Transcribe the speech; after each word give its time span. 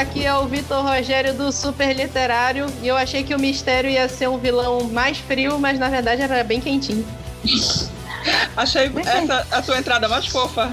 aqui 0.00 0.24
é 0.24 0.34
o 0.34 0.46
Vitor 0.46 0.82
Rogério 0.84 1.34
do 1.34 1.52
Super 1.52 1.94
Literário 1.94 2.66
e 2.82 2.88
eu 2.88 2.96
achei 2.96 3.22
que 3.22 3.34
o 3.34 3.38
mistério 3.38 3.90
ia 3.90 4.08
ser 4.08 4.28
um 4.28 4.38
vilão 4.38 4.84
mais 4.84 5.18
frio, 5.18 5.58
mas 5.58 5.78
na 5.78 5.88
verdade 5.88 6.22
era 6.22 6.42
bem 6.42 6.60
quentinho. 6.60 7.06
Achei 8.56 8.90
essa 9.04 9.46
a 9.50 9.62
sua 9.62 9.76
entrada 9.78 10.08
mais 10.08 10.26
fofa. 10.26 10.72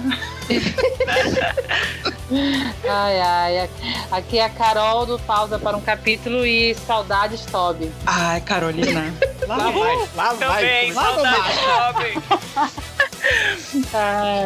ai, 2.89 3.19
ai. 3.19 3.69
Aqui 4.09 4.39
é 4.39 4.45
a 4.45 4.49
Carol 4.49 5.05
do 5.05 5.19
Pausa 5.19 5.59
para 5.59 5.75
um 5.75 5.81
Capítulo 5.81 6.45
e 6.45 6.73
Saudades 6.88 7.46
Toby. 7.46 7.91
Ai, 8.05 8.39
Carolina. 8.41 9.13
Lá, 9.47 9.57
lá 9.57 9.71
vai, 9.71 9.97
lá 10.15 10.33
Também, 10.35 10.93
vai. 10.93 11.04
Saudades 11.04 11.60
Toby. 11.60 12.13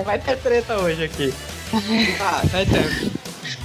vai 0.04 0.18
ter 0.18 0.38
treta 0.38 0.78
hoje 0.78 1.04
aqui. 1.04 1.32
Ah, 2.20 2.42
vai 2.46 2.66
ter. 2.66 3.12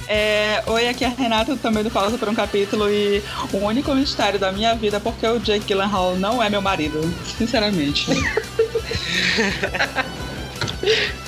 É, 0.07 0.61
oi, 0.67 0.87
aqui 0.89 1.03
é 1.03 1.07
a 1.07 1.11
Renata, 1.11 1.55
também 1.57 1.83
do 1.83 1.89
Pausa 1.91 2.17
por 2.17 2.27
um 2.27 2.35
Capítulo, 2.35 2.89
e 2.89 3.21
o 3.53 3.57
único 3.57 3.93
mistério 3.95 4.39
da 4.39 4.51
minha 4.51 4.75
vida 4.75 4.97
é 4.97 4.99
porque 4.99 5.25
o 5.25 5.39
Jake 5.39 5.65
Gyllenhaal 5.65 6.15
não 6.15 6.41
é 6.43 6.49
meu 6.49 6.61
marido, 6.61 7.01
sinceramente. 7.37 8.07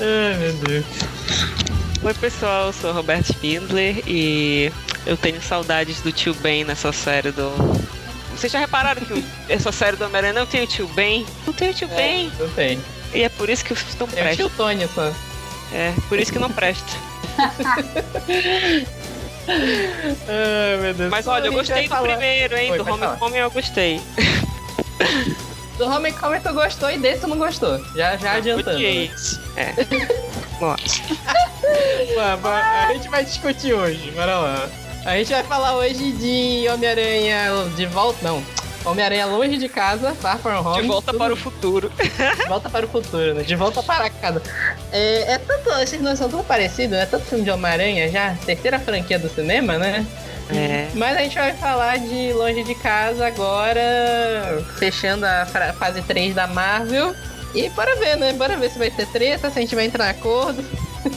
Ai, 0.01 0.37
meu 0.39 0.53
Deus. 0.53 0.85
Oi, 2.03 2.13
pessoal, 2.15 2.67
eu 2.67 2.73
sou 2.73 2.89
o 2.89 2.93
Roberto 2.93 3.27
Spindler 3.31 4.03
e 4.07 4.71
eu 5.05 5.15
tenho 5.15 5.41
saudades 5.41 6.01
do 6.01 6.11
tio 6.11 6.33
Ben 6.35 6.63
nessa 6.65 6.91
série 6.91 7.31
do. 7.31 7.49
Vocês 8.35 8.51
já 8.51 8.59
repararam 8.59 9.01
que 9.05 9.23
essa 9.47 9.71
série 9.71 9.95
do 9.95 10.03
Homem-Aranha 10.05 10.33
não 10.33 10.45
tem 10.45 10.63
o 10.63 10.67
tio 10.67 10.87
Ben? 10.87 11.25
Não 11.45 11.53
tem 11.53 11.69
o 11.69 11.73
tio 11.73 11.87
É, 11.91 11.95
Ben. 11.95 12.31
Não 12.39 12.49
tem. 12.49 12.79
E 13.13 13.21
é 13.21 13.29
por 13.29 13.49
isso 13.49 13.63
que 13.63 13.71
os 13.73 13.79
filmes 13.79 13.97
não 13.99 14.07
Tem 14.07 14.19
o 14.19 14.23
prestam. 14.25 14.49
tio 14.49 14.57
Tony 14.57 14.89
só. 14.93 15.13
É, 15.71 15.93
por 16.09 16.19
isso 16.19 16.33
que 16.33 16.39
não 16.39 16.49
presta. 16.51 16.91
Ai, 19.47 20.77
meu 20.81 20.93
Deus. 20.93 21.09
Mas 21.09 21.27
olha, 21.27 21.47
eu 21.47 21.53
gostei 21.53 21.83
do 21.83 21.89
falar- 21.89 22.07
primeiro, 22.09 22.57
hein? 22.57 22.71
Oi, 22.71 22.77
do. 22.77 22.89
Homecoming 22.91 23.37
eu 23.37 23.51
gostei. 23.51 24.01
Do 25.77 25.85
Homecoming 25.85 26.39
tu 26.39 26.53
gostou 26.53 26.89
e 26.91 26.97
desse 26.97 27.21
tu 27.21 27.27
não 27.27 27.37
gostou. 27.37 27.83
Já, 27.95 28.15
já 28.17 28.33
adiantando. 28.33 28.77
Odiei. 28.77 29.09
né? 29.09 29.15
É. 29.57 29.73
Nossa. 30.61 31.01
A 32.89 32.93
gente 32.93 33.09
vai 33.09 33.25
discutir 33.25 33.73
hoje, 33.73 34.11
bora 34.11 34.37
lá. 34.37 34.69
A 35.05 35.17
gente 35.17 35.31
vai 35.31 35.43
falar 35.43 35.75
hoje 35.75 36.11
de 36.13 36.65
Homem-Aranha 36.69 37.51
de 37.75 37.85
volta. 37.87 38.19
Não. 38.21 38.41
Homem-Aranha 38.85 39.25
longe 39.25 39.57
de 39.57 39.69
casa, 39.69 40.13
Far 40.15 40.37
From 40.39 40.59
Home. 40.59 40.81
De 40.81 40.87
volta 40.87 41.11
tudo- 41.11 41.17
para 41.19 41.33
o 41.33 41.35
futuro. 41.37 41.91
De 42.37 42.47
volta 42.47 42.69
para 42.69 42.85
o 42.85 42.89
futuro, 42.89 43.33
né? 43.33 43.43
De 43.43 43.55
volta 43.55 43.81
para 43.81 44.09
casa. 44.09 44.41
É, 44.91 45.33
é 45.33 45.37
tanto. 45.37 45.69
Esses 45.81 46.01
dois 46.01 46.17
são 46.19 46.29
tão 46.29 46.43
parecidos, 46.43 46.97
né? 46.97 47.05
Tanto 47.05 47.25
filme 47.25 47.43
de 47.43 47.51
Homem-Aranha 47.51 48.09
já, 48.09 48.35
terceira 48.45 48.77
franquia 48.79 49.17
do 49.17 49.29
cinema, 49.29 49.77
né? 49.77 50.05
É. 50.49 50.87
Mas 50.93 51.15
a 51.17 51.21
gente 51.21 51.35
vai 51.35 51.53
falar 51.53 51.97
de 51.99 52.33
Longe 52.33 52.63
de 52.63 52.75
Casa 52.75 53.25
agora, 53.25 53.81
fechando 54.77 55.25
a 55.25 55.45
fase 55.79 56.01
3 56.01 56.35
da 56.35 56.47
Marvel. 56.47 57.15
E 57.55 57.69
bora 57.69 57.95
ver, 57.95 58.17
né? 58.17 58.33
Bora 58.33 58.57
ver 58.57 58.69
se 58.69 58.77
vai 58.77 58.89
ter 58.91 59.05
treta, 59.07 59.49
se 59.49 59.57
a 59.57 59.61
gente 59.61 59.75
vai 59.75 59.85
entrar 59.85 60.07
em 60.07 60.09
acordo. 60.11 60.63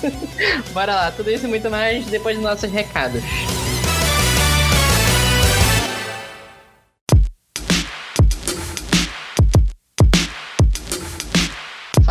bora 0.72 0.94
lá, 0.94 1.10
tudo 1.10 1.30
isso 1.30 1.46
e 1.46 1.48
muito 1.48 1.70
mais 1.70 2.06
depois 2.06 2.36
dos 2.36 2.44
nossos 2.44 2.70
recados. 2.70 3.22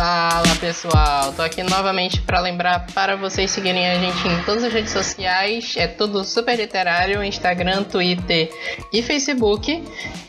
Fala 0.06 0.54
pessoal, 0.60 1.32
tô 1.32 1.42
aqui 1.42 1.64
novamente 1.64 2.20
para 2.20 2.38
lembrar 2.38 2.86
para 2.94 3.16
vocês 3.16 3.50
seguirem 3.50 3.88
a 3.88 3.98
gente 3.98 4.28
em 4.28 4.40
todas 4.44 4.62
as 4.62 4.72
redes 4.72 4.92
sociais, 4.92 5.74
é 5.76 5.88
tudo 5.88 6.22
super 6.22 6.56
literário, 6.56 7.24
Instagram, 7.24 7.82
Twitter 7.82 8.48
e 8.92 9.02
Facebook. 9.02 9.82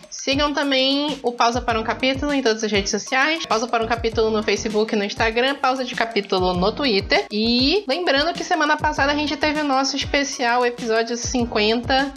Sigam 0.09 0.51
também 0.51 1.19
o 1.21 1.31
Pausa 1.31 1.61
para 1.61 1.79
um 1.79 1.83
Capítulo 1.83 2.33
em 2.33 2.41
todas 2.41 2.63
as 2.63 2.71
redes 2.71 2.89
sociais. 2.89 3.45
Pausa 3.45 3.67
para 3.67 3.83
um 3.83 3.87
Capítulo 3.87 4.31
no 4.31 4.41
Facebook 4.41 4.95
e 4.95 4.97
no 4.97 5.03
Instagram. 5.03 5.53
Pausa 5.53 5.85
de 5.85 5.93
Capítulo 5.93 6.55
no 6.55 6.71
Twitter. 6.71 7.27
E 7.31 7.85
lembrando 7.87 8.33
que 8.33 8.43
semana 8.43 8.77
passada 8.77 9.11
a 9.11 9.15
gente 9.15 9.37
teve 9.37 9.61
o 9.61 9.63
nosso 9.63 9.95
especial 9.95 10.65
episódio 10.65 11.15
50. 11.15 12.13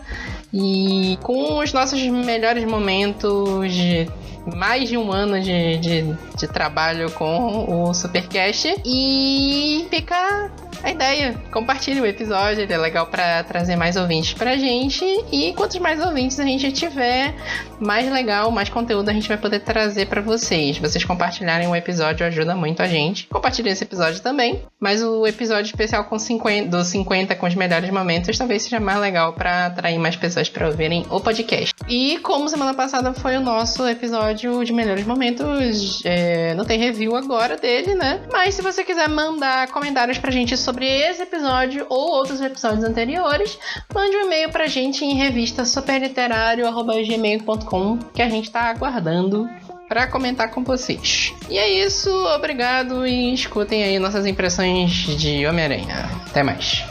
E 0.53 1.19
com 1.23 1.59
os 1.59 1.73
nossos 1.73 2.01
melhores 2.03 2.65
momentos 2.65 3.73
de 3.73 4.09
mais 4.57 4.89
de 4.89 4.97
um 4.97 5.13
ano 5.13 5.41
de, 5.41 5.77
de, 5.79 6.17
de 6.37 6.49
trabalho 6.49 7.11
com 7.13 7.85
o 7.89 7.95
Supercast. 7.95 8.75
E 8.85 9.87
fica 9.91 10.51
a 10.83 10.91
ideia. 10.91 11.35
Compartilhe 11.53 12.01
o 12.01 12.07
episódio, 12.07 12.63
ele 12.63 12.73
é 12.73 12.79
legal 12.79 13.07
para 13.07 13.43
trazer 13.45 13.77
mais 13.77 13.97
ouvintes 13.97 14.33
pra 14.33 14.57
gente. 14.57 15.05
E 15.31 15.53
quantos 15.55 15.79
mais 15.79 16.05
ouvintes 16.05 16.39
a 16.41 16.45
gente 16.45 16.73
tiver, 16.73 17.35
mais 17.79 18.11
legal, 18.11 18.51
mais 18.51 18.69
conteúdo 18.69 19.09
a 19.09 19.13
gente 19.13 19.29
vai 19.29 19.37
poder 19.37 19.61
trazer 19.61 20.07
para 20.07 20.21
vocês. 20.21 20.79
Vocês 20.79 21.05
compartilharem 21.05 21.69
o 21.69 21.77
episódio 21.77 22.27
ajuda 22.27 22.55
muito 22.55 22.83
a 22.83 22.87
gente. 22.87 23.27
Compartilhem 23.27 23.73
esse 23.73 23.85
episódio 23.85 24.21
também. 24.21 24.63
Mas 24.79 25.03
o 25.03 25.27
episódio 25.27 25.67
especial 25.67 26.05
com 26.05 26.19
50, 26.19 26.69
dos 26.69 26.87
50 26.89 27.35
com 27.37 27.47
os 27.47 27.55
melhores 27.55 27.91
momentos 27.91 28.37
talvez 28.39 28.63
seja 28.63 28.81
mais 28.81 28.99
legal 28.99 29.33
para 29.35 29.67
atrair 29.67 29.99
mais 29.99 30.17
pessoas 30.17 30.40
para 30.49 30.69
ouvirem 30.69 31.05
o 31.11 31.21
podcast. 31.21 31.75
E 31.89 32.19
como 32.19 32.49
semana 32.49 32.75
passada 32.75 33.13
foi 33.13 33.37
o 33.37 33.41
nosso 33.41 33.89
episódio 33.89 34.65
de 34.65 34.73
melhores 34.73 35.05
momentos, 35.07 36.01
é, 36.05 36.55
não 36.55 36.65
tem 36.65 36.79
review 36.79 37.17
agora 37.17 37.57
dele, 37.57 37.95
né? 37.95 38.21
Mas 38.33 38.55
se 38.55 38.63
você 38.63 38.85
quiser 38.85 39.09
mandar 39.09 39.67
comentários 39.69 40.19
pra 40.19 40.31
gente 40.31 40.57
sobre 40.57 40.87
esse 40.87 41.23
episódio 41.23 41.85
ou 41.89 42.13
outros 42.13 42.41
episódios 42.41 42.85
anteriores, 42.85 43.59
mande 43.93 44.17
um 44.17 44.27
e-mail 44.27 44.51
pra 44.51 44.67
gente 44.67 45.05
em 45.05 45.15
revista 45.15 45.65
superliterário.gmail.com 45.65 47.99
que 48.15 48.23
a 48.23 48.29
gente 48.29 48.49
tá 48.51 48.71
aguardando 48.71 49.49
para 49.89 50.07
comentar 50.07 50.53
com 50.53 50.63
vocês. 50.63 51.35
E 51.49 51.59
é 51.59 51.69
isso, 51.69 52.09
obrigado 52.27 53.05
e 53.05 53.35
escutem 53.35 53.83
aí 53.83 53.99
nossas 53.99 54.25
impressões 54.25 54.93
de 54.93 55.45
Homem-Aranha. 55.45 56.09
Até 56.29 56.45
mais. 56.45 56.85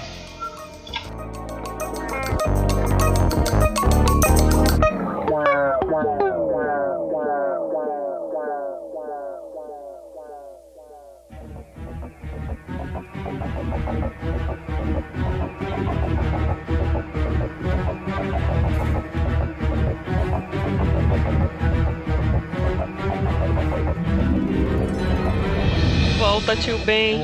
Volta, 26.50 26.64
tio 26.64 26.80
Ben. 26.80 27.20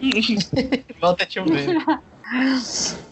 Volta 1.00 1.24
tio 1.24 1.44
Ben. 1.44 1.78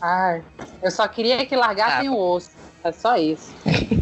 Ai, 0.03 0.43
eu 0.83 0.91
só 0.91 1.07
queria 1.07 1.47
que 1.47 1.55
largassem 1.55 2.09
o 2.09 2.19
osso. 2.19 2.51
É 2.83 2.91
só 2.91 3.17
isso. 3.17 3.55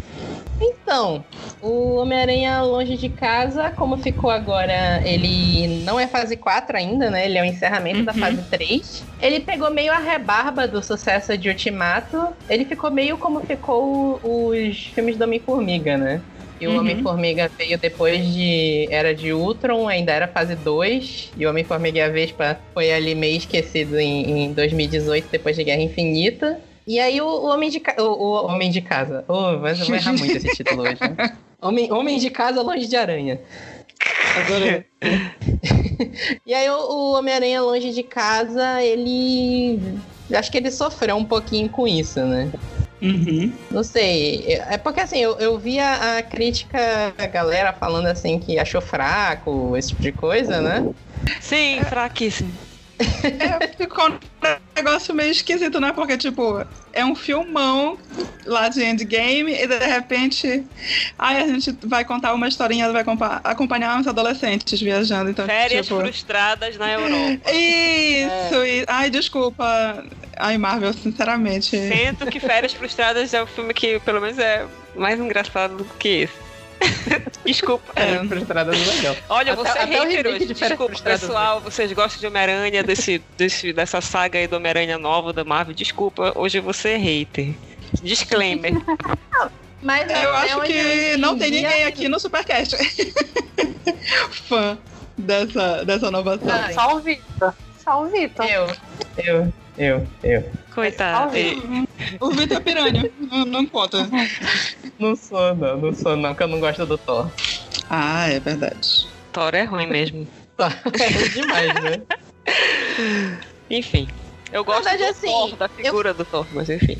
Então, 0.61 1.23
o 1.61 1.95
Homem-Aranha 1.95 2.61
Longe 2.63 2.97
de 2.97 3.07
Casa, 3.07 3.71
como 3.71 3.95
ficou 3.95 4.29
agora, 4.29 5.01
ele 5.07 5.81
não 5.85 5.97
é 5.97 6.05
fase 6.05 6.35
4 6.35 6.75
ainda, 6.75 7.09
né? 7.09 7.23
Ele 7.23 7.37
é 7.37 7.41
o 7.41 7.45
encerramento 7.45 8.03
da 8.03 8.13
fase 8.13 8.41
3. 8.49 9.05
Ele 9.21 9.39
pegou 9.39 9.71
meio 9.71 9.93
a 9.93 9.99
rebarba 9.99 10.67
do 10.67 10.83
sucesso 10.83 11.37
de 11.37 11.47
Ultimato. 11.47 12.33
Ele 12.49 12.65
ficou 12.65 12.91
meio 12.91 13.17
como 13.17 13.39
ficou 13.39 14.19
os 14.21 14.87
filmes 14.87 15.15
do 15.15 15.23
Homem-Formiga, 15.23 15.97
né? 15.97 16.21
E 16.59 16.67
o 16.67 16.71
Uhum. 16.71 16.79
Homem-Formiga 16.79 17.49
veio 17.57 17.77
depois 17.77 18.25
de 18.33 18.87
Era 18.91 19.13
de 19.15 19.31
Ultron, 19.31 19.87
ainda 19.87 20.11
era 20.11 20.27
fase 20.27 20.55
2. 20.55 21.31
E 21.37 21.45
o 21.45 21.49
Homem-Formiga 21.49 21.99
e 21.99 22.01
a 22.01 22.09
Vespa 22.09 22.59
foi 22.73 22.91
ali 22.91 23.15
meio 23.15 23.37
esquecido 23.37 23.97
em, 23.99 24.45
em 24.45 24.53
2018, 24.53 25.27
depois 25.31 25.55
de 25.55 25.63
Guerra 25.63 25.81
Infinita. 25.81 26.59
E 26.85 26.99
aí 26.99 27.21
o, 27.21 27.25
o 27.27 27.45
Homem 27.45 27.69
de 27.69 27.79
Casa. 27.79 28.01
O, 28.01 28.11
o 28.13 28.45
Homem 28.47 28.69
de 28.69 28.81
Casa. 28.81 29.23
Oh, 29.27 29.57
mas 29.59 29.79
eu 29.79 29.85
vou 29.85 29.95
errar 29.95 30.13
muito 30.17 30.35
esse 30.37 30.49
título 30.55 30.81
hoje. 30.81 30.97
né? 31.01 31.37
Homem, 31.61 31.91
Homem 31.93 32.17
de 32.17 32.29
Casa 32.29 32.61
Longe 32.61 32.87
de 32.87 32.95
Aranha. 32.95 33.39
Agora. 34.35 34.85
e 36.45 36.53
aí 36.53 36.69
o, 36.69 36.75
o 36.77 37.13
Homem-Aranha 37.17 37.61
Longe 37.61 37.91
de 37.91 38.03
Casa, 38.03 38.81
ele. 38.81 39.79
Acho 40.33 40.51
que 40.51 40.57
ele 40.57 40.71
sofreu 40.71 41.15
um 41.15 41.25
pouquinho 41.25 41.69
com 41.69 41.87
isso, 41.87 42.19
né? 42.21 42.49
Uhum. 43.01 43.53
Não 43.71 43.83
sei. 43.83 44.45
É 44.69 44.77
porque 44.77 44.99
assim, 44.99 45.19
eu, 45.19 45.37
eu 45.39 45.57
vi 45.57 45.79
a, 45.79 46.17
a 46.17 46.23
crítica, 46.23 47.13
a 47.17 47.25
galera 47.27 47.71
falando 47.73 48.07
assim 48.07 48.39
que 48.39 48.59
achou 48.59 48.81
fraco, 48.81 49.75
esse 49.77 49.89
tipo 49.89 50.01
de 50.01 50.11
coisa, 50.11 50.61
né? 50.61 50.85
Sim, 51.39 51.81
fraquíssimo. 51.87 52.51
É, 52.99 53.67
ficou 53.77 54.09
um 54.09 54.17
negócio 54.75 55.15
meio 55.15 55.31
esquisito, 55.31 55.79
né? 55.79 55.93
Porque, 55.93 56.17
tipo, 56.17 56.65
é 56.91 57.05
um 57.05 57.15
filmão 57.15 57.97
lá 58.45 58.67
de 58.67 58.83
Endgame 58.83 59.53
e 59.53 59.67
de 59.67 59.77
repente. 59.79 60.65
Ai, 61.17 61.41
a 61.43 61.47
gente 61.47 61.77
vai 61.85 62.03
contar 62.03 62.33
uma 62.33 62.47
historinha, 62.47 62.91
vai 62.91 63.03
compa- 63.03 63.39
acompanhar 63.43 63.97
uns 63.97 64.07
adolescentes 64.07 64.79
viajando. 64.81 65.29
Então, 65.29 65.45
Férias 65.45 65.87
tipo... 65.87 65.99
frustradas 65.99 66.77
na 66.77 66.91
Europa. 66.91 67.51
Isso! 67.51 68.65
e- 68.65 68.85
Ai, 68.87 69.09
desculpa. 69.09 70.03
Ai, 70.39 70.57
Marvel, 70.57 70.93
sinceramente. 70.93 71.69
Sinto 71.77 72.25
que 72.27 72.39
Férias 72.39 72.73
Frustradas 72.73 73.33
é 73.33 73.43
o 73.43 73.45
filme 73.45 73.73
que, 73.73 73.99
pelo 73.99 74.21
menos, 74.21 74.39
é 74.39 74.65
mais 74.95 75.19
engraçado 75.19 75.75
do 75.75 75.83
que 75.83 76.07
esse. 76.23 76.33
Desculpa. 77.45 77.91
É, 77.93 78.25
frustrada 78.25 78.71
do 78.71 78.77
legal. 78.77 79.15
Olha, 79.27 79.51
Até- 79.51 79.61
você 79.61 79.77
é 79.79 79.85
hater 79.85 80.27
hoje. 80.27 80.45
de 80.45 80.53
Desculpa, 80.53 80.85
Frustradas, 80.85 81.21
pessoal. 81.21 81.59
Vocês 81.59 81.91
gostam 81.91 82.21
de 82.21 82.27
Homem-Aranha, 82.27 82.81
desse, 82.83 83.21
desse, 83.37 83.73
dessa 83.73 83.99
saga 83.99 84.39
aí 84.39 84.47
do 84.47 84.55
Homem-Aranha 84.55 84.97
nova 84.97 85.33
da 85.33 85.43
Marvel. 85.43 85.73
Desculpa, 85.75 86.31
hoje 86.35 86.61
você 86.61 86.91
é 86.91 86.97
hater. 86.97 87.53
Disclaimer. 88.01 88.73
Mas 89.81 90.09
Eu 90.09 90.35
até 90.35 90.51
acho 90.53 90.61
que 90.61 91.17
não 91.17 91.37
tem 91.37 91.51
ninguém 91.51 91.83
aqui 91.85 92.07
no 92.09 92.19
Supercast 92.19 92.75
fã 94.47 94.77
dessa, 95.17 95.83
dessa 95.85 96.11
nova 96.11 96.37
série. 96.37 96.51
Ah, 96.51 96.73
Só 96.73 96.95
o 96.95 96.99
Vitor. 96.99 97.53
Só 97.83 98.03
o 98.03 98.07
Vitor. 98.07 98.45
Eu, 98.45 98.67
eu, 99.17 99.53
eu, 99.79 100.05
eu. 100.23 100.43
Coitado. 100.75 101.33
O 102.19 102.29
Vitor 102.31 102.57
é 102.57 102.59
piranha, 102.59 103.11
não, 103.31 103.45
não 103.45 103.65
conta. 103.65 104.07
Não 104.99 105.15
sou, 105.15 105.55
não, 105.55 105.77
não 105.77 105.93
sou, 105.93 106.15
não, 106.15 106.35
que 106.35 106.43
eu 106.43 106.47
não 106.47 106.59
gosto 106.59 106.85
do 106.85 106.97
Thor. 106.97 107.31
Ah, 107.89 108.27
é 108.27 108.39
verdade. 108.39 109.07
Thor 109.31 109.55
é 109.55 109.63
ruim 109.63 109.87
mesmo. 109.87 110.27
É 110.59 111.29
demais, 111.29 111.73
né? 111.75 112.01
Enfim. 113.69 114.07
Eu 114.51 114.65
gosto 114.65 114.83
verdade, 114.83 115.03
do 115.03 115.09
assim, 115.09 115.27
Thor, 115.27 115.55
da 115.55 115.69
figura 115.69 116.13
do 116.13 116.25
Thor, 116.25 116.45
mas 116.51 116.69
enfim. 116.69 116.97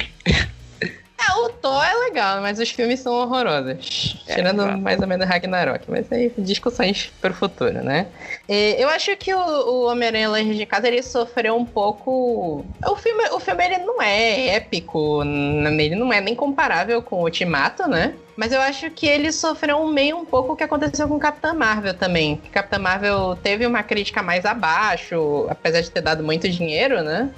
É, 1.19 1.33
o 1.39 1.50
Thor 1.50 1.83
é 1.83 1.94
legal, 2.06 2.42
mas 2.42 2.60
os 2.60 2.69
filmes 2.69 3.01
são 3.01 3.13
horrorosos. 3.13 4.24
É, 4.25 4.36
Tirando 4.36 4.77
mais 4.77 5.01
ou 5.01 5.07
menos 5.07 5.27
Ragnarok. 5.27 5.83
Mas 5.89 6.10
aí, 6.12 6.31
discussões 6.38 7.12
pro 7.19 7.33
futuro, 7.33 7.83
né? 7.83 8.07
É, 8.48 8.81
eu 8.81 8.88
acho 8.89 9.16
que 9.18 9.33
o, 9.33 9.39
o 9.39 9.92
Homem-Aranha 9.92 10.30
Longe 10.30 10.56
de 10.56 10.66
Casa, 10.66 10.88
ele 10.88 11.04
sofreu 11.04 11.57
um 11.57 11.66
pouco... 11.66 12.66
O 12.86 12.95
filme, 12.95 13.24
o 13.31 13.39
filme, 13.39 13.66
ele 13.66 13.80
não 13.80 14.01
é 14.01 14.56
épico, 14.56 15.21
ele 15.24 15.95
não 15.95 16.13
é 16.13 16.21
nem 16.21 16.33
comparável 16.33 17.01
com 17.01 17.18
o 17.18 17.24
Ultimato, 17.24 17.88
né? 17.88 18.13
Mas 18.38 18.54
eu 18.54 18.62
acho 18.62 18.89
que 18.89 19.06
ele 19.06 19.33
sofreu 19.33 19.86
meio 19.88 20.18
um 20.18 20.24
pouco 20.24 20.54
o 20.54 20.56
que 20.56 20.63
aconteceu 20.63 21.10
com 21.10 21.19
Capitã 21.19 21.54
Marvel 21.54 21.94
também. 21.94 22.38
Capitã 22.54 22.80
Marvel 22.80 23.38
teve 23.44 23.66
uma 23.66 23.83
crítica 23.83 24.24
mais 24.24 24.45
abaixo, 24.45 25.45
apesar 25.50 25.81
de 25.81 25.92
ter 25.92 26.00
dado 26.00 26.24
muito 26.24 26.48
dinheiro, 26.48 27.04
né? 27.04 27.30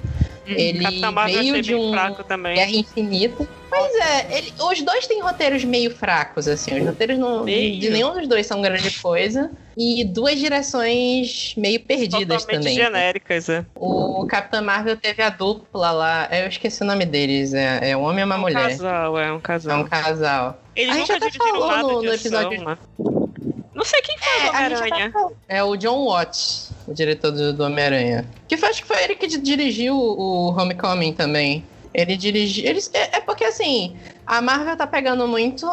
Ele 0.46 0.82
Capitã 0.82 1.10
Marvel 1.10 1.38
veio 1.40 1.62
de 1.62 1.74
um 1.74 1.92
fraco 1.92 2.24
também. 2.24 2.54
Guerra 2.54 2.70
Infinita. 2.70 3.46
Pois 3.70 3.94
é, 3.94 4.36
ele- 4.38 4.52
os 4.60 4.82
dois 4.82 5.06
têm 5.06 5.20
roteiros 5.22 5.64
meio 5.64 5.90
fracos, 5.94 6.46
assim. 6.48 6.78
Os 6.80 6.86
roteiros 6.86 7.18
não, 7.18 7.44
Meio. 7.44 7.80
de 7.80 7.90
nenhum 7.90 8.12
dos 8.12 8.26
dois 8.28 8.46
são 8.46 8.60
grande 8.60 8.90
coisa. 9.00 9.50
E 9.76 10.04
duas 10.04 10.38
direções 10.38 11.54
meio 11.56 11.80
perdidas 11.80 12.42
Totalmente 12.42 12.64
também. 12.64 12.74
genéricas, 12.76 13.48
é. 13.48 13.64
O 13.74 14.26
Capitã 14.26 14.60
Marvel 14.60 14.96
teve 14.96 15.22
a 15.22 15.30
dupla 15.30 15.90
lá. 15.92 16.28
Eu 16.30 16.48
esqueci 16.48 16.82
o 16.82 16.86
nome 16.86 17.06
deles. 17.06 17.54
É, 17.54 17.90
é 17.90 17.96
um 17.96 18.02
homem 18.02 18.20
e 18.20 18.24
uma 18.24 18.36
um 18.36 18.40
mulher. 18.40 18.68
casal, 18.68 19.18
é 19.18 19.32
um 19.32 19.36
É 19.36 19.40
casal. 19.40 19.80
um 19.80 19.84
casal. 19.84 20.62
Eles 20.76 20.94
A 20.94 20.98
gente 20.98 21.12
até 21.12 21.30
falou 21.30 21.54
no- 21.68 22.00
de 22.00 22.06
no 22.08 22.12
ação, 22.12 22.14
episódio- 22.14 22.64
né? 22.64 22.78
Não 23.74 23.84
sei 23.84 24.02
quem 24.02 24.18
faz 24.18 24.36
É, 24.36 24.68
gente 24.68 24.76
Homem-Aranha. 24.76 25.10
falou. 25.12 25.36
É 25.48 25.62
o 25.64 25.76
John 25.76 26.04
Watts, 26.06 26.71
o 26.86 26.94
diretor 26.94 27.30
do, 27.30 27.52
do 27.52 27.64
Homem-Aranha. 27.64 28.26
Que 28.48 28.56
foi, 28.56 28.68
acho 28.68 28.82
que 28.82 28.88
foi 28.88 29.02
ele 29.04 29.14
que 29.14 29.26
di- 29.26 29.38
dirigiu 29.38 29.96
o 29.96 30.50
Homecoming 30.56 31.12
também. 31.12 31.64
Ele 31.94 32.16
dirigiu. 32.16 32.64
Eles, 32.68 32.90
é, 32.94 33.16
é 33.18 33.20
porque 33.20 33.44
assim, 33.44 33.94
a 34.26 34.40
Marvel 34.40 34.76
tá 34.76 34.86
pegando 34.86 35.26
muito 35.28 35.66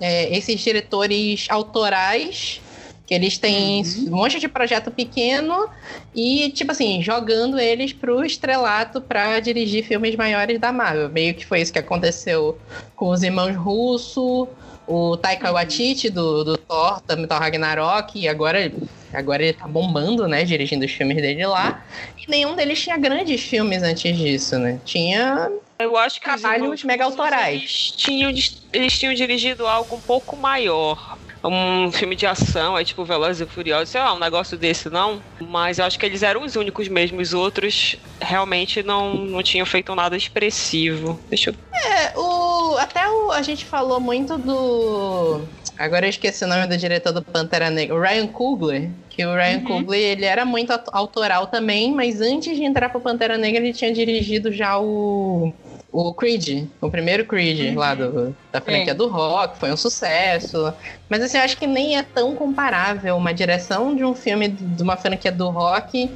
é, 0.00 0.36
esses 0.36 0.60
diretores 0.60 1.46
autorais. 1.50 2.60
Que 3.06 3.14
eles 3.14 3.38
têm 3.38 3.82
um 4.06 4.10
monte 4.16 4.38
de 4.38 4.46
projeto 4.46 4.90
pequeno 4.90 5.66
e, 6.14 6.50
tipo 6.50 6.72
assim, 6.72 7.02
jogando 7.02 7.58
eles 7.58 7.90
pro 7.90 8.22
estrelato 8.22 9.00
pra 9.00 9.40
dirigir 9.40 9.82
filmes 9.82 10.14
maiores 10.14 10.60
da 10.60 10.70
Marvel. 10.70 11.08
Meio 11.08 11.32
que 11.34 11.46
foi 11.46 11.62
isso 11.62 11.72
que 11.72 11.78
aconteceu 11.78 12.58
com 12.94 13.08
os 13.08 13.22
irmãos 13.22 13.56
Russo, 13.56 14.46
o 14.88 15.16
Taika 15.18 15.52
Waititi 15.52 16.08
do, 16.08 16.42
do 16.42 16.56
Thor, 16.56 17.00
também 17.02 17.26
Thor 17.26 17.38
Ragnarok, 17.38 18.18
e 18.18 18.26
agora, 18.26 18.72
agora 19.12 19.42
ele 19.42 19.52
tá 19.52 19.68
bombando, 19.68 20.26
né, 20.26 20.44
dirigindo 20.44 20.86
os 20.86 20.90
filmes 20.90 21.16
dele 21.18 21.46
lá. 21.46 21.84
E 22.16 22.30
nenhum 22.30 22.56
deles 22.56 22.80
tinha 22.80 22.96
grandes 22.96 23.42
filmes 23.42 23.82
antes 23.82 24.16
disso, 24.16 24.58
né? 24.58 24.80
Tinha 24.84 25.50
Eu 25.78 25.96
acho 25.96 26.20
que 26.20 26.30
os 26.30 26.40
Trabalhos 26.40 26.82
mega 26.84 27.04
autorais. 27.04 27.60
Eles 27.60 27.90
tinham, 27.92 28.30
eles 28.72 28.98
tinham 28.98 29.12
dirigido 29.12 29.66
algo 29.66 29.96
um 29.96 30.00
pouco 30.00 30.34
maior. 30.36 31.18
Um 31.44 31.92
filme 31.92 32.16
de 32.16 32.26
ação, 32.26 32.76
é 32.76 32.84
tipo 32.84 33.04
Velozes 33.04 33.40
e 33.40 33.46
Furiosos, 33.50 33.90
sei 33.90 34.00
lá, 34.00 34.12
um 34.12 34.18
negócio 34.18 34.58
desse, 34.58 34.90
não. 34.90 35.22
Mas 35.40 35.78
eu 35.78 35.84
acho 35.84 35.98
que 35.98 36.04
eles 36.04 36.22
eram 36.22 36.42
os 36.44 36.56
únicos 36.56 36.88
mesmo. 36.88 37.20
Os 37.20 37.32
outros 37.32 37.96
realmente 38.20 38.82
não, 38.82 39.14
não 39.14 39.42
tinham 39.42 39.64
feito 39.64 39.94
nada 39.94 40.16
expressivo. 40.16 41.20
Deixa 41.28 41.50
eu. 41.50 41.54
É, 41.72 42.12
o, 42.18 42.76
até 42.78 43.08
o, 43.08 43.30
a 43.30 43.42
gente 43.42 43.64
falou 43.64 44.00
muito 44.00 44.36
do. 44.36 45.42
Agora 45.78 46.06
eu 46.06 46.10
esqueci 46.10 46.44
o 46.44 46.48
nome 46.48 46.66
do 46.66 46.76
diretor 46.76 47.12
do 47.12 47.22
Pantera 47.22 47.70
Negra, 47.70 47.94
o 47.94 48.00
Ryan 48.00 48.26
Coogler. 48.26 48.90
Que 49.08 49.24
o 49.24 49.32
Ryan 49.34 49.58
Uhum. 49.58 49.64
Coogler, 49.64 50.00
ele 50.00 50.24
era 50.24 50.44
muito 50.44 50.72
aut- 50.72 50.88
autoral 50.92 51.46
também, 51.46 51.92
mas 51.92 52.20
antes 52.20 52.56
de 52.56 52.64
entrar 52.64 52.88
pro 52.88 53.00
Pantera 53.00 53.38
Negra, 53.38 53.62
ele 53.62 53.72
tinha 53.72 53.92
dirigido 53.92 54.50
já 54.52 54.78
o. 54.78 55.52
O 55.90 56.12
Creed, 56.12 56.66
o 56.80 56.90
primeiro 56.90 57.24
Creed 57.24 57.74
lá 57.74 57.94
do, 57.94 58.36
da 58.52 58.60
franquia 58.60 58.94
do 58.94 59.08
rock, 59.08 59.58
foi 59.58 59.72
um 59.72 59.76
sucesso. 59.76 60.72
Mas 61.08 61.22
assim, 61.22 61.38
eu 61.38 61.44
acho 61.44 61.56
que 61.56 61.66
nem 61.66 61.96
é 61.96 62.02
tão 62.02 62.34
comparável 62.34 63.16
uma 63.16 63.32
direção 63.32 63.96
de 63.96 64.04
um 64.04 64.14
filme 64.14 64.48
de 64.48 64.82
uma 64.82 64.96
franquia 64.96 65.32
do 65.32 65.48
rock 65.48 66.10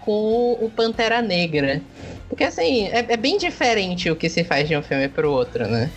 com 0.00 0.58
o 0.60 0.70
Pantera 0.74 1.22
Negra. 1.22 1.80
Porque 2.28 2.44
assim, 2.44 2.86
é, 2.88 3.06
é 3.08 3.16
bem 3.16 3.38
diferente 3.38 4.10
o 4.10 4.16
que 4.16 4.28
se 4.28 4.44
faz 4.44 4.68
de 4.68 4.76
um 4.76 4.82
filme 4.82 5.08
pro 5.08 5.30
outro, 5.30 5.66
né? 5.66 5.90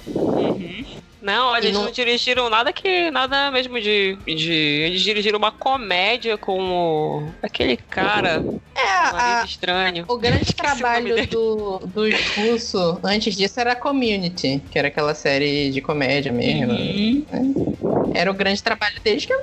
Não, 1.28 1.48
olha, 1.50 1.66
eles 1.66 1.74
não- 1.74 1.84
não 1.86 1.92
dirigiram 1.92 2.50
nada 2.50 2.72
que. 2.72 3.12
Nada 3.12 3.52
mesmo 3.52 3.80
de. 3.82 4.18
de 4.26 4.52
eles 4.86 5.02
dirigiram 5.02 5.38
uma 5.38 5.52
comédia 5.52 6.38
com 6.38 6.58
o. 6.60 7.30
aquele 7.44 7.76
cara, 7.76 8.42
É, 8.74 8.82
a- 8.82 9.44
estranho. 9.46 10.06
o 10.08 10.18
grande 10.18 10.54
trabalho 10.56 11.28
do, 11.28 11.80
dos 11.80 12.14
russos 12.38 12.98
antes 13.04 13.36
disso 13.36 13.60
era 13.60 13.76
Community, 13.76 14.62
que 14.72 14.80
era 14.80 14.88
aquela 14.88 15.14
série 15.14 15.70
de 15.70 15.82
comédia 15.82 16.32
mesmo. 16.32 16.72
Uhum. 16.72 18.12
Era 18.16 18.32
o 18.32 18.34
grande 18.34 18.64
trabalho 18.64 19.00
deles, 19.02 19.26
que 19.26 19.34
é 19.34 19.40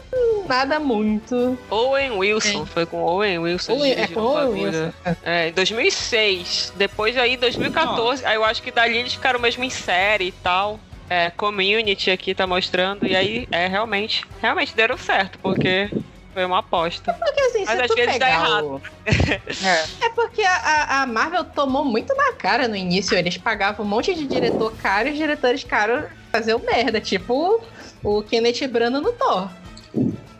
nada 0.48 0.80
muito. 0.80 1.58
Owen 1.70 2.12
Wilson, 2.12 2.64
foi 2.66 2.86
com 2.86 3.02
Owen 3.02 3.38
Wilson. 3.38 3.74
Owen- 3.74 3.92
é 3.92 4.06
com 4.06 4.20
Owen. 4.20 4.64
Wilson. 4.64 4.92
É, 5.22 5.48
em 5.48 5.52
2006. 5.52 6.72
Depois 6.76 7.16
aí, 7.18 7.36
2014. 7.36 8.24
Aí 8.24 8.34
eu 8.36 8.44
acho 8.44 8.62
que 8.62 8.70
dali 8.70 8.96
eles 8.96 9.12
ficaram 9.12 9.38
mesmo 9.38 9.62
em 9.62 9.70
série 9.70 10.28
e 10.28 10.32
tal. 10.32 10.80
É, 11.14 11.30
Community 11.30 12.10
aqui 12.10 12.34
tá 12.34 12.44
mostrando. 12.44 13.06
E 13.06 13.14
aí, 13.14 13.46
é, 13.52 13.68
realmente, 13.68 14.24
realmente 14.42 14.74
deram 14.74 14.98
certo, 14.98 15.38
porque 15.38 15.88
foi 16.32 16.44
uma 16.44 16.58
aposta. 16.58 17.12
Porque 17.12 17.40
assim, 17.40 17.64
Mas 17.64 17.78
às 17.88 17.94
vezes 17.94 18.18
dá 18.18 18.28
errado. 18.28 18.64
o- 18.66 18.82
É 20.04 20.08
porque 20.12 20.42
a, 20.42 21.02
a- 21.02 21.06
Marvel 21.06 21.44
tomou 21.44 21.84
muito 21.84 22.12
na 22.16 22.32
cara 22.32 22.66
no 22.66 22.74
início. 22.74 23.16
Eles 23.16 23.38
pagavam 23.38 23.86
um 23.86 23.88
monte 23.88 24.12
de 24.12 24.26
diretor 24.26 24.74
caro 24.76 25.08
e 25.08 25.12
os 25.12 25.16
diretores 25.16 25.62
caros 25.62 26.06
faziam 26.32 26.58
merda. 26.58 27.00
Tipo 27.00 27.62
o 28.02 28.22
Kenneth 28.22 28.66
Branagh 28.66 29.00
no 29.00 29.12
Thor. 29.12 29.48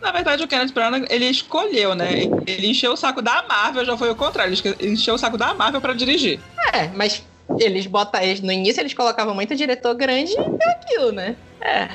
Na 0.01 0.11
verdade, 0.11 0.43
o 0.43 0.47
Kenneth 0.47 0.73
Branagh, 0.73 1.05
ele 1.09 1.25
escolheu, 1.25 1.95
né? 1.95 2.23
Ele 2.45 2.67
encheu 2.67 2.91
o 2.91 2.97
saco 2.97 3.21
da 3.21 3.43
Marvel, 3.47 3.85
já 3.85 3.97
foi 3.97 4.09
o 4.11 4.15
contrário. 4.15 4.53
Ele 4.77 4.91
encheu 4.93 5.15
o 5.15 5.17
saco 5.17 5.37
da 5.37 5.53
Marvel 5.53 5.79
pra 5.79 5.93
dirigir. 5.93 6.39
É, 6.73 6.87
mas 6.89 7.23
eles 7.59 7.85
botam. 7.85 8.21
No 8.43 8.51
início 8.51 8.81
eles 8.81 8.93
colocavam 8.93 9.33
muito 9.33 9.55
diretor 9.55 9.93
grande 9.95 10.33
e 10.33 10.35
deu 10.35 10.71
aquilo, 10.71 11.11
né? 11.11 11.35
É. 11.61 11.89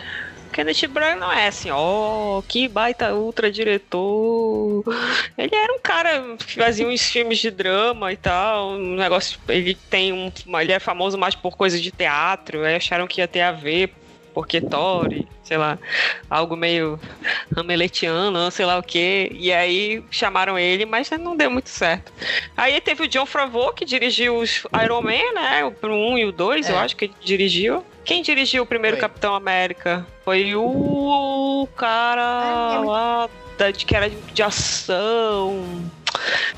Kenneth 0.53 0.89
Branagh 0.89 1.19
não 1.19 1.33
é 1.33 1.47
assim, 1.47 1.71
ó, 1.71 2.43
que 2.43 2.67
baita 2.67 3.15
ultra 3.15 3.51
diretor. 3.51 4.83
Ele 5.39 5.55
era 5.55 5.73
um 5.73 5.79
cara 5.79 6.37
que 6.37 6.55
fazia 6.55 6.87
uns 6.87 7.03
filmes 7.03 7.39
de 7.39 7.51
drama 7.51 8.13
e 8.13 8.17
tal, 8.17 8.73
um 8.73 8.97
negócio, 8.97 9.39
ele 9.49 9.75
tem 9.89 10.13
um, 10.13 10.31
ele 10.61 10.73
é 10.73 10.81
famoso 10.81 11.17
mais 11.17 11.35
por 11.35 11.57
coisas 11.57 11.81
de 11.81 11.93
teatro, 11.93 12.65
aí 12.65 12.75
acharam 12.75 13.07
que 13.07 13.21
ia 13.21 13.29
ter 13.29 13.43
a 13.43 13.53
ver 13.53 13.95
porque 14.41 14.59
Thor, 14.61 15.13
e, 15.13 15.29
sei 15.45 15.59
lá, 15.59 15.79
algo 16.31 16.57
meio 16.57 16.99
hameletiano, 17.55 18.51
sei 18.51 18.65
lá 18.65 18.79
o 18.79 18.83
que. 18.83 19.31
E 19.35 19.53
aí 19.53 20.03
chamaram 20.11 20.59
ele, 20.59 20.87
mas 20.87 21.11
não 21.11 21.37
deu 21.37 21.51
muito 21.51 21.69
certo. 21.69 22.11
Aí 22.57 22.81
teve 22.81 23.03
o 23.05 23.09
John 23.09 23.27
Favreau, 23.27 23.73
que 23.75 23.85
dirigiu 23.85 24.39
os 24.39 24.63
Iron 24.83 25.03
Man, 25.03 25.33
né? 25.35 25.63
O 25.65 25.87
1 25.87 26.19
e 26.19 26.25
o 26.25 26.33
2, 26.33 26.71
eu 26.71 26.77
É. 26.77 26.79
acho 26.79 26.97
que 26.97 27.05
ele 27.05 27.15
dirigiu. 27.21 27.85
Quem 28.03 28.23
dirigiu 28.23 28.63
o 28.63 28.67
primeiro 28.67 28.97
Foi. 28.97 29.03
Capitão 29.03 29.35
América? 29.35 30.07
Foi 30.25 30.55
o 30.55 31.69
cara 31.77 32.81
lá 32.81 33.29
da, 33.59 33.71
de 33.71 33.85
que 33.85 33.95
era 33.95 34.09
de 34.09 34.43
ação. 34.43 35.63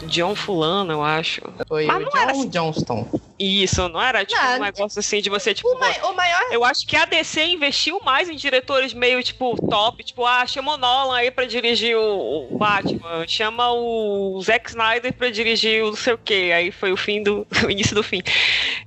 John 0.07 0.35
Fulano, 0.35 0.93
eu 0.93 1.03
acho. 1.03 1.41
Foi 1.69 1.87
Mas 1.87 1.97
o 1.97 2.01
não 2.05 2.11
John 2.11 2.19
era 2.19 2.31
assim. 2.33 2.49
Johnston. 2.49 3.09
Isso, 3.39 3.89
não 3.89 4.01
era 4.01 4.25
tipo 4.25 4.41
Não, 4.41 4.57
um 4.57 4.61
negócio 4.61 5.01
assim 5.01 5.21
de 5.21 5.29
você, 5.29 5.53
tipo. 5.55 5.69
O, 5.69 5.79
mai- 5.79 6.01
o 6.03 6.13
maior. 6.15 6.43
Eu 6.53 6.65
acho 6.65 6.87
que 6.87 6.97
a 6.97 7.05
DC 7.05 7.45
investiu 7.47 8.01
mais 8.05 8.29
em 8.29 8.37
diretores 8.37 8.93
meio, 8.95 9.23
tipo, 9.23 9.57
top. 9.69 10.05
Tipo, 10.05 10.25
ah, 10.25 10.47
chama 10.47 10.75
o 10.75 10.77
Nolan 10.77 11.17
aí 11.17 11.31
pra 11.31 11.45
dirigir 11.45 11.97
o, 11.97 12.49
o 12.53 12.59
Batman. 12.59 13.27
Chama 13.27 13.73
o 13.73 14.41
Zack 14.43 14.71
Snyder 14.71 15.13
pra 15.13 15.31
dirigir 15.31 15.83
o 15.83 15.89
não 15.91 15.97
sei 15.97 16.13
o 16.15 16.19
quê. 16.19 16.53
Aí 16.55 16.71
foi 16.71 16.93
o 16.93 16.97
fim 16.97 17.23
do... 17.23 17.47
o 17.67 17.71
início 17.71 17.95
do 17.95 18.03
fim. 18.03 18.23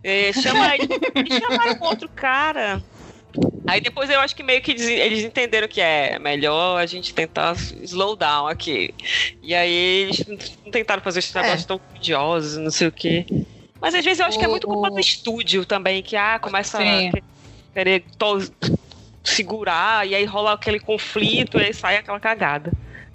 É, 0.04 0.32
chama 0.34 0.74
ele... 0.76 0.88
E 1.26 1.40
chamaram 1.40 1.78
um 1.82 1.86
outro 1.86 2.08
cara. 2.10 2.82
Aí 3.68 3.82
depois 3.82 4.10
eu 4.10 4.20
acho 4.20 4.36
que 4.36 4.44
meio 4.44 4.62
que 4.62 4.72
eles, 4.72 5.24
entenderam 5.24 5.68
que 5.68 5.82
é 5.82 6.20
melhor 6.20 6.78
a 6.78 6.86
gente 6.86 7.14
tentar 7.14 7.56
slow 7.84 8.16
down 8.16 8.48
aqui. 8.48 8.94
E 9.42 9.54
aí 9.56 10.04
eles 10.04 10.24
não 10.64 10.72
tentaram 10.72 11.02
fazer 11.02 11.20
esses 11.20 11.36
É. 11.36 11.42
negócios 11.42 11.66
tão 11.66 11.80
idiosos, 11.96 12.58
não 12.58 12.72
sei 12.72 12.88
o 12.88 12.92
quê. 12.92 13.26
Mas 13.82 13.94
às 13.96 14.04
vezes 14.06 14.20
eu 14.20 14.26
acho 14.26 14.38
que 14.38 14.46
é 14.46 14.48
O- 14.48 14.52
muito 14.52 14.68
culpa 14.68 14.88
o- 14.90 14.94
do 14.94 15.00
estúdio 15.00 15.66
também, 15.66 16.02
que 16.04 16.16
ah, 16.16 16.40
começa 16.40 16.78
Sim. 16.78 17.10
a 17.10 17.12
que- 17.12 17.24
querer 17.74 18.06
to- 18.18 18.52
segurar, 19.24 20.08
e 20.08 20.14
aí 20.16 20.26
rola 20.26 20.54
aquele 20.54 20.80
conflito, 20.80 21.58
e 21.60 21.64
aí 21.66 21.74
sai 21.74 21.98
aquela 21.98 22.20
cagada. 22.20 22.72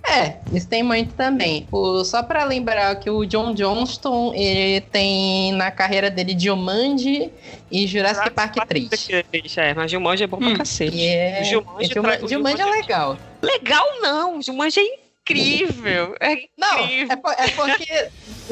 É, 0.09 0.38
isso 0.52 0.69
tem 0.69 0.83
muito 0.83 1.14
também. 1.14 1.69
O, 1.71 2.02
só 2.04 2.23
pra 2.23 2.45
lembrar 2.45 2.97
que 2.97 3.11
o 3.11 3.25
John 3.26 3.52
Johnston, 3.54 4.33
ele 4.35 4.80
tem 4.80 5.52
na 5.52 5.71
carreira 5.71 6.11
dele 6.11 6.35
Jumanji 6.38 7.30
e 7.71 7.87
Jurassic 7.87 8.30
Park 8.30 8.57
3. 8.66 8.88
É, 9.57 9.75
mas 9.75 9.90
Jumanji 9.90 10.25
é 10.25 10.26
bom 10.26 10.38
pra 10.38 10.49
Hum. 10.49 10.57
cacete. 10.57 10.97
E 10.97 11.07
é... 11.07 11.40
O 11.42 11.45
Jumanji 11.45 11.90
Juma- 11.95 12.16
tra- 12.16 12.25
o 12.25 12.28
Jumanji 12.28 12.61
é 12.61 12.64
Jumanji- 12.64 12.80
legal. 12.80 13.19
Legal 13.42 13.87
não, 14.00 14.42
Jumanji 14.42 14.80
é 14.80 14.99
incrível. 15.23 16.16
É 16.19 16.37
Não, 16.59 16.85
incrível. 16.85 17.12
é, 17.12 17.16
por- 17.16 17.35
é 17.38 17.49
porque 17.49 18.09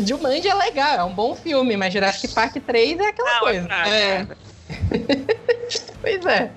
Jumanji 0.07 0.49
é 0.49 0.55
legal, 0.55 0.97
é 0.99 1.05
um 1.05 1.12
bom 1.14 1.35
filme, 1.35 1.76
mas 1.76 1.93
Jurassic 1.93 2.35
Park 2.35 2.57
3 2.64 3.00
é 3.00 3.09
aquela 3.09 3.33
Não, 3.35 3.40
coisa. 3.40 3.67
fraco, 3.67 3.88
É. 3.88 4.26
Pois 6.00 6.25
é. 6.26 6.50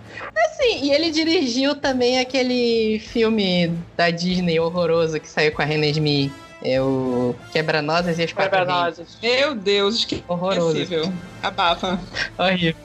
Assim, 0.46 0.84
e 0.86 0.91
ele 0.91 1.10
dirigiu 1.12 1.75
também 1.75 2.20
aquele 2.20 3.00
filme 3.00 3.74
da 3.98 4.10
Disney 4.12 4.60
horroroso 4.60 5.20
que 5.20 5.27
saiu 5.27 5.51
com 5.51 5.62
a 5.62 5.65
René 5.65 5.88
Smith. 5.89 6.32
É 6.63 6.80
o 6.80 7.36
Quebra-Nozes 7.51 8.20
e 8.20 8.24
as. 8.24 8.32
Quebra-nozes. 8.32 9.18
Meu 9.22 9.56
Deus, 9.56 10.06
que 10.06 10.24
Horroroso. 10.27 10.77
Abafa. 11.41 12.00
Horrível. 12.38 12.75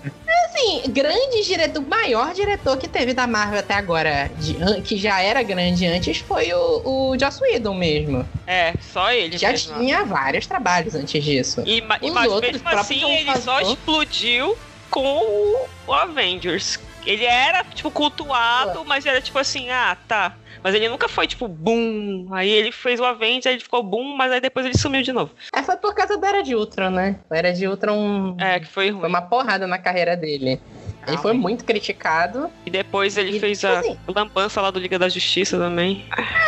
Assim, 0.46 0.90
grande 0.90 1.44
diretor, 1.44 1.82
o 1.82 1.86
maior 1.86 2.32
diretor 2.32 2.78
que 2.78 2.88
teve 2.88 3.12
da 3.12 3.26
Marvel 3.26 3.58
até 3.58 3.74
agora, 3.74 4.30
de- 4.38 4.80
que 4.80 4.96
já 4.96 5.20
era 5.20 5.42
grande 5.42 5.86
antes, 5.86 6.18
foi 6.18 6.50
o, 6.54 7.10
o 7.12 7.18
Joss 7.20 7.38
Whedon 7.42 7.74
mesmo. 7.74 8.26
É, 8.46 8.72
só 8.80 9.12
ele. 9.12 9.36
Já 9.36 9.50
mesmo. 9.50 9.74
tinha 9.78 10.04
vários 10.04 10.46
trabalhos 10.46 10.94
antes 10.94 11.22
disso. 11.22 11.62
E, 11.66 11.82
ma- 11.82 11.98
e 12.00 12.06
Os 12.08 12.14
mas 12.14 12.32
outros, 12.32 12.52
mesmo 12.62 12.68
assim, 12.78 13.04
ele 13.04 13.36
só 13.42 13.60
explodiu 13.60 14.56
com 14.90 15.66
o, 15.86 15.92
Avengers. 15.92 16.78
Ele 17.04 17.24
era, 17.24 17.62
tipo, 17.62 17.90
cultuado, 17.90 18.84
mas 18.84 19.06
era 19.06 19.20
tipo 19.20 19.38
assim, 19.38 19.70
ah, 19.70 19.96
tá. 20.08 20.34
Mas 20.62 20.74
ele 20.74 20.88
nunca 20.88 21.08
foi, 21.08 21.28
tipo, 21.28 21.46
boom. 21.46 22.26
Aí 22.32 22.48
ele 22.50 22.72
fez 22.72 22.98
o 22.98 23.04
Avengers, 23.04 23.46
aí 23.46 23.52
ele 23.54 23.62
ficou 23.62 23.80
boom, 23.82 24.16
mas 24.16 24.32
aí 24.32 24.40
depois 24.40 24.66
ele 24.66 24.76
sumiu 24.76 25.02
de 25.02 25.12
novo. 25.12 25.32
É, 25.54 25.62
foi 25.62 25.76
por 25.76 25.94
causa 25.94 26.18
da 26.18 26.26
Era 26.28 26.42
de 26.42 26.56
Ultron, 26.56 26.90
né? 26.90 27.16
A 27.30 27.36
Era 27.36 27.52
de 27.52 27.68
Ultron 27.68 28.36
É, 28.40 28.58
que 28.58 28.66
foi 28.66 28.90
ruim. 28.90 29.00
foi 29.00 29.08
uma 29.08 29.22
porrada 29.22 29.66
na 29.68 29.78
carreira 29.78 30.16
dele. 30.16 30.60
Ele 31.06 31.18
foi 31.18 31.32
muito 31.34 31.64
criticado. 31.64 32.50
E 32.64 32.70
depois 32.70 33.16
ele 33.16 33.36
E, 33.36 33.38
fez 33.38 33.60
tipo 33.60 33.72
a 33.72 33.78
assim- 33.78 33.96
lambança 34.08 34.60
lá 34.60 34.72
do 34.72 34.80
Liga 34.80 34.98
da 34.98 35.08
Justiça 35.08 35.56
também. 35.56 36.04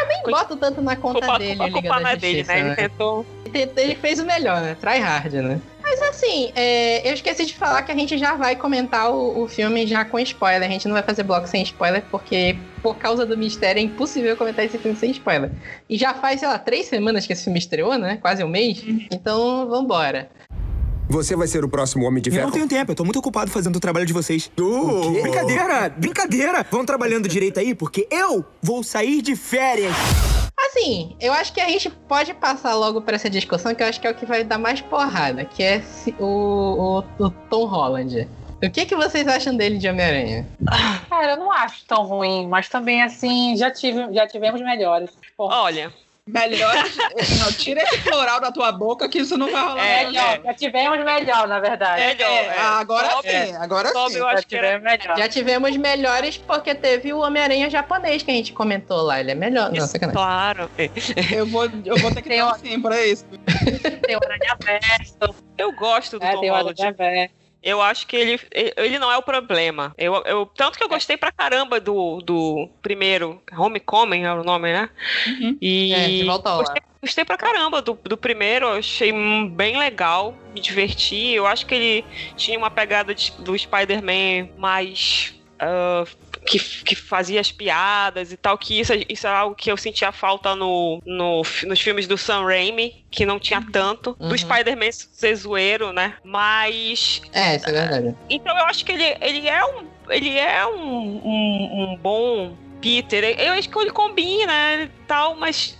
Nem 0.08 0.22
boto 0.24 0.56
tanto 0.56 0.82
na 0.82 0.96
conta 0.96 1.20
Culpa, 1.20 1.38
dele, 1.38 1.50
culpa, 1.56 1.64
Liga 1.66 1.80
culpa 1.80 1.94
da 1.94 2.00
não 2.00 2.10
é 2.10 2.16
dele, 2.16 2.38
Justiça, 2.38 2.52
né? 2.54 2.58
Ele 2.60 2.68
né? 2.70 2.74
tentou. 2.74 3.26
Ele 3.76 3.94
fez 3.94 4.18
o 4.18 4.24
melhor, 4.26 4.60
né? 4.60 4.76
Try 4.80 4.98
hard, 4.98 5.32
né? 5.34 5.60
Mas 5.88 6.02
assim, 6.02 6.52
é, 6.54 7.08
eu 7.08 7.14
esqueci 7.14 7.46
de 7.46 7.54
falar 7.54 7.82
que 7.82 7.90
a 7.90 7.94
gente 7.94 8.18
já 8.18 8.34
vai 8.34 8.54
comentar 8.54 9.10
o, 9.10 9.44
o 9.44 9.48
filme 9.48 9.86
já 9.86 10.04
com 10.04 10.18
spoiler. 10.18 10.68
A 10.68 10.70
gente 10.70 10.86
não 10.86 10.92
vai 10.92 11.02
fazer 11.02 11.22
bloco 11.22 11.48
sem 11.48 11.62
spoiler, 11.62 12.04
porque 12.10 12.58
por 12.82 12.96
causa 12.98 13.24
do 13.24 13.38
mistério 13.38 13.80
é 13.80 13.82
impossível 13.82 14.36
comentar 14.36 14.66
esse 14.66 14.76
filme 14.76 14.96
sem 14.98 15.10
spoiler. 15.12 15.50
E 15.88 15.96
já 15.96 16.12
faz, 16.12 16.40
sei 16.40 16.48
lá, 16.48 16.58
três 16.58 16.86
semanas 16.86 17.26
que 17.26 17.32
esse 17.32 17.44
filme 17.44 17.58
estreou, 17.58 17.96
né? 17.96 18.18
Quase 18.20 18.44
um 18.44 18.48
mês. 18.48 18.84
Então, 19.10 19.66
vambora. 19.66 20.28
Você 21.08 21.34
vai 21.34 21.46
ser 21.48 21.64
o 21.64 21.68
próximo 21.68 22.04
Homem 22.06 22.22
de 22.22 22.28
Eu 22.30 22.34
Ferro. 22.34 22.46
não 22.46 22.52
tenho 22.52 22.68
tempo, 22.68 22.92
eu 22.92 22.96
tô 22.96 23.04
muito 23.04 23.18
ocupado 23.18 23.50
fazendo 23.50 23.76
o 23.76 23.80
trabalho 23.80 24.04
de 24.04 24.12
vocês. 24.12 24.50
O 24.58 25.12
quê? 25.14 25.22
Brincadeira, 25.22 25.88
brincadeira. 25.88 26.66
Vão 26.70 26.84
trabalhando 26.84 27.26
direito 27.28 27.58
aí, 27.58 27.74
porque 27.74 28.06
eu 28.10 28.44
vou 28.62 28.82
sair 28.82 29.22
de 29.22 29.34
férias. 29.34 29.94
Assim, 30.66 31.16
eu 31.20 31.32
acho 31.32 31.52
que 31.52 31.60
a 31.60 31.68
gente 31.68 31.88
pode 31.88 32.34
passar 32.34 32.74
logo 32.74 33.00
pra 33.00 33.14
essa 33.16 33.30
discussão, 33.30 33.74
que 33.74 33.82
eu 33.82 33.86
acho 33.86 34.00
que 34.00 34.06
é 34.06 34.10
o 34.10 34.14
que 34.14 34.26
vai 34.26 34.44
dar 34.44 34.58
mais 34.58 34.80
porrada, 34.82 35.44
que 35.44 35.62
é 35.62 35.82
o, 36.18 36.24
o- 37.18 37.24
o 37.24 37.30
Tom 37.48 37.64
Holland. 37.66 38.28
O 38.62 38.68
que, 38.70 38.84
que 38.84 38.96
vocês 38.96 39.26
acham 39.28 39.56
dele 39.56 39.78
de 39.78 39.88
Homem-Aranha? 39.88 40.46
Cara, 41.08 41.32
eu 41.32 41.36
não 41.38 41.50
acho 41.52 41.84
tão 41.86 42.02
ruim, 42.04 42.46
mas 42.48 42.68
também, 42.68 43.02
assim, 43.02 43.56
já, 43.56 43.70
tive, 43.70 44.12
já 44.12 44.26
tivemos 44.26 44.60
melhores. 44.60 45.10
Pô, 45.36 45.46
Olha, 45.46 45.92
Melhor. 46.28 46.74
não, 47.40 47.52
tira 47.56 47.82
esse 47.82 47.98
floral 47.98 48.40
da 48.40 48.52
tua 48.52 48.70
boca 48.70 49.08
que 49.08 49.18
isso 49.18 49.36
não 49.36 49.50
vai 49.50 49.62
rolar. 49.62 49.86
É, 49.86 50.04
melhor, 50.06 50.40
já 50.44 50.54
tivemos 50.54 51.04
melhor, 51.04 51.48
na 51.48 51.60
verdade. 51.60 52.02
É, 52.02 52.14
melhor, 52.14 52.30
É, 52.30 52.58
agora 52.58 53.08
Top, 53.08 53.28
sim, 53.28 53.56
agora 53.56 53.88
sim. 53.88 54.18
eu 54.18 54.30
já 54.30 54.42
tivemos 54.42 54.82
melhor. 54.82 55.18
Já 55.18 55.28
tivemos 55.28 55.76
melhores 55.76 56.36
porque 56.36 56.74
teve 56.74 57.12
o 57.12 57.20
Homem-Aranha 57.20 57.70
japonês 57.70 58.22
que 58.22 58.30
a 58.30 58.34
gente 58.34 58.52
comentou 58.52 59.02
lá. 59.02 59.20
Ele 59.20 59.32
é 59.32 59.34
melhor. 59.34 59.72
Não. 59.72 60.12
Claro. 60.12 60.70
Eu 61.32 61.46
vou, 61.46 61.64
eu 61.84 61.96
vou 61.98 62.12
ter 62.12 62.22
que 62.22 62.28
Tem 62.28 62.38
dar 62.38 62.52
um 62.52 62.58
sim 62.58 62.80
pra 62.80 63.04
isso. 63.06 63.24
Tem 64.06 64.16
o 64.16 64.20
Aranha 64.22 64.56
Verso, 64.62 65.34
Eu 65.56 65.72
gosto 65.72 66.18
do 66.18 66.24
é, 66.24 66.32
Tom 66.32 66.40
tem 66.40 66.50
o 66.50 66.54
Holland. 66.54 66.76
Eu 67.68 67.82
acho 67.82 68.06
que 68.06 68.16
ele, 68.16 68.40
ele 68.76 68.98
não 68.98 69.10
é 69.12 69.16
o 69.18 69.22
problema. 69.22 69.94
Eu, 69.98 70.14
eu, 70.24 70.46
tanto 70.46 70.78
que 70.78 70.84
eu 70.84 70.88
gostei 70.88 71.16
pra 71.16 71.30
caramba 71.30 71.78
do, 71.80 72.20
do 72.22 72.68
primeiro. 72.82 73.42
Homecoming 73.56 74.22
é 74.24 74.32
o 74.32 74.42
nome, 74.42 74.72
né? 74.72 74.88
Uhum. 75.26 75.58
E 75.60 75.92
É, 75.92 76.06
de 76.08 76.24
volta 76.24 76.48
ao 76.50 76.58
gostei, 76.58 76.82
gostei 77.02 77.24
pra 77.24 77.36
caramba 77.36 77.82
do, 77.82 77.92
do 78.04 78.16
primeiro. 78.16 78.66
Eu 78.66 78.78
achei 78.78 79.12
bem 79.50 79.78
legal. 79.78 80.34
Me 80.54 80.60
diverti. 80.60 81.32
Eu 81.32 81.46
acho 81.46 81.66
que 81.66 81.74
ele 81.74 82.04
tinha 82.36 82.58
uma 82.58 82.70
pegada 82.70 83.14
de- 83.14 83.32
do 83.38 83.56
Spider-Man 83.58 84.50
mais. 84.56 85.34
Ah, 85.58 86.04
que, 86.46 86.58
que 86.58 86.94
fazia 86.94 87.40
as 87.40 87.52
piadas 87.52 88.32
e 88.32 88.36
tal, 88.36 88.56
que 88.56 88.78
isso, 88.78 88.92
isso 89.08 89.26
é 89.26 89.30
algo 89.30 89.54
que 89.54 89.70
eu 89.70 89.76
sentia 89.76 90.10
falta 90.12 90.54
no, 90.54 91.02
no, 91.04 91.42
nos 91.66 91.80
filmes 91.80 92.06
do 92.06 92.16
Sam 92.16 92.44
Raimi, 92.44 93.04
que 93.10 93.26
não 93.26 93.38
tinha 93.38 93.64
tanto. 93.72 94.16
Uhum. 94.18 94.28
Do 94.28 94.38
Spider-Man 94.38 94.92
ser 94.92 95.34
zoeiro, 95.34 95.92
né? 95.92 96.14
Mas 96.24 97.20
É, 97.32 97.56
isso 97.56 97.68
é 97.68 97.72
verdade. 97.72 98.16
então 98.30 98.56
eu 98.56 98.64
acho 98.66 98.84
que 98.84 98.92
ele, 98.92 99.16
ele 99.20 99.48
é 99.48 99.64
um. 99.64 99.86
Ele 100.08 100.38
é 100.38 100.66
um, 100.66 101.20
um, 101.22 101.92
um 101.92 101.96
bom 102.00 102.56
Peter. 102.80 103.38
Eu 103.38 103.52
acho 103.52 103.68
que 103.68 103.78
ele 103.78 103.90
combina 103.90 104.74
e 104.82 104.88
tal, 105.06 105.34
mas. 105.34 105.76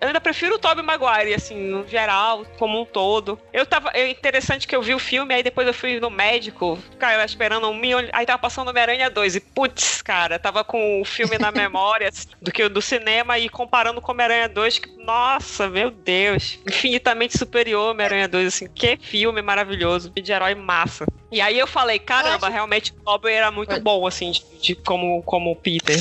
Eu 0.00 0.08
ainda 0.08 0.20
prefiro 0.20 0.54
o 0.54 0.58
Tobey 0.58 0.82
Maguire, 0.84 1.34
assim, 1.34 1.56
no 1.56 1.86
geral, 1.86 2.44
como 2.58 2.80
um 2.80 2.84
todo. 2.86 3.38
Eu 3.52 3.66
tava. 3.66 3.90
É 3.94 4.08
interessante 4.10 4.66
que 4.66 4.74
eu 4.74 4.82
vi 4.82 4.94
o 4.94 4.98
filme, 4.98 5.34
aí 5.34 5.42
depois 5.42 5.66
eu 5.66 5.74
fui 5.74 6.00
no 6.00 6.08
médico, 6.10 6.78
cara, 6.98 7.24
esperando 7.24 7.68
um 7.68 7.74
milhão. 7.74 8.00
Aí 8.12 8.24
tava 8.24 8.38
passando 8.38 8.68
Homem-Aranha 8.68 9.10
2. 9.10 9.36
E 9.36 9.40
putz, 9.40 10.00
cara, 10.02 10.38
tava 10.38 10.64
com 10.64 11.00
o 11.00 11.04
filme 11.04 11.38
na 11.38 11.50
memória 11.52 12.10
do 12.40 12.50
que 12.50 12.62
o 12.62 12.70
do 12.70 12.80
cinema 12.80 13.38
e 13.38 13.48
comparando 13.48 14.00
com 14.00 14.12
Homem-Aranha 14.12 14.48
2, 14.48 14.78
que, 14.78 14.90
nossa, 15.04 15.68
meu 15.68 15.90
Deus. 15.90 16.58
Infinitamente 16.66 17.36
superior 17.36 17.90
Homem-Aranha 17.90 18.26
2, 18.28 18.46
assim, 18.46 18.68
que 18.68 18.96
filme 18.96 19.42
maravilhoso, 19.42 20.10
de 20.10 20.32
herói 20.32 20.54
massa. 20.54 21.06
E 21.30 21.40
aí 21.40 21.58
eu 21.58 21.66
falei, 21.66 21.98
caramba, 21.98 22.46
acho- 22.46 22.52
realmente 22.54 22.92
o 22.92 23.02
Tobey 23.04 23.34
era 23.34 23.50
muito 23.50 23.78
bom, 23.80 24.06
assim, 24.06 24.30
de, 24.32 24.42
de- 24.60 24.74
como, 24.76 25.22
como 25.22 25.54
Peter. 25.56 25.98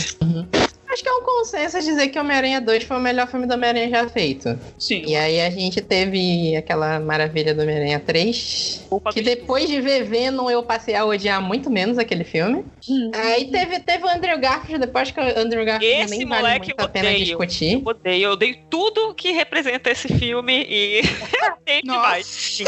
Acho 0.92 1.04
que 1.04 1.10
é 1.10 1.14
um 1.14 1.22
consenso 1.22 1.80
dizer 1.80 2.08
que 2.08 2.18
Homem-Aranha 2.20 2.60
2 2.60 2.84
foi 2.84 2.98
o 2.98 3.00
melhor 3.00 3.28
filme 3.28 3.46
do 3.46 3.54
Homem-Aranha 3.54 3.90
já 3.90 4.10
feito. 4.10 4.60
Sim. 4.78 5.04
E 5.06 5.16
aí 5.16 5.40
a 5.40 5.50
gente 5.52 5.82
teve 5.82 6.56
aquela 6.56 7.00
maravilha 7.00 7.54
do 7.54 7.62
Homem-Aranha 7.62 8.00
3. 8.00 8.86
Culpa 8.90 9.14
Que 9.14 9.22
depois 9.22 9.70
de 9.70 9.80
ver 9.80 10.04
Venom, 10.04 10.50
eu 10.50 10.64
passei 10.64 10.96
a 10.96 11.06
odiar 11.06 11.42
muito 11.42 11.70
menos 11.70 12.00
aquele 12.00 12.24
filme. 12.24 12.66
Aí 13.14 13.52
teve, 13.52 13.80
teve 13.82 14.04
o 14.04 14.10
Andrew 14.10 14.40
Garfield, 14.40 14.84
depois 14.86 15.12
que 15.12 15.20
o 15.20 15.24
Andrew 15.40 15.64
Garfield 15.64 16.04
Esse 16.06 16.18
nem 16.18 16.28
vale 16.28 16.42
moleque 16.42 16.66
muito 16.68 16.80
a 16.80 16.84
eu 16.84 16.90
pena 16.90 17.10
odeio. 17.10 17.26
discutir. 17.26 17.74
Eu 17.74 17.82
odeio, 17.86 18.24
eu 18.24 18.32
odeio 18.32 18.58
tudo 18.70 19.14
que 19.14 19.32
representa 19.32 19.92
esse 19.92 20.08
filme 20.08 20.66
e 20.68 21.02
tem 21.66 21.82
Nossa. 21.86 22.02
demais. 22.02 22.64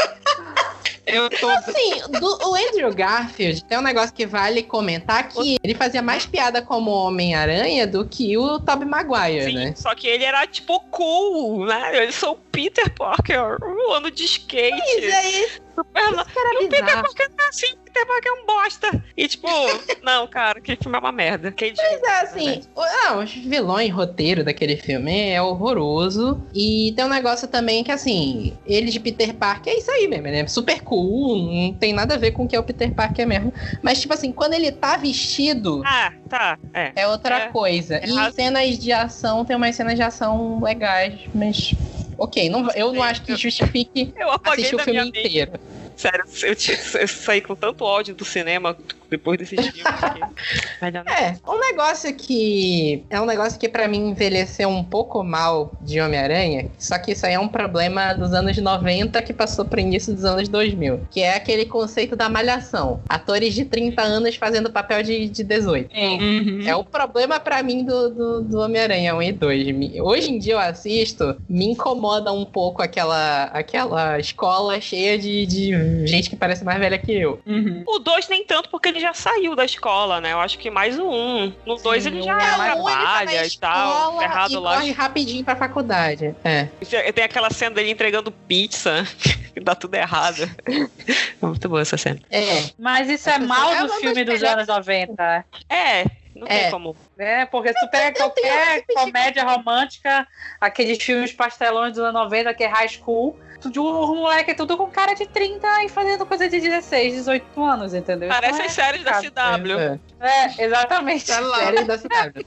Eu 1.04 1.28
tô. 1.28 1.48
Assim, 1.48 2.00
do- 2.20 2.48
o 2.48 2.54
Andrew 2.54 2.94
Garfield 2.94 3.64
tem 3.64 3.76
um 3.76 3.82
negócio 3.82 4.14
que 4.14 4.24
vale 4.24 4.62
comentar 4.62 5.28
que 5.28 5.56
ele 5.62 5.74
fazia 5.74 6.00
mais 6.00 6.26
piada 6.26 6.62
como 6.62 6.90
Homem-Aranha 6.92 7.86
do 7.86 8.06
que 8.06 8.36
o 8.38 8.58
Tobey 8.60 8.86
Maguire, 8.88 9.44
Sim, 9.46 9.54
né? 9.54 9.74
só 9.76 9.94
que 9.94 10.06
ele 10.06 10.24
era 10.24 10.46
tipo 10.46 10.78
cool, 10.90 11.66
né? 11.66 12.06
Eu 12.06 12.12
sou 12.12 12.32
o 12.32 12.36
Peter 12.36 12.88
Parker, 12.94 13.36
eu 13.60 13.92
ando 13.94 14.10
de 14.10 14.24
skate. 14.24 14.70
Mas 14.70 15.14
aí, 15.14 15.48
Super 15.74 16.10
não. 16.12 16.20
Era 16.20 16.62
E 16.62 16.66
o 16.66 16.68
Peter. 16.68 16.84
Parker 17.02 17.30
não 17.38 17.44
é 17.44 17.48
assim, 17.48 17.66
Peter 17.84 18.06
Parker 18.06 18.30
é 18.32 18.34
um 18.42 18.46
bosta. 18.46 19.04
E 19.16 19.28
tipo, 19.28 19.46
não, 20.02 20.26
cara, 20.26 20.58
aquele 20.58 20.78
filme 20.80 20.96
é 20.96 21.00
uma 21.00 21.12
merda. 21.12 21.48
Aquele 21.48 21.74
Mas 21.76 22.02
é 22.02 22.20
assim, 22.20 22.62
o- 22.74 22.80
ah, 22.80 23.18
os 23.18 23.32
vilões, 23.34 23.90
roteiro 23.92 24.44
daquele 24.44 24.76
filme 24.76 25.30
é 25.30 25.40
horroroso. 25.40 26.40
E 26.54 26.92
tem 26.96 27.04
um 27.04 27.08
negócio 27.08 27.48
também 27.48 27.82
que, 27.84 27.90
assim, 27.92 28.56
ele 28.66 28.90
de 28.90 29.00
Peter 29.00 29.34
Parker 29.34 29.72
é 29.72 29.78
isso 29.78 29.90
aí 29.90 30.06
mesmo, 30.08 30.24
né? 30.24 30.46
Super 30.46 30.82
cool, 30.82 31.36
não 31.36 31.74
tem 31.74 31.92
nada 31.92 32.14
a 32.14 32.18
ver 32.18 32.32
com 32.32 32.44
o 32.44 32.48
que 32.48 32.56
é 32.56 32.60
o 32.60 32.64
Peter 32.64 32.90
Parker 32.92 33.26
mesmo. 33.26 33.52
Mas, 33.82 34.00
tipo 34.00 34.12
assim, 34.14 34.32
quando 34.32 34.54
ele 34.54 34.70
tá 34.72 34.96
vestido, 34.96 35.82
Ah, 35.84 36.12
tá, 36.28 36.58
é. 36.74 36.92
é 36.96 37.08
outra 37.08 37.36
É, 37.36 37.48
coisa. 37.48 37.96
é 37.96 38.04
e 38.06 38.32
cenas 38.32 38.78
de 38.78 38.92
ação, 38.92 39.44
tem 39.44 39.56
umas 39.56 39.74
cenas 39.76 39.94
de 39.96 40.02
ação 40.02 40.60
legais, 40.62 41.20
mas. 41.34 41.74
Ok, 42.18 42.48
não, 42.48 42.70
eu 42.72 42.92
não 42.92 43.02
acho 43.02 43.22
que 43.22 43.34
justifique 43.36 44.12
Eu 44.16 44.30
apaguei 44.30 44.64
assistir 44.64 44.76
o 44.76 44.78
filme 44.78 45.08
inteiro. 45.08 45.52
Sério, 45.96 46.24
eu, 46.42 46.56
tinha- 46.56 46.78
eu 47.00 47.08
saí 47.08 47.40
com 47.40 47.54
tanto 47.54 47.84
ódio 47.84 48.14
do 48.14 48.24
cinema 48.24 48.76
depois 49.12 49.38
desses 49.38 49.58
filmes. 49.68 49.82
que-. 50.80 51.10
É, 51.10 51.36
um 51.48 51.58
negócio 51.60 52.12
que. 52.14 53.04
É 53.10 53.20
um 53.20 53.26
negócio 53.26 53.58
que 53.58 53.68
pra 53.68 53.86
mim 53.86 54.10
envelheceu 54.10 54.68
um 54.68 54.82
pouco 54.82 55.22
mal 55.22 55.72
de 55.80 56.00
Homem-Aranha. 56.00 56.68
Só 56.78 56.98
que 56.98 57.12
isso 57.12 57.24
aí 57.26 57.34
é 57.34 57.38
um 57.38 57.48
problema 57.48 58.12
dos 58.14 58.32
anos 58.32 58.56
90 58.56 59.20
que 59.22 59.32
passou 59.32 59.64
pro 59.64 59.80
início 59.80 60.12
dos 60.14 60.24
anos 60.24 60.48
2000. 60.48 61.00
Que 61.10 61.20
é 61.22 61.34
aquele 61.36 61.66
conceito 61.66 62.16
da 62.16 62.28
malhação. 62.28 63.00
Atores 63.08 63.54
de 63.54 63.64
30 63.64 64.02
anos 64.02 64.36
fazendo 64.36 64.70
papel 64.72 65.02
de, 65.02 65.28
de 65.28 65.44
18. 65.44 65.90
Uhum. 65.94 66.62
É 66.66 66.74
o 66.74 66.84
problema 66.84 67.38
pra 67.38 67.62
mim 67.62 67.84
do, 67.84 68.10
do, 68.10 68.42
do 68.42 68.58
Homem-Aranha 68.60 69.14
1 69.14 69.22
e 69.22 69.32
2. 69.32 69.66
Me- 69.74 70.00
Hoje 70.00 70.30
em 70.32 70.38
dia 70.38 70.54
eu 70.54 70.58
assisto, 70.58 71.36
me 71.48 71.66
incomoda 71.66 72.32
um 72.32 72.44
pouco 72.44 72.82
aquela, 72.82 73.44
aquela 73.44 74.18
escola 74.18 74.80
cheia 74.80 75.18
de, 75.18 75.46
de 75.46 76.06
gente 76.06 76.28
que 76.30 76.36
parece 76.36 76.64
mais 76.64 76.78
velha 76.78 76.98
que 76.98 77.12
eu. 77.12 77.40
Uhum. 77.46 77.82
O 77.86 77.98
2 77.98 78.28
nem 78.28 78.44
tanto, 78.44 78.68
porque 78.70 78.88
ele 78.88 79.00
já 79.02 79.12
saiu 79.12 79.54
da 79.54 79.64
escola, 79.64 80.20
né? 80.20 80.32
Eu 80.32 80.40
acho 80.40 80.58
que 80.58 80.70
mais 80.70 80.98
o 80.98 81.04
1. 81.04 81.12
Um. 81.44 81.52
No 81.66 81.76
2 81.76 82.06
ele 82.06 82.22
já 82.22 82.32
É, 82.32 82.42
é, 82.42 82.46
ele 82.46 82.50
tá 82.50 82.56
na 82.58 82.64
trabalha 82.74 83.46
e 83.46 83.58
tal, 83.58 84.18
ferrado 84.18 84.52
e 84.52 84.56
lá. 84.56 84.74
corre 84.76 84.92
rapidinho 84.92 85.44
pra 85.44 85.56
faculdade. 85.56 86.34
É. 86.44 86.68
Tem 87.12 87.24
aquela 87.24 87.50
cena 87.50 87.74
dele 87.74 87.90
entregando 87.90 88.30
pizza, 88.32 89.04
que 89.52 89.60
dá 89.60 89.74
tudo 89.74 89.94
errado. 89.94 90.48
É 90.66 91.46
muito 91.46 91.68
boa 91.68 91.82
essa 91.82 91.96
cena. 91.96 92.20
É. 92.30 92.70
Mas 92.78 93.08
isso 93.10 93.28
é 93.28 93.34
Essa 93.34 93.44
mal 93.44 93.72
é 93.72 93.82
do 93.82 93.92
filme 93.94 94.24
dos 94.24 94.42
anos 94.42 94.66
90. 94.66 95.44
É, 95.68 96.04
não 96.34 96.46
É. 96.46 96.60
tem 96.62 96.70
como. 96.70 96.96
É, 97.18 97.44
porque 97.44 97.68
se 97.72 97.80
tu 97.80 97.90
pega 97.90 98.16
qualquer 98.16 98.84
comédia 98.94 99.44
romântica, 99.44 100.26
aqueles 100.60 101.02
filmes 101.02 101.32
pastelões 101.32 101.92
dos 101.92 102.02
anos 102.02 102.14
90, 102.14 102.54
que 102.54 102.64
é 102.64 102.68
high 102.68 102.88
school, 102.88 103.38
tu- 103.70 103.82
o 103.84 104.14
moleque 104.16 104.50
é 104.50 104.54
tudo 104.54 104.76
com 104.76 104.86
cara 104.90 105.14
de 105.14 105.26
30 105.26 105.84
e 105.84 105.88
fazendo 105.88 106.24
coisa 106.26 106.48
de 106.48 106.60
16, 106.60 107.14
18 107.14 107.62
anos, 107.62 107.94
entendeu? 107.94 108.28
Parece 108.28 108.54
Então 108.54 108.66
as 108.66 108.78
é 108.78 108.82
séries 108.82 109.02
da. 109.04 109.20
CW. 109.20 109.78
É. 109.78 109.98
É, 110.20 110.64
exatamente. 110.66 111.24
Série 111.26 111.84
da 111.84 111.98
cidade. 111.98 112.46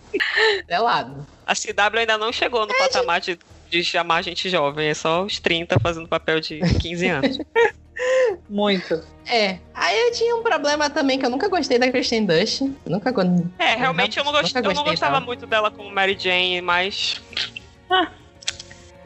Selado. 0.68 1.28
A 1.46 1.54
CW 1.56 2.00
ainda 2.00 2.18
não 2.18 2.32
chegou 2.34 2.66
no 2.66 2.74
patamar 2.78 3.22
de, 3.22 3.38
de 3.70 3.84
chamar 3.84 4.22
gente 4.24 4.50
jovem, 4.50 4.90
é 4.90 4.94
só 4.94 5.24
os 5.24 5.40
30 5.40 5.80
fazendo 5.80 6.08
papel 6.08 6.40
de 6.40 6.60
15 6.80 7.08
anos. 7.08 7.38
Muito. 8.50 9.02
É. 9.26 9.58
Aí 9.74 9.98
eu 10.08 10.12
tinha 10.12 10.36
um 10.36 10.44
problema 10.44 10.90
também 10.90 11.18
que 11.18 11.26
eu 11.26 11.30
nunca 11.30 11.48
gostei 11.48 11.80
da 11.80 11.90
Kristen 11.90 12.26
Dust. 12.26 12.62
Nunca 12.86 13.12
go- 13.12 13.22
É, 13.58 13.76
realmente 13.76 14.18
eu 14.20 14.24
não, 14.26 14.32
gost... 14.32 14.54
Eu 14.56 14.62
não 14.62 14.70
gostei 14.74 14.92
gostava 14.92 15.14
dela. 15.16 15.26
muito 15.26 15.48
dela 15.48 15.72
como 15.72 15.90
Mary 15.92 16.18
Jane, 16.20 16.62
mas. 16.62 17.22
Nada, 17.90 18.12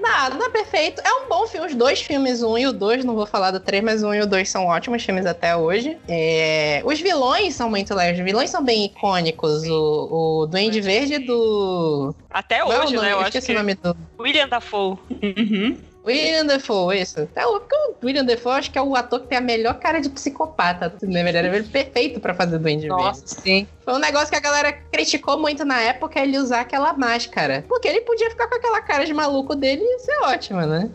não 0.02 0.46
é 0.46 0.50
perfeito. 0.50 1.02
É 1.06 1.12
um 1.14 1.28
bom 1.28 1.46
filme. 1.48 1.68
Os 1.68 1.76
dois 1.76 2.02
filmes, 2.02 2.42
um 2.42 2.58
e 2.58 2.66
o 2.68 2.72
dois, 2.74 3.04
não 3.06 3.16
vou 3.16 3.26
falar 3.26 3.52
do 3.52 3.60
três, 3.60 3.84
mas 3.84 4.04
um 4.04 4.14
e 4.14 4.22
o 4.22 4.26
dois 4.28 4.50
são 4.50 4.66
ótimos 4.66 5.04
filmes 5.04 5.26
até 5.26 5.56
hoje. 5.56 5.98
É, 6.08 6.82
Os 6.86 7.00
vilões 7.00 7.54
são 7.56 7.70
muito 7.70 7.94
legais. 7.94 8.18
Os 8.18 8.24
vilões 8.24 8.50
são 8.50 8.64
bem 8.64 8.86
icônicos. 8.86 9.64
O, 9.68 10.42
o 10.42 10.48
Duende 10.48 10.82
Verde 10.82 11.20
do. 11.20 12.16
Até 12.30 12.60
é 12.60 12.64
o 12.64 12.68
hoje, 12.68 12.96
né? 12.96 13.08
Eu 13.08 13.10
Eu 13.12 13.18
acho 13.20 13.30
esqueci 13.30 13.48
que. 13.48 13.54
o 13.54 13.58
nome 13.58 13.76
do. 13.76 13.96
William 14.20 14.48
Dafoe. 14.48 14.98
Uhum. 15.22 15.78
William 16.10 16.46
Defoe, 16.46 17.02
isso. 17.02 17.28
É 17.36 17.46
o, 17.46 17.58
o 17.58 18.06
William 18.06 18.26
Defoe 18.26 18.54
acho 18.54 18.72
que 18.72 18.78
é 18.78 18.82
o 18.82 18.96
ator 18.96 19.22
que 19.22 19.28
tem 19.28 19.38
a 19.38 19.42
melhor 19.42 19.80
cara 19.80 20.00
de 20.00 20.10
psicopata 20.10 20.90
do 20.90 21.00
cinema. 21.00 21.30
Ele 21.30 21.38
era 21.38 21.64
perfeito 21.64 22.20
pra 22.20 22.34
fazer 22.34 22.58
Duende 22.58 22.88
Verde. 22.88 23.04
Nossa, 23.04 23.24
sim. 23.26 23.68
Foi 23.84 23.94
um 23.94 24.00
negócio 24.00 24.30
que 24.30 24.36
a 24.36 24.40
galera 24.40 24.72
criticou 24.72 25.40
muito 25.40 25.64
na 25.64 25.80
época, 25.82 26.20
ele 26.20 26.38
usar 26.38 26.62
aquela 26.62 26.94
máscara. 26.94 27.64
Porque 27.68 27.88
ele 27.88 28.02
podia 28.02 28.30
ficar 28.30 28.48
com 28.48 28.56
aquela 28.56 28.82
cara 28.82 29.06
de 29.06 29.14
maluco 29.14 29.56
dele 29.56 29.84
e 29.84 30.00
ser 30.00 30.20
ótimo, 30.24 30.62
né? 30.62 30.90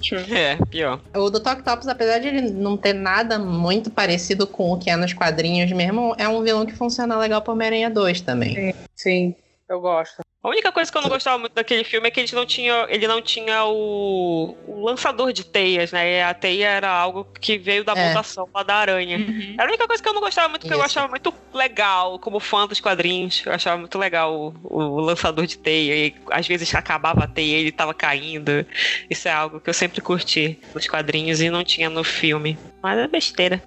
É, 0.30 0.56
pior. 0.70 0.98
O 1.14 1.28
do 1.28 1.40
Tok 1.40 1.62
Tops, 1.62 1.86
apesar 1.86 2.18
de 2.18 2.28
ele 2.28 2.50
não 2.50 2.76
ter 2.76 2.94
nada 2.94 3.38
muito 3.38 3.90
parecido 3.90 4.46
com 4.46 4.72
o 4.72 4.78
que 4.78 4.88
é 4.88 4.96
nos 4.96 5.12
quadrinhos 5.12 5.70
mesmo, 5.72 6.14
é 6.16 6.26
um 6.26 6.42
vilão 6.42 6.64
que 6.64 6.74
funciona 6.74 7.18
legal 7.18 7.42
pro 7.42 7.52
Homem-Aranha 7.52 7.90
2 7.90 8.22
também. 8.22 8.74
Sim, 8.96 9.34
eu 9.68 9.78
gosto. 9.78 10.22
A 10.42 10.48
única 10.48 10.72
coisa 10.72 10.90
que 10.90 10.96
eu 10.96 11.02
não 11.02 11.10
gostava 11.10 11.36
muito 11.36 11.52
daquele 11.52 11.84
filme 11.84 12.08
é 12.08 12.10
que 12.10 12.18
ele 12.18 12.32
não 12.32 12.46
tinha, 12.46 12.86
ele 12.88 13.06
não 13.06 13.20
tinha 13.20 13.62
o, 13.66 14.56
o 14.66 14.82
lançador 14.86 15.34
de 15.34 15.44
teias, 15.44 15.92
né? 15.92 16.22
A 16.24 16.32
teia 16.32 16.66
era 16.66 16.90
algo 16.90 17.26
que 17.38 17.58
veio 17.58 17.84
da 17.84 17.92
É. 17.92 18.08
mutação 18.08 18.48
lá 18.54 18.62
da 18.62 18.74
aranha. 18.76 19.18
Uhum. 19.18 19.54
Era 19.58 19.64
a 19.64 19.68
única 19.68 19.86
coisa 19.86 20.02
que 20.02 20.08
eu 20.08 20.14
não 20.14 20.20
gostava 20.22 20.48
muito, 20.48 20.62
porque 20.62 20.72
eu 20.72 20.78
Isso. 20.78 20.86
achava 20.86 21.08
muito 21.08 21.34
legal, 21.52 22.18
como 22.18 22.40
fã 22.40 22.66
dos 22.66 22.80
quadrinhos, 22.80 23.42
eu 23.44 23.52
achava 23.52 23.76
muito 23.76 23.98
legal 23.98 24.34
o, 24.64 24.76
o 24.78 25.00
lançador 25.00 25.46
de 25.46 25.58
teia. 25.58 26.06
E 26.06 26.14
às 26.30 26.46
vezes 26.48 26.74
acabava 26.74 27.24
a 27.24 27.28
teia 27.28 27.58
e 27.58 27.60
ele 27.60 27.72
tava 27.72 27.92
caindo. 27.92 28.64
Isso 29.10 29.28
é 29.28 29.32
algo 29.32 29.60
que 29.60 29.68
eu 29.68 29.74
sempre 29.74 30.00
curti 30.00 30.58
nos 30.74 30.86
quadrinhos 30.88 31.42
e 31.42 31.50
não 31.50 31.62
tinha 31.62 31.90
no 31.90 32.02
filme. 32.02 32.56
Mas 32.82 32.98
é 32.98 33.06
besteira. 33.06 33.62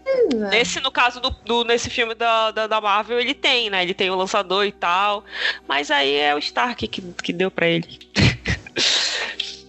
Nesse, 0.49 0.79
no 0.79 0.91
caso 0.91 1.19
do, 1.19 1.29
do- 1.29 1.63
nesse 1.63 1.89
filme 1.89 2.15
da, 2.15 2.49
da, 2.51 2.65
da 2.67 2.81
Marvel, 2.81 3.19
ele 3.19 3.33
tem, 3.35 3.69
né? 3.69 3.83
Ele 3.83 3.93
tem 3.93 4.09
o 4.09 4.15
lançador 4.15 4.65
e 4.65 4.71
tal. 4.71 5.23
Mas 5.67 5.91
aí 5.91 6.15
é 6.15 6.33
o 6.33 6.39
Stark 6.39 6.87
que, 6.87 7.01
que 7.01 7.31
deu 7.33 7.51
pra 7.51 7.67
ele. 7.67 7.87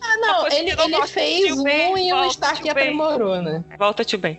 Ah, 0.00 0.16
não, 0.18 0.46
ele, 0.46 0.70
ele 0.70 0.96
gosto 0.96 1.12
fez 1.12 1.46
de 1.46 1.52
um 1.52 1.62
ver, 1.62 1.96
e 1.98 2.12
o 2.12 2.24
Stark 2.28 2.62
tio 2.62 2.70
aprimorou, 2.72 3.42
né? 3.42 3.62
Volta 3.78 4.04
to 4.04 4.16
bem. 4.16 4.38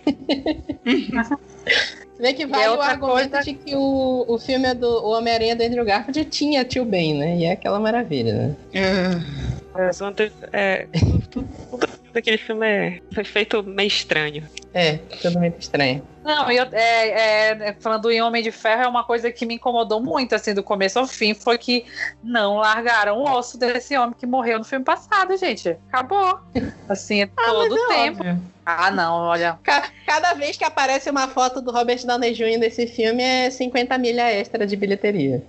Você 0.84 2.22
vê 2.22 2.32
que 2.32 2.46
vale 2.46 2.64
é 2.64 2.68
o 2.68 2.72
outra 2.72 2.86
argumento 2.86 3.30
coisa- 3.30 3.44
de 3.44 3.54
que 3.54 3.74
o, 3.76 4.24
o 4.26 4.38
filme 4.38 4.72
do 4.74 4.88
o 4.88 5.10
Homem-Aranha 5.10 5.54
do 5.54 5.62
Andrew 5.62 5.84
Garfield 5.84 6.24
tinha 6.26 6.64
Tio 6.64 6.84
Ben, 6.84 7.14
né? 7.18 7.36
E 7.36 7.44
é 7.44 7.52
aquela 7.52 7.78
maravilha, 7.78 8.32
né? 8.32 8.56
É. 8.72 9.46
Mas 9.76 10.00
ontem, 10.00 10.30
é, 10.52 10.86
tudo, 11.30 11.48
tudo 11.70 11.88
daquele 12.12 12.38
filme 12.38 12.66
é, 12.66 13.00
foi 13.14 13.24
feito 13.24 13.62
meio 13.62 13.88
estranho. 13.88 14.48
É, 14.72 14.98
tudo 15.22 15.38
muito 15.38 15.60
estranho. 15.60 16.02
Não, 16.24 16.50
eu, 16.50 16.64
é, 16.72 17.68
é, 17.68 17.76
falando 17.78 18.10
em 18.10 18.20
Homem 18.20 18.42
de 18.42 18.50
Ferro, 18.50 18.82
é 18.82 18.88
uma 18.88 19.04
coisa 19.04 19.30
que 19.30 19.46
me 19.46 19.54
incomodou 19.54 20.00
muito, 20.02 20.34
assim, 20.34 20.52
do 20.52 20.62
começo 20.62 20.98
ao 20.98 21.06
fim, 21.06 21.34
foi 21.34 21.56
que 21.56 21.84
não 22.22 22.56
largaram 22.56 23.18
o 23.18 23.30
osso 23.30 23.56
desse 23.58 23.96
homem 23.96 24.14
que 24.18 24.26
morreu 24.26 24.58
no 24.58 24.64
filme 24.64 24.84
passado, 24.84 25.36
gente. 25.36 25.76
Acabou. 25.88 26.40
Assim, 26.88 27.22
é 27.22 27.26
todo 27.26 27.72
o 27.74 27.78
é 27.92 27.94
tempo. 27.94 28.18
óbvio. 28.18 28.42
Ah, 28.64 28.90
não, 28.90 29.14
olha. 29.28 29.56
Ca- 29.62 29.88
Cada 30.04 30.34
vez 30.34 30.56
que 30.56 30.64
aparece 30.64 31.08
uma 31.08 31.28
foto 31.28 31.60
do 31.60 31.70
Robert 31.70 32.04
Downey 32.04 32.32
Jr. 32.34 32.58
nesse 32.58 32.88
filme 32.88 33.22
é 33.22 33.48
50 33.48 33.96
milha 33.98 34.28
extra 34.32 34.66
de 34.66 34.74
bilheteria. 34.74 35.40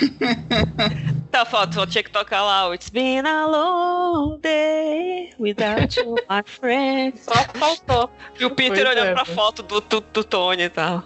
Tá, 1.30 1.44
foto, 1.44 1.74
só 1.74 1.86
tinha 1.86 2.02
que 2.02 2.10
tocar 2.10 2.42
lá. 2.42 2.68
o 2.68 2.74
It's 2.74 2.90
been 2.90 3.24
a 3.24 3.46
long 3.46 4.38
day 4.40 5.32
without 5.38 5.96
you, 5.96 6.16
my 6.28 6.42
friend. 6.44 7.16
Só 7.16 7.32
faltou. 7.54 8.10
E 8.38 8.44
o 8.44 8.50
Peter 8.50 8.84
Pois 8.84 8.88
olhando 8.88 9.10
é, 9.10 9.14
pra 9.14 9.24
foto 9.24 9.62
do, 9.62 9.80
do, 9.80 10.00
do 10.00 10.24
Tony 10.24 10.64
e 10.64 10.68
tal. 10.68 11.04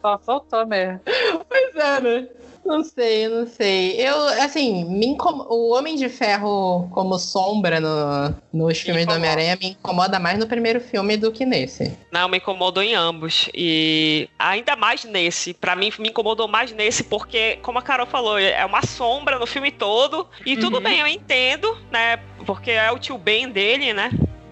Só 0.00 0.18
faltou 0.18 0.64
mesmo. 0.66 1.00
Pois 1.48 1.74
é, 1.74 2.00
né? 2.00 2.28
Não 2.68 2.84
sei, 2.84 3.26
não 3.28 3.46
sei. 3.46 3.98
Eu, 3.98 4.14
assim, 4.42 4.84
me 4.84 5.06
incom... 5.06 5.46
o 5.48 5.74
Homem 5.74 5.96
de 5.96 6.06
Ferro 6.10 6.86
como 6.92 7.18
sombra 7.18 7.80
no, 7.80 8.34
nos 8.52 8.78
filmes 8.78 9.06
do. 9.06 9.14
Homem-Aranha 9.14 9.56
me 9.58 9.68
incomoda 9.70 10.18
mais 10.18 10.38
no 10.38 10.46
primeiro 10.46 10.78
filme 10.78 11.16
do 11.16 11.32
que 11.32 11.46
nesse. 11.46 11.96
Não, 12.12 12.28
me 12.28 12.36
incomodou 12.36 12.82
em 12.82 12.94
ambos. 12.94 13.48
E 13.54 14.28
ainda 14.38 14.76
mais 14.76 15.02
nesse. 15.04 15.54
Pra 15.54 15.74
mim, 15.74 15.90
me 15.98 16.10
incomodou 16.10 16.46
mais 16.46 16.70
nesse, 16.70 17.02
porque, 17.02 17.56
como 17.62 17.78
a 17.78 17.82
Carol 17.82 18.06
falou, 18.06 18.38
é 18.38 18.64
uma 18.66 18.82
sombra 18.82 19.38
no 19.38 19.46
filme 19.46 19.70
todo. 19.70 20.26
E 20.44 20.54
tudo 20.58 20.76
Uhum. 20.76 20.82
bem, 20.82 21.00
eu 21.00 21.06
entendo, 21.06 21.74
né? 21.90 22.18
Porque 22.44 22.70
é 22.72 22.92
o 22.92 22.98
tio 22.98 23.16
Ben 23.16 23.48
dele, 23.48 23.94
né? 23.94 24.10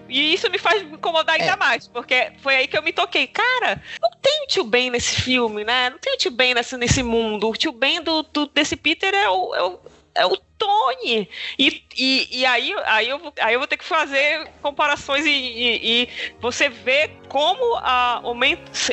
E 0.09 0.33
isso 0.33 0.49
me 0.49 0.57
faz 0.57 0.83
me 0.83 0.93
incomodar 0.93 1.35
ainda 1.39 1.53
É. 1.53 1.55
mais, 1.55 1.87
porque 1.87 2.31
foi 2.41 2.55
aí 2.55 2.67
que 2.67 2.77
eu 2.77 2.83
me 2.83 2.93
toquei. 2.93 3.27
Cara, 3.27 3.81
não 4.01 4.09
tem 4.21 4.43
o 4.43 4.47
tio 4.47 4.63
Ben 4.63 4.89
nesse 4.89 5.21
filme, 5.21 5.63
né? 5.63 5.89
Não 5.89 5.97
tem 5.97 6.13
o 6.13 6.17
tio 6.17 6.31
Ben 6.31 6.53
nesse, 6.53 6.77
nesse 6.77 7.03
mundo. 7.03 7.49
O 7.49 7.55
tio 7.55 7.71
Ben 7.71 8.01
do, 8.01 8.23
do- 8.23 8.47
desse 8.47 8.75
Peter 8.75 9.13
é 9.13 9.29
o, 9.29 9.55
é 9.55 9.63
o, 9.63 9.79
é 10.15 10.25
o 10.25 10.37
Tony. 10.57 11.29
E, 11.59 11.83
e, 11.95 12.39
e 12.39 12.45
aí, 12.45 12.73
aí, 12.85 13.09
eu, 13.09 13.19
vou- 13.19 13.33
aí 13.39 13.53
eu 13.53 13.59
vou 13.59 13.67
ter 13.67 13.77
que 13.77 13.83
fazer 13.85 14.47
comparações 14.61 15.25
e, 15.25 15.29
e, 15.29 16.01
e 16.03 16.09
você 16.39 16.67
vê 16.69 17.09
como 17.29 17.75
a, 17.77 18.21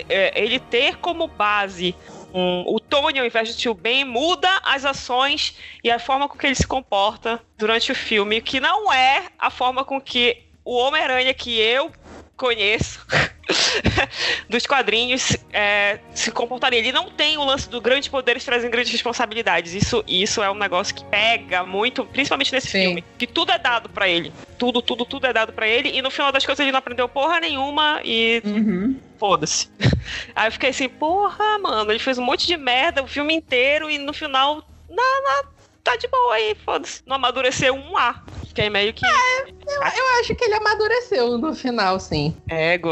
é, 0.08 0.32
ele 0.42 0.58
ter 0.60 0.96
como 0.96 1.26
base 1.26 1.94
um, 2.34 2.64
o 2.66 2.80
Tony 2.80 3.20
ao 3.20 3.24
invés 3.26 3.48
do 3.48 3.56
tio 3.56 3.72
Ben 3.74 4.04
muda 4.04 4.50
as 4.64 4.84
ações 4.84 5.56
e 5.84 5.90
a 5.90 5.98
forma 6.00 6.28
com 6.28 6.36
que 6.36 6.46
ele 6.46 6.54
se 6.56 6.66
comporta 6.66 7.40
durante 7.56 7.92
o 7.92 7.94
filme, 7.94 8.40
que 8.42 8.58
não 8.58 8.92
é 8.92 9.28
a 9.38 9.50
forma 9.50 9.84
com 9.84 10.00
que 10.00 10.43
o 10.64 10.76
Homem-Aranha 10.76 11.32
que 11.34 11.58
eu 11.60 11.92
conheço 12.36 13.00
dos 14.48 14.66
quadrinhos 14.66 15.36
é, 15.52 15.98
se 16.14 16.30
comportaria. 16.32 16.78
Ele 16.78 16.90
não 16.92 17.10
tem 17.10 17.36
o 17.38 17.44
lance 17.44 17.68
do 17.68 17.80
grandes 17.80 18.08
poderes 18.08 18.44
trazem 18.44 18.70
grandes 18.70 18.90
responsabilidades. 18.90 19.72
Isso, 19.74 20.02
isso 20.06 20.42
é 20.42 20.50
um 20.50 20.54
negócio 20.54 20.94
que 20.94 21.04
pega 21.04 21.64
muito, 21.64 22.04
principalmente 22.06 22.52
nesse 22.52 22.68
Sim. 22.68 22.82
filme. 22.82 23.04
Que 23.18 23.26
tudo 23.26 23.52
é 23.52 23.58
dado 23.58 23.88
pra 23.88 24.08
ele. 24.08 24.32
Tudo, 24.58 24.82
tudo, 24.82 25.04
tudo 25.04 25.26
é 25.26 25.32
dado 25.32 25.52
pra 25.52 25.68
ele. 25.68 25.90
E 25.90 26.02
no 26.02 26.10
final 26.10 26.32
das 26.32 26.44
contas 26.44 26.60
ele 26.60 26.72
não 26.72 26.78
aprendeu 26.78 27.08
porra 27.08 27.38
nenhuma 27.40 28.00
e 28.04 28.42
Uhum. 28.44 28.98
foda-se. 29.18 29.70
Aí 30.34 30.48
eu 30.48 30.52
fiquei 30.52 30.70
assim, 30.70 30.88
porra, 30.88 31.58
mano, 31.58 31.90
ele 31.92 31.98
fez 31.98 32.18
um 32.18 32.24
monte 32.24 32.46
de 32.46 32.56
merda 32.56 33.02
o 33.02 33.06
filme 33.06 33.32
inteiro 33.34 33.88
e 33.88 33.98
no 33.98 34.12
final, 34.12 34.62
não, 34.90 35.22
não, 35.22 35.44
tá 35.82 35.96
de 35.96 36.08
boa 36.08 36.34
aí, 36.34 36.54
foda-se. 36.64 37.02
Não 37.06 37.16
amadureceu 37.16 37.74
um 37.74 37.96
A. 37.96 38.22
Fiquei 38.54 38.70
meio 38.70 38.94
que. 38.94 39.04
Eu 39.04 40.20
acho 40.20 40.32
que 40.36 40.44
ele 40.44 40.54
amadureceu 40.54 41.36
no 41.38 41.52
final, 41.56 41.98
sim. 41.98 42.36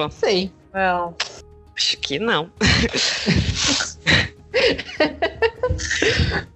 Não 0.02 0.10
sei. 0.10 0.52
Não. 0.74 1.14
Acho 1.76 1.96
que 1.98 2.18
não. 2.18 2.50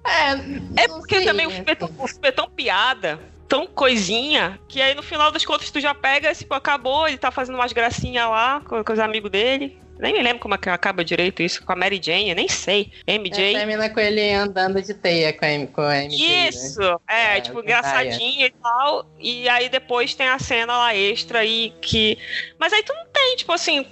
É, 0.04 0.82
É 0.84 0.88
porque 0.88 1.16
sei, 1.16 1.24
também 1.24 1.46
o 1.46 1.50
filme, 1.50 1.70
é 1.70 1.74
tão, 1.74 1.88
o 1.98 2.06
filme 2.06 2.28
é 2.28 2.32
tão 2.32 2.48
piada, 2.48 3.18
tão 3.48 3.66
coisinha, 3.66 4.60
que 4.68 4.82
aí 4.82 4.94
no 4.94 5.02
final 5.02 5.32
das 5.32 5.44
contas 5.46 5.70
tu 5.70 5.80
já 5.80 5.94
pega, 5.94 6.34
tipo, 6.34 6.52
acabou, 6.52 7.08
ele 7.08 7.16
tá 7.16 7.30
fazendo 7.30 7.54
umas 7.54 7.72
gracinhas 7.72 8.28
lá 8.28 8.60
com, 8.60 8.84
com 8.84 8.92
os 8.92 8.98
amigos 8.98 9.30
dele. 9.30 9.80
Nem 9.98 10.12
me 10.12 10.22
lembro 10.22 10.38
como 10.40 10.54
é 10.54 10.58
que 10.58 10.68
acaba 10.68 11.04
direito 11.04 11.42
isso, 11.42 11.64
com 11.64 11.72
a 11.72 11.76
Mary 11.76 12.00
Jane, 12.02 12.30
eu 12.30 12.36
nem 12.36 12.48
sei. 12.48 12.90
MJ. 13.06 13.42
É, 13.42 13.58
termina 13.58 13.88
com 13.88 13.98
ele 14.00 14.30
andando 14.32 14.82
de 14.82 14.92
teia 14.92 15.32
com 15.32 15.44
a, 15.44 15.48
M- 15.48 15.66
com 15.68 15.80
a 15.80 15.96
MJ, 16.04 16.28
né? 16.28 16.48
Isso, 16.48 16.82
é, 17.08 17.36
É, 17.38 17.40
tipo, 17.40 17.54
com 17.56 17.62
engraçadinho 17.62 18.46
e 18.46 18.50
tal. 18.50 19.06
E 19.18 19.48
aí 19.48 19.68
depois 19.68 20.14
tem 20.14 20.28
a 20.28 20.38
cena 20.38 20.76
lá 20.76 20.94
extra 20.94 21.38
aí 21.40 21.72
que. 21.80 22.18
Mas 22.58 22.72
aí 22.72 22.82
tu 22.82 22.92
não 22.92 23.06
tem, 23.12 23.36
tipo 23.36 23.52
assim, 23.52 23.86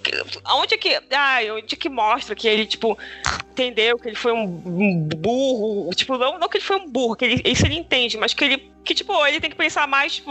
onde 0.53 0.75
é 0.75 0.79
que. 0.79 1.01
Ah, 1.13 1.39
onde 1.57 1.75
é 1.75 1.79
que 1.79 1.89
mostra 1.89 2.35
que 2.35 2.47
ele, 2.47 2.67
tipo, 2.67 2.99
entendeu 3.51 3.99
que 3.99 4.09
ele 4.09 4.17
foi 4.17 4.33
um, 4.33 4.43
um 4.43 5.09
burro. 5.17 5.91
Tipo, 5.95 6.19
não, 6.19 6.39
não 6.39 6.49
que 6.49 6.59
ele 6.59 6.65
foi 6.65 6.77
um 6.77 6.89
burro, 6.91 7.17
que 7.17 7.25
ele, 7.25 7.43
isso 7.45 7.65
ele 7.65 7.77
entende, 7.77 8.17
mas 8.19 8.35
que 8.35 8.45
ele. 8.45 8.74
Que, 8.85 8.95
tipo, 8.95 9.27
ele 9.27 9.41
tem 9.41 9.51
que 9.51 9.57
pensar 9.57 9.87
mais, 9.89 10.17
tipo, 10.17 10.31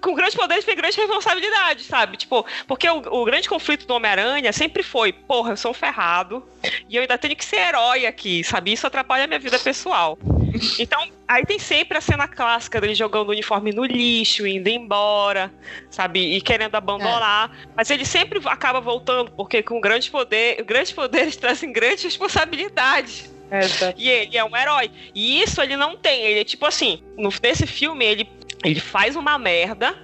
com 0.00 0.14
grandes 0.14 0.34
poderes 0.34 0.64
tem 0.64 0.76
grande 0.76 0.96
responsabilidade, 0.96 1.84
sabe? 1.84 2.16
Tipo, 2.16 2.46
porque 2.66 2.88
o, 2.88 2.98
o 2.98 3.24
grande 3.24 3.48
conflito 3.48 3.86
do 3.86 3.94
Homem-Aranha 3.94 4.52
sempre 4.52 4.82
foi, 4.82 5.12
porra, 5.12 5.52
eu 5.52 5.56
sou 5.56 5.72
um 5.72 5.74
ferrado 5.74 6.44
e 6.88 6.96
eu 6.96 7.02
ainda 7.02 7.18
tenho 7.18 7.34
que 7.34 7.44
ser 7.44 7.56
herói 7.56 8.06
aqui, 8.06 8.44
sabe? 8.44 8.72
Isso 8.72 8.86
atrapalha 8.86 9.24
a 9.24 9.26
minha 9.26 9.40
vida 9.40 9.58
pessoal. 9.58 10.18
Então, 10.78 11.08
aí 11.26 11.44
tem 11.44 11.58
sempre 11.58 11.98
a 11.98 12.00
cena 12.00 12.28
clássica 12.28 12.80
dele 12.80 12.94
jogando 12.94 13.28
o 13.28 13.32
uniforme 13.32 13.72
no 13.72 13.84
lixo, 13.84 14.46
indo 14.46 14.68
embora, 14.68 15.52
sabe? 15.90 16.36
E 16.36 16.40
querendo 16.40 16.74
abandonar. 16.74 17.50
Mas 17.74 17.90
ele 17.90 18.04
sempre 18.04 18.40
acaba 18.46 18.80
voltando, 18.80 19.30
porque 19.32 19.62
com 19.62 19.80
grandes 19.80 20.08
poderes, 20.08 20.64
grandes 20.64 20.92
poderes 20.92 21.36
trazem 21.38 21.72
grandes 21.72 22.04
responsabilidades. 22.04 23.32
E 23.96 24.08
ele 24.08 24.36
é 24.36 24.44
um 24.44 24.56
herói. 24.56 24.90
E 25.14 25.42
isso 25.42 25.60
ele 25.60 25.76
não 25.76 25.96
tem. 25.96 26.22
Ele 26.22 26.40
é 26.40 26.44
tipo 26.44 26.64
assim, 26.64 27.02
nesse 27.42 27.66
filme, 27.66 28.04
ele, 28.04 28.28
ele 28.64 28.80
faz 28.80 29.14
uma 29.14 29.38
merda. 29.38 29.94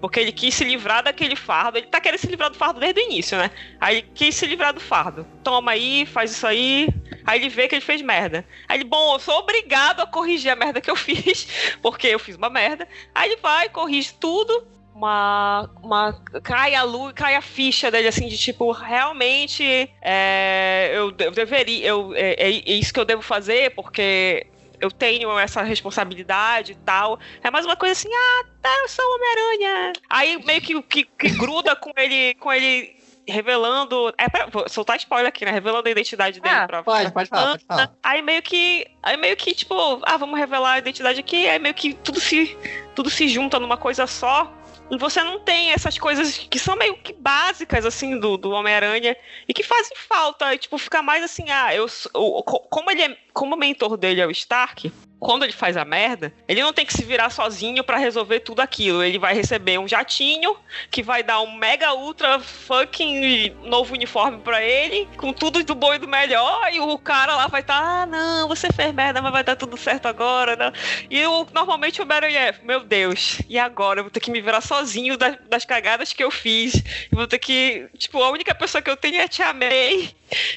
Porque 0.00 0.20
ele 0.20 0.32
quis 0.32 0.54
se 0.54 0.64
livrar 0.64 1.02
daquele 1.02 1.34
fardo. 1.34 1.78
Ele 1.78 1.86
tá 1.86 2.00
querendo 2.00 2.20
se 2.20 2.26
livrar 2.26 2.50
do 2.50 2.56
fardo 2.56 2.78
desde 2.78 3.00
o 3.00 3.04
início, 3.04 3.38
né? 3.38 3.50
Aí 3.80 3.98
ele 3.98 4.06
quis 4.14 4.34
se 4.34 4.46
livrar 4.46 4.72
do 4.72 4.80
fardo. 4.80 5.26
Toma 5.42 5.72
aí, 5.72 6.06
faz 6.06 6.32
isso 6.32 6.46
aí. 6.46 6.88
Aí 7.24 7.40
ele 7.40 7.48
vê 7.48 7.66
que 7.66 7.74
ele 7.74 7.84
fez 7.84 8.00
merda. 8.02 8.44
Aí 8.68 8.78
ele, 8.78 8.84
bom, 8.84 9.14
eu 9.14 9.18
sou 9.18 9.38
obrigado 9.38 10.00
a 10.00 10.06
corrigir 10.06 10.50
a 10.50 10.56
merda 10.56 10.80
que 10.80 10.90
eu 10.90 10.94
fiz. 10.96 11.76
Porque 11.82 12.06
eu 12.06 12.18
fiz 12.18 12.36
uma 12.36 12.50
merda. 12.50 12.86
Aí 13.14 13.30
ele 13.30 13.40
vai, 13.40 13.68
corrige 13.68 14.14
tudo. 14.14 14.66
Uma, 14.98 15.70
uma. 15.80 16.12
Cai 16.42 16.74
a 16.74 16.82
luz, 16.82 17.12
cai 17.14 17.36
a 17.36 17.40
ficha 17.40 17.88
dele, 17.88 18.08
assim, 18.08 18.26
de 18.26 18.36
tipo, 18.36 18.72
realmente 18.72 19.88
é, 20.02 20.90
eu, 20.92 21.14
eu 21.16 21.30
deveria. 21.30 21.86
Eu, 21.86 22.12
é, 22.16 22.34
é 22.34 22.50
isso 22.50 22.92
que 22.92 22.98
eu 22.98 23.04
devo 23.04 23.22
fazer, 23.22 23.72
porque 23.76 24.44
eu 24.80 24.90
tenho 24.90 25.38
essa 25.38 25.62
responsabilidade 25.62 26.72
e 26.72 26.74
tal. 26.74 27.20
É 27.44 27.48
mais 27.48 27.64
uma 27.64 27.76
coisa 27.76 27.92
assim, 27.92 28.08
ah, 28.12 28.44
tá, 28.60 28.76
eu 28.82 28.88
sou 28.88 29.04
Homem-Aranha. 29.04 29.92
Aí 30.10 30.44
meio 30.44 30.60
que, 30.60 30.82
que, 30.82 31.04
que 31.04 31.30
gruda 31.30 31.76
com 31.76 31.92
ele, 31.96 32.34
com 32.34 32.52
ele 32.52 32.97
revelando. 33.28 34.12
É 34.16 34.28
pra, 34.28 34.46
vou 34.46 34.68
soltar 34.68 34.96
spoiler 34.96 35.28
aqui, 35.28 35.44
né? 35.44 35.50
Revelando 35.50 35.88
a 35.88 35.90
identidade 35.90 36.40
dele 36.40 36.54
Ah, 36.54 36.66
pra. 36.66 36.82
Pode, 36.82 37.12
pode 37.12 37.28
falar, 37.28 37.50
pode 37.52 37.64
falar. 37.64 37.92
Aí 38.02 38.22
meio 38.22 38.42
que. 38.42 38.86
Aí 39.02 39.16
meio 39.16 39.36
que, 39.36 39.54
tipo, 39.54 39.74
ah, 40.02 40.16
vamos 40.16 40.38
revelar 40.38 40.72
a 40.72 40.78
identidade 40.78 41.20
aqui, 41.20 41.48
aí 41.48 41.58
meio 41.58 41.74
que 41.74 41.94
tudo 41.94 42.20
se, 42.20 42.56
tudo 42.94 43.10
se 43.10 43.28
junta 43.28 43.58
numa 43.60 43.76
coisa 43.76 44.06
só. 44.06 44.52
E 44.90 44.96
você 44.96 45.22
não 45.22 45.38
tem 45.38 45.70
essas 45.70 45.98
coisas 45.98 46.38
que 46.38 46.58
são 46.58 46.74
meio 46.74 46.96
que 46.96 47.12
básicas, 47.12 47.84
assim, 47.84 48.18
do, 48.18 48.38
do 48.38 48.50
Homem-Aranha 48.50 49.14
e 49.46 49.52
que 49.52 49.62
fazem 49.62 49.94
falta. 50.08 50.54
E, 50.54 50.58
tipo, 50.58 50.78
fica 50.78 51.02
mais 51.02 51.22
assim, 51.22 51.44
ah, 51.50 51.74
eu. 51.74 51.86
Como 52.12 52.90
ele 52.90 53.02
é. 53.02 53.16
Como 53.34 53.54
o 53.54 53.58
mentor 53.58 53.96
dele 53.96 54.20
é 54.20 54.26
o 54.26 54.30
Stark, 54.30 54.90
quando 55.18 55.42
ele 55.42 55.52
faz 55.52 55.76
a 55.76 55.84
merda, 55.84 56.32
ele 56.46 56.62
não 56.62 56.72
tem 56.72 56.86
que 56.86 56.92
se 56.92 57.04
virar 57.04 57.30
sozinho 57.30 57.82
pra 57.82 57.98
resolver 57.98 58.40
tudo 58.40 58.60
aquilo. 58.60 59.02
Ele 59.02 59.18
vai 59.18 59.34
receber 59.34 59.78
um 59.78 59.88
jatinho 59.88 60.56
que 60.90 61.02
vai 61.02 61.22
dar 61.22 61.40
um 61.40 61.56
mega 61.56 61.92
ultra 61.94 62.38
fucking 62.38 63.50
novo 63.64 63.94
uniforme 63.94 64.38
pra 64.38 64.62
ele, 64.62 65.08
com 65.16 65.32
tudo 65.32 65.62
do 65.64 65.74
bom 65.74 65.94
e 65.94 65.98
do 65.98 66.08
melhor, 66.08 66.72
e 66.72 66.80
o 66.80 66.98
cara 66.98 67.34
lá 67.34 67.46
vai 67.46 67.60
estar, 67.60 67.78
ah, 67.78 68.06
não, 68.06 68.48
você 68.48 68.68
fez 68.72 68.92
merda, 68.94 69.20
mas 69.20 69.32
vai 69.32 69.44
dar 69.44 69.56
tudo 69.56 69.76
certo 69.76 70.06
agora. 70.06 70.72
E 71.10 71.24
o, 71.26 71.46
normalmente 71.52 72.00
o 72.00 72.04
Homem-Aranha 72.04 72.40
é, 72.40 72.54
meu 72.62 72.80
Deus, 72.84 73.40
e 73.48 73.58
agora? 73.58 74.00
Eu 74.00 74.04
vou 74.04 74.10
ter 74.10 74.20
que 74.20 74.30
me 74.30 74.40
virar 74.40 74.60
sozinho 74.60 75.16
das, 75.16 75.36
das 75.48 75.64
cagadas 75.64 76.12
que 76.12 76.22
eu 76.22 76.30
fiz. 76.30 76.82
Eu 77.10 77.18
vou 77.18 77.26
ter 77.26 77.38
que, 77.38 77.88
tipo, 77.98 78.22
a 78.22 78.30
única 78.30 78.54
pessoa 78.54 78.80
que 78.80 78.90
eu 78.90 78.96
tenho 78.96 79.16
é 79.16 79.24
a 79.24 79.28
Tia 79.28 79.52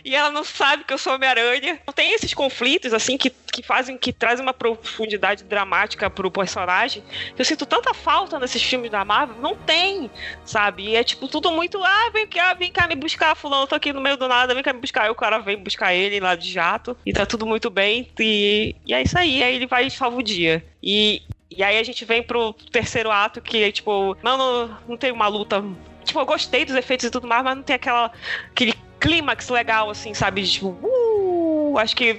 e 0.04 0.16
ela 0.16 0.32
não 0.32 0.44
sabe 0.44 0.84
que 0.84 0.94
eu 0.94 0.98
sou 0.98 1.14
Homem-Aranha. 1.14 1.80
Não 1.86 1.94
tem 1.94 2.14
esses 2.14 2.34
conflitos, 2.34 2.94
assim, 2.94 3.18
que, 3.18 3.30
que 3.30 3.64
fazem, 3.64 3.98
que 3.98 4.12
trazem 4.12 4.44
uma 4.44 4.54
profundidade 4.54 5.44
dramática 5.44 6.10
pro 6.10 6.32
personagem. 6.32 7.04
Eu 7.38 7.46
sinto 7.46 7.66
tanta 7.66 7.94
falta 7.94 8.40
nesses 8.40 8.62
filmes 8.62 8.92
da 8.92 9.04
Marvel. 9.06 9.38
Não 9.38 9.56
tem, 9.56 10.10
sabe? 10.46 10.90
E 10.90 10.96
é 10.96 11.04
tipo 11.04 11.28
tudo 11.28 11.52
muito, 11.52 11.84
ah, 11.84 12.10
vem 12.12 12.28
cá, 12.28 12.54
vem 12.54 12.72
cá 12.72 12.88
me 12.88 12.96
buscar, 12.96 13.36
fulano, 13.36 13.68
tô 13.68 13.76
aqui 13.76 13.94
no 13.94 14.02
meio 14.02 14.18
do 14.18 14.28
nada, 14.28 14.54
vem 14.54 14.64
cá 14.64 14.74
me 14.74 14.80
buscar. 14.80 15.04
Aí 15.04 15.10
o 15.10 15.16
cara 15.16 15.40
vem 15.40 15.58
buscar 15.58 15.94
ele 15.94 16.20
lá 16.20 16.36
de 16.36 16.52
jato, 16.52 16.98
e 17.06 17.14
tá 17.14 17.26
tudo 17.26 17.46
muito 17.46 17.70
bem, 17.70 18.10
e, 18.20 18.76
e 18.86 18.94
é 18.94 19.02
isso 19.02 19.18
aí, 19.18 19.42
aí 19.44 19.56
ele 19.56 19.68
vai 19.68 19.88
e 19.88 19.92
salva 19.92 20.18
o 20.18 20.24
dia. 20.24 20.64
E, 20.82 21.22
e 21.50 21.64
aí 21.64 21.78
a 21.78 21.84
gente 21.84 22.06
vem 22.06 22.22
pro 22.24 22.54
terceiro 22.72 23.12
ato, 23.12 23.42
que 23.42 23.64
é 23.64 23.72
tipo, 23.72 24.18
não, 24.24 24.68
não 24.88 24.98
tem 24.98 25.12
uma 25.12 25.28
luta. 25.28 25.64
Tipo, 26.04 26.20
eu 26.20 26.26
gostei 26.26 26.66
dos 26.66 26.76
efeitos 26.76 27.06
e 27.06 27.12
tudo 27.12 27.28
mais, 27.28 27.44
mas 27.44 27.56
não 27.56 27.64
tem 27.64 27.76
aquela, 27.76 28.12
aquele 28.50 28.74
clímax 29.02 29.50
legal, 29.50 29.90
assim, 29.90 30.14
sabe? 30.14 30.42
De, 30.44 30.52
Tipo, 30.52 30.78
uh, 30.84 31.78
acho 31.80 31.96
que 31.96 32.18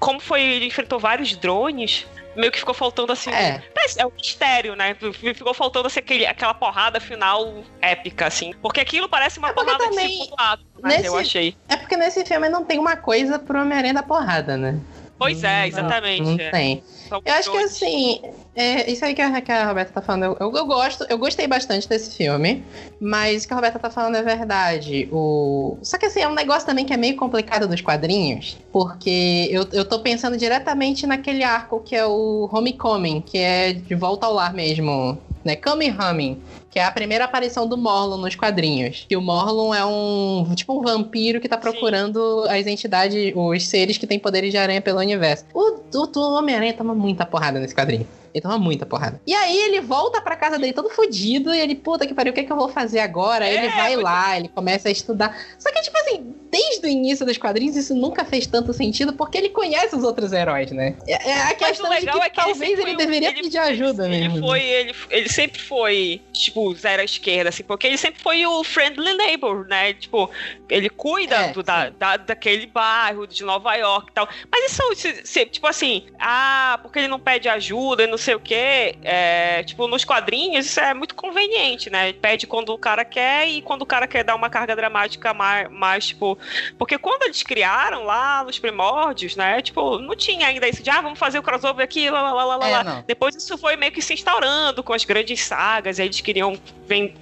como 0.00 0.18
foi, 0.18 0.40
ele 0.42 0.66
enfrentou 0.66 0.98
vários 0.98 1.36
drones, 1.36 2.06
meio 2.34 2.50
que 2.50 2.58
ficou 2.58 2.74
faltando 2.74 3.12
assim. 3.12 3.30
É. 3.30 3.62
É 3.98 4.06
um 4.06 4.10
mistério, 4.16 4.74
né? 4.76 4.96
Ficou 5.34 5.52
faltando 5.52 5.88
assim, 5.88 5.98
aquele, 6.00 6.24
aquela 6.24 6.54
porrada 6.54 6.98
final 7.00 7.62
épica, 7.80 8.26
assim. 8.26 8.54
Porque 8.62 8.80
aquilo 8.80 9.08
parece 9.08 9.38
uma 9.38 9.48
É 9.48 9.52
porrada 9.52 9.84
também, 9.84 10.06
de 10.08 10.12
segundo 10.24 10.34
ato, 10.38 10.64
mas 10.80 10.94
nesse- 10.94 11.06
eu 11.06 11.16
achei. 11.16 11.56
É 11.68 11.76
porque 11.76 11.96
nesse 11.96 12.24
filme 12.24 12.48
não 12.48 12.64
tem 12.64 12.78
uma 12.78 12.96
coisa 12.96 13.38
pro 13.38 13.60
Homem-Aranha 13.60 13.94
da 13.94 14.02
porrada, 14.02 14.56
né? 14.56 14.78
Pois 15.18 15.44
é, 15.44 15.68
exatamente. 15.68 16.22
Não 16.22 16.34
é. 16.34 16.50
tem. 16.50 16.82
Eu 17.24 17.34
acho 17.34 17.50
que 17.50 17.58
assim, 17.58 18.22
é, 18.54 18.90
isso 18.90 19.04
aí 19.04 19.14
que 19.14 19.20
a, 19.20 19.40
que 19.40 19.52
a 19.52 19.66
Roberta 19.66 19.92
tá 19.92 20.00
falando, 20.00 20.24
eu, 20.24 20.36
eu, 20.40 20.56
eu 20.56 20.66
gosto, 20.66 21.04
eu 21.08 21.18
gostei 21.18 21.46
bastante 21.46 21.86
desse 21.86 22.16
filme, 22.16 22.64
mas 22.98 23.44
o 23.44 23.46
que 23.46 23.52
a 23.52 23.56
Roberta 23.56 23.78
tá 23.78 23.90
falando 23.90 24.16
é 24.16 24.22
verdade. 24.22 25.08
O... 25.12 25.76
Só 25.82 25.98
que 25.98 26.06
assim, 26.06 26.20
é 26.20 26.28
um 26.28 26.34
negócio 26.34 26.66
também 26.66 26.86
que 26.86 26.92
é 26.92 26.96
meio 26.96 27.16
complicado 27.16 27.68
dos 27.68 27.80
quadrinhos, 27.80 28.56
porque 28.72 29.48
eu, 29.50 29.66
eu 29.72 29.84
tô 29.84 30.00
pensando 30.00 30.36
diretamente 30.36 31.06
naquele 31.06 31.44
arco 31.44 31.80
que 31.80 31.94
é 31.94 32.06
o 32.06 32.48
Homecoming, 32.50 33.20
que 33.20 33.36
é 33.36 33.74
de 33.74 33.94
volta 33.94 34.26
ao 34.26 34.32
lar 34.32 34.54
mesmo, 34.54 35.18
né? 35.44 35.54
Coming 35.56 35.90
Humming. 35.90 36.42
Que 36.72 36.78
é 36.78 36.84
a 36.84 36.90
primeira 36.90 37.26
aparição 37.26 37.68
do 37.68 37.76
Morlun 37.76 38.16
nos 38.16 38.34
quadrinhos. 38.34 39.04
Que 39.06 39.16
o 39.16 39.20
Morlun 39.20 39.74
é 39.74 39.84
um 39.84 40.52
tipo 40.56 40.76
um 40.76 40.82
vampiro 40.82 41.38
que 41.38 41.48
tá 41.48 41.58
procurando 41.58 42.44
as 42.48 42.66
entidades, 42.66 43.32
os 43.36 43.66
seres 43.68 43.98
que 43.98 44.06
têm 44.06 44.18
poderes 44.18 44.50
de 44.50 44.56
aranha 44.56 44.80
pelo 44.80 44.98
universo. 44.98 45.44
O, 45.52 45.80
o, 45.94 46.18
o 46.18 46.38
Homem-Aranha 46.38 46.72
toma 46.72 46.94
muita 46.94 47.26
porrada 47.26 47.60
nesse 47.60 47.74
quadrinho. 47.74 48.08
Ele 48.34 48.40
toma 48.42 48.58
muita 48.58 48.86
porrada. 48.86 49.20
E 49.26 49.34
aí 49.34 49.56
ele 49.58 49.80
volta 49.80 50.20
pra 50.20 50.36
casa 50.36 50.58
dele 50.58 50.72
todo 50.72 50.88
fudido 50.88 51.54
e 51.54 51.60
ele, 51.60 51.74
puta 51.74 52.06
que 52.06 52.14
pariu, 52.14 52.30
o 52.32 52.34
que, 52.34 52.40
é 52.40 52.44
que 52.44 52.52
eu 52.52 52.56
vou 52.56 52.68
fazer 52.68 53.00
agora? 53.00 53.44
Aí 53.44 53.54
ele 53.56 53.66
É, 53.66 53.70
vai 53.70 53.96
lá, 53.96 54.36
ele 54.38 54.48
começa 54.48 54.88
a 54.88 54.92
estudar. 54.92 55.36
Só 55.58 55.70
que, 55.70 55.82
tipo 55.82 55.96
assim, 55.98 56.34
desde 56.50 56.86
o 56.86 56.88
início 56.88 57.26
dos 57.26 57.36
quadrinhos, 57.38 57.76
isso 57.76 57.94
nunca 57.94 58.24
fez 58.24 58.46
tanto 58.46 58.72
sentido 58.72 59.12
porque 59.12 59.36
ele 59.38 59.48
conhece 59.50 59.94
os 59.94 60.02
outros 60.04 60.32
heróis, 60.32 60.70
né? 60.70 60.96
É, 61.06 61.30
é 61.30 61.42
a 61.42 61.54
questão 61.54 61.90
de 61.90 62.00
que, 62.00 62.08
é 62.08 62.12
que 62.12 62.18
ele 62.18 62.30
talvez 62.30 62.78
ele, 62.78 62.92
um- 62.92 62.96
deveria 62.96 63.28
ele- 63.30 63.42
pedir 63.42 63.58
ajuda 63.58 64.08
Ele 64.08 64.28
mesmo. 64.28 64.46
foi, 64.46 64.60
ele, 64.62 64.94
ele 65.10 65.28
sempre 65.28 65.60
foi, 65.60 66.20
tipo, 66.32 66.74
zero 66.74 67.02
à 67.02 67.04
esquerda, 67.04 67.48
assim, 67.50 67.62
porque 67.62 67.86
ele 67.86 67.96
sempre 67.98 68.22
foi 68.22 68.46
o 68.46 68.64
friendly 68.64 69.14
neighbor, 69.14 69.66
né? 69.68 69.92
Tipo, 69.94 70.30
ele 70.68 70.88
cuida 70.88 71.36
É, 71.36 71.52
do, 71.52 71.62
da, 71.62 71.90
da- 71.90 72.16
daquele 72.16 72.66
bairro 72.66 73.26
de 73.26 73.42
Nova 73.44 73.74
York 73.74 74.08
e 74.10 74.14
tal. 74.14 74.28
Mas 74.50 74.72
isso, 74.72 74.82
se- 74.94 75.20
se- 75.26 75.46
tipo 75.46 75.66
assim, 75.66 76.04
ah, 76.18 76.78
porque 76.82 76.98
ele 76.98 77.08
não 77.08 77.20
pede 77.20 77.48
ajuda 77.48 78.04
e 78.04 78.06
não 78.06 78.18
sei 78.22 78.34
o 78.34 78.40
quê, 78.40 78.96
é, 79.02 79.62
tipo, 79.64 79.86
nos 79.88 80.04
quadrinhos 80.04 80.66
isso 80.66 80.80
é 80.80 80.94
muito 80.94 81.14
conveniente, 81.14 81.90
né? 81.90 82.12
Pede 82.12 82.46
quando 82.46 82.70
o 82.72 82.78
cara 82.78 83.04
quer 83.04 83.48
e 83.48 83.60
quando 83.60 83.82
o 83.82 83.86
cara 83.86 84.06
quer 84.06 84.24
dar 84.24 84.34
uma 84.34 84.48
carga 84.48 84.74
dramática 84.76 85.34
mais, 85.34 85.70
mais 85.70 86.06
tipo. 86.06 86.38
Porque 86.78 86.96
quando 86.98 87.24
eles 87.24 87.42
criaram 87.42 88.04
lá 88.04 88.44
nos 88.44 88.58
primórdios, 88.58 89.36
né? 89.36 89.60
Tipo, 89.60 89.98
não 89.98 90.16
tinha 90.16 90.46
ainda 90.46 90.68
isso 90.68 90.82
de, 90.82 90.90
ah, 90.90 91.00
vamos 91.00 91.18
fazer 91.18 91.38
o 91.38 91.42
crossover 91.42 91.84
aqui, 91.84 92.08
lá, 92.10 92.32
lá, 92.32 92.44
lá, 92.44 92.56
lá, 92.56 92.68
É, 92.68 92.82
lá. 92.82 93.04
Depois 93.06 93.34
isso 93.34 93.58
foi 93.58 93.76
meio 93.76 93.92
que 93.92 94.00
se 94.00 94.14
instaurando 94.14 94.82
com 94.82 94.92
as 94.92 95.04
grandes 95.04 95.40
sagas, 95.42 95.98
e 95.98 96.02
aí 96.02 96.08
eles 96.08 96.20
queriam 96.20 96.58
vem, 96.86 97.14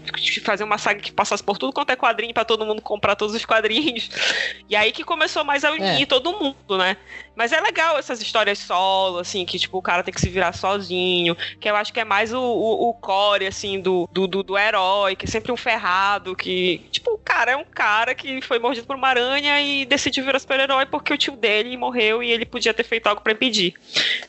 fazer 0.42 0.64
uma 0.64 0.78
saga 0.78 1.00
que 1.00 1.12
passasse 1.12 1.42
por 1.42 1.56
tudo 1.58 1.72
quanto 1.72 1.90
é 1.90 1.96
quadrinho 1.96 2.34
pra 2.34 2.44
todo 2.44 2.66
mundo 2.66 2.82
comprar 2.82 3.14
todos 3.14 3.34
os 3.34 3.44
quadrinhos. 3.44 4.08
E 4.68 4.74
aí 4.76 4.92
que 4.92 5.04
começou 5.04 5.44
mais 5.44 5.64
a 5.64 5.70
unir 5.72 6.02
É. 6.02 6.06
todo 6.06 6.32
mundo, 6.32 6.76
né? 6.78 6.96
Mas 7.40 7.52
é 7.52 7.60
legal 7.62 7.96
essas 7.96 8.20
histórias 8.20 8.58
solo, 8.58 9.18
assim, 9.18 9.46
que 9.46 9.58
tipo, 9.58 9.78
o 9.78 9.80
cara 9.80 10.02
tem 10.02 10.12
que 10.12 10.20
se 10.20 10.28
virar 10.28 10.52
sozinho, 10.52 11.34
que 11.58 11.70
eu 11.70 11.74
acho 11.74 11.90
que 11.90 11.98
é 11.98 12.04
mais 12.04 12.34
o, 12.34 12.38
o, 12.38 12.90
o 12.90 12.92
core, 12.92 13.46
assim, 13.46 13.80
do, 13.80 14.06
do, 14.12 14.26
do, 14.26 14.42
do 14.42 14.58
herói, 14.58 15.16
que 15.16 15.24
é 15.24 15.28
sempre 15.28 15.50
um 15.50 15.56
ferrado, 15.56 16.36
que, 16.36 16.82
tipo, 16.90 17.12
o 17.12 17.16
cara 17.18 17.52
é 17.52 17.56
um 17.56 17.64
cara 17.64 18.14
que 18.14 18.42
foi 18.42 18.58
mordido 18.58 18.86
por 18.86 18.94
uma 18.94 19.08
aranha 19.08 19.58
e 19.62 19.86
decidiu 19.86 20.22
virar 20.22 20.38
super-herói 20.38 20.84
porque 20.84 21.14
o 21.14 21.16
tio 21.16 21.34
dele 21.34 21.74
morreu 21.78 22.22
e 22.22 22.30
ele 22.30 22.44
podia 22.44 22.74
ter 22.74 22.84
feito 22.84 23.06
algo 23.06 23.22
pra 23.22 23.32
impedir. 23.32 23.72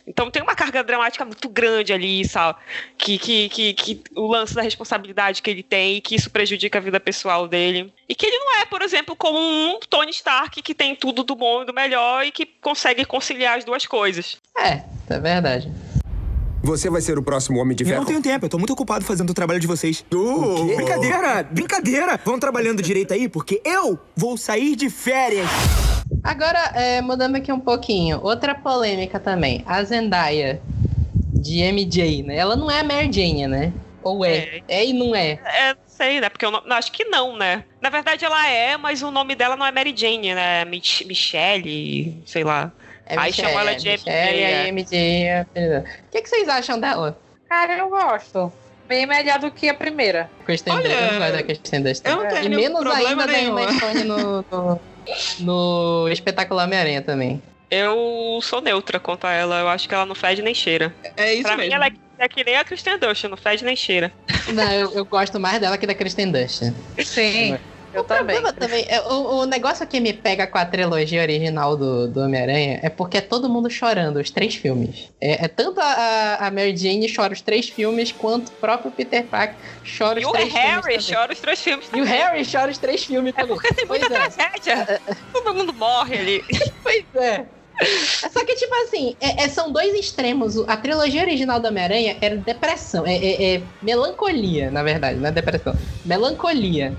Então 0.07 0.31
tem 0.31 0.41
uma 0.41 0.55
carga 0.55 0.81
dramática 0.81 1.25
muito 1.25 1.49
grande 1.49 1.91
ali, 1.91 2.23
sabe? 2.23 2.59
Que, 2.97 3.17
que, 3.17 3.49
que, 3.49 3.73
que 3.73 4.03
o 4.15 4.25
lance 4.25 4.55
da 4.55 4.61
responsabilidade 4.61 5.41
que 5.41 5.49
ele 5.49 5.63
tem 5.63 5.97
e 5.97 6.01
que 6.01 6.15
isso 6.15 6.29
prejudica 6.29 6.79
a 6.79 6.81
vida 6.81 6.99
pessoal 6.99 7.45
dele. 7.45 7.93
E 8.07 8.15
que 8.15 8.25
ele 8.25 8.37
não 8.37 8.59
é, 8.59 8.65
por 8.65 8.81
exemplo, 8.81 9.15
como 9.15 9.37
um 9.37 9.79
Tony 9.89 10.11
Stark 10.11 10.61
que 10.61 10.73
tem 10.73 10.95
tudo 10.95 11.23
do 11.23 11.35
bom 11.35 11.63
e 11.63 11.65
do 11.65 11.73
melhor 11.73 12.25
e 12.25 12.31
que 12.31 12.45
consegue 12.45 13.00
conciliar 13.05 13.57
as 13.57 13.63
duas 13.63 13.85
coisas. 13.85 14.37
É, 14.57 14.83
é 15.09 15.19
verdade. 15.19 15.71
Você 16.63 16.89
vai 16.89 17.01
ser 17.01 17.17
o 17.17 17.23
próximo 17.23 17.59
Homem 17.59 17.75
de 17.75 17.83
Eu 17.83 17.87
Ferro. 17.87 18.01
não 18.01 18.05
tenho 18.05 18.21
tempo, 18.21 18.45
eu 18.45 18.49
tô 18.49 18.57
muito 18.59 18.73
ocupado 18.73 19.03
fazendo 19.03 19.31
o 19.31 19.33
trabalho 19.33 19.59
de 19.59 19.65
vocês. 19.65 20.05
O 20.13 20.67
quê? 20.67 20.75
Brincadeira, 20.75 21.43
brincadeira. 21.43 22.19
Vão 22.23 22.39
trabalhando 22.39 22.83
direito 22.83 23.13
aí, 23.13 23.27
porque 23.27 23.59
eu 23.65 23.97
vou 24.15 24.37
sair 24.37 24.75
de 24.75 24.89
férias. 24.89 25.49
Agora, 26.23 26.59
é, 26.75 27.01
mudando 27.01 27.35
aqui 27.35 27.51
um 27.51 27.59
pouquinho, 27.59 28.19
outra 28.21 28.53
polêmica 28.53 29.19
também. 29.19 29.63
A 29.65 29.83
Zendaya 29.83 30.61
de 31.33 31.61
MJ, 31.63 32.21
né? 32.23 32.35
Ela 32.35 32.55
não 32.55 32.69
é 32.69 32.81
a 32.81 32.83
Mary 32.83 33.11
Jane, 33.11 33.47
né? 33.47 33.73
Ou 34.03 34.23
é? 34.23 34.61
É, 34.67 34.85
e 34.85 34.93
não 34.93 35.15
é. 35.15 35.39
É, 35.43 35.73
não 35.73 35.81
sei, 35.87 36.21
né? 36.21 36.29
Porque 36.29 36.45
eu 36.45 36.51
não, 36.51 36.61
não, 36.65 36.75
acho 36.75 36.91
que 36.91 37.05
não, 37.05 37.35
né? 37.37 37.63
Na 37.81 37.89
verdade 37.89 38.23
ela 38.23 38.47
é, 38.47 38.77
mas 38.77 39.01
o 39.01 39.09
nome 39.09 39.35
dela 39.35 39.55
não 39.55 39.65
é 39.65 39.71
Mary 39.71 39.93
Jane, 39.95 40.35
né? 40.35 40.61
É 40.61 40.65
Mich 40.65 41.05
Michelle, 41.05 42.21
sei 42.25 42.43
lá. 42.43 42.71
É 43.11 43.19
Aí 43.19 43.29
Michelle, 43.29 43.49
chamam 43.49 43.59
ela 43.67 43.75
de 43.75 43.89
Michelle, 43.89 44.17
MJ, 44.31 44.37
e 44.37 44.41
é. 44.41 44.61
aí 44.61 44.71
MJ. 44.71 45.23
é 45.25 45.39
a- 45.41 45.79
O 45.79 46.11
que, 46.11 46.21
que 46.21 46.29
vocês 46.29 46.47
acham 46.47 46.79
dela? 46.79 47.17
Cara, 47.49 47.77
eu 47.77 47.89
gosto. 47.89 48.51
Bem 48.87 49.05
melhor 49.05 49.39
do 49.39 49.51
que 49.51 49.67
a 49.69 49.73
primeira. 49.73 50.29
Kristen 50.45 50.73
Olha, 50.73 50.89
Dunst, 50.89 51.19
vai 51.19 51.31
da 51.31 51.43
Kristen 51.43 51.81
Dunst. 51.81 52.01
eu 52.05 52.15
não 52.15 52.27
tenho 52.27 52.43
E 52.45 52.49
nenhum 52.49 52.61
menos 52.61 52.79
problema 52.81 53.23
ainda 53.23 53.27
da. 53.27 53.39
Emma 53.39 53.73
Stone 53.73 54.03
no, 54.05 54.45
no, 54.51 54.79
no 55.39 56.09
Espetacular 56.09 56.65
Homem-Aranha 56.65 57.01
também. 57.01 57.41
Eu 57.69 58.39
sou 58.41 58.61
neutra 58.61 58.99
quanto 58.99 59.25
a 59.25 59.31
ela. 59.31 59.59
Eu 59.59 59.69
acho 59.69 59.87
que 59.87 59.95
ela 59.95 60.05
não 60.05 60.15
fede 60.15 60.41
nem 60.41 60.53
cheira. 60.53 60.93
É 61.17 61.33
isso 61.33 61.43
pra 61.43 61.55
mesmo. 61.57 61.69
mim, 61.69 61.75
ela 61.75 61.87
é, 61.87 61.91
é 62.19 62.27
que 62.27 62.43
nem 62.43 62.57
a 62.57 62.63
Kristen 62.65 62.97
Dunst, 62.97 63.23
não 63.25 63.37
fede 63.37 63.63
nem 63.63 63.75
cheira. 63.75 64.11
Não, 64.53 64.71
eu, 64.73 64.91
eu 64.93 65.05
gosto 65.05 65.39
mais 65.39 65.59
dela 65.59 65.77
que 65.77 65.87
da 65.87 65.93
Kristen 65.95 66.31
Dunst. 66.31 66.63
Sim, 67.03 67.57
eu 67.93 68.01
o 68.01 68.03
também. 68.03 68.23
problema 68.35 68.53
também, 68.53 68.85
é, 68.87 69.01
o, 69.01 69.39
o 69.41 69.45
negócio 69.45 69.85
que 69.87 69.99
me 69.99 70.13
pega 70.13 70.47
com 70.47 70.57
a 70.57 70.65
trilogia 70.65 71.21
original 71.21 71.75
do, 71.75 72.07
do 72.07 72.21
Homem-Aranha 72.21 72.79
é 72.81 72.89
porque 72.89 73.17
é 73.17 73.21
todo 73.21 73.49
mundo 73.49 73.69
chorando, 73.69 74.17
os 74.19 74.29
três 74.31 74.55
filmes. 74.55 75.09
É, 75.19 75.45
é 75.45 75.47
tanto 75.47 75.79
a, 75.79 76.35
a 76.47 76.51
Mary 76.51 76.75
Jane 76.75 77.13
chora 77.13 77.33
os 77.33 77.41
três 77.41 77.69
filmes, 77.69 78.11
quanto 78.11 78.49
o 78.49 78.51
próprio 78.53 78.91
Peter 78.91 79.25
Parker 79.27 79.57
chora 79.97 80.19
os 80.19 80.23
E 80.23 80.27
o 80.27 80.31
três 80.31 80.53
Harry 80.53 80.81
filmes. 80.83 81.05
também. 81.05 81.19
chora 81.21 81.33
os 81.33 81.39
três 81.39 81.59
filmes. 81.61 81.89
E 81.93 82.01
o 82.01 82.03
Harry 82.05 82.43
chora 82.49 82.71
os 82.71 82.77
três 82.77 83.03
filmes 83.03 83.33
É 83.35 83.41
também. 83.41 83.55
porque 83.55 83.73
tem 83.73 83.85
muita 83.85 84.07
Pois 84.07 84.19
é. 84.37 84.47
tragédia. 84.47 85.01
Todo 85.33 85.53
mundo 85.55 85.73
morre 85.73 86.17
ali. 86.17 86.45
Pois 86.83 87.05
é. 87.23 87.45
É 87.81 88.29
Só 88.29 88.45
que, 88.45 88.53
tipo 88.55 88.73
assim, 88.83 89.15
é- 89.19 89.43
é- 89.45 89.47
são 89.49 89.71
dois 89.71 89.93
extremos. 89.95 90.55
O- 90.55 90.65
A 90.67 90.77
trilogia 90.77 91.21
original 91.23 91.59
do 91.59 91.67
Homem-Aranha 91.67 92.15
era 92.21 92.35
depressão, 92.37 93.07
é, 93.07 93.15
é- 93.15 93.55
é 93.55 93.63
melancolia, 93.81 94.69
na 94.69 94.83
verdade, 94.83 95.17
não 95.19 95.29
é 95.29 95.31
depressão. 95.31 95.73
Melancolia. 96.05 96.95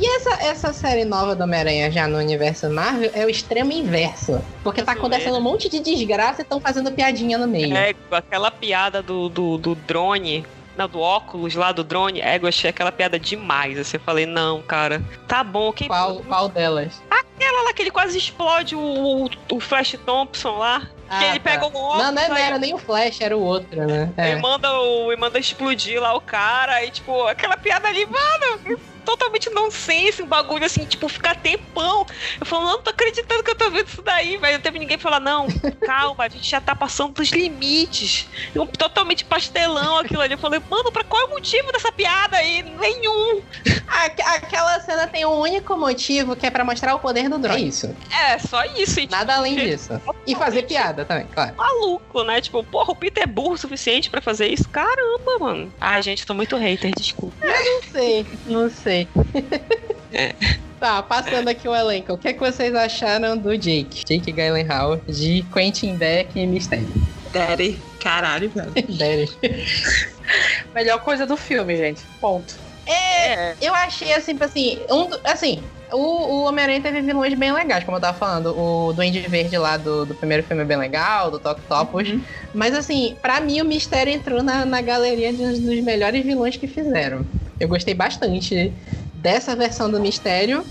E 0.00 0.16
essa, 0.16 0.30
essa 0.42 0.72
série 0.72 1.04
nova 1.04 1.36
do 1.36 1.44
Homem-Aranha 1.44 1.90
já 1.90 2.08
no 2.08 2.16
universo 2.16 2.70
Marvel 2.70 3.10
é 3.12 3.26
o 3.26 3.28
extremo 3.28 3.70
inverso. 3.70 4.42
Porque 4.64 4.82
tá 4.82 4.92
acontecendo 4.92 5.36
um 5.36 5.42
monte 5.42 5.68
de 5.68 5.78
desgraça 5.78 6.40
e 6.40 6.42
estão 6.42 6.58
fazendo 6.58 6.90
piadinha 6.90 7.36
no 7.36 7.46
meio. 7.46 7.76
É, 7.76 7.94
aquela 8.10 8.50
piada 8.50 9.02
do, 9.02 9.28
do, 9.28 9.58
do 9.58 9.74
drone. 9.74 10.46
Não, 10.74 10.88
do 10.88 11.00
óculos 11.00 11.54
lá 11.54 11.70
do 11.70 11.84
drone. 11.84 12.22
É, 12.22 12.38
eu 12.38 12.46
achei 12.46 12.70
aquela 12.70 12.90
piada 12.90 13.18
demais. 13.18 13.78
Assim, 13.78 13.98
eu 13.98 14.00
falei, 14.00 14.24
não, 14.24 14.62
cara. 14.62 15.02
Tá 15.28 15.44
bom, 15.44 15.70
quem. 15.70 15.86
Qual, 15.86 16.20
qual 16.20 16.48
delas? 16.48 17.02
Aquela 17.10 17.64
lá 17.64 17.74
que 17.74 17.82
ele 17.82 17.90
quase 17.90 18.16
explode 18.16 18.74
o, 18.74 18.80
o, 18.80 19.30
o 19.52 19.60
Flash 19.60 19.98
Thompson 20.06 20.56
lá. 20.56 20.88
Que 21.18 21.24
Ah, 21.24 21.28
ele 21.30 21.40
tá. 21.40 21.50
pega 21.50 21.64
o 21.64 21.68
óculos. 21.68 21.98
Não, 22.04 22.12
não, 22.12 22.22
é- 22.22 22.28
não 22.28 22.36
aí 22.36 22.42
era 22.42 22.58
nem 22.58 22.74
o 22.74 22.78
Flash, 22.78 23.20
era 23.20 23.36
o 23.36 23.40
outro, 23.42 23.86
né? 23.86 24.10
É. 24.16 24.32
E 24.32 24.36
manda, 24.40 24.72
o, 24.80 25.12
e 25.12 25.16
manda 25.16 25.38
explodir 25.38 26.00
lá 26.00 26.14
o 26.14 26.20
cara. 26.20 26.84
E, 26.84 26.90
tipo, 26.90 27.26
aquela 27.26 27.56
piada 27.56 27.88
ali, 27.88 28.06
mano, 28.06 28.78
totalmente 29.04 29.50
nonsense, 29.50 30.22
um 30.22 30.26
bagulho 30.26 30.64
assim, 30.64 30.84
tipo, 30.84 31.08
ficar 31.08 31.34
tempão. 31.34 32.06
Eu 32.38 32.46
falo, 32.46 32.64
não, 32.64 32.72
não 32.74 32.82
tô 32.82 32.90
acreditando 32.90 33.42
que 33.42 33.50
eu 33.50 33.54
tô 33.56 33.68
vendo 33.70 33.88
isso 33.88 34.02
daí, 34.02 34.36
velho. 34.36 34.54
Não 34.54 34.60
teve 34.60 34.78
ninguém 34.78 34.98
falar, 34.98 35.18
não, 35.18 35.48
calma, 35.84 36.24
a 36.24 36.28
gente 36.28 36.48
já 36.48 36.60
tá 36.60 36.74
passando 36.76 37.14
dos 37.14 37.30
limites. 37.30 38.28
Um, 38.54 38.66
totalmente 38.66 39.24
pastelão 39.24 39.98
aquilo 39.98 40.20
ali. 40.20 40.34
Eu 40.34 40.38
falei, 40.38 40.60
mano, 40.70 40.92
pra 40.92 41.02
qual 41.02 41.22
é 41.22 41.24
o 41.26 41.30
motivo 41.30 41.72
dessa 41.72 41.90
piada 41.90 42.36
aí? 42.36 42.62
Nenhum. 42.62 43.42
Aque- 43.88 44.22
Aquela 44.22 44.78
cena 44.80 45.06
tem 45.08 45.24
um 45.26 45.38
único 45.40 45.76
motivo 45.76 46.36
que 46.36 46.46
é 46.46 46.50
pra 46.50 46.64
mostrar 46.64 46.94
o 46.94 46.98
poder 47.00 47.28
do 47.28 47.38
drone. 47.38 47.62
É 47.64 47.66
isso. 47.66 47.96
É, 48.10 48.38
só 48.38 48.64
isso. 48.76 49.00
E, 49.00 49.02
tipo, 49.06 49.12
Nada 49.16 49.34
além 49.36 49.56
disso. 49.56 50.00
E 50.26 50.34
fazer 50.34 50.62
piada 50.62 50.99
também, 51.04 51.26
claro. 51.32 51.54
maluco, 51.56 52.22
né? 52.24 52.40
Tipo, 52.40 52.62
porra, 52.64 52.92
o 52.92 52.96
Peter 52.96 53.24
é 53.24 53.26
burro 53.26 53.54
o 53.54 53.58
suficiente 53.58 54.10
pra 54.10 54.20
fazer 54.20 54.48
isso? 54.48 54.68
Caramba, 54.68 55.38
mano. 55.38 55.72
Ai, 55.80 56.02
gente, 56.02 56.26
tô 56.26 56.34
muito 56.34 56.56
hater, 56.56 56.92
desculpa. 56.96 57.34
Não 57.44 57.82
sei, 57.90 58.26
não 58.46 58.70
sei. 58.70 59.08
É. 60.12 60.34
Tá, 60.80 61.00
passando 61.04 61.46
aqui 61.46 61.68
o 61.68 61.76
elenco. 61.76 62.14
O 62.14 62.18
que, 62.18 62.26
é 62.26 62.32
que 62.32 62.40
vocês 62.40 62.74
acharam 62.74 63.36
do 63.36 63.56
Jake? 63.56 64.04
Jake 64.04 64.32
Gyllenhaal, 64.32 64.96
de 65.06 65.44
Quentin 65.52 65.94
Beck 65.94 66.36
e 66.36 66.44
Mistério. 66.48 66.88
Daddy. 67.32 67.78
Caralho, 68.00 68.50
velho. 68.50 68.72
Sério. 68.96 69.28
Melhor 70.74 71.00
coisa 71.00 71.26
do 71.26 71.36
filme, 71.36 71.76
gente. 71.76 72.02
Ponto. 72.20 72.54
É. 72.86 73.54
Eu 73.60 73.74
achei, 73.74 74.12
assim, 74.12 74.36
assim, 74.40 74.78
um, 74.90 75.08
assim, 75.24 75.62
o, 75.92 75.96
o 75.96 76.44
Homem-Aranha 76.44 76.80
teve 76.80 77.00
vilões 77.02 77.34
bem 77.34 77.52
legais, 77.52 77.84
como 77.84 77.96
eu 77.96 78.00
tava 78.00 78.16
falando. 78.16 78.56
O 78.56 78.92
Duende 78.92 79.20
Verde 79.20 79.56
lá 79.58 79.76
do, 79.76 80.06
do 80.06 80.14
primeiro 80.14 80.42
filme 80.42 80.62
é 80.62 80.66
bem 80.66 80.76
legal, 80.76 81.30
do 81.30 81.38
Toctopus. 81.38 82.14
Mas, 82.54 82.74
assim, 82.74 83.16
pra 83.20 83.40
mim 83.40 83.60
o 83.60 83.64
Mistério 83.64 84.12
entrou 84.12 84.42
na, 84.42 84.64
na 84.64 84.80
galeria 84.80 85.30
um 85.30 85.52
dos 85.52 85.80
melhores 85.80 86.24
vilões 86.24 86.56
que 86.56 86.66
fizeram. 86.66 87.26
Eu 87.58 87.68
gostei 87.68 87.94
bastante 87.94 88.72
dessa 89.14 89.54
versão 89.54 89.90
do 89.90 90.00
Mistério. 90.00 90.64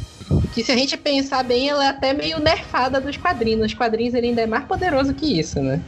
Que 0.54 0.63
se 0.63 0.72
a 0.72 0.76
gente 0.76 0.98
pensar 0.98 1.43
bem, 1.43 1.69
ela 1.69 1.86
é 1.86 1.88
até 1.89 2.13
meio 2.13 2.39
nerfada 2.39 3.00
dos 3.00 3.17
quadrinhos. 3.17 3.62
Nos 3.62 3.74
quadrinhos 3.74 4.13
ele 4.13 4.28
ainda 4.28 4.41
é 4.41 4.48
mais 4.48 4.65
poderoso 4.65 5.13
que 5.13 5.39
isso, 5.39 5.62
né? 5.62 5.80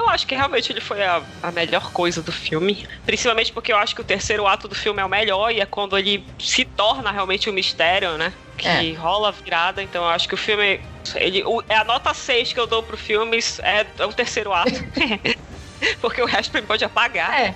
Eu 0.00 0.08
acho 0.08 0.26
que 0.26 0.34
realmente 0.34 0.72
ele 0.72 0.80
foi 0.80 1.02
a, 1.04 1.22
a 1.42 1.52
melhor 1.52 1.92
coisa 1.92 2.22
do 2.22 2.32
filme. 2.32 2.86
Principalmente 3.04 3.52
porque 3.52 3.72
eu 3.72 3.76
acho 3.76 3.94
que 3.94 4.00
o 4.00 4.04
terceiro 4.04 4.46
ato 4.46 4.66
do 4.66 4.74
filme 4.74 5.00
é 5.00 5.04
o 5.04 5.08
melhor 5.08 5.50
e 5.52 5.60
é 5.60 5.66
quando 5.66 5.96
ele 5.96 6.26
se 6.38 6.64
torna 6.64 7.10
realmente 7.10 7.48
um 7.48 7.52
mistério, 7.52 8.16
né? 8.16 8.32
Que 8.56 8.66
É. 8.68 8.92
rola 8.94 9.28
a 9.28 9.30
virada. 9.30 9.82
Então 9.82 10.02
eu 10.02 10.08
acho 10.10 10.26
que 10.28 10.34
o 10.34 10.38
filme. 10.38 10.80
Ele, 11.14 11.42
o- 11.44 11.62
é 11.68 11.76
a 11.76 11.84
nota 11.84 12.12
6 12.14 12.52
que 12.52 12.60
eu 12.60 12.66
dou 12.66 12.82
pro 12.82 12.96
filme 12.96 13.38
é, 13.62 13.86
é 13.98 14.06
o 14.06 14.12
terceiro 14.12 14.52
ato. 14.52 14.70
porque 16.00 16.20
o 16.22 16.26
resto 16.26 16.50
pra 16.50 16.60
mim 16.60 16.66
pode 16.66 16.84
apagar. 16.84 17.40
É. 17.40 17.54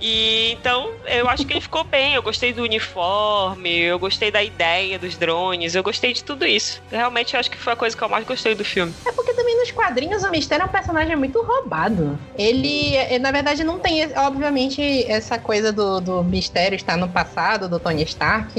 E 0.00 0.52
então 0.52 0.90
eu 1.06 1.28
acho 1.28 1.46
que 1.46 1.52
ele 1.52 1.60
ficou 1.60 1.84
bem. 1.84 2.14
Eu 2.14 2.22
gostei 2.22 2.52
do 2.52 2.62
uniforme, 2.62 3.80
eu 3.80 3.98
gostei 3.98 4.30
da 4.30 4.42
ideia 4.42 4.98
dos 4.98 5.16
drones, 5.16 5.74
eu 5.74 5.82
gostei 5.82 6.12
de 6.12 6.22
tudo 6.22 6.44
isso. 6.44 6.82
Realmente 6.90 7.34
eu 7.34 7.40
acho 7.40 7.50
que 7.50 7.56
foi 7.56 7.72
a 7.72 7.76
coisa 7.76 7.96
que 7.96 8.02
eu 8.02 8.08
mais 8.08 8.24
gostei 8.24 8.54
do 8.54 8.64
filme. 8.64 8.94
É 9.06 9.12
porque 9.12 9.32
também 9.34 9.56
nos 9.56 9.70
quadrinhos 9.70 10.22
o 10.24 10.30
Mistério 10.30 10.64
é 10.64 10.66
um 10.66 10.70
personagem 10.70 11.16
muito 11.16 11.42
roubado. 11.42 12.18
Ele, 12.36 12.96
eh, 12.96 13.18
na 13.18 13.30
verdade, 13.30 13.64
não 13.64 13.78
tem, 13.78 14.06
obviamente, 14.16 15.04
essa 15.10 15.38
coisa 15.38 15.72
do, 15.72 16.00
do 16.00 16.24
Mistério 16.24 16.76
estar 16.76 16.96
no 16.96 17.08
passado, 17.08 17.68
do 17.68 17.78
Tony 17.78 18.02
Stark. 18.02 18.58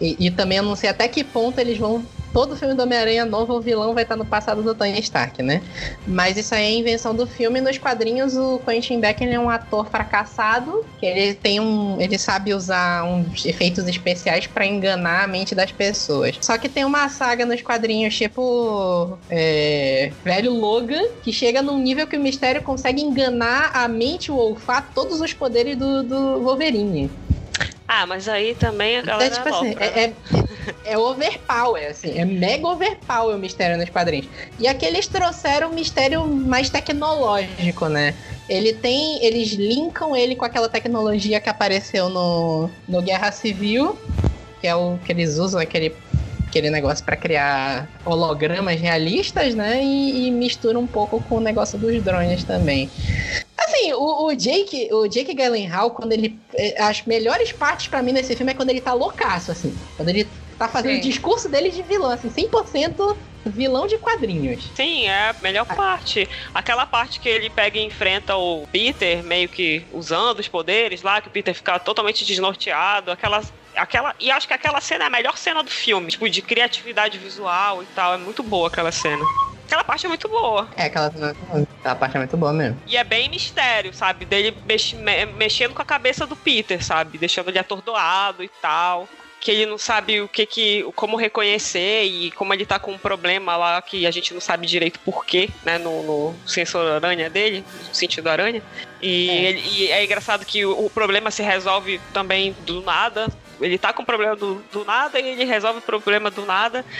E, 0.00 0.26
e 0.26 0.30
também 0.30 0.58
eu 0.58 0.64
não 0.64 0.76
sei 0.76 0.90
até 0.90 1.08
que 1.08 1.24
ponto 1.24 1.58
eles 1.58 1.78
vão 1.78 2.04
todo 2.32 2.56
filme 2.56 2.74
do 2.74 2.82
Homem-Aranha 2.82 3.24
novo, 3.24 3.54
o 3.54 3.60
vilão 3.60 3.94
vai 3.94 4.02
estar 4.02 4.16
no 4.16 4.24
passado 4.24 4.62
do 4.62 4.74
Tony 4.74 4.98
Stark, 5.00 5.42
né? 5.42 5.62
Mas 6.06 6.36
isso 6.36 6.54
aí 6.54 6.64
é 6.64 6.72
invenção 6.72 7.14
do 7.14 7.26
filme. 7.26 7.60
Nos 7.60 7.78
quadrinhos, 7.78 8.36
o 8.36 8.58
Quentin 8.58 9.00
Beck 9.00 9.24
é 9.24 9.38
um 9.38 9.50
ator 9.50 9.88
fracassado, 9.88 10.84
que 10.98 11.06
ele 11.06 11.34
tem 11.34 11.60
um. 11.60 12.00
ele 12.00 12.18
sabe 12.18 12.54
usar 12.54 13.04
uns 13.04 13.44
efeitos 13.44 13.86
especiais 13.88 14.46
pra 14.46 14.66
enganar 14.66 15.24
a 15.24 15.26
mente 15.26 15.54
das 15.54 15.72
pessoas. 15.72 16.38
Só 16.40 16.56
que 16.58 16.68
tem 16.68 16.84
uma 16.84 17.08
saga 17.08 17.44
nos 17.44 17.62
quadrinhos, 17.62 18.16
tipo. 18.16 19.18
é, 19.30 20.12
velho 20.24 20.52
Logan, 20.52 21.02
que 21.22 21.32
chega 21.32 21.62
num 21.62 21.78
nível 21.78 22.06
que 22.06 22.16
o 22.16 22.20
mistério 22.20 22.62
consegue 22.62 23.02
enganar 23.02 23.70
a 23.74 23.88
mente, 23.88 24.30
o 24.30 24.36
olfato, 24.36 24.88
todos 24.94 25.20
os 25.20 25.32
poderes 25.32 25.76
do, 25.76 26.02
do 26.02 26.40
Wolverine. 26.40 27.10
Ah, 27.90 28.04
mas 28.06 28.28
aí 28.28 28.54
também 28.54 28.98
a 28.98 29.02
galera 29.02 29.34
tipo 29.34 29.48
assim, 29.48 29.70
alopra, 29.70 29.90
né? 29.90 29.92
é, 29.96 30.04
é, 30.04 30.92
é 30.92 30.98
overpower, 30.98 31.90
assim, 31.90 32.18
é 32.18 32.24
mega 32.26 32.66
overpower 32.66 33.34
o 33.34 33.38
mistério 33.38 33.78
nos 33.78 33.88
quadrinhos. 33.88 34.28
E 34.58 34.68
aqui 34.68 34.84
eles 34.84 35.06
trouxeram 35.06 35.70
um 35.70 35.74
mistério 35.74 36.26
mais 36.26 36.68
tecnológico, 36.68 37.88
né? 37.88 38.14
Ele 38.46 38.74
tem. 38.74 39.24
Eles 39.24 39.52
linkam 39.52 40.14
ele 40.14 40.36
com 40.36 40.44
aquela 40.44 40.68
tecnologia 40.68 41.40
que 41.40 41.48
apareceu 41.48 42.10
no, 42.10 42.68
no 42.86 43.00
Guerra 43.00 43.32
Civil, 43.32 43.98
que 44.60 44.66
é 44.66 44.74
o 44.74 44.98
que 45.04 45.10
eles 45.10 45.38
usam, 45.38 45.58
aquele, 45.58 45.94
aquele 46.48 46.70
negócio 46.70 47.04
pra 47.04 47.16
criar 47.16 47.88
hologramas 48.04 48.80
realistas, 48.80 49.54
né? 49.54 49.82
E, 49.82 50.26
e 50.26 50.30
mistura 50.30 50.78
um 50.78 50.86
pouco 50.86 51.20
com 51.22 51.36
o 51.36 51.40
negócio 51.40 51.78
dos 51.78 52.02
drones 52.02 52.42
também. 52.44 52.90
Assim, 53.56 53.92
o, 53.92 54.26
o 54.26 54.34
Jake, 54.34 54.88
o 54.92 55.06
Jake 55.06 55.34
Gyllenhaal, 55.34 55.90
quando 55.90 56.12
ele. 56.12 56.38
eh, 56.54 56.74
As 56.82 57.02
melhores 57.04 57.52
partes 57.52 57.88
pra 57.88 58.02
mim 58.02 58.12
nesse 58.12 58.34
filme 58.34 58.52
é 58.52 58.54
quando 58.54 58.70
ele 58.70 58.80
tá 58.80 58.92
loucaço, 58.94 59.52
assim. 59.52 59.74
Quando 59.96 60.08
ele 60.08 60.26
tá 60.58 60.68
fazendo 60.68 60.94
Sim. 60.94 60.98
o 60.98 61.02
discurso 61.02 61.48
dele 61.48 61.70
de 61.70 61.82
vilão, 61.82 62.10
assim, 62.10 62.28
100% 62.30 63.16
vilão 63.46 63.86
de 63.86 63.96
quadrinhos. 63.98 64.70
Sim, 64.74 65.06
é 65.06 65.30
a 65.30 65.36
melhor 65.40 65.64
parte. 65.64 66.28
Aquela 66.52 66.84
parte 66.84 67.20
que 67.20 67.28
ele 67.28 67.48
pega 67.48 67.78
e 67.78 67.84
enfrenta 67.84 68.36
o 68.36 68.66
Peter, 68.72 69.22
meio 69.22 69.48
que 69.48 69.84
usando 69.92 70.40
os 70.40 70.48
poderes 70.48 71.02
lá, 71.02 71.20
que 71.20 71.28
o 71.28 71.30
Peter 71.30 71.54
fica 71.54 71.78
totalmente 71.78 72.24
desnorteado, 72.24 73.10
aquela. 73.10 73.42
Aquela, 73.78 74.14
e 74.20 74.30
acho 74.30 74.46
que 74.46 74.54
aquela 74.54 74.80
cena 74.80 75.04
é 75.04 75.06
a 75.06 75.10
melhor 75.10 75.36
cena 75.38 75.62
do 75.62 75.70
filme, 75.70 76.10
tipo, 76.10 76.28
de 76.28 76.42
criatividade 76.42 77.18
visual 77.18 77.82
e 77.82 77.86
tal. 77.94 78.14
É 78.14 78.18
muito 78.18 78.42
boa 78.42 78.68
aquela 78.68 78.92
cena. 78.92 79.24
Aquela 79.66 79.84
parte 79.84 80.06
é 80.06 80.08
muito 80.08 80.28
boa. 80.28 80.66
É, 80.76 80.84
aquela, 80.84 81.06
aquela 81.08 81.94
parte 81.94 82.16
é 82.16 82.18
muito 82.20 82.36
boa 82.36 82.52
mesmo. 82.52 82.80
E 82.86 82.96
é 82.96 83.04
bem 83.04 83.28
mistério, 83.28 83.92
sabe? 83.92 84.24
Dele 84.24 84.56
mex- 84.66 84.94
me- 84.94 85.26
mexendo 85.26 85.74
com 85.74 85.82
a 85.82 85.84
cabeça 85.84 86.26
do 86.26 86.34
Peter, 86.34 86.82
sabe? 86.82 87.18
Deixando 87.18 87.48
ele 87.50 87.58
atordoado 87.58 88.42
e 88.42 88.48
tal. 88.62 89.06
Que 89.40 89.52
ele 89.52 89.66
não 89.66 89.78
sabe 89.78 90.20
o 90.20 90.26
que 90.26 90.44
que. 90.46 90.82
como 90.96 91.16
reconhecer 91.16 92.02
e 92.04 92.30
como 92.32 92.52
ele 92.52 92.66
tá 92.66 92.76
com 92.78 92.90
um 92.92 92.98
problema 92.98 93.56
lá 93.56 93.80
que 93.80 94.04
a 94.04 94.10
gente 94.10 94.34
não 94.34 94.40
sabe 94.40 94.66
direito 94.66 94.98
por 95.00 95.24
quê, 95.24 95.48
né? 95.64 95.78
No, 95.78 96.02
no 96.02 96.34
sensor 96.48 96.90
aranha 96.90 97.30
dele, 97.30 97.62
no 97.86 97.94
sentido 97.94 98.26
aranha. 98.28 98.60
E 99.00 99.28
É. 99.30 99.34
ele- 99.44 99.62
e 99.68 99.92
é 99.92 100.04
engraçado 100.04 100.44
que 100.44 100.64
o, 100.66 100.86
o 100.86 100.90
problema 100.90 101.30
se 101.30 101.42
resolve 101.42 102.00
também 102.12 102.56
do 102.66 102.80
nada. 102.82 103.28
Ele 103.60 103.78
tá 103.78 103.92
com 103.92 104.04
problema 104.04 104.36
do, 104.36 104.56
do 104.72 104.84
nada 104.84 105.18
e 105.18 105.28
ele 105.28 105.44
resolve 105.44 105.78
o 105.78 105.82
problema 105.82 106.30
do 106.30 106.44
nada. 106.44 106.84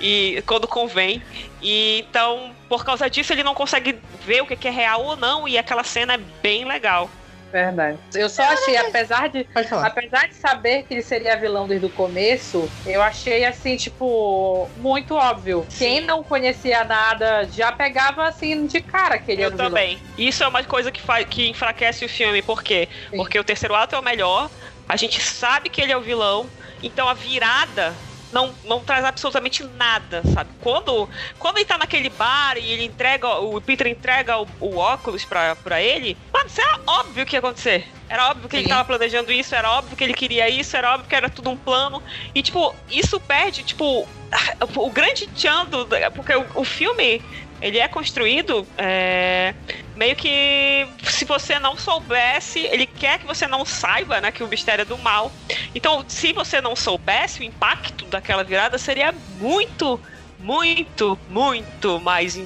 E, 0.00 0.36
e 0.36 0.42
quando 0.42 0.68
convém. 0.68 1.22
E 1.62 2.04
então, 2.08 2.54
por 2.68 2.84
causa 2.84 3.08
disso, 3.08 3.32
ele 3.32 3.42
não 3.42 3.54
consegue 3.54 3.98
ver 4.24 4.42
o 4.42 4.46
que 4.46 4.56
que 4.56 4.68
é 4.68 4.70
real 4.70 5.04
ou 5.04 5.16
não. 5.16 5.48
E 5.48 5.58
aquela 5.58 5.84
cena 5.84 6.14
é 6.14 6.20
bem 6.42 6.64
legal. 6.64 7.10
Verdade. 7.52 7.98
Eu 8.14 8.28
só 8.28 8.42
achei, 8.42 8.76
apesar 8.76 9.28
de, 9.28 9.46
apesar 9.82 10.28
de 10.28 10.34
saber 10.34 10.82
que 10.82 10.94
ele 10.94 11.02
seria 11.02 11.36
vilão 11.36 11.66
desde 11.66 11.86
o 11.86 11.90
começo, 11.90 12.68
eu 12.84 13.00
achei 13.00 13.44
assim, 13.44 13.76
tipo, 13.76 14.68
muito 14.76 15.14
óbvio. 15.14 15.66
Quem 15.78 16.00
não 16.00 16.22
conhecia 16.22 16.84
nada 16.84 17.44
já 17.44 17.72
pegava 17.72 18.26
assim 18.26 18.66
de 18.66 18.80
cara 18.80 19.18
que 19.18 19.32
ele 19.32 19.42
Eu 19.42 19.46
era 19.46 19.56
vilão. 19.56 19.70
também. 19.70 19.98
Isso 20.18 20.44
é 20.44 20.48
uma 20.48 20.62
coisa 20.64 20.90
que, 20.90 21.00
faz, 21.00 21.26
que 21.28 21.48
enfraquece 21.48 22.04
o 22.04 22.08
filme. 22.08 22.42
Por 22.42 22.62
quê? 22.62 22.88
Sim. 23.10 23.16
Porque 23.16 23.38
o 23.38 23.44
terceiro 23.44 23.74
ato 23.74 23.94
é 23.94 23.98
o 23.98 24.02
melhor. 24.02 24.50
A 24.88 24.96
gente 24.96 25.20
sabe 25.20 25.68
que 25.68 25.80
ele 25.80 25.92
é 25.92 25.96
o 25.96 26.02
vilão. 26.02 26.48
Então 26.82 27.08
a 27.08 27.14
virada 27.14 27.94
não, 28.32 28.54
não 28.64 28.80
traz 28.80 29.04
absolutamente 29.04 29.62
nada, 29.64 30.22
sabe? 30.34 30.50
Quando, 30.60 31.08
quando 31.38 31.56
ele 31.56 31.64
tá 31.64 31.78
naquele 31.78 32.10
bar 32.10 32.56
e 32.58 32.70
ele 32.70 32.84
entrega, 32.84 33.28
o 33.28 33.60
Peter 33.60 33.86
entrega 33.86 34.38
o, 34.38 34.46
o 34.60 34.76
óculos 34.76 35.24
pra, 35.24 35.56
pra 35.56 35.80
ele, 35.80 36.16
mano, 36.32 36.46
isso 36.46 36.60
era 36.60 36.80
óbvio 36.86 37.24
que 37.24 37.36
ia 37.36 37.38
acontecer. 37.38 37.88
Era 38.08 38.30
óbvio 38.30 38.48
que 38.48 38.56
ele 38.56 38.64
Sim. 38.64 38.68
tava 38.68 38.84
planejando 38.84 39.32
isso, 39.32 39.54
era 39.54 39.70
óbvio 39.72 39.96
que 39.96 40.04
ele 40.04 40.14
queria 40.14 40.48
isso, 40.48 40.76
era 40.76 40.92
óbvio 40.94 41.08
que 41.08 41.14
era 41.14 41.28
tudo 41.28 41.50
um 41.50 41.56
plano. 41.56 42.02
E, 42.34 42.42
tipo, 42.42 42.74
isso 42.88 43.18
perde, 43.18 43.62
tipo, 43.64 44.06
o 44.76 44.90
grande 44.90 45.26
tchan 45.28 45.66
do. 45.66 45.88
Porque 46.14 46.34
o, 46.34 46.46
o 46.54 46.64
filme, 46.64 47.22
ele 47.60 47.78
é 47.78 47.88
construído 47.88 48.66
é, 48.76 49.54
meio 49.94 50.14
que 50.14 50.86
se 51.04 51.24
você 51.24 51.58
não 51.58 51.76
soubesse, 51.76 52.60
ele 52.60 52.86
quer 52.86 53.18
que 53.18 53.26
você 53.26 53.46
não 53.46 53.64
saiba, 53.64 54.20
né, 54.20 54.30
que 54.30 54.42
o 54.42 54.48
mistério 54.48 54.82
é 54.82 54.84
do 54.84 54.98
mal. 54.98 55.32
Então, 55.74 56.04
se 56.06 56.32
você 56.32 56.60
não 56.60 56.76
soubesse, 56.76 57.40
o 57.40 57.44
impacto 57.44 58.04
daquela 58.06 58.44
virada 58.44 58.78
seria 58.78 59.14
muito 59.38 60.00
muito, 60.46 61.18
muito 61.28 61.98
mais, 62.00 62.38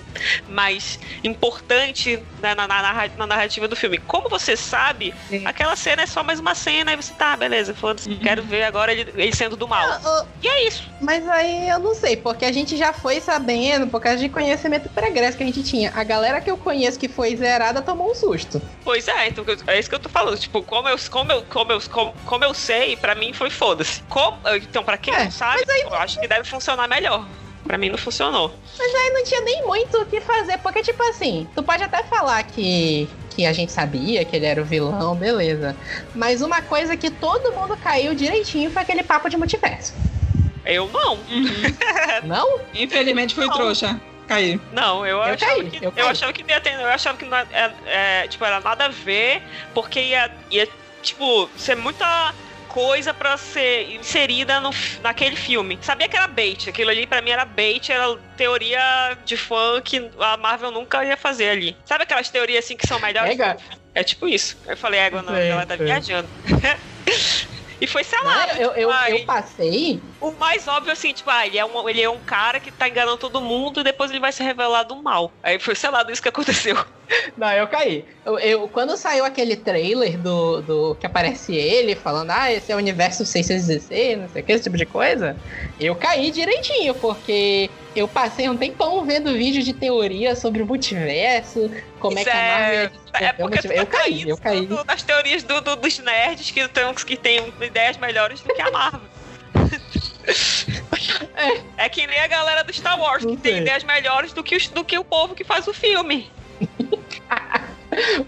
mais 0.49 0.99
importante 1.23 2.17
né, 2.41 2.55
na, 2.55 2.67
na 2.67 2.81
na 3.17 3.27
narrativa 3.27 3.69
do 3.69 3.77
filme. 3.77 3.99
Como 3.99 4.29
você 4.31 4.57
sabe, 4.57 5.15
Sim. 5.29 5.47
aquela 5.47 5.77
cena 5.77 6.03
é 6.03 6.07
só 6.07 6.25
mais 6.25 6.41
uma 6.41 6.55
cena, 6.55 6.93
e 6.93 6.97
você 6.97 7.13
tá, 7.13 7.37
beleza, 7.37 7.75
foda-se, 7.75 8.09
quero 8.17 8.43
ver 8.43 8.65
agora 8.65 8.91
ele, 8.93 9.13
ele 9.15 9.35
sendo 9.37 9.55
do 9.57 9.69
mal. 9.69 9.87
Ah, 9.87 10.25
E 10.43 10.49
é 10.49 10.67
isso. 10.69 10.89
Mas 11.01 11.27
aí 11.29 11.69
eu 11.69 11.79
não 11.79 11.95
sei, 11.95 12.17
porque 12.17 12.47
a 12.47 12.53
gente 12.53 12.77
já 12.77 12.93
foi 12.93 13.21
sabendo, 13.21 13.87
por 13.89 14.01
causa 14.01 14.19
de 14.19 14.29
conhecimento 14.31 14.89
pregresso 14.89 15.37
que 15.37 15.43
a 15.43 15.47
gente 15.47 15.63
tinha. 15.63 15.93
A 15.95 16.03
galera 16.03 16.41
que 16.41 16.51
eu 16.51 16.57
conheço 16.57 16.99
que 16.99 17.09
foi 17.09 17.37
zerada 17.37 17.83
tomou 17.83 18.11
um 18.11 18.15
susto. 18.15 18.61
Pois 18.83 19.07
é, 19.09 19.29
então 19.29 19.45
é 19.67 19.79
isso 19.79 19.89
que 19.91 19.95
eu 19.95 19.99
tô 20.01 20.09
falando. 20.09 20.39
Tipo, 20.39 20.63
como 20.63 20.89
eu, 20.89 20.97
como 21.11 21.33
eu, 21.33 21.43
como 21.45 21.73
eu, 21.73 21.81
como, 21.91 22.15
como 22.25 22.45
eu 22.45 22.55
sei, 22.55 22.97
pra 22.97 23.15
mim 23.15 23.33
foi 23.35 23.51
foda-se. 23.51 24.03
Como- 24.09 24.39
Então, 24.57 24.83
pra 24.83 24.97
quem 24.97 25.15
É, 25.15 25.25
não 25.25 25.31
sabe, 25.31 25.63
eu 25.85 25.95
acho 25.95 26.19
que 26.19 26.27
deve 26.27 26.45
funcionar 26.45 26.89
melhor. 26.89 27.27
Pra 27.65 27.77
mim 27.79 27.91
não 27.91 27.99
funcionou. 27.99 28.55
Aí 28.79 29.11
não 29.13 29.25
tinha 29.25 29.41
nem 29.43 29.67
muito 29.67 29.97
o 29.99 30.07
que 30.07 30.21
fazer, 30.21 30.59
porque, 30.59 30.83
tipo 30.83 31.03
assim, 31.05 31.47
tu 31.55 31.63
pode 31.63 31.83
até 31.83 32.03
falar 32.05 32.43
que, 32.43 33.09
que 33.31 33.45
a 33.47 33.53
gente 33.53 33.71
sabia 33.71 34.25
que 34.25 34.35
ele 34.35 34.47
era 34.47 34.61
o 34.61 34.65
vilão, 34.65 35.15
beleza. 35.15 35.77
Mas 36.15 36.43
uma 36.43 36.63
coisa 36.63 36.97
que 36.97 37.11
todo 37.11 37.53
mundo 37.53 37.77
caiu 37.77 38.15
direitinho 38.15 38.71
foi 38.71 38.83
aquele 38.83 39.03
papo 39.03 39.29
de 39.29 39.37
multiverso. 39.37 39.95
Eu 40.65 40.89
não. 40.93 41.19
Não? 42.25 42.61
Infelizmente 42.75 43.35
fui 43.35 43.47
Não. 43.47 43.55
trouxa. 43.55 44.01
Caí. 44.29 44.61
Não, 44.73 45.05
eu, 45.05 45.17
Eu 45.17 45.23
achava 45.23 45.57
caí, 45.57 45.71
que 45.71 45.85
eu 45.85 45.93
eu, 45.97 46.07
achava 46.07 46.33
que 46.33 46.43
não 46.45 46.51
ia 46.51 46.61
ter, 46.61 46.75
eu 46.75 46.87
achava 46.87 47.19
que 47.19 47.25
não 47.25 47.37
é, 47.37 47.73
é, 47.87 48.29
tipo 48.29 48.45
era 48.45 48.61
nada 48.61 48.85
a 48.85 48.89
ver, 48.89 49.43
porque 49.75 50.01
ia, 50.01 50.31
ia 50.51 50.69
tipo 51.03 51.49
ser 51.57 51.75
muita 51.75 52.33
coisa 52.71 53.13
pra 53.13 53.37
ser 53.37 53.93
inserida 53.95 54.61
no, 54.61 54.71
naquele 55.03 55.37
filme. 55.37 55.79
Sabia 55.83 56.09
que 56.09 56.17
era 56.17 56.27
bait, 56.27 56.69
aquilo 56.69 56.91
ali 56.91 57.07
pra 57.07 57.21
mim 57.21 57.31
era 57.31 57.45
bait, 57.45 57.91
era 57.91 58.17
teoria 58.37 59.19
de 59.25 59.37
fã 59.37 59.81
que 59.83 60.11
a 60.19 60.37
Marvel 60.37 60.71
nunca 60.71 61.05
ia 61.05 61.17
fazer 61.17 61.51
ali. 61.51 61.77
Sabe 61.85 62.05
aquelas 62.05 62.31
teorias 62.31 62.65
assim 62.65 62.77
que 62.77 62.87
são 62.87 62.99
melhores? 63.01 63.33
Ega. 63.33 63.57
É 63.95 64.05
tipo 64.05 64.29
isso. 64.29 64.57
Eu 64.67 64.77
falei, 64.77 65.01
égua, 65.01 65.21
não, 65.23 65.35
Sei, 65.35 65.49
ela 65.49 65.67
tá 65.67 65.75
viajando. 65.75 66.29
e 67.81 67.87
foi 67.87 68.03
Não, 68.03 68.09
selado. 68.09 68.53
eu, 68.53 68.71
eu, 68.73 68.75
tipo, 68.75 68.91
ai, 68.91 69.13
eu 69.13 69.25
passei. 69.25 70.01
o 70.21 70.31
mais 70.33 70.69
óbvio, 70.69 70.93
assim, 70.93 71.13
tipo, 71.13 71.29
ah, 71.29 71.45
ele 71.47 71.59
é, 71.59 71.65
um, 71.65 71.89
ele 71.89 72.01
é 72.01 72.09
um 72.09 72.21
cara 72.21 72.61
que 72.61 72.71
tá 72.71 72.89
enganando 72.89 73.19
todo 73.19 73.41
mundo 73.41 73.81
e 73.81 73.85
depois 73.85 74.11
ele 74.11 74.21
vai 74.21 74.31
se 74.31 74.43
revelar 74.45 74.85
do 74.85 74.95
mal. 75.03 75.33
Aí 75.43 75.59
foi 75.59 75.75
selado 75.75 76.13
isso 76.13 76.23
que 76.23 76.29
aconteceu. 76.29 76.77
Não, 77.37 77.51
eu 77.53 77.67
caí. 77.67 78.05
Eu, 78.25 78.39
eu- 78.39 78.69
quando 78.69 78.97
saiu 78.97 79.25
aquele 79.25 79.57
trailer 79.57 80.17
do, 80.19 80.61
do 80.63 80.95
que 80.95 81.07
aparece 81.07 81.55
ele 81.55 81.95
falando, 81.97 82.31
ah, 82.31 82.53
esse 82.53 82.71
é 82.71 82.75
o 82.75 82.79
universo 82.79 83.25
616, 83.27 84.19
não 84.19 84.29
sei 84.29 84.43
o 84.43 84.45
que, 84.45 84.53
esse 84.53 84.63
tipo 84.65 84.77
de 84.77 84.87
coisa, 84.87 85.37
eu 85.79 85.95
caí 85.97 86.31
direitinho, 86.31 86.95
porque 86.95 87.69
eu 87.97 88.07
passei 88.07 88.49
um 88.49 88.57
tempão 88.57 89.05
vendo 89.05 89.33
vídeo 89.33 89.63
de 89.63 89.73
teoria 89.73 90.37
sobre 90.37 90.63
o 90.63 90.67
multiverso, 90.67 91.71
como 91.99 92.17
é 92.19 92.23
Isso 92.23 92.31
que 92.31 92.37
a 92.37 92.43
Marvel. 92.43 92.91
ia 93.21 93.27
É 93.27 93.31
o 93.31 93.37
porque 93.37 93.41
multiverso. 93.69 93.83
Eu 93.83 93.87
tá 93.87 93.99
caí, 93.99 94.29
eu 94.29 94.37
caí. 94.37 94.69
das 94.87 95.03
teorias 95.03 95.43
do, 95.43 95.61
do- 95.61 95.77
dos 95.77 95.99
nerds 95.99 96.51
que 96.51 96.69
tem, 96.69 96.95
que 96.95 97.17
tem 97.17 97.53
ideias 97.61 97.97
melhores 97.97 98.41
do 98.41 98.55
que 98.55 98.63
a 98.63 98.71
Marvel. 98.71 99.01
É 101.77 101.89
que 101.89 102.07
nem 102.07 102.21
a 102.21 102.27
galera 102.27 102.63
do 102.63 102.73
Star 102.73 103.01
Wars, 103.01 103.25
que 103.25 103.37
tem 103.37 103.59
ideias 103.59 103.83
melhores 103.83 104.33
do 104.33 104.43
que, 104.45 104.55
os, 104.55 104.69
do 104.69 104.85
que 104.85 104.99
o 104.99 105.05
povo 105.05 105.35
que 105.35 105.43
faz 105.45 105.67
o 105.67 105.73
filme. 105.73 106.31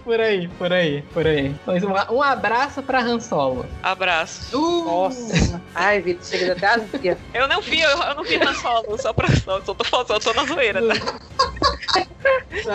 Por 0.03 0.19
aí, 0.19 0.47
por 0.49 0.73
aí, 0.73 1.01
por 1.13 1.25
aí. 1.25 1.55
Mas 1.65 1.83
um, 1.83 2.15
um 2.15 2.21
abraço 2.21 2.83
pra 2.83 2.99
Han 2.99 3.19
Solo. 3.19 3.65
Abraço. 3.81 4.57
Nossa. 4.57 5.61
Ai, 5.73 6.01
Vitor, 6.01 6.25
chega 6.25 6.51
até 6.51 6.67
azia. 6.67 7.17
Eu 7.33 7.47
não 7.47 7.61
vi, 7.61 7.79
eu, 7.79 7.89
eu 7.89 8.15
não 8.15 8.23
vi 8.23 8.35
Han 8.35 8.53
Solo, 8.55 8.97
só 8.99 9.13
pra. 9.13 9.27
Só, 9.29 9.61
só, 9.61 9.73
tô, 9.73 9.85
só 10.05 10.19
tô 10.19 10.33
na 10.33 10.45
zoeira, 10.45 10.81
tá? 10.81 11.19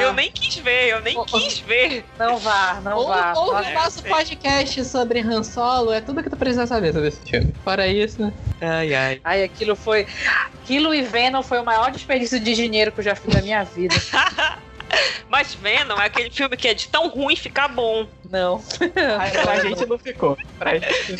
Eu 0.00 0.12
nem 0.12 0.30
quis 0.30 0.56
ver, 0.56 0.88
eu 0.88 1.00
nem 1.00 1.22
quis 1.24 1.58
ver. 1.60 2.04
Não 2.18 2.38
vá, 2.38 2.80
não 2.82 2.98
Ou, 2.98 3.08
vá. 3.08 3.32
ou 3.36 3.54
o 3.54 3.72
nosso 3.72 4.02
podcast 4.02 4.84
sobre 4.84 5.20
Han 5.20 5.42
Solo 5.42 5.92
é 5.92 6.00
tudo 6.00 6.22
que 6.22 6.30
tu 6.30 6.36
precisa 6.36 6.66
saber 6.66 6.92
sobre 6.92 7.08
esse 7.08 7.20
filme. 7.20 7.54
Fora 7.64 7.86
isso, 7.86 8.32
Ai, 8.60 8.94
ai. 8.94 9.20
Ai, 9.24 9.44
aquilo 9.44 9.76
foi. 9.76 10.06
Aquilo 10.54 10.94
e 10.94 11.02
Venom 11.02 11.42
foi 11.42 11.60
o 11.60 11.64
maior 11.64 11.90
desperdício 11.90 12.40
de 12.40 12.54
dinheiro 12.54 12.92
que 12.92 13.00
eu 13.00 13.04
já 13.04 13.14
fiz 13.14 13.34
na 13.34 13.40
minha 13.40 13.64
vida. 13.64 13.94
Mas 15.28 15.54
Venom 15.54 16.00
é 16.00 16.06
aquele 16.06 16.30
filme 16.30 16.56
que 16.56 16.66
é 16.68 16.74
de 16.74 16.88
tão 16.88 17.08
ruim 17.08 17.36
ficar 17.36 17.68
bom. 17.68 18.06
Não. 18.30 18.60
Pra 19.42 19.60
gente 19.60 19.86
não 19.86 19.98
ficou. 19.98 20.36
Pra 20.58 20.78
gente... 20.78 21.18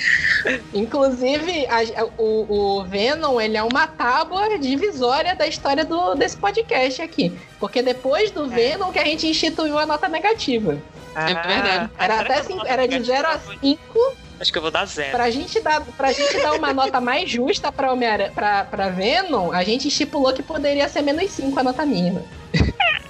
Inclusive, 0.75 1.67
a- 1.67 2.05
o, 2.17 2.79
o 2.79 2.85
Venom, 2.85 3.41
ele 3.41 3.57
é 3.57 3.63
uma 3.63 3.87
tábua 3.87 4.59
divisória 4.59 5.35
da 5.35 5.47
história 5.47 5.85
do, 5.85 6.15
desse 6.15 6.37
podcast 6.37 7.03
aqui. 7.03 7.37
Porque 7.61 7.83
depois 7.83 8.31
do 8.31 8.49
Venom 8.49 8.91
que 8.93 8.99
a 8.99 9.05
gente 9.05 9.27
instituiu 9.27 9.79
a 9.79 9.87
nota 9.87 10.09
negativa. 10.09 10.79
É 11.15 11.27
verdade. 11.27 11.91
Era, 11.99 12.21
até 12.21 12.43
cinco- 12.43 12.59
vou 12.59 12.67
era 12.67 12.87
de 12.87 12.99
negativa? 13.01 13.39
0 13.39 13.55
a 13.55 13.61
5 13.61 14.17
Acho 14.41 14.53
que 14.53 14.59
eu 14.59 14.63
vou 14.63 14.71
dar 14.71 14.85
zero. 14.87 15.11
Pra 15.11 15.31
gente 15.31 15.59
dar, 15.61 15.81
pra 15.81 16.13
gente 16.13 16.41
dar 16.41 16.53
uma 16.55 16.73
nota 16.73 17.01
mais 17.01 17.29
justa 17.29 17.73
pra, 17.73 17.89
pra, 18.33 18.65
pra 18.65 18.89
Venom, 18.89 19.51
a 19.51 19.65
gente 19.65 19.89
estipulou 19.89 20.33
que 20.33 20.45
poderia 20.45 20.89
ser 20.89 21.03
menos 21.03 21.29
5 21.33 21.59
a 21.59 21.63
nota 21.65 21.85
mínima. 21.85 22.23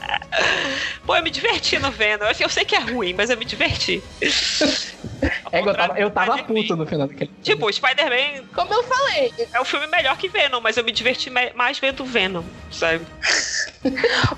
Pô, 1.05 1.17
eu 1.17 1.23
me 1.23 1.31
diverti 1.31 1.79
no 1.79 1.91
Venom. 1.91 2.25
Eu, 2.27 2.35
eu 2.41 2.49
sei 2.49 2.65
que 2.65 2.77
é 2.77 2.81
ruim, 2.81 3.15
mas 3.15 3.31
eu 3.31 3.37
me 3.37 3.45
diverti. 3.45 4.03
É, 5.51 5.61
eu 5.61 5.75
tava, 5.75 5.99
eu 5.99 6.11
tava 6.11 6.39
puto 6.45 6.77
no 6.77 6.87
final 6.87 7.07
daquele 7.09 7.31
Tipo, 7.43 7.67
o 7.67 7.73
Spider-Man 7.73 8.45
Como 8.55 8.73
eu 8.73 8.83
falei, 8.83 9.33
é 9.53 9.61
um 9.61 9.65
filme 9.65 9.87
melhor 9.87 10.17
que 10.17 10.29
Venom, 10.29 10.61
mas 10.61 10.77
eu 10.77 10.85
me 10.85 10.93
diverti 10.93 11.31
mais 11.31 11.79
vendo 11.79 12.05
Venom, 12.05 12.45
sabe? 12.71 13.07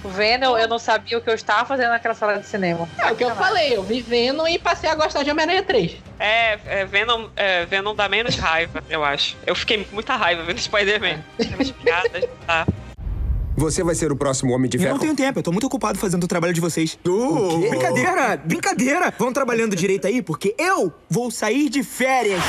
O 0.05 0.09
Venom, 0.11 0.57
eu 0.57 0.68
não 0.68 0.79
sabia 0.79 1.18
o 1.18 1.21
que 1.21 1.29
eu 1.29 1.35
estava 1.35 1.64
fazendo 1.64 1.91
naquela 1.91 2.14
sala 2.14 2.39
de 2.39 2.47
cinema. 2.47 2.89
é 2.99 3.11
o 3.11 3.16
que 3.16 3.25
eu 3.25 3.35
falei, 3.35 3.77
eu 3.77 3.83
vi 3.83 4.01
Venom 4.01 4.47
e 4.47 4.59
passei 4.59 4.89
a 4.89 4.95
gostar 4.95 5.23
de 5.23 5.31
Homem-Aranha 5.31 5.62
3. 5.62 5.97
É, 6.18 6.59
é, 6.66 6.85
Venom, 6.85 7.29
é, 7.35 7.64
Venom 7.66 7.95
dá 7.95 8.09
menos 8.09 8.37
raiva, 8.37 8.83
eu 8.89 9.03
acho. 9.05 9.37
Eu 9.47 9.55
fiquei 9.55 9.85
com 9.85 9.95
muita 9.95 10.16
raiva 10.16 10.43
vendo 10.45 10.61
Spider-Man. 10.61 11.25
Aquelas 11.41 11.71
piadas, 11.73 12.25
tá? 12.47 12.66
Você 13.61 13.85
vai 13.85 13.95
ser 13.95 14.11
o 14.11 14.17
próximo 14.17 14.55
Homem 14.55 14.71
de 14.71 14.79
Eu 14.79 14.81
Ferro. 14.81 14.95
não 14.95 15.01
tenho 15.01 15.15
tempo, 15.15 15.39
eu 15.39 15.43
tô 15.43 15.53
muito 15.53 15.67
ocupado 15.67 15.99
fazendo 15.99 16.25
o 16.25 16.27
trabalho 16.27 16.55
de 16.55 16.63
vocês. 16.63 16.99
Uh, 17.07 17.59
Brincadeira, 17.69 18.39
brincadeira. 18.39 19.15
Vão 19.19 19.35
trabalhando 19.35 19.77
direito 19.77 20.07
aí, 20.07 20.23
porque 20.23 20.55
eu 20.59 20.91
vou 21.11 21.31
sair 21.31 21.69
de 21.69 21.83
férias. 21.83 22.41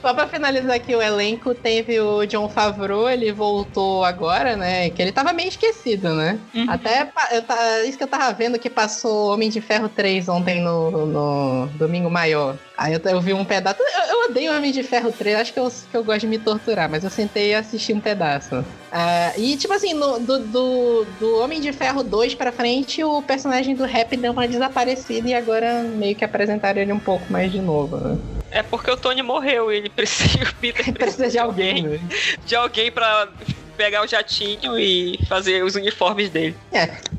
Só 0.00 0.14
pra 0.14 0.26
finalizar 0.28 0.76
aqui 0.76 0.94
o 0.94 1.02
elenco, 1.02 1.54
teve 1.54 1.98
o 2.00 2.24
John 2.26 2.48
Favreau, 2.48 3.08
ele 3.08 3.32
voltou 3.32 4.04
agora, 4.04 4.56
né? 4.56 4.88
Que 4.90 5.02
ele 5.02 5.10
tava 5.10 5.32
meio 5.32 5.48
esquecido, 5.48 6.14
né? 6.14 6.38
Até 6.68 7.04
pa- 7.06 7.28
eu 7.32 7.88
isso 7.88 7.98
que 7.98 8.04
eu 8.04 8.08
tava 8.08 8.32
vendo 8.32 8.58
que 8.58 8.70
passou 8.70 9.32
Homem 9.32 9.48
de 9.50 9.60
Ferro 9.60 9.88
3 9.88 10.28
ontem 10.28 10.60
no, 10.60 11.06
no 11.06 11.66
Domingo 11.74 12.08
Maior. 12.10 12.56
Aí 12.78 12.92
eu, 12.92 13.00
eu 13.04 13.20
vi 13.20 13.32
um 13.32 13.44
pedaço. 13.44 13.78
Eu, 13.80 14.14
eu 14.16 14.30
odeio 14.30 14.54
Homem 14.56 14.70
de 14.70 14.82
Ferro 14.82 15.10
3, 15.10 15.36
acho 15.40 15.52
que 15.52 15.58
eu, 15.58 15.72
que 15.90 15.96
eu 15.96 16.04
gosto 16.04 16.20
de 16.20 16.26
me 16.28 16.38
torturar, 16.38 16.88
mas 16.90 17.02
eu 17.02 17.10
sentei 17.10 17.50
e 17.50 17.54
assisti 17.54 17.92
um 17.92 18.00
pedaço. 18.00 18.64
Ah, 18.92 19.32
e 19.36 19.56
tipo 19.56 19.72
assim, 19.72 19.92
no- 19.94 20.20
do, 20.20 20.38
do, 20.40 21.06
do 21.18 21.38
Homem 21.40 21.60
de 21.60 21.72
Ferro 21.72 22.02
2 22.04 22.34
pra 22.34 22.52
frente, 22.52 23.02
o 23.02 23.22
personagem 23.22 23.74
do 23.74 23.84
rap 23.84 24.16
deu 24.16 24.32
uma 24.32 24.46
desaparecida 24.46 25.28
e 25.28 25.34
agora 25.34 25.82
meio 25.82 26.14
que 26.14 26.24
apresentaram 26.24 26.80
ele 26.80 26.92
um 26.92 26.98
pouco 27.00 27.24
mais 27.32 27.50
de 27.50 27.60
novo, 27.60 27.96
né? 27.96 28.16
É 28.56 28.62
porque 28.62 28.90
o 28.90 28.96
Tony 28.96 29.22
morreu 29.22 29.70
e 29.70 29.76
ele 29.76 29.88
precisa, 29.94 30.42
o 30.48 30.54
Peter 30.54 30.92
Precisa 30.94 31.28
de 31.28 31.38
alguém, 31.38 31.82
né? 31.82 32.00
de 32.44 32.56
alguém 32.56 32.90
pra 32.90 33.28
pegar 33.76 34.02
o 34.02 34.06
jatinho 34.06 34.78
e 34.78 35.18
fazer 35.28 35.62
os 35.62 35.74
uniformes 35.74 36.30
dele. 36.30 36.56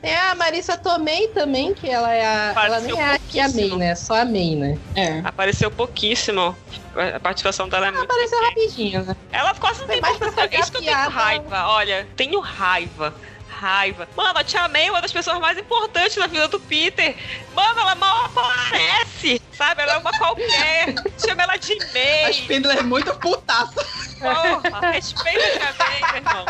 Tem 0.01 0.15
a 0.15 0.33
Marissa 0.33 0.75
Tomei 0.75 1.27
também, 1.27 1.75
que 1.75 1.88
ela 1.88 2.11
é 2.11 2.25
a. 2.25 2.29
ela 2.29 2.77
Apareceu 2.77 2.95
nem 2.95 2.99
é 3.05 3.11
aqui 3.13 3.39
a 3.39 3.43
May, 3.43 3.51
pouquíssimo. 3.51 3.77
né? 3.77 3.95
Só 3.95 4.15
a 4.15 4.25
May, 4.25 4.55
né? 4.55 4.79
É. 4.95 5.21
Apareceu 5.23 5.69
pouquíssimo. 5.69 6.57
A 6.95 7.19
participação 7.19 7.69
dela 7.69 7.88
é 7.88 7.91
muito. 7.91 8.05
Apareceu 8.05 8.41
rapidinho, 8.41 9.03
né? 9.05 9.15
Ela 9.31 9.53
quase 9.53 9.81
não 9.81 9.88
tem 9.88 10.01
mais 10.01 10.17
pra 10.17 10.29
importância. 10.29 10.49
fazer 10.49 10.55
É 10.55 10.59
isso 10.59 10.71
que 10.71 10.77
eu 10.77 10.81
tenho 10.81 11.09
raiva. 11.09 11.67
Olha, 11.67 12.07
tenho 12.15 12.39
raiva. 12.39 13.13
Raiva. 13.59 14.07
Mano, 14.15 14.37
a 14.39 14.43
Tia 14.43 14.67
May 14.67 14.87
é 14.87 14.91
uma 14.91 15.01
das 15.01 15.11
pessoas 15.11 15.39
mais 15.39 15.57
importantes 15.57 16.15
na 16.17 16.27
vida 16.27 16.47
do 16.47 16.59
Peter. 16.59 17.15
Mano, 17.55 17.79
ela 17.79 17.95
mal 17.95 18.25
aparece. 18.25 19.41
Sabe? 19.51 19.81
Ela 19.81 19.93
é 19.93 19.97
uma 19.97 20.11
qualquer. 20.17 20.93
Chama 21.25 21.41
ela 21.43 21.57
de 21.57 21.73
A 21.73 21.85
May. 21.93 22.31
Spindler 22.31 22.77
é 22.77 22.83
muito 22.83 23.13
putaça. 23.15 23.83
Porra, 24.19 24.91
respeita 24.91 25.45
a 25.45 25.51
Tia 25.51 25.75
May, 25.79 25.99
meu 26.11 26.15
irmão. 26.17 26.45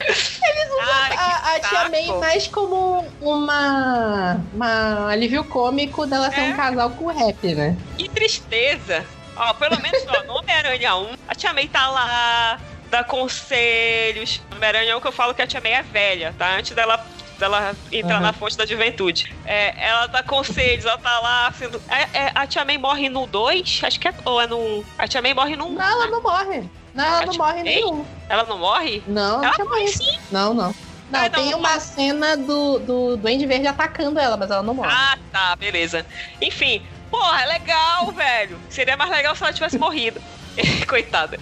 Eles 0.00 0.70
usam 0.70 1.18
A, 1.18 1.54
a 1.54 1.60
Tia 1.60 1.88
May 1.88 2.06
mais 2.18 2.46
como 2.48 3.06
uma. 3.20 4.40
uma 4.54 5.10
alívio 5.10 5.42
cômico 5.44 6.06
dela 6.06 6.30
ser 6.30 6.40
É. 6.40 6.44
um 6.44 6.56
casal 6.56 6.90
com 6.90 7.06
rap, 7.06 7.54
né? 7.54 7.76
Que 7.96 8.08
tristeza. 8.08 9.04
Ó, 9.36 9.54
pelo 9.54 9.80
menos 9.80 10.02
ó, 10.08 10.22
no 10.24 10.34
Homem-Aranha 10.34 10.96
1, 10.96 11.14
a 11.28 11.34
Tia 11.34 11.52
May 11.52 11.68
tá 11.68 11.88
lá, 11.88 12.58
dá 12.90 13.04
conselhos. 13.04 14.40
No 14.50 14.56
Homem-Aranha 14.56 14.96
1 14.96 15.00
que 15.00 15.06
eu 15.08 15.12
falo 15.12 15.34
que 15.34 15.42
a 15.42 15.46
Tia 15.46 15.60
May 15.60 15.72
é 15.74 15.82
velha, 15.82 16.34
tá? 16.38 16.56
Antes 16.56 16.72
dela, 16.74 17.04
dela 17.38 17.74
entrar 17.92 18.16
Uhum. 18.16 18.22
na 18.22 18.32
fonte 18.32 18.56
da 18.56 18.66
juventude. 18.66 19.34
É, 19.44 19.74
ela 19.88 20.06
dá 20.06 20.22
conselhos, 20.22 20.84
ela 20.84 20.98
tá 20.98 21.18
lá 21.20 21.52
sendo. 21.56 21.80
É, 21.88 22.18
é, 22.18 22.32
a 22.34 22.46
Tia 22.46 22.64
May 22.64 22.78
morre 22.78 23.08
no 23.08 23.26
2? 23.26 23.80
Acho 23.84 24.00
que 24.00 24.08
é. 24.08 24.14
Ou 24.24 24.40
é 24.40 24.46
no 24.46 24.58
1? 24.58 24.84
A 24.98 25.08
Tia 25.08 25.22
May 25.22 25.34
morre 25.34 25.56
no 25.56 25.66
1. 25.66 25.72
Não, 25.72 25.84
ela 25.84 26.06
não 26.08 26.22
morre. 26.22 26.64
Não, 26.94 27.04
ela 27.04 27.18
A 27.22 27.26
não 27.26 27.32
Tia 27.32 27.38
morre 27.38 27.54
May? 27.54 27.62
nenhum. 27.64 28.04
Ela 28.28 28.44
não 28.44 28.58
morre? 28.58 29.02
Não, 29.06 29.38
não 29.38 29.44
Ela 29.44 29.54
tinha 29.54 29.64
morre 29.64 29.80
morrido. 29.82 30.04
sim. 30.04 30.18
Não, 30.30 30.54
não. 30.54 30.74
Não, 31.10 31.20
Ah, 31.20 31.22
não, 31.22 31.30
tem 31.30 31.50
não 31.52 31.58
uma 31.58 31.68
morre. 31.70 31.80
cena 31.80 32.36
do, 32.36 32.78
do 32.80 33.16
Duende 33.16 33.46
Verde 33.46 33.66
atacando 33.66 34.18
ela, 34.20 34.36
mas 34.36 34.50
ela 34.50 34.62
não 34.62 34.74
morre. 34.74 34.90
Ah, 34.92 35.16
tá, 35.32 35.56
beleza. 35.56 36.04
Enfim, 36.40 36.82
porra, 37.10 37.42
é 37.44 37.46
legal, 37.46 38.10
velho. 38.12 38.58
Seria 38.68 38.94
mais 38.94 39.10
legal 39.10 39.34
se 39.34 39.42
ela 39.42 39.52
tivesse 39.52 39.78
morrido. 39.78 40.20
Coitada. 40.86 41.38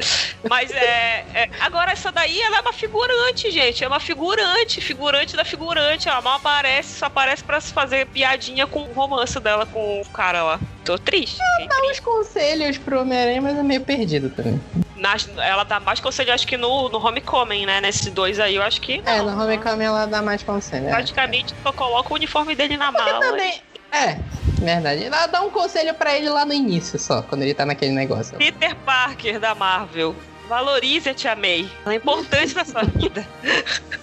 Mas 0.49 0.71
é, 0.71 1.25
é, 1.35 1.51
Agora, 1.61 1.93
essa 1.93 2.11
daí, 2.13 2.41
ela 2.41 2.59
é 2.59 2.61
uma 2.61 2.73
figurante, 2.73 3.51
gente. 3.51 3.83
É 3.85 3.89
uma 3.89 4.01
figurante, 4.01 4.81
figurante 4.81 5.37
da 5.37 5.45
figurante. 5.45 6.09
Ela 6.09 6.21
mal 6.21 6.35
aparece, 6.37 6.99
só 6.99 7.07
aparece 7.07 7.43
pra 7.45 7.61
se 7.61 7.73
fazer 7.73 8.07
piadinha 8.07 8.67
com 8.67 8.83
o 8.83 8.93
romance 8.93 9.39
dela 9.41 9.67
com 9.67 10.01
o 10.01 10.05
cara 10.11 10.43
lá. 10.43 10.61
Tô 10.85 10.97
triste. 10.99 11.39
fiquei 11.61 11.67
Dá 11.69 11.91
uns 11.91 12.01
conselhos 12.01 12.79
pro 12.79 13.01
Homem-Aranha, 13.01 13.43
mas 13.43 13.59
é 13.59 13.63
meio 13.63 13.81
perdido 13.81 14.31
também. 14.31 14.61
Nas- 14.95 15.29
ela 15.37 15.65
dá 15.65 15.81
mais 15.81 15.99
conselho, 16.01 16.33
acho 16.33 16.47
que 16.47 16.57
no, 16.57 16.89
no 16.89 17.05
Homecoming, 17.05 17.67
né? 17.67 17.81
Nesses 17.81 18.07
dois 18.13 18.39
aí, 18.39 18.55
eu 18.55 18.63
acho 18.63 18.81
que. 18.81 19.03
É, 19.05 19.19
não. 19.19 19.35
no 19.37 19.43
Homecoming 19.43 19.85
ela 19.85 20.07
dá 20.07 20.23
mais 20.23 20.43
conselho. 20.43 20.87
é. 20.89 20.91
Praticamente 20.91 21.55
só 21.63 21.73
coloca 21.73 22.13
o 22.13 22.17
uniforme 22.17 22.55
dele 22.55 22.77
na 22.77 22.93
Porque 22.93 23.11
mala. 23.11 23.21
também. 23.21 23.61
É, 23.97 24.19
verdade. 24.61 25.09
Dá 25.31 25.43
um 25.43 25.51
conselho 25.51 25.95
pra 25.95 26.17
ele 26.17 26.29
lá 26.29 26.45
no 26.45 26.53
início 26.53 26.99
só, 26.99 27.23
quando 27.23 27.43
ele 27.43 27.55
tá 27.55 27.65
naquele 27.65 27.93
negócio. 27.93 28.37
Peter 28.37 28.75
Parker 28.77 29.41
da 29.41 29.55
Marvel. 29.55 30.15
Valorize 30.49 31.09
a 31.09 31.15
Tia 31.15 31.35
May. 31.35 31.69
Ela 31.85 31.95
é 31.95 31.97
importante 31.97 32.55
na 32.55 32.65
sua 32.65 32.83
vida. 32.85 33.27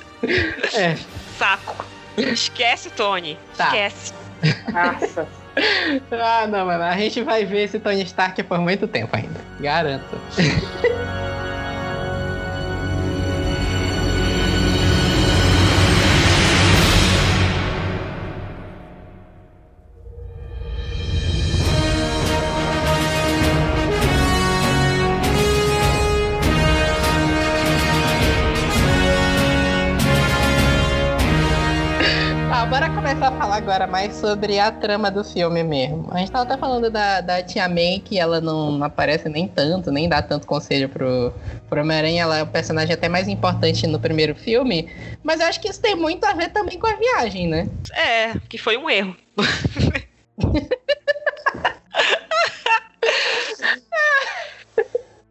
É. 0.74 0.96
Saco. 1.38 1.84
Esquece, 2.18 2.90
Tony. 2.92 3.38
Tá. 3.58 3.66
Esquece. 3.66 4.14
Nossa. 4.72 5.28
Ah, 6.12 6.48
não, 6.48 6.66
mano. 6.66 6.84
A 6.84 6.98
gente 6.98 7.22
vai 7.22 7.46
ver 7.46 7.66
esse 7.66 7.78
Tony 7.78 8.02
Stark 8.02 8.42
por 8.42 8.58
muito 8.58 8.88
tempo 8.88 9.16
ainda. 9.16 9.40
Garanto. 9.60 10.20
mais 33.94 34.16
sobre 34.16 34.58
a 34.58 34.72
trama 34.72 35.12
do 35.12 35.24
filme 35.24 35.62
mesmo. 35.64 36.08
A 36.12 36.18
gente 36.18 36.32
tava 36.32 36.46
até 36.46 36.58
falando 36.58 36.90
da, 36.90 37.22
da 37.22 37.44
Tia 37.44 37.70
May, 37.70 38.02
que 38.04 38.18
ela 38.18 38.42
não, 38.42 38.84
aparece 38.84 39.30
nem 39.30 39.48
tanto, 39.48 39.92
nem 39.92 40.10
dá 40.10 40.20
tanto 40.20 40.48
conselho 40.48 40.90
pro, 40.90 41.32
pro 41.70 41.82
Homem-Aranha. 41.82 42.24
Ela 42.24 42.40
é 42.40 42.42
o 42.42 42.48
personagem 42.48 42.92
até 42.92 43.08
mais 43.08 43.28
importante 43.28 43.86
no 43.86 44.00
primeiro 44.00 44.34
filme. 44.34 44.90
Mas 45.22 45.40
eu 45.42 45.46
acho 45.46 45.60
que 45.62 45.70
isso 45.70 45.80
tem 45.80 45.96
muito 45.96 46.24
a 46.26 46.34
ver 46.34 46.50
também 46.50 46.80
com 46.80 46.88
a 46.88 46.96
viagem, 46.96 47.48
né? 47.48 47.68
É, 47.94 48.34
que 48.50 48.58
foi 48.58 48.78
um 48.78 48.90
erro. 48.90 49.16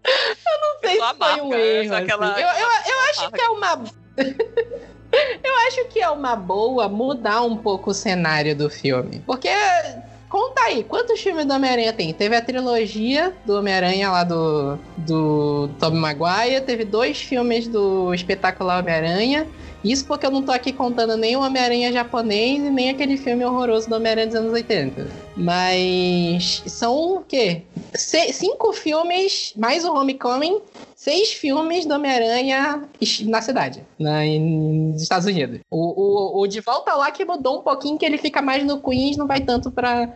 Não 0.04 0.80
sei 0.80 0.90
se 0.92 0.98
foi 0.98 1.40
um 1.40 1.48
marca, 1.48 1.56
erro. 1.58 1.88
só 1.88 1.94
aquela- 1.96 2.32
assim. 2.32 2.42
Eu, 2.42 2.48
eu, 2.48 2.68
eu 2.94 3.00
acho 3.10 3.30
que 3.32 3.40
é 3.40 3.48
uma. 3.48 3.84
eu 5.44 5.54
acho 5.68 5.84
que 5.88 6.00
é 6.00 6.08
uma 6.10 6.34
boa 6.34 6.88
mudar 6.88 7.42
um 7.42 7.56
pouco 7.56 7.90
o 7.90 7.94
cenário 7.94 8.56
do 8.56 8.68
filme. 8.70 9.22
Porque. 9.26 9.48
Conta 10.28 10.62
aí, 10.62 10.82
quantos 10.82 11.20
filmes 11.20 11.44
do 11.44 11.52
Homem-Aranha 11.52 11.92
tem? 11.92 12.10
Teve 12.10 12.34
a 12.34 12.40
trilogia 12.40 13.34
do 13.44 13.58
Homem-Aranha 13.58 14.10
lá 14.10 14.24
do, 14.24 14.78
do 14.96 15.68
Tobey 15.78 16.00
Maguire, 16.00 16.62
teve 16.62 16.86
dois 16.86 17.20
filmes 17.20 17.68
do 17.68 18.14
espetacular 18.14 18.78
Homem-Aranha 18.80 19.46
Isso 19.84 20.04
porque 20.06 20.24
eu 20.26 20.30
não 20.30 20.42
tô 20.42 20.52
aqui 20.52 20.72
contando 20.72 21.16
nem 21.16 21.34
o 21.36 21.40
Homem-Aranha 21.40 21.92
japonês 21.92 22.58
e 22.58 22.70
nem 22.70 22.90
aquele 22.90 23.16
filme 23.16 23.44
horroroso 23.44 23.88
do 23.88 23.96
Homem-Aranha 23.96 24.26
dos 24.28 24.36
anos 24.36 24.52
80. 24.52 25.06
Mas 25.36 26.62
são 26.66 27.16
o 27.16 27.20
quê? 27.22 27.62
Se- 27.94 28.32
cinco 28.32 28.72
filmes, 28.72 29.52
mais 29.56 29.84
o 29.84 29.92
Homecoming, 29.92 30.60
seis 30.94 31.32
filmes 31.32 31.84
do 31.84 31.94
Homem-Aranha 31.94 32.84
na 33.26 33.42
cidade, 33.42 33.82
na, 33.98 34.20
nos 34.24 35.02
Estados 35.02 35.26
Unidos. 35.26 35.60
O, 35.70 35.78
o, 36.38 36.40
o 36.42 36.46
De 36.46 36.60
Volta 36.60 36.94
lá 36.94 37.10
que 37.10 37.24
mudou 37.24 37.58
um 37.58 37.62
pouquinho, 37.62 37.98
que 37.98 38.06
ele 38.06 38.18
fica 38.18 38.40
mais 38.40 38.64
no 38.64 38.80
Queens, 38.80 39.16
não 39.16 39.26
vai 39.26 39.40
tanto 39.40 39.70
pra, 39.70 40.08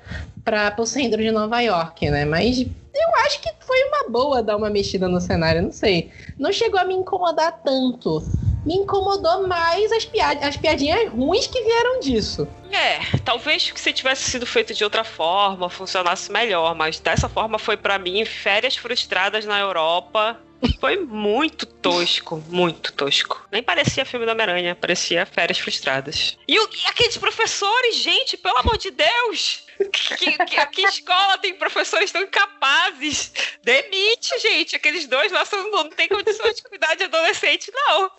pro 0.74 0.86
centro 0.86 1.20
de 1.20 1.30
Nova 1.32 1.60
York, 1.60 2.08
né? 2.08 2.24
Mas 2.24 2.60
eu 2.60 3.08
acho 3.26 3.40
que 3.42 3.50
foi 3.60 3.82
uma 3.88 4.08
boa 4.10 4.42
dar 4.42 4.56
uma 4.56 4.70
mexida 4.70 5.08
no 5.08 5.20
cenário, 5.20 5.60
não 5.60 5.72
sei. 5.72 6.10
Não 6.38 6.52
chegou 6.52 6.78
a 6.78 6.84
me 6.84 6.94
incomodar 6.94 7.60
tanto. 7.64 8.22
Me 8.66 8.74
incomodou 8.74 9.46
mais 9.46 9.90
as, 9.92 10.04
piad 10.04 10.42
as 10.42 10.56
piadinhas 10.56 11.08
ruins 11.10 11.46
que 11.46 11.62
vieram 11.62 12.00
disso. 12.00 12.48
É, 12.72 12.98
talvez 13.24 13.72
se 13.76 13.92
tivesse 13.92 14.28
sido 14.28 14.44
feito 14.44 14.74
de 14.74 14.82
outra 14.82 15.04
forma, 15.04 15.70
funcionasse 15.70 16.30
melhor, 16.32 16.74
mas 16.74 16.98
dessa 16.98 17.28
forma 17.28 17.58
foi 17.60 17.76
pra 17.76 17.96
mim 17.98 18.24
férias 18.24 18.76
frustradas 18.76 19.44
na 19.44 19.58
Europa. 19.60 20.38
Foi 20.80 20.96
muito 20.96 21.64
tosco, 21.66 22.42
muito 22.48 22.92
tosco. 22.92 23.46
Nem 23.52 23.62
parecia 23.62 24.04
filme 24.06 24.24
do 24.26 24.32
Homem-Aranha, 24.32 24.74
parecia 24.74 25.24
férias 25.26 25.58
frustradas. 25.58 26.36
E, 26.48 26.58
o- 26.58 26.68
e 26.84 26.86
aqueles 26.88 27.16
professores, 27.18 27.94
gente, 27.96 28.36
pelo 28.36 28.58
amor 28.58 28.76
de 28.78 28.90
Deus! 28.90 29.62
Que, 29.78 30.32
que, 30.44 30.66
que 30.66 30.82
escola 30.82 31.36
tem 31.38 31.54
professores 31.54 32.10
tão 32.10 32.22
incapazes? 32.22 33.32
Demite, 33.62 34.38
gente. 34.40 34.74
Aqueles 34.76 35.06
dois 35.06 35.30
lá 35.30 35.44
são- 35.44 35.70
não 35.70 35.88
tem 35.90 36.08
condições 36.08 36.56
de 36.56 36.62
cuidar 36.62 36.94
de 36.94 37.04
adolescente, 37.04 37.70
não. 37.74 38.10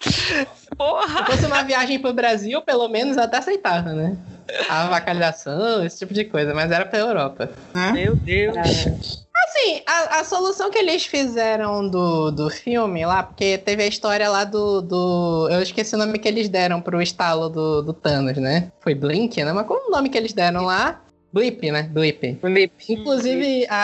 Porra! 0.78 1.26
Se 1.26 1.32
fosse 1.32 1.45
uma 1.45 1.64
viagem 1.64 1.99
pro 1.99 2.14
Brasil, 2.14 2.62
pelo 2.62 2.88
menos 2.88 3.18
até 3.18 3.38
aceitava, 3.38 3.93
né? 3.93 4.16
A 4.70 4.84
avacalhação, 4.84 5.84
esse 5.86 5.99
tipo 5.99 6.14
de 6.14 6.26
coisa, 6.26 6.53
mas 6.53 6.72
era 6.72 6.86
pra 6.86 6.99
Europa. 6.99 7.49
Meu 7.93 8.16
Deus. 8.16 8.55
Assim, 9.47 9.82
a, 9.86 10.20
a 10.20 10.24
solução 10.24 10.70
que 10.70 10.78
eles 10.78 11.05
fizeram 11.05 11.88
do, 11.89 12.32
do 12.32 12.49
filme 12.49 13.05
lá, 13.05 13.24
porque 13.24 13.58
teve 13.58 13.84
a 13.84 13.88
história 13.88 14.30
lá 14.30 14.43
do, 14.43 14.82
do. 14.82 15.47
Eu 15.51 15.62
esqueci 15.62 15.95
o 15.95 15.97
nome 15.97 16.20
que 16.20 16.28
eles 16.28 16.49
deram 16.49 16.82
pro 16.82 17.01
estalo 17.01 17.49
do, 17.49 17.82
do 17.82 17.93
Thanos, 17.93 18.38
né? 18.38 18.72
Foi 18.82 18.93
Blink, 18.93 19.41
né? 19.43 19.51
Mas 19.53 19.66
qual 19.66 19.88
o 19.88 19.91
nome 19.91 20.10
que 20.10 20.18
eles 20.18 20.34
deram 20.34 20.64
lá? 20.64 21.01
Blip, 21.32 21.71
né? 21.71 21.84
Blip. 21.84 22.38
Inclusive, 22.89 23.65
a, 23.69 23.75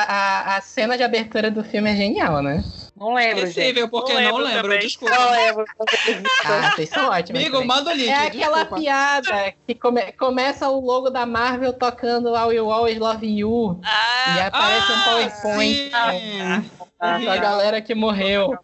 a, 0.53 0.55
a 0.57 0.61
cena 0.61 0.95
de 0.97 1.03
abertura 1.03 1.51
do 1.51 1.63
filme 1.63 1.91
é 1.91 1.95
genial, 1.95 2.41
né? 2.41 2.63
Não 2.95 3.13
lembro, 3.13 3.39
gente. 3.47 3.49
Esquecível, 3.49 3.89
porque 3.89 4.13
Não 4.13 4.21
não 4.21 4.27
lembro 4.37 4.43
lembro, 4.45 4.61
também. 4.63 4.79
desculpa. 4.79 5.13
Não 5.15 5.31
lembro. 5.31 5.65
Ah, 6.45 6.71
vocês 6.75 6.89
são 6.89 7.09
ótimos. 7.09 7.41
Amigo, 7.41 7.65
manda 7.65 7.91
o 7.91 7.93
link. 7.93 8.07
É 8.09 8.27
aquela 8.27 8.57
desculpa. 8.59 8.75
piada 8.81 9.53
que 9.67 9.75
come- 9.75 10.11
começa 10.13 10.69
o 10.69 10.79
logo 10.79 11.09
da 11.09 11.25
Marvel 11.25 11.73
tocando 11.73 12.29
I 12.35 12.43
Will 12.47 12.71
Always 12.71 12.97
Love 12.99 13.25
You. 13.25 13.79
e 13.81 13.85
Ah, 13.87 14.47
aparece 14.47 14.91
um 14.91 14.95
Ah, 14.95 15.03
PowerPoint 15.05 15.75
sim. 15.75 16.69
com 16.99 17.29
a 17.29 17.37
galera 17.37 17.81
que 17.81 17.93
morreu. 17.95 18.57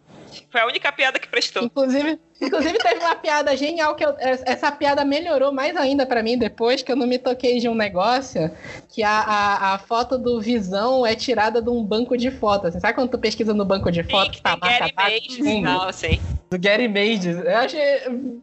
Foi 0.50 0.60
a 0.60 0.66
única 0.66 0.90
piada 0.92 1.18
que 1.18 1.28
prestou. 1.28 1.62
Inclusive, 1.64 2.18
inclusive 2.40 2.78
teve 2.78 3.00
uma 3.00 3.14
piada 3.14 3.56
genial 3.56 3.94
que 3.94 4.04
eu- 4.04 4.14
essa 4.18 4.70
piada 4.72 5.04
melhorou 5.04 5.52
mais 5.52 5.76
ainda 5.76 6.06
pra 6.06 6.22
mim 6.22 6.36
depois 6.38 6.82
que 6.82 6.90
eu 6.90 6.96
não 6.96 7.06
me 7.06 7.18
toquei 7.18 7.58
de 7.58 7.68
um 7.68 7.74
negócio 7.74 8.50
que 8.88 9.02
a, 9.02 9.10
a, 9.20 9.74
a 9.74 9.78
foto 9.78 10.16
do 10.18 10.40
Visão 10.40 11.04
é 11.06 11.14
tirada 11.14 11.60
de 11.60 11.70
um 11.70 11.84
banco 11.84 12.16
de 12.16 12.30
fotos. 12.30 12.70
Assim, 12.70 12.80
sabe 12.80 12.94
quando 12.94 13.10
tu 13.10 13.18
pesquisa 13.18 13.52
no 13.54 13.64
banco 13.64 13.90
de 13.90 14.02
fotos 14.04 14.36
que 14.36 14.42
tá 14.42 14.56
tem 14.56 14.70
Gary 14.70 14.92
Mages 14.96 15.40
assim. 15.40 16.20
do 16.50 16.58
Gary 16.58 16.88
Mages. 16.88 17.36
Eu 17.44 17.56
achei 17.56 17.80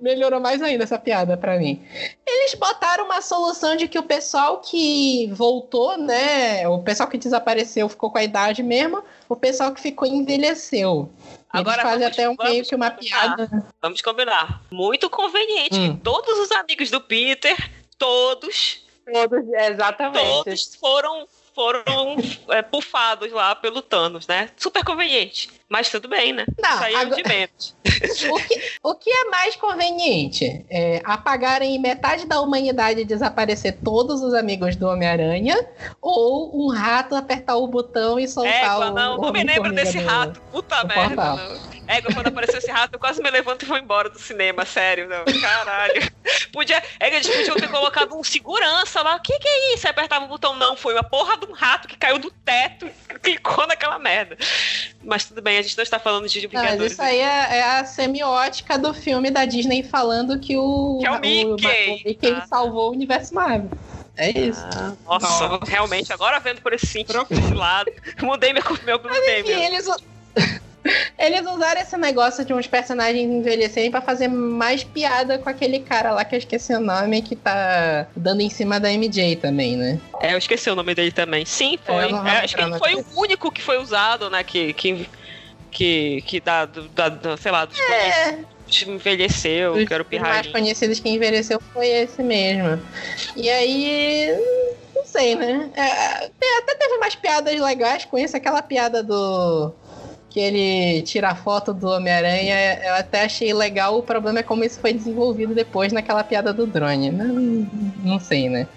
melhorou 0.01 0.39
mais 0.39 0.61
ainda 0.61 0.83
essa 0.83 0.97
piada 0.97 1.35
pra 1.35 1.57
mim. 1.57 1.81
Eles 2.25 2.53
botaram 2.55 3.05
uma 3.05 3.21
solução 3.21 3.75
de 3.75 3.87
que 3.87 3.99
o 3.99 4.03
pessoal 4.03 4.59
que 4.61 5.27
voltou, 5.33 5.97
né, 5.97 6.67
o 6.67 6.79
pessoal 6.79 7.09
que 7.09 7.17
desapareceu 7.17 7.89
ficou 7.89 8.09
com 8.11 8.17
a 8.17 8.23
idade 8.23 8.63
mesmo, 8.63 9.03
o 9.27 9.35
pessoal 9.35 9.73
que 9.73 9.81
ficou 9.81 10.07
envelheceu. 10.07 11.09
Agora 11.49 11.83
vamos- 11.83 12.03
até 12.05 12.29
um 12.29 12.35
vamos 12.35 12.51
meio 12.51 12.65
que 12.65 12.75
uma 12.75 12.91
combinar. 12.91 13.35
piada. 13.37 13.71
Vamos 13.81 14.01
combinar. 14.01 14.61
Muito 14.71 15.09
conveniente 15.09 15.75
Hum. 15.79 15.95
que 15.95 16.03
todos 16.03 16.37
os 16.39 16.51
amigos 16.51 16.89
do 16.91 16.99
Peter, 17.01 17.55
todos, 17.97 18.85
Todos, 19.11 19.39
exatamente. 19.53 20.43
todos 20.43 20.75
foram 20.75 21.27
foram 21.55 22.17
é, 22.49 22.61
pufados 22.61 23.31
lá 23.31 23.55
pelo 23.55 23.81
Thanos, 23.81 24.27
né? 24.27 24.51
Super 24.57 24.83
conveniente. 24.83 25.49
Mas 25.69 25.89
tudo 25.89 26.07
bem, 26.07 26.31
né? 26.33 26.45
Não, 26.61 26.77
Saiu 26.77 26.97
agora- 26.97 27.21
de 27.21 27.27
menos. 27.27 27.75
O 28.29 28.37
que, 28.39 28.61
o 28.83 28.95
que 28.95 29.09
é 29.09 29.25
mais 29.25 29.55
conveniente? 29.55 30.63
É 30.69 31.01
apagarem 31.03 31.79
metade 31.79 32.27
da 32.27 32.39
humanidade 32.39 33.01
e 33.01 33.05
desaparecer 33.05 33.77
todos 33.83 34.21
os 34.21 34.35
amigos 34.35 34.75
do 34.75 34.87
Homem-Aranha? 34.87 35.67
Ou 35.99 36.51
um 36.67 36.71
rato 36.71 37.15
apertar 37.15 37.55
o 37.57 37.67
botão 37.67 38.19
e 38.19 38.27
soltar 38.27 38.53
Égua, 38.53 38.91
o. 38.91 38.93
não, 38.93 39.17
o 39.17 39.21
não 39.21 39.31
me 39.31 39.43
lembro 39.43 39.71
desse 39.73 39.97
do- 39.99 40.05
rato. 40.05 40.39
Puta 40.51 40.83
merda. 40.83 41.15
portal. 41.15 41.37
Não. 41.37 41.77
Égua, 41.87 42.13
quando 42.13 42.27
apareceu 42.27 42.57
esse 42.59 42.69
rato, 42.69 42.93
eu 42.95 42.99
quase 42.99 43.21
me 43.23 43.31
levanto 43.31 43.63
e 43.63 43.65
vou 43.65 43.77
embora 43.77 44.09
do 44.09 44.19
cinema, 44.19 44.63
sério, 44.65 45.07
não. 45.07 45.23
Caralho. 45.41 46.11
Podia, 46.51 46.83
Égua, 46.99 47.17
eles 47.17 47.27
podiam 47.27 47.55
ter 47.55 47.69
colocado 47.69 48.13
um 48.15 48.23
segurança 48.23 49.01
lá. 49.01 49.15
O 49.15 49.21
que, 49.21 49.39
que 49.39 49.47
é 49.47 49.73
isso? 49.73 49.87
Aí 49.87 49.91
apertava 49.91 50.25
o 50.25 50.27
botão, 50.27 50.53
não. 50.55 50.75
Foi 50.77 50.93
uma 50.93 51.03
porra 51.03 51.37
de 51.37 51.45
um 51.47 51.53
rato 51.53 51.87
que 51.87 51.97
caiu 51.97 52.19
do 52.19 52.29
teto 52.29 52.85
e 52.85 53.19
clicou 53.19 53.65
naquela 53.65 53.97
merda. 53.97 54.37
Mas 55.03 55.23
tudo 55.25 55.41
bem, 55.41 55.56
a 55.57 55.61
gente 55.61 55.75
não 55.77 55.83
está 55.83 55.99
falando 55.99 56.27
de 56.27 56.41
Não, 56.41 56.49
mas 56.53 56.61
Vingadores. 56.63 56.91
isso 56.93 57.01
aí 57.01 57.19
é, 57.19 57.57
é 57.57 57.63
a 57.79 57.85
semiótica 57.85 58.77
do 58.77 58.93
filme 58.93 59.29
da 59.31 59.45
Disney 59.45 59.83
falando 59.83 60.39
que 60.39 60.55
o, 60.57 60.97
Que 61.01 61.07
é 61.07 61.11
o 61.11 61.19
Mickey. 61.19 61.45
o 62.03 62.07
Mickey 62.07 62.31
Ah. 62.31 62.45
salvou 62.47 62.89
o 62.89 62.91
universo 62.93 63.33
Marvel. 63.33 63.69
É 64.15 64.31
isso. 64.31 64.65
Nossa, 65.05 65.27
Nossa. 65.47 65.65
realmente, 65.65 66.11
agora 66.11 66.39
vendo 66.39 66.59
por 66.61 66.73
esse 66.73 66.87
sentido, 66.87 67.25
lado, 67.55 67.91
mudei 68.21 68.51
meu, 68.53 68.63
meu, 68.83 68.97
mudei 68.99 69.41
Enfim, 69.41 69.49
meu. 69.53 69.61
eles, 69.63 69.87
eles 71.19 71.41
usaram 71.51 71.81
esse 71.81 71.97
negócio 71.97 72.45
de 72.45 72.53
uns 72.53 72.65
personagens 72.65 73.23
envelhecerem 73.29 73.91
pra 73.91 74.01
fazer 74.01 74.27
mais 74.27 74.83
piada 74.83 75.37
com 75.37 75.49
aquele 75.49 75.79
cara 75.81 76.11
lá 76.11 76.23
que 76.23 76.33
eu 76.33 76.39
esqueci 76.39 76.73
o 76.73 76.79
nome, 76.79 77.21
que 77.21 77.35
tá 77.35 78.07
dando 78.15 78.41
em 78.41 78.49
cima 78.49 78.79
da 78.79 78.89
MJ 78.91 79.35
também, 79.35 79.75
né? 79.75 79.99
É, 80.21 80.33
eu 80.33 80.37
esqueci 80.37 80.69
o 80.69 80.75
nome 80.75 80.95
dele 80.95 81.11
também. 81.11 81.45
Sim, 81.45 81.77
foi. 81.85 82.11
não 82.11 82.19
vou 82.23 82.27
É, 82.27 82.39
acho 82.43 82.55
que 82.55 82.61
ele 82.61 82.77
foi 82.79 82.95
mas- 82.95 83.05
o 83.15 83.19
único 83.21 83.51
que 83.51 83.61
foi 83.61 83.77
usado, 83.77 84.29
né? 84.29 84.43
Que. 84.43 84.73
que 84.73 85.07
que, 85.77 86.23
que 86.25 86.39
dá, 86.39 86.65
da, 86.65 87.07
da- 87.09 87.37
sei 87.37 87.51
lá, 87.51 87.65
dos 87.65 87.79
É, 87.79 88.39
envelheceu, 88.87 89.73
os 89.73 89.87
que 89.87 89.93
era 89.93 90.01
o 90.01 90.07
os 90.11 90.21
mais 90.21 90.47
conhecidos 90.47 90.99
que 90.99 91.07
envelheceu 91.07 91.61
foi 91.71 91.87
esse 91.87 92.23
mesmo. 92.23 92.81
E 93.35 93.47
aí, 93.47 94.35
não 94.95 95.05
sei, 95.05 95.35
né? 95.35 95.69
É, 95.75 96.29
tem- 96.39 96.57
até 96.57 96.73
teve 96.73 96.95
umas 96.95 97.15
piadas 97.15 97.59
legais 97.61 98.05
com 98.05 98.17
isso, 98.17 98.35
aquela 98.35 98.63
piada 98.63 99.03
do. 99.03 99.71
Que 100.31 100.39
ele 100.39 101.01
tira 101.03 101.29
a 101.29 101.35
foto 101.35 101.73
do 101.73 101.87
Homem-Aranha, 101.87 102.79
eu 102.83 102.95
até 102.95 103.23
achei 103.25 103.53
legal. 103.53 103.97
O 103.97 104.03
problema 104.03 104.39
é 104.39 104.43
como 104.43 104.63
isso 104.63 104.79
foi 104.79 104.93
desenvolvido 104.93 105.53
depois 105.53 105.93
naquela 105.93 106.23
piada 106.23 106.51
do 106.51 106.65
drone. 106.65 107.11
Não, 107.11 107.67
não 108.03 108.19
sei, 108.19 108.49
né? 108.49 108.67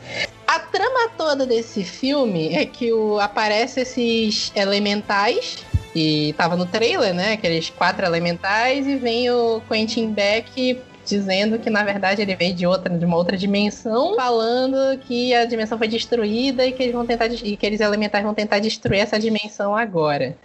A 0.46 0.58
trama 0.60 1.10
toda 1.16 1.46
desse 1.46 1.82
filme 1.82 2.54
é 2.54 2.64
que 2.66 2.92
o, 2.92 3.18
aparece 3.18 3.80
esses 3.80 4.52
elementais 4.54 5.58
e 5.94 6.34
tava 6.36 6.56
no 6.56 6.66
trailer, 6.66 7.14
né? 7.14 7.32
Aqueles 7.32 7.70
quatro 7.70 8.04
elementais, 8.04 8.86
e 8.86 8.96
vem 8.96 9.30
o 9.30 9.60
Quentin 9.68 10.12
Beck 10.12 10.80
dizendo 11.04 11.58
que 11.58 11.68
na 11.70 11.82
verdade 11.82 12.22
ele 12.22 12.36
veio 12.36 12.54
de 12.54 12.66
outra, 12.66 12.96
de 12.96 13.04
uma 13.04 13.16
outra 13.16 13.36
dimensão, 13.36 14.14
falando 14.14 14.98
que 14.98 15.34
a 15.34 15.44
dimensão 15.44 15.76
foi 15.76 15.88
destruída 15.88 16.64
e 16.64 16.72
que 16.72 16.82
eles 16.82 16.94
vão 16.94 17.04
tentar 17.04 17.26
e 17.26 17.36
que 17.36 17.54
aqueles 17.54 17.80
elementais 17.80 18.22
vão 18.22 18.34
tentar 18.34 18.60
destruir 18.60 19.00
essa 19.00 19.18
dimensão 19.18 19.74
agora. 19.74 20.36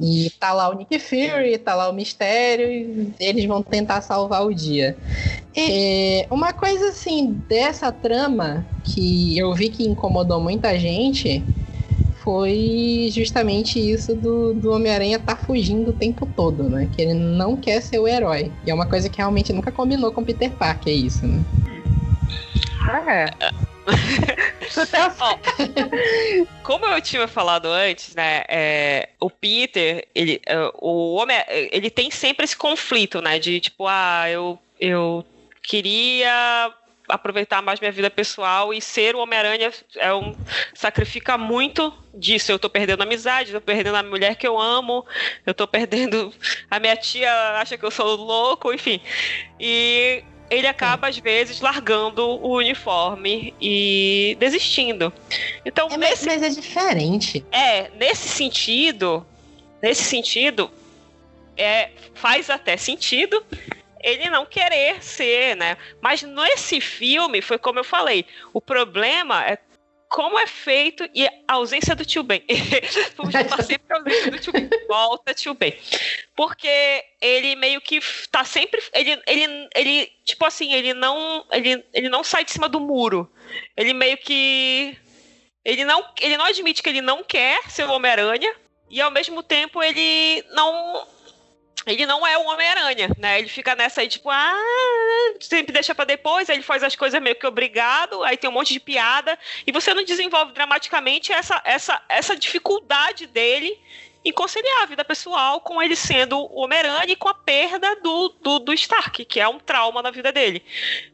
E 0.00 0.30
tá 0.38 0.52
lá 0.52 0.68
o 0.68 0.74
Nick 0.74 0.98
Fury, 0.98 1.58
tá 1.58 1.74
lá 1.74 1.88
o 1.88 1.92
Mistério, 1.92 2.70
e 2.70 3.12
eles 3.18 3.44
vão 3.46 3.62
tentar 3.62 4.00
salvar 4.02 4.46
o 4.46 4.54
dia. 4.54 4.96
É, 5.56 6.26
uma 6.30 6.52
coisa 6.52 6.88
assim 6.88 7.32
dessa 7.48 7.90
trama 7.90 8.66
que 8.84 9.36
eu 9.38 9.52
vi 9.54 9.68
que 9.68 9.84
incomodou 9.88 10.40
muita 10.40 10.78
gente 10.78 11.42
foi 12.24 13.10
justamente 13.12 13.78
isso 13.78 14.16
do, 14.16 14.54
do 14.54 14.72
Homem-Aranha 14.72 15.18
tá 15.18 15.36
fugindo 15.36 15.90
o 15.90 15.92
tempo 15.92 16.26
todo, 16.34 16.64
né? 16.64 16.88
Que 16.96 17.02
ele 17.02 17.12
não 17.12 17.54
quer 17.54 17.82
ser 17.82 17.98
o 17.98 18.08
herói. 18.08 18.50
E 18.66 18.70
é 18.70 18.74
uma 18.74 18.86
coisa 18.86 19.10
que 19.10 19.18
realmente 19.18 19.52
nunca 19.52 19.70
combinou 19.70 20.10
com 20.10 20.24
Peter 20.24 20.50
Parker, 20.50 20.90
é 20.90 20.96
isso, 20.96 21.26
né? 21.26 21.44
É. 23.06 23.26
Ó, 25.20 25.38
como 26.62 26.86
eu 26.86 27.00
tinha 27.02 27.28
falado 27.28 27.66
antes, 27.66 28.14
né? 28.14 28.42
é, 28.48 29.10
o 29.20 29.28
Peter, 29.28 30.08
ele, 30.14 30.40
é, 30.46 30.70
o 30.80 31.14
homem, 31.14 31.36
ele 31.48 31.90
tem 31.90 32.10
sempre 32.10 32.44
esse 32.44 32.56
conflito, 32.56 33.20
né? 33.20 33.38
De 33.38 33.60
tipo, 33.60 33.86
ah, 33.86 34.24
eu, 34.30 34.58
eu 34.80 35.22
queria 35.62 36.72
aproveitar 37.08 37.60
mais 37.62 37.80
minha 37.80 37.92
vida 37.92 38.10
pessoal 38.10 38.72
e 38.72 38.80
ser 38.80 39.14
o 39.14 39.18
Homem-Aranha 39.20 39.70
é 39.96 40.14
um 40.14 40.34
sacrifica 40.74 41.36
muito 41.36 41.92
disso. 42.14 42.50
Eu 42.50 42.58
tô 42.58 42.70
perdendo 42.70 43.00
a 43.00 43.04
amizade, 43.04 43.52
tô 43.52 43.60
perdendo 43.60 43.96
a 43.96 44.02
mulher 44.02 44.36
que 44.36 44.46
eu 44.46 44.58
amo, 44.58 45.04
eu 45.44 45.52
tô 45.54 45.66
perdendo 45.66 46.32
a 46.70 46.78
minha 46.80 46.96
tia 46.96 47.30
acha 47.58 47.76
que 47.76 47.84
eu 47.84 47.90
sou 47.90 48.16
louco, 48.16 48.72
enfim. 48.72 49.00
E 49.60 50.24
ele 50.50 50.66
acaba 50.66 51.08
às 51.08 51.18
vezes 51.18 51.60
largando 51.60 52.22
o 52.22 52.56
uniforme 52.56 53.54
e 53.60 54.36
desistindo. 54.38 55.12
Então, 55.64 55.88
É, 55.90 55.96
mas, 55.96 56.10
nesse 56.10 56.26
mas 56.26 56.42
é 56.42 56.48
diferente. 56.48 57.44
é, 57.50 57.90
nesse 57.96 58.28
sentido, 58.28 59.26
nesse 59.82 60.04
sentido, 60.04 60.70
é, 61.56 61.90
faz 62.14 62.50
até 62.50 62.76
sentido 62.76 63.44
ele 64.04 64.28
não 64.28 64.44
querer 64.44 65.02
ser, 65.02 65.56
né? 65.56 65.78
Mas 66.00 66.22
nesse 66.22 66.80
filme, 66.80 67.40
foi 67.40 67.58
como 67.58 67.78
eu 67.78 67.84
falei, 67.84 68.26
o 68.52 68.60
problema 68.60 69.42
é 69.44 69.58
como 70.10 70.38
é 70.38 70.46
feito 70.46 71.08
e 71.12 71.26
a 71.26 71.54
ausência 71.54 71.96
do 71.96 72.04
tio 72.04 72.22
Ben. 72.22 72.44
Vamos 73.16 73.34
sempre 73.66 73.92
a 73.92 73.96
ausência 73.96 74.30
do 74.30 74.38
tio 74.38 74.52
Ben. 74.52 74.70
Volta 74.86 75.34
tio 75.34 75.54
Ben. 75.54 75.74
Porque 76.36 77.04
ele 77.20 77.56
meio 77.56 77.80
que 77.80 77.98
tá 78.30 78.44
sempre. 78.44 78.80
Ele, 78.92 79.20
ele, 79.26 79.68
ele 79.74 80.12
tipo 80.24 80.44
assim, 80.44 80.72
ele 80.72 80.94
não, 80.94 81.44
ele, 81.50 81.84
ele 81.92 82.08
não 82.08 82.22
sai 82.22 82.44
de 82.44 82.52
cima 82.52 82.68
do 82.68 82.78
muro. 82.78 83.28
Ele 83.76 83.92
meio 83.92 84.16
que. 84.18 84.96
Ele 85.64 85.84
não, 85.84 86.04
ele 86.20 86.36
não 86.36 86.44
admite 86.44 86.82
que 86.82 86.90
ele 86.90 87.00
não 87.00 87.24
quer 87.24 87.68
ser 87.70 87.84
o 87.84 87.92
Homem-Aranha. 87.92 88.54
E 88.90 89.00
ao 89.00 89.10
mesmo 89.10 89.42
tempo 89.42 89.82
ele 89.82 90.44
não. 90.52 91.08
Ele 91.86 92.06
não 92.06 92.26
é 92.26 92.38
o 92.38 92.46
Homem-Aranha, 92.46 93.10
né? 93.18 93.38
Ele 93.38 93.48
fica 93.48 93.74
nessa 93.74 94.00
aí, 94.00 94.08
tipo, 94.08 94.30
ah, 94.30 95.34
sempre 95.40 95.72
deixa 95.72 95.94
pra 95.94 96.04
depois, 96.04 96.48
aí 96.48 96.56
ele 96.56 96.62
faz 96.62 96.82
as 96.82 96.96
coisas 96.96 97.20
meio 97.20 97.36
que 97.36 97.46
obrigado, 97.46 98.22
aí 98.24 98.36
tem 98.36 98.48
um 98.48 98.52
monte 98.52 98.72
de 98.72 98.80
piada, 98.80 99.38
e 99.66 99.72
você 99.72 99.92
não 99.92 100.02
desenvolve 100.02 100.52
dramaticamente 100.52 101.32
essa, 101.32 101.60
essa, 101.64 102.00
essa 102.08 102.36
dificuldade 102.36 103.26
dele 103.26 103.78
em 104.24 104.32
conciliar 104.32 104.82
a 104.82 104.86
vida 104.86 105.04
pessoal 105.04 105.60
com 105.60 105.82
ele 105.82 105.94
sendo 105.94 106.38
o 106.38 106.60
Homem-Aranha 106.60 107.12
e 107.12 107.16
com 107.16 107.28
a 107.28 107.34
perda 107.34 107.94
do, 107.96 108.30
do, 108.40 108.58
do 108.58 108.72
Stark, 108.72 109.22
que 109.26 109.38
é 109.38 109.46
um 109.46 109.58
trauma 109.58 110.00
na 110.00 110.10
vida 110.10 110.32
dele. 110.32 110.62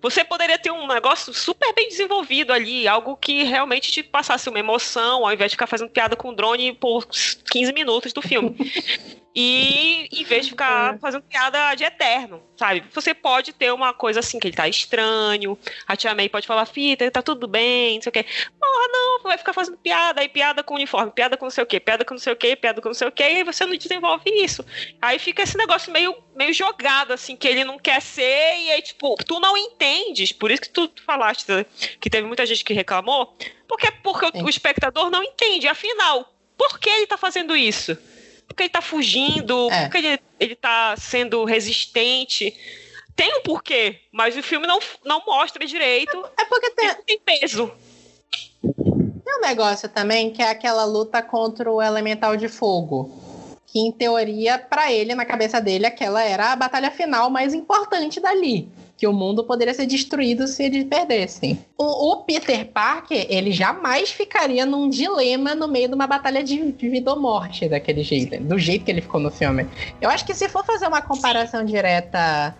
Você 0.00 0.22
poderia 0.22 0.56
ter 0.56 0.70
um 0.70 0.86
negócio 0.86 1.34
super 1.34 1.74
bem 1.74 1.88
desenvolvido 1.88 2.52
ali, 2.52 2.86
algo 2.86 3.16
que 3.16 3.42
realmente 3.42 3.90
te 3.90 4.02
passasse 4.04 4.48
uma 4.48 4.60
emoção, 4.60 5.26
ao 5.26 5.32
invés 5.32 5.50
de 5.50 5.56
ficar 5.56 5.66
fazendo 5.66 5.90
piada 5.90 6.14
com 6.14 6.28
o 6.28 6.34
drone 6.36 6.72
por 6.72 7.04
15 7.50 7.72
minutos 7.72 8.12
do 8.12 8.22
filme. 8.22 8.56
E 9.34 10.08
em 10.10 10.24
vez 10.24 10.46
de 10.46 10.50
ficar 10.50 10.98
fazendo 10.98 11.22
piada 11.22 11.74
de 11.76 11.84
eterno, 11.84 12.42
sabe? 12.56 12.82
Você 12.92 13.14
pode 13.14 13.52
ter 13.52 13.72
uma 13.72 13.94
coisa 13.94 14.18
assim, 14.18 14.40
que 14.40 14.48
ele 14.48 14.56
tá 14.56 14.66
estranho, 14.66 15.56
a 15.86 15.94
tia 15.96 16.14
May 16.14 16.28
pode 16.28 16.48
falar, 16.48 16.66
fita, 16.66 17.08
tá 17.12 17.22
tudo 17.22 17.46
bem, 17.46 17.94
não 17.94 18.02
sei 18.02 18.10
o 18.10 18.12
quê. 18.12 18.26
Porra, 18.58 18.88
não, 18.88 19.22
vai 19.22 19.38
ficar 19.38 19.52
fazendo 19.52 19.78
piada, 19.78 20.20
aí 20.20 20.28
piada 20.28 20.64
com 20.64 20.74
uniforme, 20.74 21.12
piada 21.12 21.36
com 21.36 21.44
não 21.44 21.50
sei 21.50 21.62
o 21.62 21.66
quê, 21.66 21.78
piada 21.78 22.04
com 22.04 22.14
não 22.14 22.20
sei 22.20 22.32
o 22.32 22.36
quê, 22.36 22.56
piada 22.56 22.82
com 22.82 22.88
não 22.88 22.94
sei 22.94 23.06
o 23.06 23.12
quê, 23.12 23.22
e 23.22 23.36
aí 23.36 23.44
você 23.44 23.64
não 23.64 23.76
desenvolve 23.76 24.28
isso. 24.30 24.64
Aí 25.00 25.18
fica 25.20 25.42
esse 25.42 25.56
negócio 25.56 25.92
meio, 25.92 26.16
meio 26.34 26.52
jogado, 26.52 27.12
assim, 27.12 27.36
que 27.36 27.46
ele 27.46 27.64
não 27.64 27.78
quer 27.78 28.02
ser, 28.02 28.24
e 28.58 28.70
aí, 28.72 28.82
tipo, 28.82 29.14
tu 29.24 29.38
não 29.38 29.56
entendes, 29.56 30.32
por 30.32 30.50
isso 30.50 30.62
que 30.62 30.70
tu 30.70 30.90
falaste 31.06 31.46
que 32.00 32.10
teve 32.10 32.26
muita 32.26 32.44
gente 32.44 32.64
que 32.64 32.74
reclamou, 32.74 33.36
porque, 33.68 33.92
porque 34.02 34.26
o, 34.26 34.32
Sim. 34.32 34.42
o 34.42 34.48
espectador 34.48 35.08
não 35.08 35.22
entende, 35.22 35.68
afinal, 35.68 36.34
por 36.58 36.80
que 36.80 36.90
ele 36.90 37.06
tá 37.06 37.16
fazendo 37.16 37.56
isso? 37.56 37.96
Porque 38.50 38.64
ele 38.64 38.70
tá 38.70 38.82
fugindo, 38.82 39.70
É. 39.70 39.82
porque 39.84 39.98
ele, 39.98 40.20
ele 40.40 40.54
tá 40.56 40.96
sendo 40.98 41.44
resistente. 41.44 42.52
Tem 43.14 43.38
um 43.38 43.42
porquê, 43.42 44.00
mas 44.12 44.36
o 44.36 44.42
filme 44.42 44.66
não, 44.66 44.80
não 45.04 45.22
mostra 45.24 45.64
direito 45.64 46.16
É 46.38 46.44
porque 46.46 46.66
e 46.66 46.70
tem, 46.70 46.94
tem 47.06 47.20
peso. 47.20 47.70
tem 48.60 49.36
um 49.36 49.40
negócio 49.40 49.88
também 49.88 50.30
que 50.32 50.42
é 50.42 50.48
aquela 50.50 50.84
luta 50.84 51.22
contra 51.22 51.70
o 51.70 51.80
elemental 51.80 52.36
de 52.36 52.48
fogo. 52.48 53.10
Que, 53.66 53.78
em 53.78 53.92
teoria, 53.92 54.58
pra 54.58 54.92
ele, 54.92 55.14
na 55.14 55.24
cabeça 55.24 55.60
dele, 55.60 55.86
aquela 55.86 56.22
era 56.24 56.50
a 56.52 56.56
batalha 56.56 56.90
final 56.90 57.30
mais 57.30 57.54
importante 57.54 58.18
dali. 58.18 58.68
Que 59.00 59.06
o 59.06 59.14
mundo 59.14 59.42
poderia 59.44 59.72
ser 59.72 59.86
destruído 59.86 60.46
se 60.46 60.62
eles 60.62 60.84
perdessem. 60.84 61.58
O, 61.78 62.12
o 62.12 62.16
Peter 62.24 62.66
Parker, 62.66 63.26
ele 63.30 63.50
jamais 63.50 64.10
ficaria 64.10 64.66
num 64.66 64.90
dilema 64.90 65.54
no 65.54 65.66
meio 65.66 65.88
de 65.88 65.94
uma 65.94 66.06
batalha 66.06 66.44
de, 66.44 66.70
de 66.72 66.88
vida 66.90 67.10
ou 67.10 67.18
morte 67.18 67.66
daquele 67.66 68.02
jeito. 68.02 68.38
Do 68.42 68.58
jeito 68.58 68.84
que 68.84 68.90
ele 68.90 69.00
ficou 69.00 69.18
no 69.18 69.30
filme. 69.30 69.66
Eu 70.02 70.10
acho 70.10 70.26
que 70.26 70.34
se 70.34 70.50
for 70.50 70.62
fazer 70.66 70.86
uma 70.86 71.00
comparação 71.00 71.64
direta. 71.64 72.54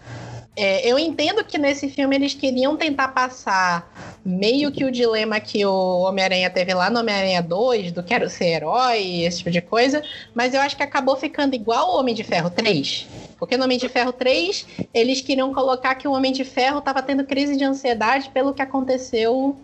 É, 0.56 0.86
eu 0.90 0.98
entendo 0.98 1.44
que 1.44 1.56
nesse 1.56 1.88
filme 1.88 2.16
eles 2.16 2.34
queriam 2.34 2.76
tentar 2.76 3.08
passar 3.08 3.88
meio 4.24 4.70
que 4.72 4.84
o 4.84 4.90
dilema 4.90 5.38
que 5.40 5.64
o 5.64 6.00
Homem-Aranha 6.00 6.50
teve 6.50 6.74
lá 6.74 6.90
no 6.90 7.00
Homem-Aranha 7.00 7.40
2, 7.42 7.92
do 7.92 8.02
quero 8.02 8.28
ser 8.28 8.46
herói, 8.46 9.22
esse 9.22 9.38
tipo 9.38 9.50
de 9.50 9.60
coisa, 9.60 10.02
mas 10.34 10.52
eu 10.52 10.60
acho 10.60 10.76
que 10.76 10.82
acabou 10.82 11.16
ficando 11.16 11.54
igual 11.54 11.94
o 11.94 11.98
Homem 12.00 12.14
de 12.14 12.24
Ferro 12.24 12.50
3. 12.50 13.06
Porque 13.38 13.56
no 13.56 13.64
Homem 13.64 13.78
de 13.78 13.88
Ferro 13.88 14.12
3, 14.12 14.66
eles 14.92 15.20
queriam 15.20 15.54
colocar 15.54 15.94
que 15.94 16.06
o 16.06 16.12
Homem 16.12 16.32
de 16.32 16.44
Ferro 16.44 16.80
estava 16.80 17.00
tendo 17.00 17.24
crise 17.24 17.56
de 17.56 17.64
ansiedade 17.64 18.28
pelo 18.30 18.52
que 18.52 18.60
aconteceu 18.60 19.56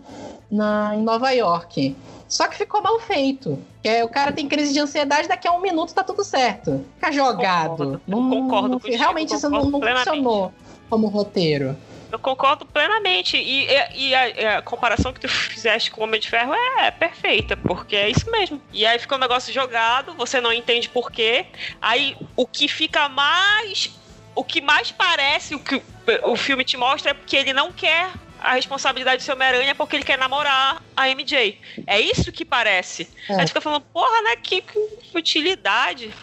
na, 0.49 0.93
em 0.95 1.03
Nova 1.03 1.29
York. 1.31 1.95
Só 2.27 2.47
que 2.47 2.55
ficou 2.57 2.81
mal 2.81 2.99
feito. 2.99 3.59
Que 3.83 3.89
é, 3.89 4.03
o 4.03 4.09
cara 4.09 4.31
tem 4.31 4.47
crise 4.47 4.73
de 4.73 4.79
ansiedade, 4.79 5.27
daqui 5.27 5.47
a 5.47 5.51
um 5.51 5.61
minuto 5.61 5.93
tá 5.93 6.03
tudo 6.03 6.23
certo. 6.23 6.83
Fica 6.95 7.11
jogado. 7.11 7.69
Concordo, 7.69 8.01
Não- 8.07 8.29
concordo 8.29 8.67
não- 8.69 8.79
contigo, 8.79 8.97
realmente 8.97 9.35
isso 9.35 9.49
não, 9.49 9.69
concordo 9.69 9.85
não 9.87 9.97
funcionou 9.97 10.51
como 10.89 11.07
roteiro. 11.07 11.75
Eu 12.11 12.17
concordo 12.19 12.65
plenamente. 12.65 13.35
E, 13.37 13.67
e- 13.67 14.09
e 14.09 14.15
a, 14.15 14.57
a 14.59 14.61
comparação 14.61 15.11
que 15.11 15.19
tu 15.19 15.27
fizeste 15.27 15.91
com 15.91 16.01
o 16.01 16.03
Homem 16.05 16.19
de 16.19 16.29
Ferro 16.29 16.53
é, 16.53 16.89
perfeita, 16.91 17.57
porque 17.57 17.95
é 17.95 18.09
isso 18.09 18.29
mesmo. 18.31 18.61
E 18.71 18.85
aí 18.85 18.97
fica 18.97 19.15
um 19.15 19.19
negócio 19.19 19.53
jogado, 19.53 20.13
você 20.13 20.39
não 20.39 20.53
entende 20.53 20.87
por 20.87 21.11
quê. 21.11 21.45
Aí 21.81 22.15
o 22.35 22.47
que 22.47 22.67
fica 22.67 23.09
mais. 23.09 23.91
O 24.33 24.43
que 24.43 24.61
mais 24.61 24.91
parece, 24.91 25.55
o 25.55 25.59
que 25.59 25.81
o- 26.23 26.35
filme 26.35 26.63
te 26.63 26.77
mostra 26.77 27.11
é 27.11 27.15
que 27.25 27.35
ele 27.35 27.51
não 27.53 27.71
quer 27.73 28.09
a 28.39 28.53
responsabilidade 28.53 29.17
do 29.17 29.23
seu 29.25 29.33
Homem-Aranha 29.33 29.73
porque 29.73 29.95
ele 29.95 30.03
quer 30.05 30.17
namorar 30.17 30.81
a 30.95 31.09
MJ. 31.09 31.59
É 31.87 31.99
isso 31.99 32.31
que 32.31 32.45
parece. 32.45 33.09
É. 33.27 33.33
Aí 33.33 33.45
tu 33.45 33.47
fica 33.47 33.59
falando, 33.61 33.81
porra, 33.91 34.21
né? 34.21 34.35
Que, 34.35 34.61
que 34.61 34.79
futilidade. 35.11 36.13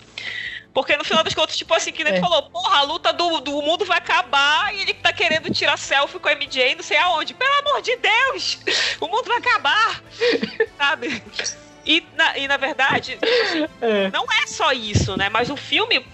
Porque 0.74 0.96
no 0.96 1.04
final 1.04 1.22
das 1.22 1.32
contas, 1.32 1.56
tipo 1.56 1.72
assim, 1.72 1.92
que 1.92 2.02
nem 2.02 2.14
É. 2.14 2.20
falou, 2.20 2.42
porra, 2.50 2.78
a 2.78 2.82
luta 2.82 3.12
do, 3.12 3.40
do 3.40 3.62
mundo 3.62 3.84
vai 3.84 3.98
acabar 3.98 4.74
e 4.74 4.82
ele 4.82 4.92
tá 4.92 5.12
querendo 5.12 5.48
tirar 5.48 5.78
selfie 5.78 6.18
com 6.18 6.28
a 6.28 6.32
MJ 6.34 6.74
não 6.74 6.82
sei 6.82 6.96
aonde. 6.96 7.32
Pelo 7.32 7.58
amor 7.60 7.80
de 7.80 7.96
Deus! 7.96 8.58
O 9.00 9.06
mundo 9.06 9.24
vai 9.26 9.38
acabar! 9.38 10.02
Sabe? 10.76 11.22
E 11.86 12.04
na, 12.16 12.36
e 12.38 12.48
na 12.48 12.56
verdade, 12.56 13.16
assim, 13.22 14.10
não 14.12 14.24
é 14.42 14.46
só 14.48 14.72
isso, 14.72 15.16
né? 15.16 15.28
Mas 15.28 15.48
o 15.48 15.56
filme 15.56 16.04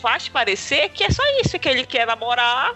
faz 0.00 0.28
parecer 0.28 0.88
que 0.88 1.04
é 1.04 1.10
só 1.10 1.22
isso, 1.42 1.58
que 1.58 1.68
ele 1.68 1.84
quer 1.84 2.06
namorar, 2.06 2.74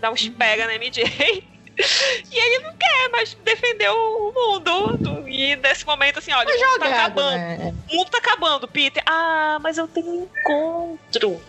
dar 0.00 0.10
uns 0.10 0.28
pega 0.28 0.66
na 0.66 0.74
MJ. 0.74 1.42
E 2.32 2.38
ele 2.38 2.64
não 2.64 2.74
quer 2.76 3.08
mais 3.10 3.34
defender 3.44 3.88
o 3.90 4.32
mundo. 4.34 5.26
E 5.28 5.56
nesse 5.56 5.86
momento, 5.86 6.18
assim, 6.18 6.32
olha, 6.32 6.48
o 6.48 6.58
mundo 6.58 6.78
tá 6.78 6.88
acabando. 6.88 7.36
né? 7.36 7.74
O 7.90 7.96
mundo 7.96 8.10
tá 8.10 8.18
acabando, 8.18 8.68
Peter. 8.68 9.02
Ah, 9.06 9.58
mas 9.60 9.78
eu 9.78 9.86
tenho 9.86 10.06
um 10.08 10.28
encontro. 10.40 11.40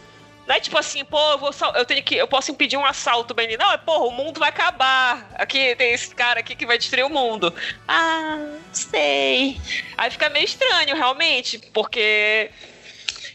Não 0.47 0.55
é 0.55 0.59
tipo 0.61 0.78
assim, 0.78 1.03
pô, 1.03 1.19
eu, 1.32 1.38
vou 1.38 1.51
eu 1.75 1.86
tenho 1.86 2.01
que. 2.01 2.15
Eu 2.15 2.28
posso 2.28 2.51
impedir 2.51 2.78
um 2.78 2.86
assalto, 2.86 3.34
Benny. 3.34 3.57
Não, 3.57 3.69
é 3.73 3.78
porra, 3.78 4.05
o 4.05 4.11
mundo 4.11 4.39
vai 4.39 4.47
acabar. 4.47 5.30
Aqui 5.36 5.75
tem 5.75 5.91
esse 5.91 6.15
cara 6.15 6.39
aqui 6.39 6.55
que 6.55 6.65
vai 6.65 6.78
destruir 6.78 7.03
o 7.03 7.09
mundo. 7.09 7.53
Ah, 7.86 8.38
sei. 8.71 9.59
Aí 9.97 10.09
fica 10.09 10.30
meio 10.30 10.45
estranho, 10.45 10.95
realmente, 10.95 11.59
porque 11.73 12.49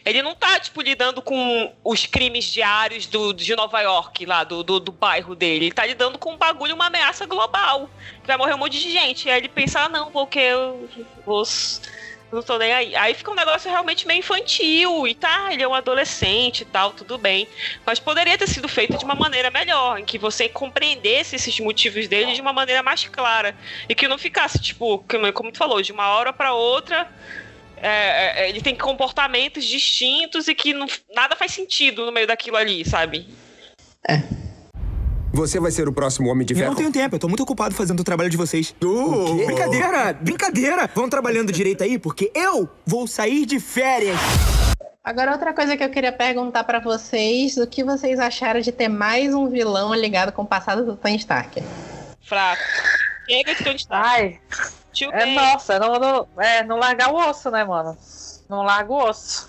ele 0.05 0.23
não 0.23 0.35
tá, 0.35 0.59
tipo, 0.59 0.81
lidando 0.81 1.23
com 1.23 1.73
os 1.85 2.07
crimes 2.07 2.45
diários 2.45 3.07
do, 3.07 3.33
de 3.33 3.55
Nova 3.55 3.81
York, 3.81 4.27
lá, 4.27 4.43
do, 4.43 4.63
do, 4.63 4.81
do 4.81 4.93
bairro 4.93 5.35
dele. 5.35 5.67
Ele 5.67 5.75
tá 5.75 5.87
lidando 5.87 6.19
com 6.19 6.33
um 6.33 6.37
bagulho, 6.37 6.75
uma 6.75 6.87
ameaça 6.87 7.25
global. 7.25 7.89
Vai 8.25 8.37
morrer 8.37 8.55
um 8.55 8.59
monte 8.59 8.81
de 8.81 8.91
gente. 8.91 9.31
Aí 9.31 9.39
ele 9.39 9.49
pensa, 9.49 9.81
ah, 9.81 9.89
não, 9.89 10.11
porque 10.11 10.41
eu 10.41 10.89
vou. 11.25 11.45
Não 12.33 12.43
tô 12.43 12.57
nem 12.57 12.73
aí. 12.73 12.97
Aí 12.97 13.15
fica 13.15 13.31
um 13.31 13.35
negócio 13.35 13.71
realmente 13.71 14.07
meio 14.07 14.19
infantil. 14.19 15.07
E 15.07 15.15
tá, 15.15 15.53
ele 15.53 15.63
é 15.63 15.69
um 15.69 15.75
adolescente 15.75 16.63
e 16.63 16.65
tal, 16.65 16.93
tudo 16.93 17.17
bem. 17.17 17.47
Mas 17.87 18.01
poderia 18.01 18.37
ter 18.37 18.49
sido 18.49 18.69
feito 18.69 18.99
de 18.99 19.05
uma 19.05 19.15
maneira 19.15 19.51
melhor, 19.51 20.01
em 20.01 20.05
que 20.05 20.19
você 20.19 20.49
compreendesse 20.49 21.37
esses 21.37 21.61
motivos 21.61 22.09
dele 22.09 22.33
de 22.33 22.41
uma 22.41 22.53
maneira 22.53 22.83
mais 22.83 23.05
clara. 23.07 23.55
E 23.89 23.95
que 23.95 24.09
não 24.09 24.19
ficasse, 24.19 24.59
tipo, 24.59 25.05
como 25.35 25.53
tu 25.53 25.59
falou, 25.59 25.81
de 25.81 25.93
uma 25.93 26.09
hora 26.09 26.33
pra 26.33 26.55
outra. 26.55 27.09
É, 27.83 28.45
é, 28.45 28.49
ele 28.49 28.61
tem 28.63 28.77
comportamentos 28.77 29.65
distintos 29.65 30.49
e 30.49 30.55
que 30.55 30.73
não- 30.73 30.87
nada 31.15 31.35
faz 31.37 31.53
sentido 31.53 32.07
no 32.07 32.13
meio 32.13 32.27
daquilo 32.27 32.57
ali, 32.57 32.85
sabe? 32.89 33.29
Você 35.35 35.59
vai 35.59 35.71
ser 35.71 35.89
o 35.89 35.93
próximo 35.93 36.29
Homem 36.31 36.47
de 36.47 36.53
Eu 36.53 36.59
Ferro. 36.59 36.71
não 36.71 36.77
tenho 36.77 36.93
tempo, 36.93 37.15
eu 37.17 37.19
tô 37.19 37.27
muito 37.29 37.43
ocupado 37.43 37.75
fazendo 37.75 38.01
o 38.01 38.05
trabalho 38.05 38.29
de 38.29 38.37
vocês. 38.37 38.75
O 38.83 39.37
quê? 39.39 39.47
Brincadeira, 39.47 40.13
brincadeira. 40.13 40.91
Vão 40.95 41.09
trabalhando 41.09 41.51
direito 41.51 41.83
aí, 41.83 41.99
porque 41.99 42.31
eu 42.35 42.69
vou 42.87 43.07
sair 43.07 43.47
de 43.47 43.59
férias. 43.59 44.19
Agora, 45.03 45.33
outra 45.33 45.53
coisa 45.55 45.77
que 45.77 45.83
eu 45.83 45.89
queria 45.91 46.13
perguntar 46.13 46.65
pra 46.65 46.79
vocês: 46.81 47.57
o 47.57 47.67
que 47.67 47.83
vocês 47.83 48.21
acharam 48.21 48.61
de 48.61 48.71
ter 48.71 48.89
mais 48.89 49.35
um 49.35 49.49
vilão 49.49 49.95
ligado 49.95 50.33
com 50.33 50.43
o 50.43 50.47
passado 50.47 50.85
do 50.85 50.97
Tony 50.97 51.17
Stark? 51.17 51.63
Fraco. 52.25 52.63
Chega 53.29 53.55
de 53.55 53.65
Tony 53.65 53.77
Stark. 53.77 54.07
Ai, 54.07 54.41
Tio 54.93 55.11
é 55.13 55.35
nossa, 55.35 55.79
não, 55.79 55.95
não, 55.95 56.29
é, 56.43 56.63
não 56.65 56.77
largar 56.79 57.13
o 57.13 57.17
osso, 57.17 57.51
né, 57.51 57.65
mano? 57.65 57.97
Não 58.49 58.63
larga 58.63 58.93
o 58.93 59.09
osso. 59.09 59.49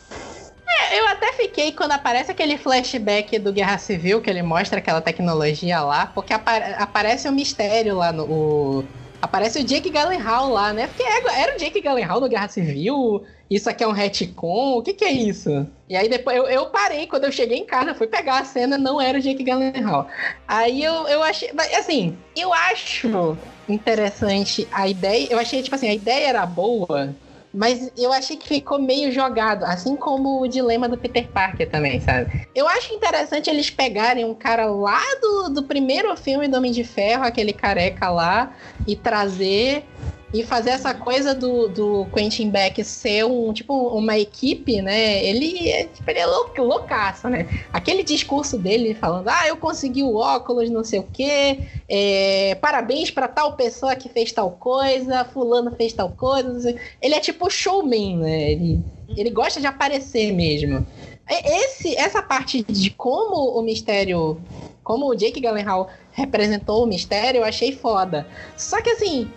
eu 0.93 1.07
até 1.09 1.33
fiquei 1.33 1.71
quando 1.73 1.91
aparece 1.91 2.31
aquele 2.31 2.57
flashback 2.57 3.37
do 3.39 3.51
Guerra 3.53 3.77
Civil, 3.77 4.21
que 4.21 4.29
ele 4.29 4.41
mostra 4.41 4.79
aquela 4.79 5.01
tecnologia 5.01 5.81
lá, 5.81 6.07
porque 6.07 6.33
apa- 6.33 6.57
aparece 6.77 7.27
um 7.27 7.31
mistério 7.33 7.95
lá 7.97 8.11
no. 8.11 8.25
o- 8.29 8.87
aparece 9.21 9.59
o 9.59 9.63
Jake 9.63 9.89
Gyllenhaal 9.89 10.49
lá, 10.49 10.73
né? 10.73 10.87
Porque 10.87 11.03
é- 11.03 11.41
era 11.41 11.55
o 11.55 11.57
Jake 11.59 11.81
Gyllenhaal 11.81 12.19
no 12.19 12.27
Guerra 12.27 12.47
Civil? 12.49 13.23
Isso 13.49 13.69
aqui 13.69 13.83
é 13.83 13.87
um 13.87 13.91
retcon? 13.91 14.77
O 14.77 14.81
que, 14.81 14.93
que 14.93 15.05
é 15.05 15.11
isso? 15.11 15.49
E 15.87 15.95
aí 15.95 16.09
depois 16.09 16.35
eu, 16.35 16.45
eu 16.47 16.65
parei, 16.71 17.07
quando 17.07 17.25
eu 17.25 17.31
cheguei 17.31 17.57
em 17.57 17.65
casa, 17.65 17.93
fui 17.93 18.07
pegar 18.07 18.39
a 18.39 18.45
cena, 18.45 18.77
não 18.77 18.99
era 18.99 19.17
o 19.17 19.21
Jake 19.21 19.43
Gyllenhaal. 19.43 20.07
Aí 20.47 20.83
eu, 20.83 21.07
eu 21.07 21.23
achei. 21.23 21.51
mas, 21.53 21.73
Assim, 21.73 22.17
eu 22.35 22.53
acho 22.53 23.37
interessante 23.67 24.67
a 24.71 24.87
ideia. 24.87 25.27
Eu 25.29 25.39
achei, 25.39 25.61
tipo 25.61 25.75
assim, 25.75 25.87
a 25.87 25.93
ideia 25.93 26.29
era 26.29 26.45
boa, 26.45 27.15
mas 27.53 27.91
eu 27.95 28.11
achei 28.11 28.35
que 28.35 28.47
ficou 28.47 28.81
meio 28.81 29.11
jogado, 29.11 29.63
assim 29.63 29.95
como 29.95 30.41
o 30.41 30.47
dilema 30.47 30.89
do 30.89 30.97
Peter 30.97 31.27
Parker 31.27 31.69
também, 31.69 31.99
sabe? 31.99 32.47
Eu 32.55 32.67
acho 32.67 32.93
interessante 32.93 33.49
eles 33.49 33.69
pegarem 33.69 34.25
um 34.25 34.33
cara 34.33 34.65
lá 34.65 35.01
do, 35.21 35.49
do 35.49 35.63
primeiro 35.63 36.15
filme 36.17 36.47
do 36.47 36.57
Homem 36.57 36.71
de 36.71 36.83
Ferro, 36.83 37.23
aquele 37.23 37.53
careca 37.53 38.09
lá, 38.09 38.55
e 38.87 38.95
trazer. 38.95 39.85
E 40.33 40.43
fazer 40.43 40.71
essa 40.71 40.95
coisa 40.95 41.35
do, 41.35 41.67
do 41.67 42.07
Quentin 42.13 42.49
Beck 42.49 42.83
ser 42.83 43.23
um, 43.23 43.53
tipo, 43.53 43.73
uma 43.89 44.17
equipe, 44.17 44.81
né? 44.81 45.23
Ele 45.23 45.69
é, 45.69 45.83
tipo, 45.85 46.09
ele 46.09 46.19
é 46.19 46.25
louco, 46.25 46.59
loucaço, 46.59 47.29
né? 47.29 47.47
Aquele 47.71 48.01
discurso 48.03 48.57
dele 48.57 48.95
falando, 48.95 49.27
ah, 49.27 49.47
eu 49.47 49.55
consegui 49.57 50.01
o 50.01 50.15
óculos, 50.15 50.71
não 50.71 50.83
sei 50.83 50.99
o 50.99 51.07
quê, 51.13 51.59
é, 51.87 52.55
parabéns 52.55 53.11
pra 53.11 53.27
tal 53.27 53.53
pessoa 53.53 53.95
que 53.95 54.09
fez 54.09 54.31
tal 54.31 54.49
coisa, 54.51 55.23
fulano 55.23 55.71
fez 55.75 55.93
tal 55.93 56.09
coisa. 56.09 56.75
Ele 56.99 57.13
é 57.13 57.19
tipo 57.19 57.47
showman, 57.47 58.17
né? 58.17 58.51
Ele, 58.53 58.81
ele 59.15 59.29
gosta 59.29 59.61
de 59.61 59.67
aparecer 59.67 60.31
mesmo. 60.33 60.83
Esse, 61.29 61.95
essa 61.95 62.21
parte 62.21 62.63
de 62.63 62.89
como 62.89 63.57
o 63.57 63.61
mistério, 63.61 64.41
como 64.83 65.07
o 65.07 65.15
Jake 65.15 65.39
Gyllenhaal 65.39 65.89
representou 66.11 66.83
o 66.83 66.87
mistério, 66.87 67.39
eu 67.39 67.43
achei 67.43 67.71
foda. 67.71 68.27
Só 68.57 68.81
que 68.81 68.89
assim, 68.89 69.29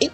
e 0.00 0.10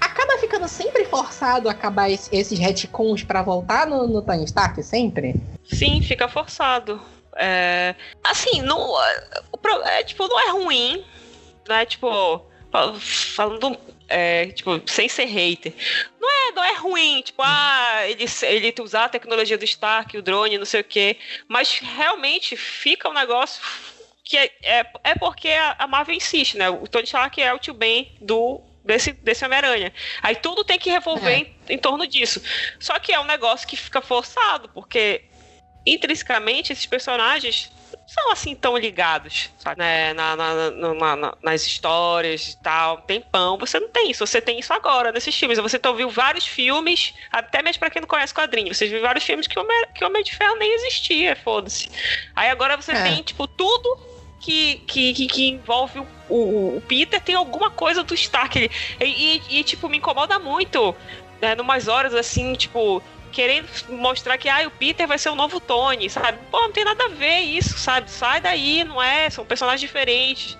acaba 0.00 0.38
ficando 0.38 0.66
sempre 0.68 1.04
forçado 1.04 1.68
acabar 1.68 2.10
esse- 2.10 2.34
esses 2.34 2.58
retcons 2.58 3.22
pra 3.22 3.42
voltar 3.42 3.86
no, 3.86 4.06
no 4.06 4.22
Tony 4.22 4.44
Stark, 4.44 4.82
sempre. 4.82 5.34
Sim, 5.64 6.00
fica 6.00 6.28
forçado. 6.28 7.00
É, 7.36 7.94
assim, 8.24 8.60
não, 8.62 8.94
é, 9.86 10.02
tipo, 10.04 10.26
não 10.28 10.38
é 10.40 10.50
ruim, 10.50 11.04
né? 11.68 11.86
Tipo, 11.86 12.44
fal- 12.70 12.94
falando, 12.94 13.76
é, 14.08 14.46
tipo, 14.46 14.80
sem 14.86 15.08
ser 15.08 15.24
hater. 15.24 15.72
Não 16.20 16.28
é, 16.30 16.52
não 16.52 16.64
é 16.64 16.74
ruim, 16.76 17.22
tipo, 17.22 17.40
ah, 17.42 18.06
ele, 18.06 18.24
ele 18.42 18.74
usar 18.80 19.04
a 19.06 19.08
tecnologia 19.08 19.56
do 19.56 19.64
Stark, 19.64 20.16
o 20.16 20.22
drone, 20.22 20.58
não 20.58 20.66
sei 20.66 20.80
o 20.82 20.84
quê. 20.84 21.16
Mas 21.48 21.78
realmente 21.78 22.56
fica 22.56 23.08
um 23.08 23.14
negócio 23.14 23.62
que 24.24 24.36
é, 24.36 24.50
é, 24.62 24.86
é 25.04 25.14
porque 25.14 25.48
a 25.78 25.86
Marvel 25.86 26.14
insiste, 26.14 26.56
né? 26.56 26.68
O 26.70 26.86
Tony 26.86 27.04
Stark 27.04 27.40
é 27.40 27.52
o 27.52 27.58
tio 27.58 27.74
Ben 27.74 28.12
do 28.20 28.60
desse, 28.84 29.12
desse 29.12 29.44
Homem-Aranha. 29.44 29.92
Aí 30.22 30.36
tudo 30.36 30.64
tem 30.64 30.78
que 30.78 30.90
revolver 30.90 31.32
É. 31.32 31.38
em, 31.38 31.56
em 31.70 31.78
torno 31.78 32.06
disso. 32.06 32.42
Só 32.80 32.98
que 32.98 33.12
é 33.12 33.20
um 33.20 33.24
negócio 33.24 33.66
que 33.66 33.76
fica 33.76 34.00
forçado, 34.02 34.68
porque 34.70 35.24
intrinsecamente 35.86 36.72
esses 36.72 36.86
personagens 36.86 37.70
são 38.06 38.30
assim 38.32 38.54
tão 38.54 38.76
ligados, 38.76 39.50
sabe? 39.58 39.78
Né? 39.78 40.12
Na, 40.12 40.36
na- 40.36 40.70
na- 40.70 40.94
na- 40.94 41.16
na- 41.16 41.36
nas 41.42 41.64
histórias 41.66 42.48
e 42.48 42.62
tal, 42.62 42.98
tem 43.02 43.20
pão. 43.20 43.56
Você 43.58 43.78
não 43.80 43.88
tem 43.88 44.10
isso, 44.10 44.26
você 44.26 44.40
tem 44.40 44.58
isso 44.58 44.72
agora 44.72 45.12
nesses 45.12 45.34
filmes. 45.36 45.58
Você 45.58 45.78
tá 45.78 45.88
ouviu 45.90 46.08
vários 46.10 46.46
filmes, 46.46 47.14
até 47.30 47.62
mesmo 47.62 47.80
pra 47.80 47.90
quem 47.90 48.00
não 48.00 48.08
conhece 48.08 48.34
quadrinhos, 48.34 48.76
você 48.76 48.86
viu 48.88 49.00
vários 49.00 49.24
filmes 49.24 49.46
que 49.46 49.58
o 49.58 49.62
Homem, 49.62 49.86
que 49.94 50.04
o 50.04 50.06
Homem 50.08 50.22
de 50.22 50.34
Ferro 50.36 50.56
nem 50.56 50.72
existia, 50.74 51.34
foda-se. 51.36 51.90
Aí 52.36 52.50
agora 52.50 52.76
você 52.76 52.92
É. 52.92 53.02
tem, 53.02 53.22
tipo, 53.22 53.46
tudo 53.46 54.11
que, 54.42 54.82
que, 54.86 55.14
que, 55.14 55.26
que 55.28 55.48
envolve 55.50 56.00
o, 56.00 56.06
o- 56.28 56.76
o 56.76 56.82
Peter 56.86 57.20
tem 57.20 57.34
alguma 57.34 57.70
coisa 57.70 58.02
do 58.02 58.12
Stark. 58.14 58.58
Ele- 58.58 58.70
E, 59.00 59.36
e- 59.48 59.58
e, 59.60 59.64
tipo, 59.64 59.88
me 59.88 59.96
incomoda 59.98 60.38
muito, 60.38 60.94
né, 61.40 61.54
numas 61.54 61.86
horas 61.88 62.12
assim, 62.14 62.52
tipo, 62.54 63.02
querendo 63.30 63.66
mostrar 63.88 64.36
que 64.36 64.48
ah, 64.48 64.66
o 64.66 64.70
Peter 64.70 65.06
vai 65.06 65.16
ser 65.18 65.30
o 65.30 65.34
novo 65.34 65.58
Tony, 65.60 66.10
sabe? 66.10 66.38
Pô, 66.50 66.60
não 66.60 66.72
tem 66.72 66.84
nada 66.84 67.04
a 67.04 67.08
ver 67.08 67.38
isso, 67.40 67.78
sabe? 67.78 68.10
Sai 68.10 68.40
daí, 68.40 68.84
não 68.84 69.00
é? 69.02 69.30
São 69.30 69.44
personagens 69.46 69.80
diferentes. 69.80 70.58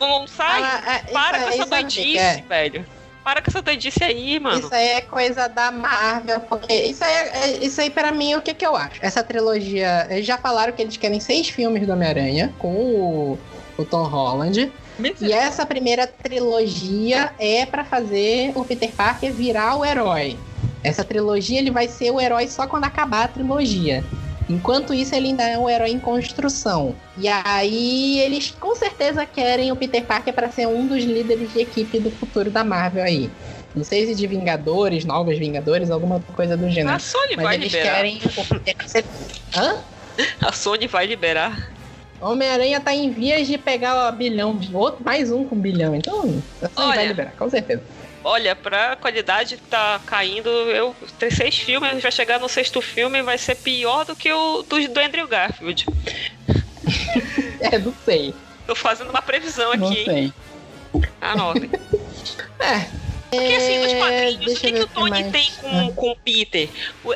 Não, 0.00 0.08
não 0.20 0.26
sai. 0.26 0.62
Ah, 0.64 0.82
é, 1.06 1.12
Para 1.12 1.38
isso 1.38 1.46
com 1.58 1.62
essa 1.62 1.66
doidice, 1.66 2.18
é? 2.18 2.42
velho. 2.48 2.84
Para 3.30 3.42
com 3.42 3.48
essa 3.48 3.62
doidice 3.62 4.02
aí, 4.02 4.40
mano. 4.40 4.58
Isso 4.58 4.74
aí 4.74 4.88
é 4.88 5.00
coisa 5.02 5.46
da 5.48 5.70
Marvel, 5.70 6.40
porque 6.40 6.74
isso 6.74 7.04
aí, 7.04 7.12
é- 7.12 7.58
isso 7.64 7.80
aí 7.80 7.88
para 7.88 8.10
mim, 8.10 8.34
o 8.34 8.42
que 8.42 8.52
que 8.52 8.66
eu 8.66 8.74
acho? 8.74 8.98
Essa 9.00 9.22
trilogia, 9.22 10.08
eles 10.10 10.26
já 10.26 10.36
falaram 10.36 10.72
que 10.72 10.82
eles 10.82 10.96
querem 10.96 11.20
seis 11.20 11.48
filmes 11.48 11.86
do 11.86 11.92
Homem-Aranha 11.92 12.52
com 12.58 12.74
o, 12.74 13.38
o 13.78 13.84
Tom 13.84 14.02
Holland. 14.02 14.72
E 15.20 15.32
essa 15.32 15.64
primeira 15.64 16.08
trilogia 16.08 17.30
é 17.38 17.64
pra 17.66 17.84
fazer 17.84 18.50
o 18.56 18.64
Peter 18.64 18.90
Parker 18.90 19.32
virar 19.32 19.76
o 19.76 19.84
herói. 19.84 20.36
Essa 20.82 21.04
trilogia 21.04 21.60
ele 21.60 21.70
vai 21.70 21.86
ser 21.86 22.10
o 22.10 22.20
herói 22.20 22.48
só 22.48 22.66
quando 22.66 22.82
acabar 22.86 23.26
a 23.26 23.28
trilogia. 23.28 24.02
Enquanto 24.50 24.92
isso, 24.92 25.14
ele 25.14 25.28
ainda 25.28 25.44
é 25.44 25.56
um 25.56 25.70
herói 25.70 25.90
em 25.90 25.98
construção. 26.00 26.94
E 27.16 27.28
aí, 27.28 28.18
eles 28.18 28.50
com 28.50 28.74
certeza 28.74 29.24
querem 29.24 29.70
o 29.70 29.76
Peter 29.76 30.04
Parker 30.04 30.34
para 30.34 30.50
ser 30.50 30.66
um 30.66 30.86
dos 30.86 31.04
líderes 31.04 31.52
de 31.52 31.60
equipe 31.60 32.00
do 32.00 32.10
futuro 32.10 32.50
da 32.50 32.64
Marvel 32.64 33.04
aí. 33.04 33.30
Não 33.74 33.84
sei 33.84 34.06
se 34.06 34.14
de 34.16 34.26
Vingadores, 34.26 35.04
Novos 35.04 35.38
Vingadores, 35.38 35.90
alguma 35.90 36.20
coisa 36.34 36.56
do 36.56 36.68
gênero. 36.68 36.96
A 36.96 36.98
Sony 36.98 37.36
Mas 37.36 37.44
vai 37.44 37.54
eles 37.54 37.72
liberar. 37.72 37.94
querem. 37.94 38.20
Hã? 39.54 39.76
A 40.42 40.52
Sony 40.52 40.88
vai 40.88 41.06
liberar. 41.06 41.72
Homem-Aranha 42.20 42.80
tá 42.80 42.92
em 42.92 43.10
vias 43.12 43.46
de 43.46 43.56
pegar 43.56 44.12
o 44.12 44.16
bilhão, 44.16 44.58
outro, 44.74 45.04
mais 45.04 45.30
um 45.30 45.44
com 45.44 45.56
bilhão. 45.56 45.94
Então, 45.94 46.42
a 46.60 46.68
Sony 46.68 46.88
Olha. 46.88 46.96
vai 46.96 47.06
liberar, 47.06 47.36
com 47.36 47.48
certeza. 47.48 47.82
Olha, 48.22 48.54
pra 48.54 48.96
qualidade 48.96 49.56
que 49.56 49.62
tá 49.62 50.00
caindo, 50.04 50.48
eu 50.48 50.94
tem 51.18 51.30
seis 51.30 51.56
filmes, 51.56 52.02
vai 52.02 52.12
chegar 52.12 52.38
no 52.38 52.48
sexto 52.48 52.82
filme 52.82 53.22
vai 53.22 53.38
ser 53.38 53.54
pior 53.56 54.04
do 54.04 54.14
que 54.14 54.30
o 54.30 54.62
do, 54.62 54.88
do 54.88 55.00
Andrew 55.00 55.26
Garfield. 55.26 55.86
É, 57.60 57.78
não 57.78 57.94
sei. 58.04 58.34
Tô 58.66 58.74
fazendo 58.74 59.10
uma 59.10 59.20
previsão 59.20 59.74
Não 59.74 59.88
aqui, 59.88 59.98
hein? 59.98 60.32
sei. 60.92 61.02
Anotem. 61.20 61.70
É. 62.58 62.86
Porque 63.30 63.54
assim, 63.54 63.78
nos 63.78 63.92
É, 63.92 63.98
quadrinhos, 63.98 64.56
o 64.56 64.60
que, 64.60 64.72
que 64.72 64.80
o 64.80 64.88
Tony 64.88 65.10
mais. 65.10 65.30
tem 65.32 65.50
com, 65.60 65.92
com 65.94 66.10
o 66.10 66.16
Peter? 66.16 66.68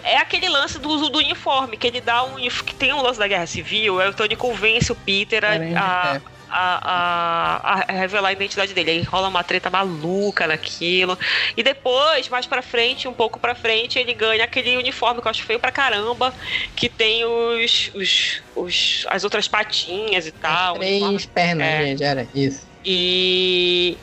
É 0.05 0.17
aquele 0.19 0.49
lance 0.49 0.79
do 0.79 0.89
uso 0.89 1.09
do 1.11 1.19
uniforme, 1.19 1.77
que 1.77 1.87
ele 1.87 2.01
dá 2.01 2.23
um. 2.25 2.37
que 2.37 2.75
tem 2.75 2.93
um 2.93 3.03
lance 3.03 3.19
da 3.19 3.27
Guerra 3.27 3.47
Civil, 3.47 4.01
aí 4.01 4.09
o 4.09 4.15
Tony 4.15 4.37
convence 4.37 4.93
o 4.93 4.95
Peter 4.95 5.45
a, 5.45 5.49
a, 5.51 6.13
Ferro. 6.13 6.34
A, 6.57 7.81
a- 7.81 7.85
a 7.89 7.93
revelar 7.93 8.29
a 8.29 8.33
identidade 8.33 8.73
dele. 8.75 8.91
Aí 8.93 9.03
rola 9.03 9.29
uma 9.29 9.43
treta 9.45 9.71
maluca 9.71 10.47
naquilo. 10.47 11.19
E 11.57 11.63
depois, 11.63 12.29
mais 12.29 12.47
pra 12.47 12.63
frente, 12.63 13.09
um 13.09 13.15
pouco 13.15 13.41
pra 13.41 13.55
frente, 13.55 13.99
ele 13.99 14.15
ganha 14.15 14.45
aquele 14.45 14.77
uniforme 14.77 15.21
que 15.21 15.27
eu 15.27 15.31
acho 15.31 15.45
feio 15.45 15.59
pra 15.61 15.73
caramba, 15.73 16.35
que 16.77 16.89
tem 16.89 17.25
os. 17.25 17.91
os, 17.95 18.43
os 18.55 19.07
as 19.09 19.25
outras 19.25 19.49
patinhas 19.49 20.27
e 20.27 20.33
tal. 20.33 20.77
Três 20.77 21.03
uniforme 21.03 21.27
pernas, 21.29 21.67
É. 21.67 21.87
gente, 21.87 22.03
era 22.05 22.29
isso. 22.35 22.67
e. 22.85 23.99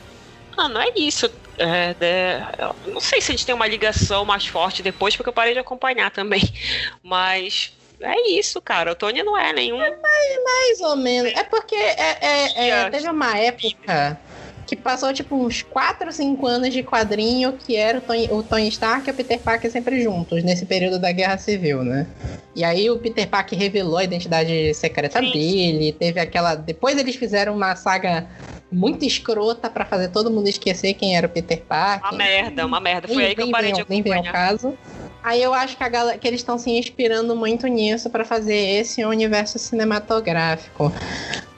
Ah, 0.58 0.68
não 0.68 0.80
é 0.82 0.88
isso. 0.96 1.26
É, 1.58 1.96
é, 2.00 2.42
eu 2.84 2.92
não 2.92 3.00
sei 3.00 3.20
se 3.20 3.30
a 3.30 3.34
gente 3.34 3.46
tem 3.46 3.54
uma 3.54 3.66
ligação 3.66 4.24
mais 4.24 4.46
forte 4.46 4.82
depois, 4.82 5.16
porque 5.16 5.28
eu 5.28 5.32
parei 5.34 5.52
de 5.54 5.58
acompanhar 5.58 6.10
também. 6.10 6.42
Mas 7.02 7.72
é 8.02 8.30
isso, 8.30 8.60
cara. 8.60 8.92
O 8.92 8.94
Tony 8.94 9.22
não 9.22 9.36
é 9.38 9.52
nenhum. 9.52 9.78
Mais 9.78 10.80
ou 10.80 10.96
menos. 10.96 11.32
É 11.32 11.44
porque 11.44 11.74
é, 11.74 12.16
é- 12.20 12.68
é, 12.68 12.90
teve 12.90 13.08
uma 13.08 13.36
época 13.38 14.18
que 14.66 14.76
passou 14.76 15.12
tipo 15.12 15.34
uns 15.36 15.60
4 15.62 16.06
ou 16.06 16.12
5 16.12 16.46
anos 16.46 16.72
de 16.72 16.82
quadrinho 16.82 17.52
que 17.52 17.76
era 17.76 17.98
o 17.98 18.00
Tony, 18.00 18.28
o 18.30 18.42
Tony 18.42 18.68
Stark 18.68 19.06
e 19.06 19.10
o 19.10 19.14
Peter 19.14 19.38
Parker 19.38 19.70
sempre 19.70 20.00
juntos, 20.02 20.42
nesse 20.42 20.64
período 20.64 20.98
da 20.98 21.12
Guerra 21.12 21.36
Civil, 21.36 21.82
né? 21.82 22.06
E 22.54 22.64
aí 22.64 22.88
o 22.88 22.98
Peter 22.98 23.28
Parker 23.28 23.58
revelou 23.58 23.98
a 23.98 24.04
identidade 24.04 24.72
secreta 24.74 25.18
Sim. 25.20 25.30
dele, 25.32 25.92
teve 25.92 26.20
aquela. 26.20 26.54
Depois 26.54 26.96
eles 26.96 27.16
fizeram 27.16 27.54
uma 27.54 27.74
saga 27.76 28.26
muito 28.70 29.04
escrota 29.04 29.68
pra 29.68 29.84
fazer 29.84 30.08
todo 30.08 30.30
mundo 30.30 30.48
esquecer 30.48 30.94
quem 30.94 31.16
era 31.16 31.26
o 31.26 31.30
Peter 31.30 31.60
Parker. 31.60 32.08
Uma 32.10 32.16
merda, 32.18 32.64
uma 32.66 32.80
merda. 32.80 33.08
Foi 33.08 33.16
Nem- 33.18 33.26
aí 33.26 33.34
que 33.34 33.42
eu 33.42 33.50
parei 33.50 33.66
vem 33.66 33.74
de 33.74 33.80
ao- 33.82 33.86
Nem 33.90 34.00
vem 34.02 34.12
ao 34.14 34.20
acompanhar. 34.20 34.48
caso. 34.48 34.78
Aí 35.22 35.42
eu 35.42 35.54
acho 35.54 35.76
que, 35.76 35.84
a 35.84 35.88
galera, 35.88 36.18
que 36.18 36.26
eles 36.26 36.40
estão 36.40 36.58
se 36.58 36.70
inspirando 36.70 37.36
muito 37.36 37.66
nisso 37.66 38.10
pra 38.10 38.24
fazer 38.24 38.56
esse 38.56 39.04
universo 39.04 39.58
cinematográfico. 39.58 40.92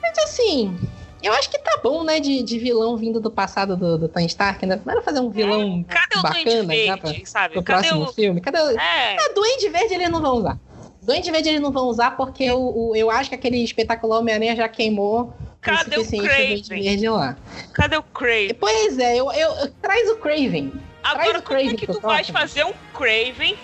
Mas 0.01 0.17
assim, 0.19 0.77
eu 1.23 1.33
acho 1.33 1.49
que 1.49 1.57
tá 1.57 1.79
bom, 1.83 2.03
né, 2.03 2.19
de, 2.19 2.43
de 2.43 2.59
vilão 2.59 2.95
vindo 2.95 3.19
do 3.19 3.31
passado 3.31 3.75
do, 3.75 3.97
do 3.97 4.07
Tony 4.07 4.27
Stark, 4.27 4.65
né? 4.65 4.77
Primeiro 4.77 5.01
fazer 5.01 5.19
um 5.19 5.29
vilão 5.29 5.83
Cadê 5.87 6.19
o 6.19 6.21
bacana 6.21 6.43
Duende 6.43 6.85
já 6.85 6.97
pra, 6.97 7.09
Verde, 7.09 7.25
sabe? 7.29 7.53
pro 7.53 7.63
Cadê 7.63 7.87
próximo 7.87 8.09
o. 8.09 8.13
filme. 8.13 8.39
Cadê 8.41 8.59
o... 8.59 8.69
É, 8.79 9.15
Ah, 9.19 9.31
Duende 9.33 9.69
Verde 9.69 9.93
eles 9.95 10.09
não 10.11 10.21
vão 10.21 10.35
usar. 10.37 10.59
Duende 11.01 11.31
Verde 11.31 11.49
eles 11.49 11.61
não 11.61 11.71
vão 11.71 11.85
usar 11.87 12.11
porque 12.17 12.49
o, 12.51 12.89
o- 12.89 12.95
eu 12.95 13.09
acho 13.09 13.29
que 13.29 13.35
aquele 13.35 13.63
espetacular 13.63 14.19
Homem-Aranha 14.19 14.55
já 14.55 14.67
queimou 14.69 15.33
Cadê 15.61 15.97
o 15.97 16.01
o 16.01 16.05
Craven? 16.05 16.61
Verde 16.67 17.09
lá. 17.09 17.35
cadê 17.73 17.97
o 17.97 18.03
Craven? 18.03 18.53
Pois 18.59 18.99
é, 18.99 19.15
eu, 19.19 19.31
eu, 19.31 19.49
eu- 19.57 19.71
traz 19.81 20.07
o 20.11 20.17
Craven. 20.17 20.71
Agora, 21.05 21.39
o 21.39 21.41
como 21.41 21.59
é 21.59 21.73
que 21.75 21.87
tu 21.87 21.99
vais 21.99 22.29
próximo. 22.29 22.37
fazer 22.39 22.65
um 22.65 22.73
Craven 22.93 23.57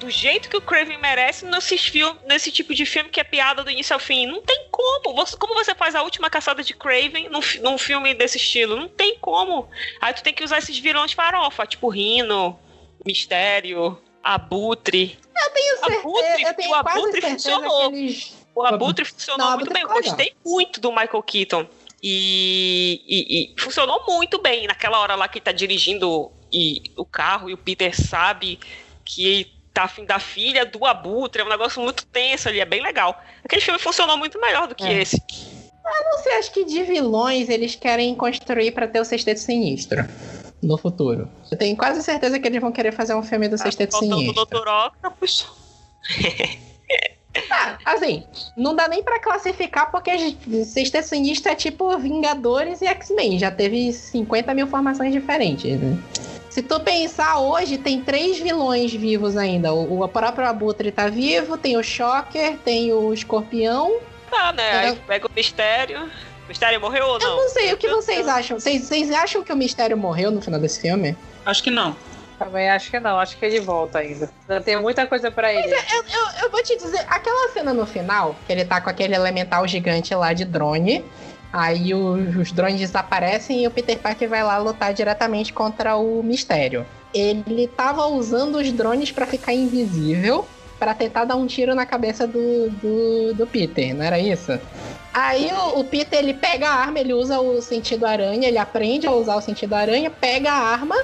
do 0.00 0.08
jeito 0.10 0.48
que 0.48 0.56
o 0.56 0.60
Craven 0.60 0.96
merece 0.98 1.44
nesses 1.44 1.84
filme, 1.86 2.18
nesse 2.26 2.52
tipo 2.52 2.72
de 2.74 2.86
filme 2.86 3.10
que 3.10 3.18
é 3.20 3.24
piada 3.24 3.64
do 3.64 3.70
início 3.70 3.94
ao 3.94 3.98
fim. 4.00 4.26
Não 4.26 4.40
tem 4.42 4.66
como. 4.70 5.14
Você, 5.16 5.36
como 5.36 5.54
você 5.54 5.74
faz 5.74 5.94
a 5.94 6.02
última 6.02 6.30
caçada 6.30 6.62
de 6.62 6.72
Craven 6.74 7.28
num, 7.28 7.40
num 7.62 7.76
filme 7.78 8.14
desse 8.14 8.36
estilo? 8.36 8.76
Não 8.76 8.88
tem 8.88 9.18
como. 9.18 9.68
Aí 10.00 10.12
tu 10.14 10.22
tem 10.22 10.32
que 10.32 10.44
usar 10.44 10.58
esses 10.58 10.78
vilões 10.78 11.12
farofa, 11.12 11.66
tipo 11.66 11.88
Rino, 11.88 12.58
Mistério, 13.04 13.98
Abutre. 14.22 15.18
Eu 15.36 15.50
tenho 15.50 15.76
certeza, 15.78 15.98
Abutre, 16.00 16.42
eu 16.42 16.54
tenho 16.54 16.70
o 16.70 16.74
Abutre 16.74 17.20
funcionou. 17.22 17.92
eles... 17.94 18.36
O 18.54 18.62
Abutre 18.64 19.04
funcionou 19.04 19.46
Não, 19.50 19.56
muito 19.56 19.70
Abutre 19.70 19.74
bem. 19.74 19.96
Eu 19.96 20.02
gostei 20.02 20.32
muito 20.44 20.80
do 20.80 20.90
Michael 20.90 21.22
Keaton. 21.22 21.66
E, 22.02 23.02
e- 23.06 23.54
e 23.56 23.60
funcionou 23.60 24.04
muito 24.06 24.40
bem. 24.40 24.66
Naquela 24.66 24.98
hora 25.00 25.14
lá 25.16 25.26
que 25.28 25.40
tá 25.40 25.50
dirigindo 25.52 26.30
e, 26.52 26.82
o 26.96 27.04
carro 27.04 27.50
e 27.50 27.54
o 27.54 27.58
Peter 27.58 27.94
sabe 27.94 28.58
que 29.04 29.24
ele 29.24 29.52
tá 29.72 29.84
afim 29.84 30.04
da 30.04 30.18
filha 30.18 30.64
do 30.66 30.84
Abutre. 30.84 31.42
É 31.42 31.44
um 31.44 31.48
negócio 31.48 31.80
muito 31.82 32.04
tenso 32.06 32.48
ali, 32.48 32.60
é 32.60 32.64
bem 32.64 32.82
legal. 32.82 33.22
Aquele 33.44 33.62
filme 33.62 33.78
funcionou 33.78 34.16
muito 34.16 34.40
melhor 34.40 34.66
do 34.66 34.74
que 34.74 34.84
É. 34.84 35.02
esse. 35.02 35.22
Não 35.84 36.18
sei, 36.22 36.32
acho 36.34 36.52
que 36.52 36.64
de 36.64 36.82
vilões 36.82 37.48
eles 37.48 37.74
querem 37.74 38.14
construir 38.14 38.72
pra 38.72 38.86
ter 38.86 39.00
o 39.00 39.04
Sexteto 39.04 39.40
Sinistro 39.40 40.06
no 40.62 40.76
futuro. 40.76 41.30
Eu 41.50 41.56
tenho 41.56 41.74
quase 41.76 42.02
certeza 42.02 42.38
que 42.38 42.46
eles 42.46 42.60
vão 42.60 42.70
querer 42.70 42.92
fazer 42.92 43.14
um 43.14 43.22
filme 43.22 43.48
do 43.48 43.56
Sexteto 43.56 43.92
Faltando 43.92 44.16
o 44.16 44.18
Sinistro. 44.18 44.44
Dr. 44.46 44.68
Octopus. 44.68 45.46
Ah, 47.50 47.78
assim, 47.84 48.24
não 48.56 48.74
dá 48.74 48.88
nem 48.88 49.00
pra 49.00 49.20
classificar 49.20 49.92
porque 49.92 50.10
Sexteto 50.64 51.06
Sinistro 51.06 51.52
é 51.52 51.54
tipo 51.54 51.96
Vingadores 51.96 52.82
e 52.82 52.86
X-Men. 52.86 53.38
Já 53.38 53.50
teve 53.50 53.92
50 53.92 54.52
mil 54.54 54.66
formações 54.66 55.12
diferentes, 55.12 55.78
né? 55.78 55.96
Se 56.48 56.62
tu 56.62 56.80
pensar 56.80 57.38
hoje, 57.38 57.76
tem 57.78 58.00
três 58.00 58.38
vilões 58.38 58.92
vivos 58.92 59.36
ainda. 59.36 59.72
O, 59.72 60.02
o 60.02 60.08
próprio 60.08 60.46
Abutre 60.46 60.90
tá 60.90 61.08
vivo, 61.08 61.56
tem 61.56 61.76
o 61.76 61.82
Shocker, 61.82 62.56
tem 62.58 62.92
o 62.92 63.12
Escorpião. 63.12 63.98
Tá, 64.30 64.52
né? 64.52 64.62
É. 64.62 64.88
Aí 64.88 64.96
pega 65.06 65.26
o 65.26 65.30
Mistério. 65.34 66.04
O 66.44 66.48
Mistério 66.48 66.80
morreu 66.80 67.06
ou 67.06 67.18
Eu 67.18 67.28
não? 67.28 67.36
não 67.36 67.48
sei, 67.50 67.72
o 67.72 67.76
que 67.76 67.88
vocês 67.88 68.26
acham? 68.26 68.58
Vocês, 68.58 68.82
vocês 68.82 69.10
acham 69.10 69.42
que 69.42 69.52
o 69.52 69.56
Mistério 69.56 69.96
morreu 69.96 70.30
no 70.30 70.40
final 70.40 70.58
desse 70.58 70.80
filme? 70.80 71.16
Acho 71.44 71.62
que 71.62 71.70
não. 71.70 71.94
Também 72.38 72.70
acho 72.70 72.90
que 72.90 73.00
não, 73.00 73.18
acho 73.18 73.36
que 73.36 73.44
ele 73.44 73.58
volta 73.58 73.98
ainda. 73.98 74.30
Ainda 74.48 74.62
tem 74.62 74.80
muita 74.80 75.06
coisa 75.06 75.30
pra 75.30 75.52
ele. 75.52 75.74
Eu, 75.74 76.44
eu 76.44 76.50
vou 76.50 76.62
te 76.62 76.76
dizer, 76.76 77.04
aquela 77.08 77.52
cena 77.52 77.74
no 77.74 77.84
final, 77.84 78.36
que 78.46 78.52
ele 78.52 78.64
tá 78.64 78.80
com 78.80 78.88
aquele 78.88 79.14
elemental 79.14 79.66
gigante 79.66 80.14
lá 80.14 80.32
de 80.32 80.44
drone. 80.44 81.04
Aí 81.52 81.94
o- 81.94 82.40
os 82.40 82.52
drones 82.52 82.78
desaparecem 82.80 83.62
e 83.62 83.66
o 83.66 83.70
Peter 83.70 83.98
Parker 83.98 84.28
vai 84.28 84.42
lá 84.42 84.58
lutar 84.58 84.92
diretamente 84.92 85.52
contra 85.52 85.96
o 85.96 86.22
Mistério. 86.22 86.84
Ele 87.14 87.66
tava 87.66 88.06
usando 88.06 88.56
os 88.56 88.70
drones 88.70 89.10
pra 89.10 89.26
ficar 89.26 89.54
invisível, 89.54 90.46
pra 90.78 90.94
tentar 90.94 91.24
dar 91.24 91.36
um 91.36 91.46
tiro 91.46 91.74
na 91.74 91.86
cabeça 91.86 92.26
do, 92.26 92.68
do, 92.70 93.34
do 93.34 93.46
Peter, 93.46 93.94
não 93.94 94.04
era 94.04 94.18
isso? 94.18 94.58
Aí 95.12 95.50
o, 95.52 95.80
o 95.80 95.84
Peter 95.84 96.18
ele 96.18 96.34
pega 96.34 96.68
a 96.68 96.74
arma, 96.74 97.00
ele 97.00 97.14
usa 97.14 97.40
o 97.40 97.60
sentido 97.62 98.04
aranha, 98.06 98.46
ele 98.46 98.58
aprende 98.58 99.06
a 99.06 99.10
usar 99.12 99.36
o 99.36 99.40
sentido 99.40 99.72
aranha, 99.74 100.10
pega 100.10 100.52
a 100.52 100.58
arma 100.70 100.94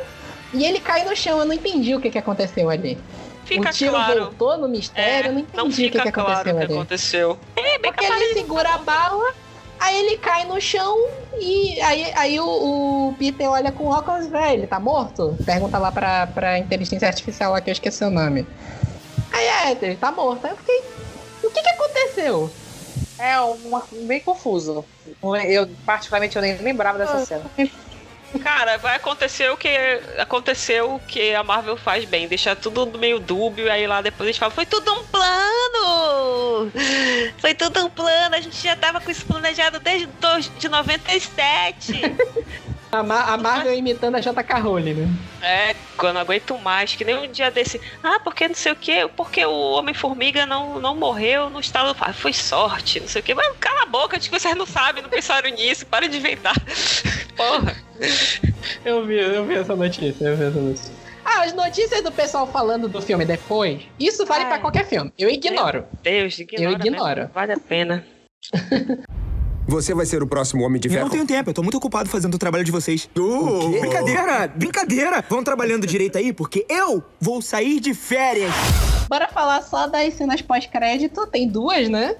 e 0.52 0.64
ele 0.64 0.78
cai 0.78 1.04
no 1.04 1.16
chão. 1.16 1.38
Eu 1.38 1.44
não 1.46 1.54
entendi 1.54 1.94
o 1.94 2.00
que, 2.00 2.10
que 2.10 2.18
aconteceu 2.18 2.68
ali 2.70 2.98
Fica 3.46 3.70
o 3.70 3.72
tiro 3.72 3.90
claro. 3.92 4.20
voltou 4.24 4.56
no 4.58 4.68
mistério, 4.68 5.26
É, 5.26 5.28
eu 5.28 5.32
não 5.32 5.40
entendi 5.40 5.56
não 5.56 5.66
o 5.66 5.70
que, 5.70 5.90
que 5.90 6.10
claro 6.12 6.30
aconteceu 6.30 6.56
que 6.58 6.62
ali. 6.64 6.74
aconteceu. 6.74 7.38
É, 7.56 7.62
bem 7.78 7.92
Porque 7.92 8.04
ele 8.04 8.34
segura 8.34 8.74
a 8.74 8.78
bala, 8.78 9.34
aí 9.80 9.96
ele 9.96 10.18
cai 10.18 10.44
no 10.44 10.60
chão 10.60 10.96
e 11.38 11.80
aí, 11.80 12.12
aí 12.16 12.40
o, 12.40 13.08
o 13.08 13.14
Peter 13.18 13.48
olha 13.50 13.72
com 13.72 13.86
óculos, 13.88 14.28
velho, 14.28 14.60
ele 14.60 14.66
tá 14.66 14.78
morto? 14.80 15.36
Pergunta 15.44 15.78
lá 15.78 15.90
pra, 15.90 16.26
pra 16.26 16.58
inteligência 16.58 17.08
artificial 17.08 17.52
lá 17.52 17.60
que 17.60 17.70
eu 17.70 17.72
esqueci 17.72 18.04
o 18.04 18.10
nome. 18.10 18.46
Aí 19.32 19.44
é, 19.46 19.78
ele 19.82 19.96
tá 19.96 20.12
morto. 20.12 20.44
Aí 20.44 20.52
eu 20.52 20.56
fiquei. 20.56 20.82
O 21.42 21.50
que 21.50 21.60
que 21.62 21.68
aconteceu? 21.68 22.50
É 23.18 23.38
uma, 23.40 23.82
bem 24.06 24.20
confuso. 24.20 24.84
Eu, 25.48 25.68
particularmente, 25.84 26.36
eu 26.36 26.42
nem 26.42 26.56
lembrava 26.58 26.98
dessa 26.98 27.16
Ah. 27.16 27.26
cena. 27.26 27.50
Cara, 28.42 28.76
vai 28.78 28.96
acontecer 28.96 29.50
o 29.50 29.56
que 29.56 29.68
aconteceu 30.18 30.94
o 30.94 31.00
que 31.00 31.34
a 31.34 31.42
Marvel 31.42 31.76
faz 31.76 32.04
bem, 32.04 32.28
deixar 32.28 32.56
tudo 32.56 32.98
meio 32.98 33.18
dúbio, 33.18 33.70
aí 33.70 33.86
lá 33.86 34.02
depois 34.02 34.26
eles 34.26 34.38
falam, 34.38 34.54
foi 34.54 34.66
tudo 34.66 34.92
um 34.92 35.04
plano! 35.04 36.72
Foi 37.38 37.54
tudo 37.54 37.84
um 37.84 37.90
plano, 37.90 38.34
a 38.34 38.40
gente 38.40 38.62
já 38.62 38.76
tava 38.76 39.00
com 39.00 39.10
isso 39.10 39.24
planejado 39.26 39.78
desde 39.80 40.08
de 40.58 40.68
97. 40.68 41.92
A, 42.94 43.02
Ma- 43.02 43.24
a 43.24 43.36
Marvel 43.36 43.74
imitando 43.74 44.14
a 44.16 44.20
JK 44.20 44.60
Rowling, 44.62 44.94
né? 44.94 45.08
é, 45.42 45.74
eu 46.02 46.12
não 46.12 46.20
aguento 46.20 46.56
mais, 46.58 46.94
que 46.94 47.04
nem 47.04 47.16
um 47.16 47.30
dia 47.30 47.50
desse, 47.50 47.80
ah, 48.02 48.20
porque 48.22 48.46
não 48.46 48.54
sei 48.54 48.72
o 48.72 48.76
que, 48.76 49.08
porque 49.08 49.44
o 49.44 49.72
Homem-Formiga 49.72 50.46
não, 50.46 50.78
não 50.80 50.94
morreu 50.96 51.50
no 51.50 51.60
estado, 51.60 51.96
ah, 52.00 52.12
foi 52.12 52.32
sorte, 52.32 53.00
não 53.00 53.08
sei 53.08 53.20
o 53.20 53.24
que, 53.24 53.34
mas 53.34 53.46
cala 53.58 53.82
a 53.82 53.86
boca, 53.86 54.16
acho 54.16 54.30
que 54.30 54.38
vocês 54.38 54.54
não 54.56 54.66
sabem, 54.66 55.02
não 55.02 55.10
pensaram 55.10 55.50
nisso, 55.50 55.86
para 55.86 56.08
de 56.08 56.16
inventar. 56.18 56.54
Porra. 57.36 57.74
Eu 58.84 59.04
vi, 59.06 59.18
eu 59.18 59.44
vi 59.46 59.54
essa 59.54 59.74
notícia, 59.74 60.24
eu 60.24 60.36
vi 60.36 60.44
essa 60.44 60.60
notícia. 60.60 60.94
Ah, 61.24 61.42
as 61.44 61.52
notícias 61.54 62.02
do 62.02 62.12
pessoal 62.12 62.46
falando 62.46 62.86
do 62.88 63.00
filme 63.00 63.24
depois, 63.24 63.82
isso 63.98 64.24
vale 64.26 64.44
pra 64.44 64.58
qualquer 64.58 64.84
filme. 64.86 65.12
Eu 65.18 65.28
ignoro. 65.30 65.86
Deus, 66.02 66.38
ignora 66.38 66.64
Eu 66.64 66.70
ignoro. 66.72 67.20
mesmo, 67.20 67.32
Vale 67.32 67.52
a 67.52 67.58
pena. 67.58 68.06
Você 69.66 69.94
vai 69.94 70.04
ser 70.04 70.22
o 70.22 70.26
próximo 70.26 70.64
Homem 70.64 70.80
de 70.80 70.88
Eu 70.88 70.92
Ferro. 70.92 71.04
não 71.04 71.10
tenho 71.10 71.26
tempo, 71.26 71.50
eu 71.50 71.54
tô 71.54 71.62
muito 71.62 71.76
ocupado 71.76 72.08
fazendo 72.08 72.34
o 72.34 72.38
trabalho 72.38 72.64
de 72.64 72.70
vocês. 72.70 73.08
Oh. 73.18 73.68
Brincadeira, 73.80 74.46
brincadeira. 74.48 75.24
Vão 75.28 75.42
trabalhando 75.42 75.86
direito 75.86 76.18
aí, 76.18 76.32
porque 76.32 76.66
eu 76.68 77.02
vou 77.20 77.40
sair 77.40 77.80
de 77.80 77.94
férias. 77.94 78.52
Bora 79.08 79.28
falar 79.28 79.62
só 79.62 79.86
das 79.86 80.14
cenas 80.14 80.42
pós-crédito. 80.42 81.26
Tem 81.28 81.48
duas, 81.48 81.88
né? 81.88 82.14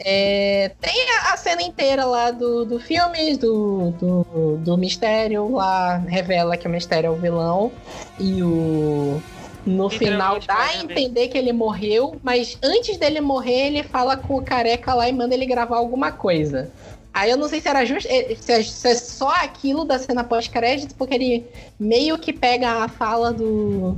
É, 0.00 0.70
tem 0.80 0.94
a, 1.10 1.32
a 1.32 1.36
cena 1.36 1.62
inteira 1.62 2.04
lá 2.04 2.30
do, 2.30 2.64
do 2.64 2.78
filme, 2.78 3.36
do, 3.36 3.90
do, 3.92 4.56
do 4.58 4.78
mistério. 4.78 5.50
Lá 5.52 5.96
revela 5.96 6.56
que 6.56 6.68
o 6.68 6.70
mistério 6.70 7.08
é 7.08 7.10
o 7.10 7.16
vilão. 7.16 7.72
E 8.18 8.42
o. 8.42 9.20
No 9.68 9.90
final 9.90 10.40
dá 10.40 10.58
a 10.58 10.76
entender 10.78 11.28
que 11.28 11.36
ele 11.36 11.52
morreu, 11.52 12.16
mas 12.22 12.56
antes 12.62 12.96
dele 12.96 13.20
morrer, 13.20 13.66
ele 13.66 13.82
fala 13.82 14.16
com 14.16 14.36
o 14.36 14.42
careca 14.42 14.94
lá 14.94 15.08
e 15.08 15.12
manda 15.12 15.34
ele 15.34 15.44
gravar 15.44 15.76
alguma 15.76 16.10
coisa. 16.10 16.70
Aí 17.12 17.30
eu 17.30 17.36
não 17.36 17.48
sei 17.48 17.60
se 17.60 17.68
era 17.68 17.84
justo, 17.84 18.08
eh, 18.10 18.34
se 18.38 18.52
é, 18.52 18.62
se 18.62 18.88
é 18.88 18.94
só 18.94 19.28
aquilo 19.42 19.84
da 19.84 19.98
cena 19.98 20.24
pós-crédito, 20.24 20.94
porque 20.94 21.14
ele 21.14 21.46
meio 21.78 22.16
que 22.16 22.32
pega 22.32 22.84
a 22.84 22.88
fala 22.88 23.32
do, 23.32 23.96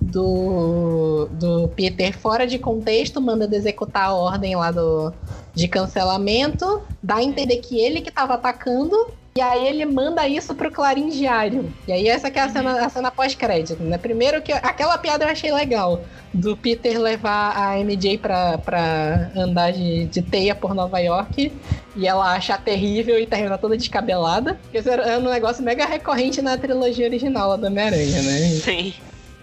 do, 0.00 1.28
do 1.32 1.68
Peter 1.68 2.16
fora 2.16 2.46
de 2.46 2.58
contexto, 2.58 3.20
manda 3.20 3.44
ele 3.44 3.56
executar 3.56 4.06
a 4.06 4.14
ordem 4.14 4.56
lá 4.56 4.70
do, 4.70 5.12
de 5.54 5.68
cancelamento, 5.68 6.82
dá 7.02 7.16
a 7.16 7.22
entender 7.22 7.58
que 7.58 7.78
ele 7.78 8.00
que 8.00 8.10
tava 8.10 8.34
atacando, 8.34 8.96
e 9.34 9.40
aí 9.40 9.66
ele 9.66 9.86
manda 9.86 10.28
isso 10.28 10.54
pro 10.54 10.70
Clarim 10.70 11.08
Diário. 11.08 11.72
E 11.88 11.92
aí 11.92 12.06
essa 12.06 12.30
que 12.30 12.38
é 12.38 12.42
a 12.42 12.48
cena, 12.50 12.84
a 12.84 12.88
cena 12.90 13.10
pós-crédito, 13.10 13.82
né? 13.82 13.96
Primeiro 13.96 14.42
que 14.42 14.52
aquela 14.52 14.98
piada 14.98 15.24
eu 15.24 15.28
achei 15.30 15.50
legal, 15.50 16.02
do 16.34 16.54
Peter 16.54 16.98
levar 17.00 17.56
a 17.56 17.78
MJ 17.78 18.18
pra, 18.18 18.58
pra 18.58 19.30
andar 19.34 19.72
de, 19.72 20.04
de 20.06 20.20
teia 20.20 20.54
por 20.54 20.74
Nova 20.74 20.98
York, 20.98 21.50
e 21.96 22.06
ela 22.06 22.34
achar 22.34 22.62
terrível 22.62 23.18
e 23.18 23.26
terminar 23.26 23.56
toda 23.58 23.76
descabelada. 23.76 24.54
Porque 24.62 24.78
isso 24.78 24.90
era- 24.90 25.18
um 25.18 25.30
negócio 25.30 25.62
mega 25.64 25.86
recorrente 25.86 26.42
na 26.42 26.58
trilogia 26.58 27.06
original 27.06 27.48
lá 27.50 27.56
do 27.56 27.66
Homem-Aranha, 27.66 28.20
né? 28.22 28.38
Sim. 28.62 28.92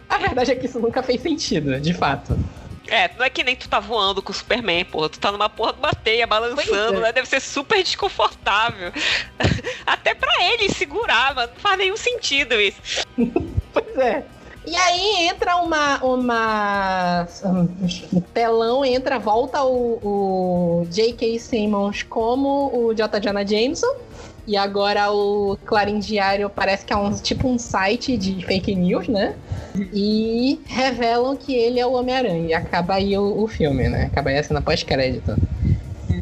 A 0.07 0.17
verdade 0.17 0.51
é 0.51 0.55
que 0.55 0.65
isso 0.67 0.79
nunca 0.79 1.01
fez 1.03 1.21
sentido, 1.21 1.79
de 1.79 1.93
fato. 1.93 2.37
É, 2.89 3.09
não 3.17 3.25
é 3.25 3.29
que 3.29 3.43
nem 3.43 3.55
tu 3.55 3.69
tá 3.69 3.79
voando 3.79 4.21
com 4.21 4.31
o 4.31 4.35
Superman, 4.35 4.85
porra. 4.85 5.09
Tu 5.09 5.19
tá 5.19 5.31
numa 5.31 5.49
porra 5.49 5.73
de 5.73 5.79
uma 5.79 5.93
teia 5.93 6.27
balançando, 6.27 6.97
é. 6.97 7.01
né? 7.01 7.11
Deve 7.11 7.27
ser 7.27 7.39
super 7.39 7.83
desconfortável. 7.83 8.91
Até 9.85 10.13
pra 10.13 10.31
ele 10.43 10.69
segurar, 10.69 11.35
mano. 11.35 11.51
Não 11.53 11.61
faz 11.61 11.77
nenhum 11.77 11.97
sentido 11.97 12.55
isso. 12.55 12.81
Pois 13.71 13.97
é. 13.99 14.25
E 14.65 14.75
aí 14.75 15.27
entra 15.27 15.55
uma. 15.57 16.03
uma 16.03 17.27
um 18.13 18.21
telão, 18.21 18.83
entra, 18.83 19.17
volta 19.17 19.63
o, 19.63 19.99
o 20.83 20.87
J.K. 20.89 21.39
Simmons 21.39 22.03
como 22.03 22.71
o 22.73 22.93
J. 22.93 23.19
Jonah 23.19 23.45
Jameson. 23.45 23.95
E 24.49 24.57
agora 24.57 25.11
o 25.11 25.55
Clarim 25.63 25.99
Diário 25.99 26.49
parece 26.49 26.83
que 26.83 26.91
é 26.91 26.95
um 26.95 27.13
tipo 27.13 27.47
um 27.47 27.59
site 27.59 28.17
de 28.17 28.43
fake 28.43 28.73
news, 28.73 29.07
né? 29.07 29.35
E 29.93 30.59
revelam 30.65 31.37
que 31.37 31.53
ele 31.53 31.79
é 31.79 31.85
o 31.85 31.91
Homem-Aranha. 31.91 32.47
E 32.47 32.53
acaba 32.55 32.95
aí 32.95 33.15
o, 33.15 33.43
o 33.43 33.47
filme, 33.47 33.87
né? 33.87 34.05
Acaba 34.05 34.31
aí 34.31 34.39
a 34.39 34.43
cena 34.43 34.59
pós-crédito. 34.59 35.35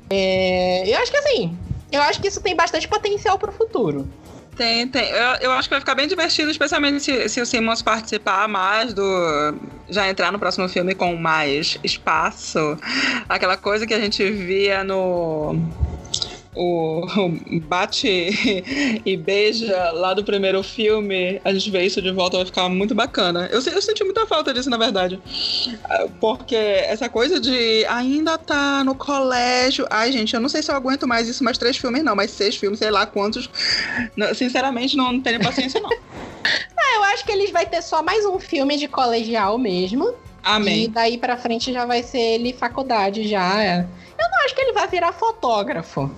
É, 0.10 0.84
eu 0.94 0.98
acho 0.98 1.10
que 1.10 1.18
assim. 1.18 1.58
Eu 1.90 2.02
acho 2.02 2.20
que 2.20 2.28
isso 2.28 2.42
tem 2.42 2.54
bastante 2.54 2.86
potencial 2.86 3.40
pro 3.40 3.50
futuro. 3.50 4.06
Tem, 4.58 4.86
tem. 4.90 5.08
Eu, 5.08 5.36
eu 5.40 5.52
acho 5.54 5.70
que 5.70 5.76
vai 5.76 5.80
ficar 5.80 5.96
bem 5.96 6.10
divertido, 6.10 6.52
especialmente 6.52 7.00
se, 7.00 7.30
se 7.30 7.40
o 7.40 7.46
Simmons 7.46 7.82
participar 7.82 8.46
mais 8.50 8.94
do. 8.94 9.04
Já 9.88 10.10
entrar 10.10 10.34
no 10.34 10.40
próximo 10.40 10.68
filme 10.68 10.94
com 10.94 11.16
mais 11.16 11.80
espaço. 11.82 12.78
Aquela 13.30 13.56
coisa 13.56 13.88
que 13.88 13.94
a 13.94 14.00
gente 14.02 14.30
via 14.30 14.84
no. 14.84 15.56
O, 16.58 17.06
o 17.26 17.60
bate 17.62 19.02
e 19.06 19.16
beija 19.18 19.92
lá 19.92 20.14
do 20.14 20.24
primeiro 20.24 20.64
filme, 20.64 21.40
a 21.44 21.54
gente 21.54 21.70
vê 21.70 21.86
isso 21.86 22.02
de 22.02 22.12
volta, 22.12 22.38
vai 22.38 22.46
ficar 22.46 22.68
muito 22.70 22.96
bacana. 22.96 23.48
Eu, 23.52 23.62
eu 23.62 23.82
senti 23.82 24.04
muita 24.04 24.26
falta 24.26 24.54
disso, 24.54 24.70
na 24.70 24.78
verdade. 24.78 25.20
Ah, 25.84 26.08
Porque 26.20 26.56
essa 26.56 27.08
coisa 27.08 27.40
de 27.40 27.86
ainda 27.88 28.38
tá 28.38 28.84
no 28.84 28.96
colégio. 28.96 29.86
Ai, 29.90 30.12
gente, 30.12 30.34
eu 30.34 30.40
não 30.42 30.50
sei 30.50 30.62
se 30.64 30.72
eu 30.72 30.76
aguento 30.76 31.08
mais 31.08 31.28
isso, 31.28 31.44
mais 31.44 31.58
três 31.58 31.78
filmes, 31.78 32.04
não, 32.04 32.16
mas 32.16 32.32
seis 32.32 32.56
filmes, 32.56 32.80
sei 32.80 32.90
lá 32.90 33.06
quantos. 33.06 33.50
Sinceramente, 34.36 34.98
não 34.98 35.22
tenho 35.22 35.40
paciência, 35.42 35.80
não. 35.80 35.90
Eu 36.96 37.04
acho 37.04 37.26
que 37.26 37.32
eles 37.32 37.52
vai 37.52 37.66
ter 37.66 37.82
só 37.82 38.02
mais 38.02 38.26
um 38.26 38.40
filme 38.40 38.78
de 38.78 38.88
colegial 38.88 39.58
mesmo. 39.58 40.10
E 40.10 40.14
Amém. 40.44 40.90
daí 40.90 41.18
pra 41.18 41.36
frente 41.38 41.74
já 41.74 41.86
vai 41.86 42.02
ser 42.02 42.20
ele 42.20 42.54
faculdade 42.54 43.28
já. 43.28 43.62
é. 43.62 43.86
Eu 44.20 44.30
não 44.30 44.46
acho 44.46 44.56
que 44.56 44.62
ele 44.62 44.74
vai 44.74 44.88
virar 44.88 45.12
fotógrafo. 45.14 46.10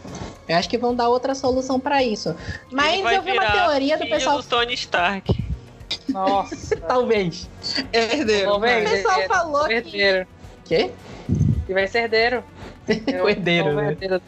Eu 0.47 0.55
acho 0.57 0.67
que 0.69 0.77
vão 0.77 0.95
dar 0.95 1.09
outra 1.09 1.35
solução 1.35 1.79
pra 1.79 2.01
isso. 2.03 2.35
Mas 2.71 2.93
Ele 2.93 3.03
vai 3.03 3.17
eu 3.17 3.21
vi 3.21 3.31
uma 3.33 3.45
teoria 3.51 3.97
do 3.97 4.07
pessoal. 4.07 4.37
do 4.37 4.43
Tony 4.43 4.73
Stark. 4.73 5.43
Nossa. 6.09 6.75
Talvez. 6.87 7.49
Herdeiro. 7.93 8.59
Ver. 8.59 8.87
O 8.87 8.89
pessoal 8.89 9.21
falou 9.27 9.65
que. 9.67 9.73
Herdeiro. 9.73 10.27
Quê? 10.65 10.91
E 11.67 11.73
vai 11.73 11.87
ser 11.87 11.99
herdeiro. 12.03 12.43
O 13.23 13.29
herdeiro, 13.29 13.69
Eu- 13.69 13.75
né? 13.75 13.87
herdeiro. 13.89 14.21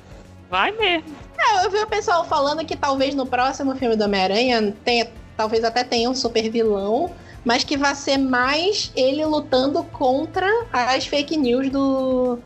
Vai 0.49 0.71
mesmo. 0.73 1.15
É, 1.39 1.65
eu 1.65 1.71
vi 1.71 1.79
o 1.79 1.87
pessoal 1.87 2.23
falando 2.25 2.63
que 2.63 2.75
talvez 2.75 3.15
no 3.15 3.25
próximo 3.25 3.75
filme 3.75 3.95
do 3.95 4.03
Homem-Aranha 4.03 4.75
tenha. 4.85 5.07
Talvez 5.35 5.63
até 5.63 5.83
tenha 5.83 6.07
um 6.09 6.13
super 6.13 6.47
vilão. 6.51 7.11
Mas 7.43 7.63
que 7.63 7.75
vai 7.75 7.95
ser 7.95 8.19
mais 8.19 8.91
ele 8.95 9.25
lutando 9.25 9.83
contra 9.85 10.45
as 10.71 11.07
fake 11.07 11.35
news 11.35 11.71
do. 11.71 12.37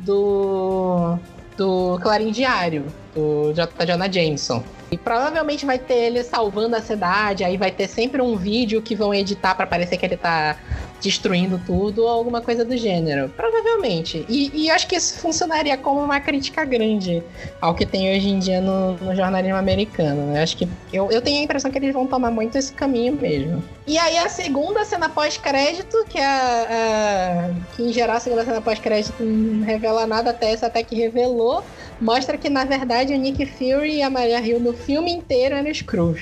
Do. 0.00 1.18
Do 1.56 1.98
Clarim 2.00 2.30
Diário, 2.30 2.86
do 3.14 3.52
J. 3.52 3.84
Jonah 3.84 4.10
Jameson. 4.10 4.62
E 4.90 4.96
provavelmente 4.96 5.66
vai 5.66 5.78
ter 5.78 5.94
ele 5.94 6.24
salvando 6.24 6.74
a 6.74 6.80
cidade, 6.80 7.44
aí 7.44 7.56
vai 7.56 7.70
ter 7.70 7.86
sempre 7.86 8.20
um 8.20 8.36
vídeo 8.36 8.80
que 8.80 8.96
vão 8.96 9.12
editar 9.14 9.54
pra 9.54 9.66
parecer 9.66 9.96
que 9.98 10.06
ele 10.06 10.16
tá 10.16 10.56
destruindo 11.00 11.60
tudo 11.66 12.02
ou 12.02 12.08
alguma 12.08 12.40
coisa 12.40 12.64
do 12.64 12.76
gênero. 12.76 13.28
Provavelmente. 13.36 14.24
E, 14.28 14.50
e 14.54 14.70
acho 14.70 14.86
que 14.86 14.96
isso 14.96 15.18
funcionaria 15.20 15.76
como 15.76 16.00
uma 16.00 16.20
crítica 16.20 16.64
grande 16.64 17.22
ao 17.60 17.74
que 17.74 17.86
tem 17.86 18.14
hoje 18.14 18.28
em 18.28 18.38
dia 18.38 18.60
no, 18.60 18.92
no 18.98 19.14
jornalismo 19.14 19.56
americano. 19.56 20.26
né? 20.32 20.42
Acho 20.42 20.56
que 20.56 20.68
eu, 20.92 21.10
eu 21.10 21.20
tenho 21.22 21.40
a 21.40 21.44
impressão 21.44 21.70
que 21.70 21.78
eles 21.78 21.92
vão 21.92 22.06
tomar 22.06 22.30
muito 22.30 22.56
esse 22.58 22.72
caminho 22.72 23.14
mesmo. 23.14 23.62
E 23.86 23.98
aí 23.98 24.18
a 24.18 24.28
segunda 24.28 24.84
cena 24.84 25.08
pós-crédito, 25.08 26.04
que 26.08 26.18
é 26.18 26.24
a, 26.24 26.66
a- 26.70 27.50
que 27.76 27.82
em 27.82 27.92
geral 27.92 28.16
a 28.16 28.20
segunda 28.20 28.44
cena 28.44 28.60
pós-crédito 28.60 29.22
não 29.22 29.64
revela 29.64 30.06
nada 30.06 30.30
até 30.30 30.52
essa 30.52 30.66
até 30.66 30.82
que 30.82 30.94
revelou, 30.94 31.64
mostra 32.00 32.36
que 32.38 32.48
na 32.48 32.64
verdade 32.64 33.14
o 33.14 33.18
Nick 33.18 33.44
Fury 33.46 33.96
e 33.96 34.02
a 34.02 34.10
Maria 34.10 34.40
Hill 34.40 34.60
no 34.60 34.72
filme 34.72 35.10
inteiro 35.12 35.54
eram 35.54 35.72
Screws. 35.72 36.20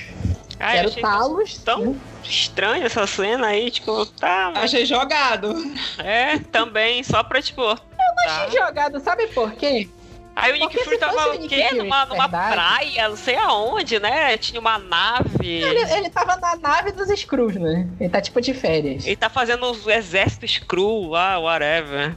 Ah, 0.59 0.73
eu 0.75 0.79
Era 0.79 0.87
o 0.87 0.91
achei 0.91 1.01
Talos. 1.01 1.57
tão 1.63 2.01
estranha 2.21 2.85
essa 2.85 3.07
cena 3.07 3.47
aí, 3.47 3.71
tipo, 3.71 4.05
tá, 4.05 4.51
mas 4.53 4.65
Achei 4.65 4.85
jogado. 4.85 5.55
é, 5.99 6.37
também, 6.51 7.01
só 7.03 7.23
pra, 7.23 7.41
tipo, 7.41 7.63
tá. 7.75 8.47
Jogado, 8.49 8.99
sabe 8.99 9.27
por 9.27 9.53
quê? 9.53 9.87
Aí 10.35 10.53
o 10.53 10.55
Nick 10.55 10.77
Fury 10.83 10.97
tava 10.97 11.35
o 11.35 11.47
quê? 11.49 11.69
Numa, 11.73 12.05
numa 12.05 12.27
verdade. 12.27 12.53
praia, 12.53 13.09
não 13.09 13.15
sei 13.17 13.35
aonde, 13.35 13.99
né? 13.99 14.37
Tinha 14.37 14.59
uma 14.61 14.77
nave. 14.77 15.47
Ele, 15.47 15.93
ele 15.93 16.09
tava 16.09 16.37
na 16.37 16.55
nave 16.55 16.93
dos 16.93 17.09
Screws, 17.19 17.55
né? 17.55 17.87
Ele 17.99 18.09
tá 18.09 18.21
tipo 18.21 18.39
de 18.39 18.53
férias. 18.53 19.05
Ele 19.05 19.17
tá 19.17 19.29
fazendo 19.29 19.65
os 19.69 19.85
exércitos 19.85 20.51
Screw 20.51 21.09
lá, 21.09 21.37
whatever. 21.39 22.15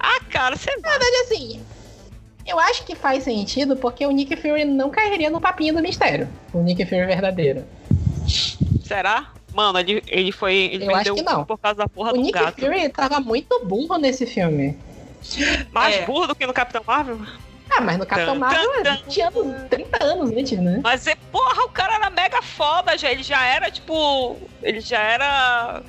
Ah, 0.00 0.20
cara, 0.30 0.56
você 0.56 0.70
vai. 0.80 0.90
verdade, 0.98 1.16
assim, 1.16 1.62
eu 2.46 2.58
acho 2.58 2.84
que 2.84 2.94
faz 2.94 3.24
sentido 3.24 3.76
porque 3.76 4.04
o 4.06 4.10
Nick 4.10 4.34
Fury 4.36 4.64
não 4.64 4.90
cairia 4.90 5.30
no 5.30 5.40
papinho 5.40 5.74
do 5.74 5.80
mistério. 5.82 6.28
O 6.52 6.58
Nick 6.62 6.84
Fury 6.84 7.06
verdadeiro. 7.06 7.64
Será? 8.84 9.30
Mano, 9.54 9.78
ele, 9.78 10.02
ele 10.08 10.32
foi. 10.32 10.54
Ele 10.72 10.86
Eu 10.86 10.90
acho 10.94 11.04
perdeu 11.04 11.14
que 11.16 11.22
não. 11.22 11.44
por 11.44 11.58
causa 11.58 11.78
da 11.78 11.88
porra 11.88 12.10
o 12.10 12.14
do 12.14 12.20
Nick 12.22 12.32
gato. 12.38 12.60
Fury 12.60 12.88
tava 12.88 13.20
muito 13.20 13.64
burro 13.64 13.98
nesse 13.98 14.24
filme. 14.26 14.78
Mais 15.72 15.96
É. 15.96 16.02
burro 16.06 16.26
do 16.28 16.34
que 16.34 16.46
no 16.46 16.52
Capitão 16.52 16.82
Marvel? 16.86 17.18
Ah, 17.70 17.80
mas 17.80 17.96
no 17.96 18.04
Capitão 18.04 18.34
Marvel 18.34 18.70
é 18.84 18.90
20 18.96 19.20
anos, 19.22 19.68
30 19.70 20.04
anos 20.04 20.30
antes, 20.30 20.58
né? 20.58 20.80
Mas, 20.82 21.06
é, 21.06 21.14
porra, 21.30 21.64
o 21.64 21.68
cara 21.70 21.94
era 21.94 22.10
mega 22.10 22.42
foda 22.42 22.98
já. 22.98 23.10
Ele 23.10 23.22
já 23.22 23.44
era, 23.46 23.70
tipo. 23.70 24.36
Ele 24.62 24.80
já 24.80 24.98
era. 25.00 25.82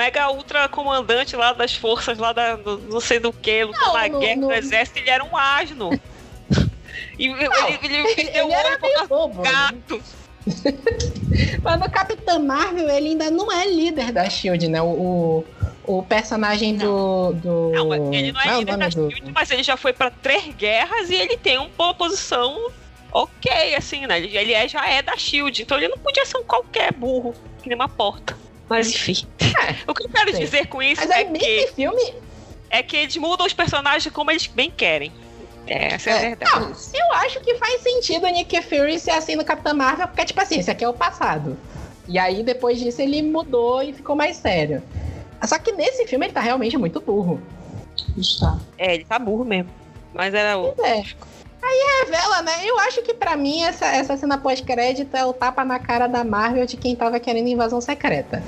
Mega 0.00 0.30
ultra 0.30 0.66
comandante 0.66 1.36
lá 1.36 1.52
das 1.52 1.74
forças 1.74 2.16
lá 2.16 2.32
da. 2.32 2.56
do- 2.56 2.78
não 2.88 3.00
sei 3.02 3.18
do 3.20 3.30
que, 3.34 3.66
Não, 3.66 3.92
na 3.92 4.08
no- 4.08 4.18
guerra 4.18 4.40
no- 4.40 4.46
do 4.48 4.52
exército, 4.54 4.98
ele 4.98 5.10
era 5.10 5.22
um 5.22 5.36
asno. 5.36 5.90
E 7.18 7.26
ele, 7.26 7.44
ele, 7.82 7.96
ele 7.96 8.14
perdeu 8.14 8.46
o 8.46 8.48
olho 8.48 8.54
era 8.56 8.78
por 8.78 9.08
bobo. 9.08 9.34
do 9.34 9.42
né? 9.42 9.50
gato. 9.52 10.02
Mas 11.62 11.78
no 11.80 11.88
Capitão 11.90 12.42
Marvel 12.42 12.88
ele 12.88 13.08
ainda 13.10 13.30
não 13.30 13.52
é 13.52 13.66
líder 13.66 14.10
da 14.10 14.28
Shield, 14.28 14.68
né? 14.68 14.80
O, 14.80 15.44
o, 15.86 15.98
o 15.98 16.02
personagem 16.02 16.76
do. 16.76 17.32
do... 17.34 17.70
Não, 17.74 18.14
ele 18.14 18.32
não 18.32 18.40
é 18.40 18.56
o 18.56 18.58
líder 18.60 18.76
da 18.78 18.88
do- 18.88 19.10
Shield, 19.10 19.32
mas 19.34 19.50
ele 19.50 19.62
já 19.62 19.76
foi 19.76 19.92
pra 19.92 20.10
três 20.10 20.46
guerras 20.54 21.10
e 21.10 21.14
ele 21.14 21.36
tem 21.36 21.58
uma 21.58 21.92
posição 21.94 22.70
ok, 23.12 23.74
assim, 23.74 24.06
né? 24.06 24.16
Ele, 24.18 24.34
ele 24.36 24.52
é, 24.54 24.66
já 24.66 24.88
é 24.88 25.02
da 25.02 25.14
Shield, 25.16 25.60
então 25.62 25.76
ele 25.76 25.88
não 25.88 25.98
podia 25.98 26.24
ser 26.24 26.38
um 26.38 26.44
qualquer 26.44 26.90
burro, 26.92 27.34
que 27.62 27.68
nem 27.68 27.76
uma 27.76 27.88
porta. 27.88 28.34
Mas 28.70 28.88
enfim. 28.88 29.26
o 29.86 29.92
que 29.92 30.04
eu 30.04 30.08
quero 30.08 30.30
sei. 30.30 30.44
dizer 30.44 30.66
com 30.68 30.80
isso 30.80 31.00
Mas 31.02 31.10
é 31.10 31.14
aí 31.16 31.24
que, 31.24 31.30
nesse 31.32 31.74
filme, 31.74 32.14
é 32.70 32.82
que 32.82 32.96
eles 32.96 33.16
mudam 33.16 33.44
os 33.46 33.52
personagens 33.52 34.12
como 34.14 34.30
eles 34.30 34.46
bem 34.46 34.70
querem. 34.70 35.12
Essa 35.66 36.10
é, 36.10 36.12
a 36.12 36.16
É, 36.16 36.20
verdade. 36.28 36.52
não, 36.60 36.68
eu 36.68 37.12
acho 37.16 37.40
que 37.40 37.54
faz 37.56 37.82
sentido 37.82 38.24
o 38.26 38.28
Nick 38.30 38.62
Fury 38.62 38.98
ser 38.98 39.10
assim 39.10 39.36
no 39.36 39.44
Capitão 39.44 39.74
Marvel, 39.74 40.06
porque, 40.08 40.24
tipo 40.24 40.40
assim, 40.40 40.58
esse 40.60 40.70
aqui 40.70 40.84
é 40.84 40.88
o 40.88 40.94
passado. 40.94 41.56
E 42.08 42.18
aí, 42.18 42.42
depois 42.42 42.78
disso, 42.78 43.02
ele 43.02 43.22
mudou 43.22 43.82
e 43.82 43.92
ficou 43.92 44.16
mais 44.16 44.36
sério. 44.36 44.82
Só 45.44 45.58
que 45.58 45.72
nesse 45.72 46.06
filme 46.06 46.26
ele 46.26 46.32
tá 46.32 46.40
realmente 46.40 46.76
muito 46.76 47.00
burro. 47.00 47.40
Está. 48.16 48.58
É, 48.78 48.94
ele 48.94 49.04
tá 49.04 49.18
burro 49.18 49.44
mesmo. 49.44 49.70
Mas 50.12 50.34
era 50.34 50.58
o. 50.58 50.74
É. 50.84 51.04
Aí 51.62 52.04
revela, 52.04 52.42
né? 52.42 52.52
Eu 52.64 52.78
acho 52.80 53.02
que 53.02 53.12
pra 53.12 53.36
mim 53.36 53.62
essa, 53.62 53.86
essa 53.86 54.16
cena 54.16 54.38
pós-crédito 54.38 55.16
é 55.16 55.24
o 55.24 55.32
tapa 55.32 55.64
na 55.64 55.78
cara 55.78 56.06
da 56.06 56.24
Marvel 56.24 56.66
de 56.66 56.76
quem 56.76 56.96
tava 56.96 57.20
querendo 57.20 57.48
invasão 57.48 57.80
secreta. 57.80 58.42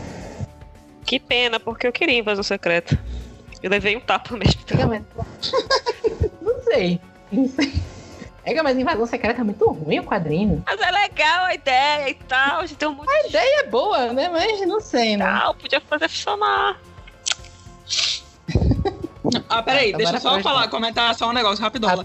Que 1.05 1.21
pena, 1.21 1.61
porque 1.61 1.87
eu 1.87 1.93
queria 1.93 2.19
invasão 2.19 2.43
secreta. 2.43 2.99
Eu 3.63 3.71
levei 3.71 3.97
um 3.97 4.01
tapa 4.01 4.37
mesmo. 4.37 4.63
Não 6.41 6.63
sei. 6.65 7.01
Não 7.31 7.49
sei. 7.49 7.73
Pega, 8.45 8.63
mas 8.63 8.77
invasão 8.77 9.07
secreta 9.07 9.41
é 9.41 9.45
muito 9.45 9.65
ruim 9.71 10.01
o 10.01 10.05
quadrinho. 10.05 10.63
Mas 10.67 10.81
é 10.81 10.91
legal 10.91 11.45
a 11.45 11.55
ideia 11.55 12.11
e 12.11 12.15
tal, 12.15 12.65
de 12.65 12.75
ter 12.75 12.87
um 12.87 12.95
monte 12.95 13.09
A 13.09 13.29
ideia 13.29 13.61
é 13.61 13.67
boa, 13.69 14.13
né? 14.13 14.29
Mas 14.29 14.67
não 14.67 14.81
sei, 14.81 15.17
né? 15.17 15.25
tal, 15.25 15.55
podia 15.55 15.81
fazer 15.81 16.09
funcionar. 16.09 16.81
Ah, 19.49 19.63
peraí, 19.63 19.93
Tá, 19.93 19.99
deixa 19.99 20.15
eu 20.17 20.21
só 20.21 20.33
pra 20.35 20.43
falar, 20.43 20.69
comentar 20.69 21.15
só 21.15 21.29
um 21.29 21.33
negócio 21.33 21.63
rapidola. 21.63 22.05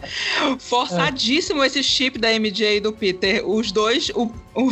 Forçadíssimo 0.59 1.63
esse 1.63 1.81
chip 1.83 2.17
da 2.19 2.29
MJ 2.31 2.77
e 2.77 2.79
do 2.79 2.91
Peter. 2.93 3.47
Os 3.47 3.71
dois, 3.71 4.09
o, 4.09 4.31
o, 4.53 4.71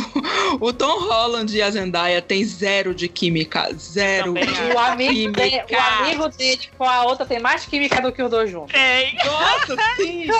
o 0.60 0.72
Tom 0.72 1.00
Holland 1.08 1.56
e 1.56 1.60
a 1.62 1.70
Zendaya 1.70 2.22
tem 2.22 2.44
zero 2.44 2.94
de 2.94 3.08
química. 3.08 3.68
Zero 3.76 4.26
Também 4.34 4.46
de. 4.46 4.60
O 4.74 4.78
amigo, 4.78 5.12
química. 5.12 5.40
dele, 5.42 5.62
o 5.70 5.76
amigo 6.02 6.28
dele 6.28 6.60
com 6.78 6.84
a 6.84 7.04
outra 7.04 7.26
tem 7.26 7.40
mais 7.40 7.64
química 7.66 8.00
do 8.00 8.12
que 8.12 8.22
os 8.22 8.30
dois 8.30 8.50
juntos. 8.50 8.72
Tem. 8.72 9.16
Nossa, 9.24 9.76
sim! 9.96 10.26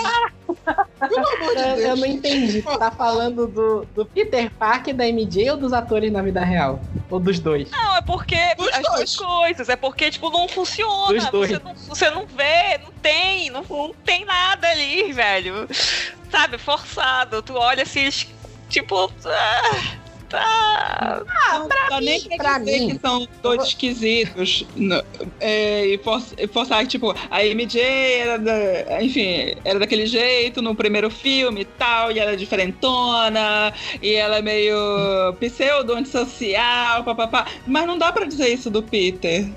Pelo 0.99 1.27
amor 1.29 1.55
de 1.55 1.61
Eu, 1.61 1.67
eu 1.67 1.75
Deus. 1.75 1.99
não 1.99 2.07
entendi. 2.07 2.61
Tá 2.61 2.89
falando 2.91 3.47
do, 3.47 3.85
do 3.93 4.05
Peter 4.05 4.49
Parker 4.51 4.95
da 4.95 5.05
MJ 5.05 5.51
ou 5.51 5.57
dos 5.57 5.73
atores 5.73 6.11
na 6.11 6.21
vida 6.21 6.43
real? 6.43 6.81
Ou 7.09 7.19
dos 7.19 7.39
dois? 7.39 7.69
Não, 7.71 7.95
é 7.97 8.01
porque 8.01 8.35
Dos 8.57 8.67
as 8.67 8.81
dois. 8.81 8.95
duas 8.95 9.15
coisas. 9.15 9.69
É 9.69 9.75
porque, 9.77 10.09
tipo, 10.11 10.29
não 10.29 10.47
funciona. 10.47 11.13
Dos 11.13 11.25
dois. 11.29 11.51
Você 11.51 11.59
não, 11.59 11.73
você 11.97 12.09
não 12.11 12.25
vê, 12.27 12.77
não 12.83 12.91
tem, 13.01 13.49
não, 13.49 13.63
não 13.67 13.93
tem 14.05 14.23
nada 14.25 14.67
ali, 14.69 15.11
velho. 15.13 15.67
Sabe, 16.29 16.57
forçado. 16.57 17.41
Tu 17.41 17.53
olha 17.55 17.83
assim, 17.83 18.09
tipo. 18.69 19.11
Ah, 19.25 19.95
tá. 20.29 21.23
Não 21.53 21.67
dá 21.69 22.01
nem 22.01 22.21
pra, 22.21 22.37
pra 22.37 22.59
dizer 22.59 22.79
mim. 22.81 22.89
que 22.89 22.99
são 22.99 23.25
dois 23.41 23.63
esquisitos. 23.63 24.65
É, 25.39 25.85
e 25.85 25.97
for- 25.99 26.21
forçar 26.51 26.81
que, 26.83 26.89
tipo, 26.89 27.15
a 27.31 27.43
MJ 27.45 27.81
era 27.81 28.37
da, 28.37 29.01
enfim, 29.01 29.55
era 29.63 29.79
daquele 29.79 30.05
jeito 30.05 30.61
no 30.61 30.75
primeiro 30.75 31.09
filme 31.09 31.61
e 31.61 31.65
tal, 31.65 32.11
e 32.11 32.19
ela 32.19 32.31
é 32.33 32.35
diferentona, 32.35 33.73
e 34.01 34.13
ela 34.13 34.37
é 34.37 34.41
meio 34.41 35.33
pseudo-antissocial, 35.39 37.03
papapá. 37.05 37.47
Mas 37.65 37.87
não 37.87 37.97
dá 37.97 38.11
pra 38.11 38.25
dizer 38.25 38.49
isso 38.49 38.69
do 38.69 38.83
Peter. 38.83 39.47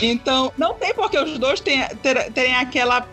Então, 0.00 0.52
não 0.56 0.74
tem 0.74 0.94
porque 0.94 1.18
os 1.18 1.38
dois 1.38 1.60
têm, 1.60 1.86
ter- 2.02 2.32
terem 2.32 2.54
aquela 2.54 3.06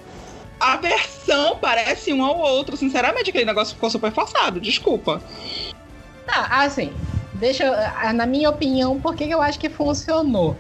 aversão, 0.60 1.58
parece 1.60 2.14
um 2.14 2.24
ao 2.24 2.38
outro. 2.38 2.78
Sinceramente, 2.78 3.30
aquele 3.30 3.46
negócio 3.46 3.76
ficou 3.76 3.90
super 3.90 4.12
forçado, 4.12 4.60
desculpa. 4.60 5.22
Ah, 6.28 6.64
assim, 6.64 6.92
deixa 7.36 7.64
eu, 7.66 8.14
na 8.14 8.26
minha 8.26 8.50
opinião, 8.50 9.00
por 9.00 9.16
que 9.16 9.28
que 9.28 9.34
eu 9.34 9.42
acho 9.42 9.60
que 9.60 9.70
funcionou? 9.70 10.56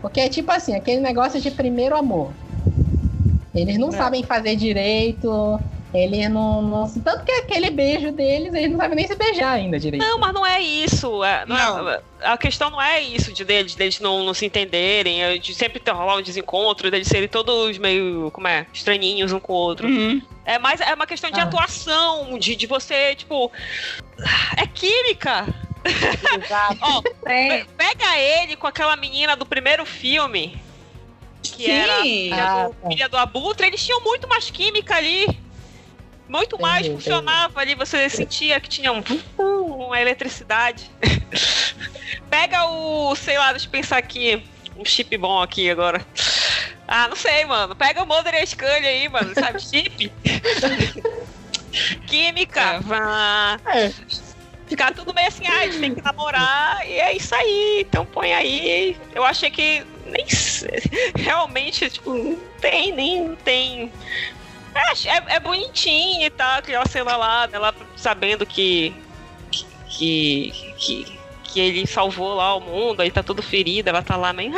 Porque 0.00 0.20
é 0.20 0.28
tipo 0.28 0.50
assim, 0.52 0.74
aquele 0.76 1.00
negócio 1.00 1.40
de 1.40 1.50
primeiro 1.50 1.96
amor. 1.96 2.32
Eles 3.54 3.76
não 3.78 3.88
É. 3.88 3.96
sabem 3.96 4.22
fazer 4.22 4.54
direito, 4.56 5.60
Ele 5.94 6.28
não, 6.28 6.60
não. 6.60 6.88
Tanto 7.00 7.24
que 7.24 7.32
aquele 7.32 7.70
beijo 7.70 8.12
deles, 8.12 8.52
eles 8.52 8.70
não 8.70 8.76
sabem 8.78 8.96
nem 8.96 9.06
se 9.06 9.14
beijar 9.14 9.52
ainda 9.54 9.78
direito. 9.80 10.02
Não, 10.04 10.18
mas 10.18 10.34
não 10.34 10.44
é 10.44 10.60
isso. 10.60 11.24
é- 11.24 11.46
não 11.46 11.56
é- 11.56 11.64
Não. 12.22 12.32
a 12.32 12.36
questão 12.36 12.68
não 12.68 12.80
é 12.80 13.00
isso 13.00 13.32
de 13.32 13.42
deles, 13.44 13.74
deles 13.74 13.98
não, 13.98 14.22
não 14.22 14.34
se 14.34 14.44
entenderem, 14.44 15.22
é 15.22 15.38
de 15.38 15.54
sempre 15.54 15.80
ter 15.80 15.90
rolar 15.92 16.16
um 16.16 16.22
desencontro, 16.22 16.90
deles 16.90 17.08
serem 17.08 17.26
todos 17.28 17.78
meio, 17.78 18.30
como 18.32 18.46
é, 18.46 18.66
estranhinhos 18.72 19.32
um 19.32 19.40
com 19.40 19.52
o 19.54 19.56
outro. 19.56 19.88
Uhum. 19.88 20.20
É 20.44 20.58
mais 20.58 20.80
é 20.82 20.92
uma 20.92 21.06
questão 21.06 21.30
de 21.30 21.40
Ah. 21.40 21.44
atuação, 21.44 22.38
de, 22.38 22.54
de 22.54 22.66
você, 22.66 23.14
tipo. 23.14 23.50
É 24.58 24.66
química! 24.66 25.46
Exato. 26.44 26.76
Ó, 26.82 27.02
Tem. 27.24 27.64
pe- 27.64 27.66
pega 27.78 28.18
ele 28.18 28.56
com 28.56 28.66
aquela 28.66 28.94
menina 28.96 29.34
do 29.36 29.46
primeiro 29.46 29.86
filme, 29.86 30.58
que 31.42 31.70
era 31.70 31.96
Sim. 32.02 32.02
filha, 32.30 32.44
Ah, 32.44 32.64
do, 32.68 32.74
tá. 32.74 32.88
filha 32.88 33.08
do 33.08 33.16
Abutre, 33.16 33.66
eles 33.66 33.84
tinham 33.84 34.00
muito 34.02 34.28
mais 34.28 34.50
química 34.50 34.96
ali. 34.96 35.26
Muito 36.28 36.60
mais 36.60 36.86
Entendi, 36.86 37.02
funcionava 37.02 37.60
ali, 37.60 37.74
você 37.74 38.08
sentia 38.08 38.60
que 38.60 38.68
tinha 38.68 38.92
um, 38.92 39.02
uma 39.38 40.00
eletricidade. 40.00 40.90
Pega 42.28 42.66
o, 42.66 43.16
sei 43.16 43.38
lá, 43.38 43.52
deixa 43.52 43.66
eu 43.66 43.70
pensar 43.70 43.96
aqui, 43.96 44.42
um 44.76 44.84
chip 44.84 45.16
bom 45.16 45.40
aqui 45.40 45.70
agora. 45.70 46.04
Ah, 46.86 47.08
não 47.08 47.16
sei, 47.16 47.44
mano. 47.44 47.74
Pega 47.74 48.02
o 48.02 48.06
Mulder 48.06 48.34
e 48.34 48.38
a 48.38 48.46
Scully 48.46 48.86
aí, 48.86 49.08
mano, 49.08 49.34
sabe? 49.34 49.60
Chip. 49.60 50.12
Química. 52.06 52.60
É. 52.60 52.80
vá. 52.80 53.60
É. 53.66 53.92
Ficar 54.66 54.92
tudo 54.92 55.14
meio 55.14 55.28
assim, 55.28 55.46
ah, 55.46 55.60
a 55.60 55.64
gente 55.64 55.80
tem 55.80 55.94
que 55.94 56.02
namorar, 56.02 56.86
e 56.86 56.92
é 56.92 57.16
isso 57.16 57.34
aí, 57.34 57.86
então 57.88 58.04
põe 58.04 58.34
aí. 58.34 58.98
Eu 59.14 59.24
achei 59.24 59.50
que 59.50 59.82
nem 60.04 60.26
realmente, 61.16 61.88
tipo, 61.88 62.12
não 62.12 62.36
tem, 62.60 62.92
nem 62.92 63.34
tem. 63.36 63.90
É, 64.78 65.08
é, 65.08 65.36
é 65.36 65.40
bonitinho 65.40 66.24
e 66.24 66.30
tal, 66.30 66.58
aquela 66.58 66.86
cena 66.86 67.16
lá 67.16 67.46
dela 67.46 67.74
sabendo 67.96 68.46
que. 68.46 68.94
que. 69.88 70.52
que 70.78 71.18
que 71.48 71.60
ele 71.60 71.86
salvou 71.86 72.34
lá 72.34 72.54
o 72.54 72.60
mundo, 72.60 73.00
aí 73.00 73.10
tá 73.10 73.22
todo 73.22 73.42
ferido, 73.42 73.88
ela 73.88 74.02
tá 74.02 74.16
lá 74.16 74.32
meio. 74.32 74.52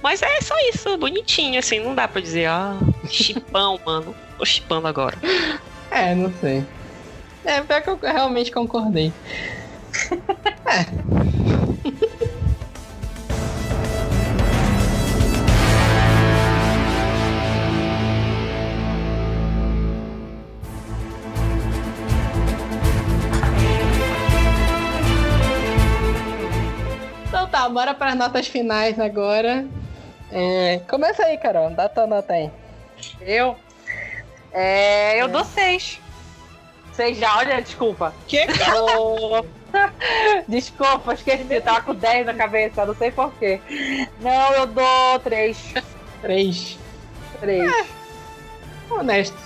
Mas 0.00 0.22
é 0.22 0.40
só 0.40 0.54
isso, 0.68 0.96
bonitinho, 0.96 1.58
assim, 1.58 1.80
não 1.80 1.94
dá 1.94 2.06
pra 2.06 2.20
dizer, 2.20 2.46
ah, 2.46 2.78
chipão, 3.08 3.78
mano. 3.84 4.14
Tô 4.38 4.44
chipando 4.44 4.86
agora. 4.86 5.18
É, 5.90 6.14
não 6.14 6.32
sei. 6.40 6.64
É, 7.44 7.60
pior 7.60 7.82
que 7.82 7.90
eu 7.90 7.98
realmente 8.00 8.52
concordei. 8.52 9.12
Então 27.44 27.60
tá, 27.60 27.68
bora 27.68 27.92
para 27.92 28.12
as 28.12 28.16
notas 28.16 28.46
finais 28.46 28.98
agora. 28.98 29.66
É, 30.32 30.80
começa 30.88 31.26
aí, 31.26 31.36
Carol. 31.36 31.68
Dá 31.70 31.90
tua 31.90 32.06
nota 32.06 32.32
aí. 32.32 32.50
Eu? 33.20 33.54
É, 34.50 35.20
eu 35.20 35.28
dou 35.28 35.44
seis. 35.44 36.00
Seis 36.94 37.18
já, 37.18 37.36
olha, 37.36 37.60
desculpa. 37.60 38.14
Que? 38.26 38.46
Desculpa, 40.48 41.12
esqueci, 41.12 41.60
tava 41.60 41.82
com 41.82 41.94
10 41.94 42.26
na 42.26 42.34
cabeça, 42.34 42.86
não 42.86 42.94
sei 42.94 43.10
porquê. 43.10 43.60
Não, 44.20 44.52
eu 44.52 44.66
dou 44.66 45.18
3. 45.24 45.74
Três. 46.22 46.78
3. 47.40 47.86
Honesto. 48.88 49.36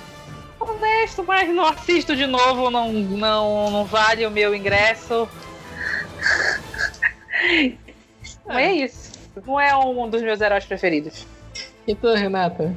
Honesto, 0.61 1.25
mas 1.27 1.49
não 1.49 1.65
assisto 1.65 2.15
de 2.15 2.27
novo, 2.27 2.71
não, 2.71 2.93
não, 2.93 3.71
não 3.71 3.85
vale 3.87 4.27
o 4.27 4.31
meu 4.31 4.55
ingresso. 4.55 5.27
É 8.51 8.73
isso. 8.73 9.13
Não 9.47 9.61
é 9.61 9.77
um 9.77 10.09
dos 10.09 10.23
meus 10.23 10.41
heróis 10.41 10.65
preferidos. 10.65 11.27
E 11.87 11.95
tu, 11.95 12.13
Renata? 12.13 12.75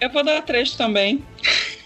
Eu 0.00 0.10
vou 0.10 0.24
dar 0.24 0.40
três 0.42 0.72
também. 0.72 1.22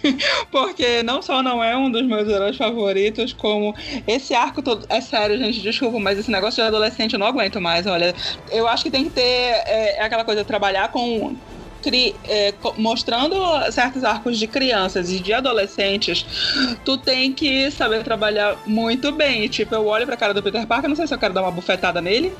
Porque 0.53 1.03
não 1.03 1.21
só 1.23 1.43
não 1.43 1.63
é 1.63 1.77
um 1.77 1.91
dos 1.91 2.03
meus 2.07 2.29
heróis 2.29 2.57
favoritos, 2.57 3.33
como 3.33 3.75
esse 4.07 4.35
arco 4.35 4.63
todo. 4.63 4.87
É 4.89 5.01
sério, 5.01 5.37
gente, 5.39 5.61
desculpa, 5.61 5.99
mas 5.99 6.19
esse 6.19 6.31
negócio 6.31 6.63
de 6.63 6.69
adolescente 6.69 7.15
eu 7.15 7.19
não 7.19 7.27
aguento 7.27 7.61
mais. 7.61 7.87
Olha, 7.87 8.15
eu 8.51 8.69
acho 8.69 8.85
que 8.85 8.91
tem 8.91 9.05
que 9.05 9.11
ter 9.11 9.21
é, 9.23 9.97
é 9.99 10.03
aquela 10.03 10.25
coisa, 10.25 10.45
trabalhar 10.45 10.89
com. 10.93 11.35
cri- 11.83 12.15
é, 12.29 12.55
mostrando 12.77 13.37
certos 13.73 14.05
arcos 14.05 14.39
de 14.39 14.47
crianças 14.47 15.11
e 15.11 15.19
de 15.19 15.33
adolescentes, 15.33 16.25
tu 16.85 16.97
tem 16.97 17.33
que 17.33 17.69
saber 17.73 18.05
trabalhar 18.05 18.57
muito 18.67 19.11
bem. 19.11 19.49
Tipo, 19.49 19.75
eu 19.75 19.87
olho 19.87 20.07
pra 20.07 20.17
cara 20.17 20.33
do 20.35 20.43
Peter 20.43 20.65
Parker, 20.67 20.89
não 20.89 20.97
sei 20.97 21.07
se 21.09 21.15
eu 21.15 21.19
quero 21.19 21.35
dar 21.35 21.43
uma 21.43 21.51
bufetada 21.51 22.01
nele. 22.01 22.33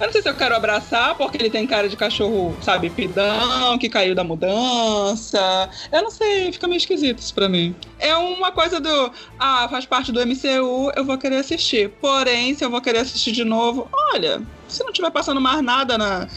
Eu 0.00 0.06
não 0.06 0.12
sei 0.12 0.22
se 0.22 0.28
eu 0.28 0.34
quero 0.34 0.54
abraçar, 0.54 1.16
porque 1.16 1.36
ele 1.36 1.50
tem 1.50 1.66
cara 1.66 1.88
de 1.88 1.96
cachorro, 1.96 2.56
sabe, 2.62 2.88
pidão, 2.88 3.76
que 3.78 3.88
caiu 3.88 4.14
da 4.14 4.22
mudança. 4.22 5.68
Eu 5.90 6.02
não 6.02 6.10
sei, 6.10 6.52
fica 6.52 6.68
meio 6.68 6.78
esquisito 6.78 7.18
isso 7.18 7.34
pra 7.34 7.48
mim. 7.48 7.74
É 7.98 8.16
uma 8.16 8.52
coisa 8.52 8.78
do, 8.78 9.12
ah, 9.40 9.66
faz 9.68 9.86
parte 9.86 10.12
do 10.12 10.20
MCU, 10.24 10.92
eu 10.94 11.04
vou 11.04 11.18
querer 11.18 11.38
assistir. 11.38 11.90
Porém, 12.00 12.54
se 12.54 12.64
eu 12.64 12.70
vou 12.70 12.80
querer 12.80 12.98
assistir 12.98 13.32
de 13.32 13.42
novo, 13.44 13.88
olha, 14.14 14.40
se 14.68 14.84
não 14.84 14.92
tiver 14.92 15.10
passando 15.10 15.40
mais 15.40 15.62
nada 15.62 15.98
na, 15.98 16.28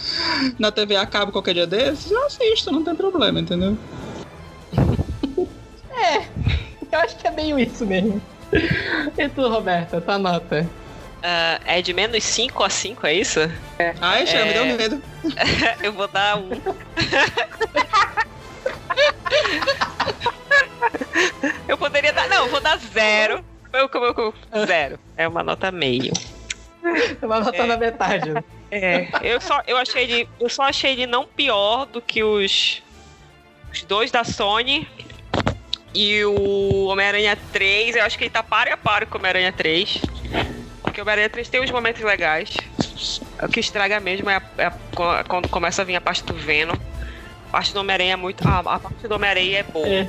na 0.57 0.71
TV 0.71 0.95
a 0.95 1.05
cabo 1.05 1.31
qualquer 1.31 1.53
dia 1.53 1.67
desses, 1.67 2.09
eu 2.09 2.25
assisto, 2.25 2.71
não 2.71 2.83
tem 2.83 2.95
problema, 2.95 3.39
entendeu? 3.39 3.77
Eu 6.91 6.99
acho 6.99 7.15
que 7.15 7.27
é 7.27 7.31
meio 7.31 7.57
isso 7.57 7.85
mesmo. 7.85 8.21
E 9.17 9.29
tu, 9.29 9.47
Roberta, 9.47 10.01
tua 10.01 10.17
nota? 10.17 10.67
Ah, 11.23 11.59
é 11.65 11.81
de 11.81 11.93
menos 11.93 12.23
5 12.23 12.63
a 12.63 12.69
5, 12.69 13.05
é 13.07 13.13
isso? 13.13 13.39
Ai, 14.01 14.25
Xia, 14.25 14.43
me 14.43 14.49
É. 14.51 14.53
deu 14.53 14.65
medo. 14.77 15.03
Eu 15.83 15.93
vou 15.93 16.07
dar 16.07 16.37
um. 16.37 16.49
eu 21.67 21.77
poderia 21.77 22.11
dar. 22.13 22.27
Não, 22.27 22.45
eu 22.45 22.49
vou 22.49 22.59
dar 22.59 22.77
zero. 22.77 23.43
Eu, 23.71 23.89
eu, 23.93 24.03
eu, 24.03 24.33
eu- 24.53 24.65
zero. 24.65 24.99
É 25.15 25.27
uma 25.27 25.43
nota 25.43 25.71
meio. 25.71 26.11
Uma 27.21 27.39
nota 27.39 27.57
É. 27.57 27.65
na 27.65 27.77
metade. 27.77 28.31
É. 28.71 29.07
Eu 29.21 29.39
só, 29.39 29.61
eu 29.67 29.77
achei 29.77 30.03
ele. 30.03 30.29
Eu 30.39 30.49
só 30.49 30.63
achei 30.63 30.91
ele 30.93 31.05
não 31.05 31.25
pior 31.25 31.85
do 31.85 32.01
que 32.01 32.23
os. 32.23 32.81
Os 33.71 33.83
dois 33.83 34.11
da 34.11 34.23
Sony. 34.23 34.87
E 35.93 36.23
o 36.23 36.85
Homem-Aranha 36.85 37.37
3, 37.51 37.97
eu 37.97 38.03
acho 38.05 38.17
que 38.17 38.23
ele 38.23 38.31
tá 38.31 38.41
paro 38.41 38.73
a 38.73 38.77
paro 38.77 39.05
com 39.07 39.15
o 39.15 39.19
Homem-Aranha 39.19 39.51
3. 39.51 39.97
Porque 40.91 40.99
o 40.99 41.03
Homem-Aranha 41.03 41.29
3 41.29 41.47
tem 41.47 41.61
uns 41.61 41.71
momentos 41.71 42.01
legais. 42.01 42.51
O 43.41 43.47
que 43.47 43.61
estraga 43.61 43.99
mesmo 44.01 44.29
é, 44.29 44.35
a- 44.35 44.43
é 44.57 44.65
a- 44.65 45.23
quando 45.25 45.47
começa 45.47 45.81
a 45.81 45.85
vir 45.85 45.95
a 45.95 46.01
parte 46.01 46.21
do 46.23 46.33
Venom. 46.33 46.75
A 47.47 47.51
parte 47.51 47.73
do 47.73 47.79
Homem-Aranha 47.79 48.13
é 48.13 48.15
muito. 48.17 48.45
A, 48.45 48.59
a 48.59 48.79
parte 48.79 49.07
do 49.07 49.15
Homem-Aranha 49.15 49.59
é 49.59 49.63
boa. 49.63 49.87
É. 49.87 50.07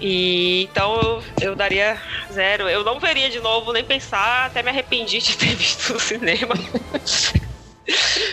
E 0.00 0.64
então 0.64 1.00
eu, 1.00 1.22
eu 1.50 1.54
daria 1.56 1.96
zero. 2.32 2.68
Eu 2.68 2.82
não 2.82 2.98
veria 2.98 3.30
de 3.30 3.38
novo, 3.38 3.72
nem 3.72 3.84
pensar, 3.84 4.46
até 4.46 4.60
me 4.60 4.70
arrependi 4.70 5.18
de 5.18 5.36
ter 5.36 5.54
visto 5.54 5.92
no 5.94 6.00
cinema. 6.00 6.54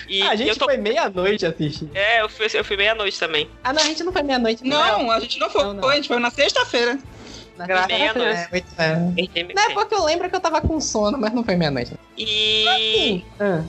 E 0.07 0.23
Ah, 0.23 0.31
a 0.31 0.35
gente 0.35 0.49
eu 0.49 0.55
tô. 0.57 0.65
foi 0.65 0.77
meia-noite 0.77 1.45
assistir. 1.45 1.87
É, 1.93 2.21
eu 2.21 2.29
fui, 2.29 2.47
eu 2.51 2.63
fui 2.65 2.77
meia-noite 2.77 3.19
também. 3.19 3.47
Ah, 3.63 3.71
não, 3.71 3.81
a 3.83 3.85
gente 3.85 4.03
não 4.03 4.11
foi 4.11 4.23
meia-noite. 4.23 4.63
Não, 4.63 5.11
a 5.11 5.19
gente 5.19 5.37
não 5.39 5.49
foi, 5.51 5.63
Não, 5.63 5.73
não. 5.75 5.87
a 5.89 5.95
gente 5.95 6.07
foi 6.07 6.17
na 6.19 6.31
sexta-feira. 6.31 6.97
Na 7.59 7.65
Graças 7.65 7.87
sexta-feira, 7.87 8.11
a 8.11 8.47
Deus. 8.47 8.73
é, 8.77 9.71
é 9.73 9.95
eu 9.95 10.05
lembro 10.05 10.29
que 10.29 10.35
eu 10.37 10.39
tava 10.39 10.61
com 10.61 10.79
sono, 10.79 11.17
mas 11.17 11.33
não 11.33 11.43
foi 11.43 11.57
meia-noite. 11.57 11.91
E. 12.17 13.25
Ah. 13.37 13.63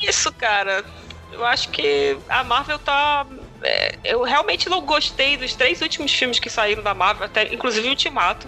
isso, 0.00 0.32
cara. 0.32 0.84
Eu 1.32 1.44
acho 1.44 1.68
que 1.70 2.16
a 2.28 2.44
Marvel 2.44 2.78
tá. 2.78 3.26
é, 3.64 3.96
eu 4.04 4.22
realmente 4.22 4.68
não 4.68 4.80
gostei 4.80 5.36
dos 5.36 5.54
três 5.56 5.82
últimos 5.82 6.12
filmes 6.12 6.38
que 6.38 6.48
saíram 6.48 6.84
da 6.84 6.94
Marvel, 6.94 7.26
até 7.26 7.52
inclusive 7.52 7.88
o 7.88 7.90
Ultimato. 7.90 8.46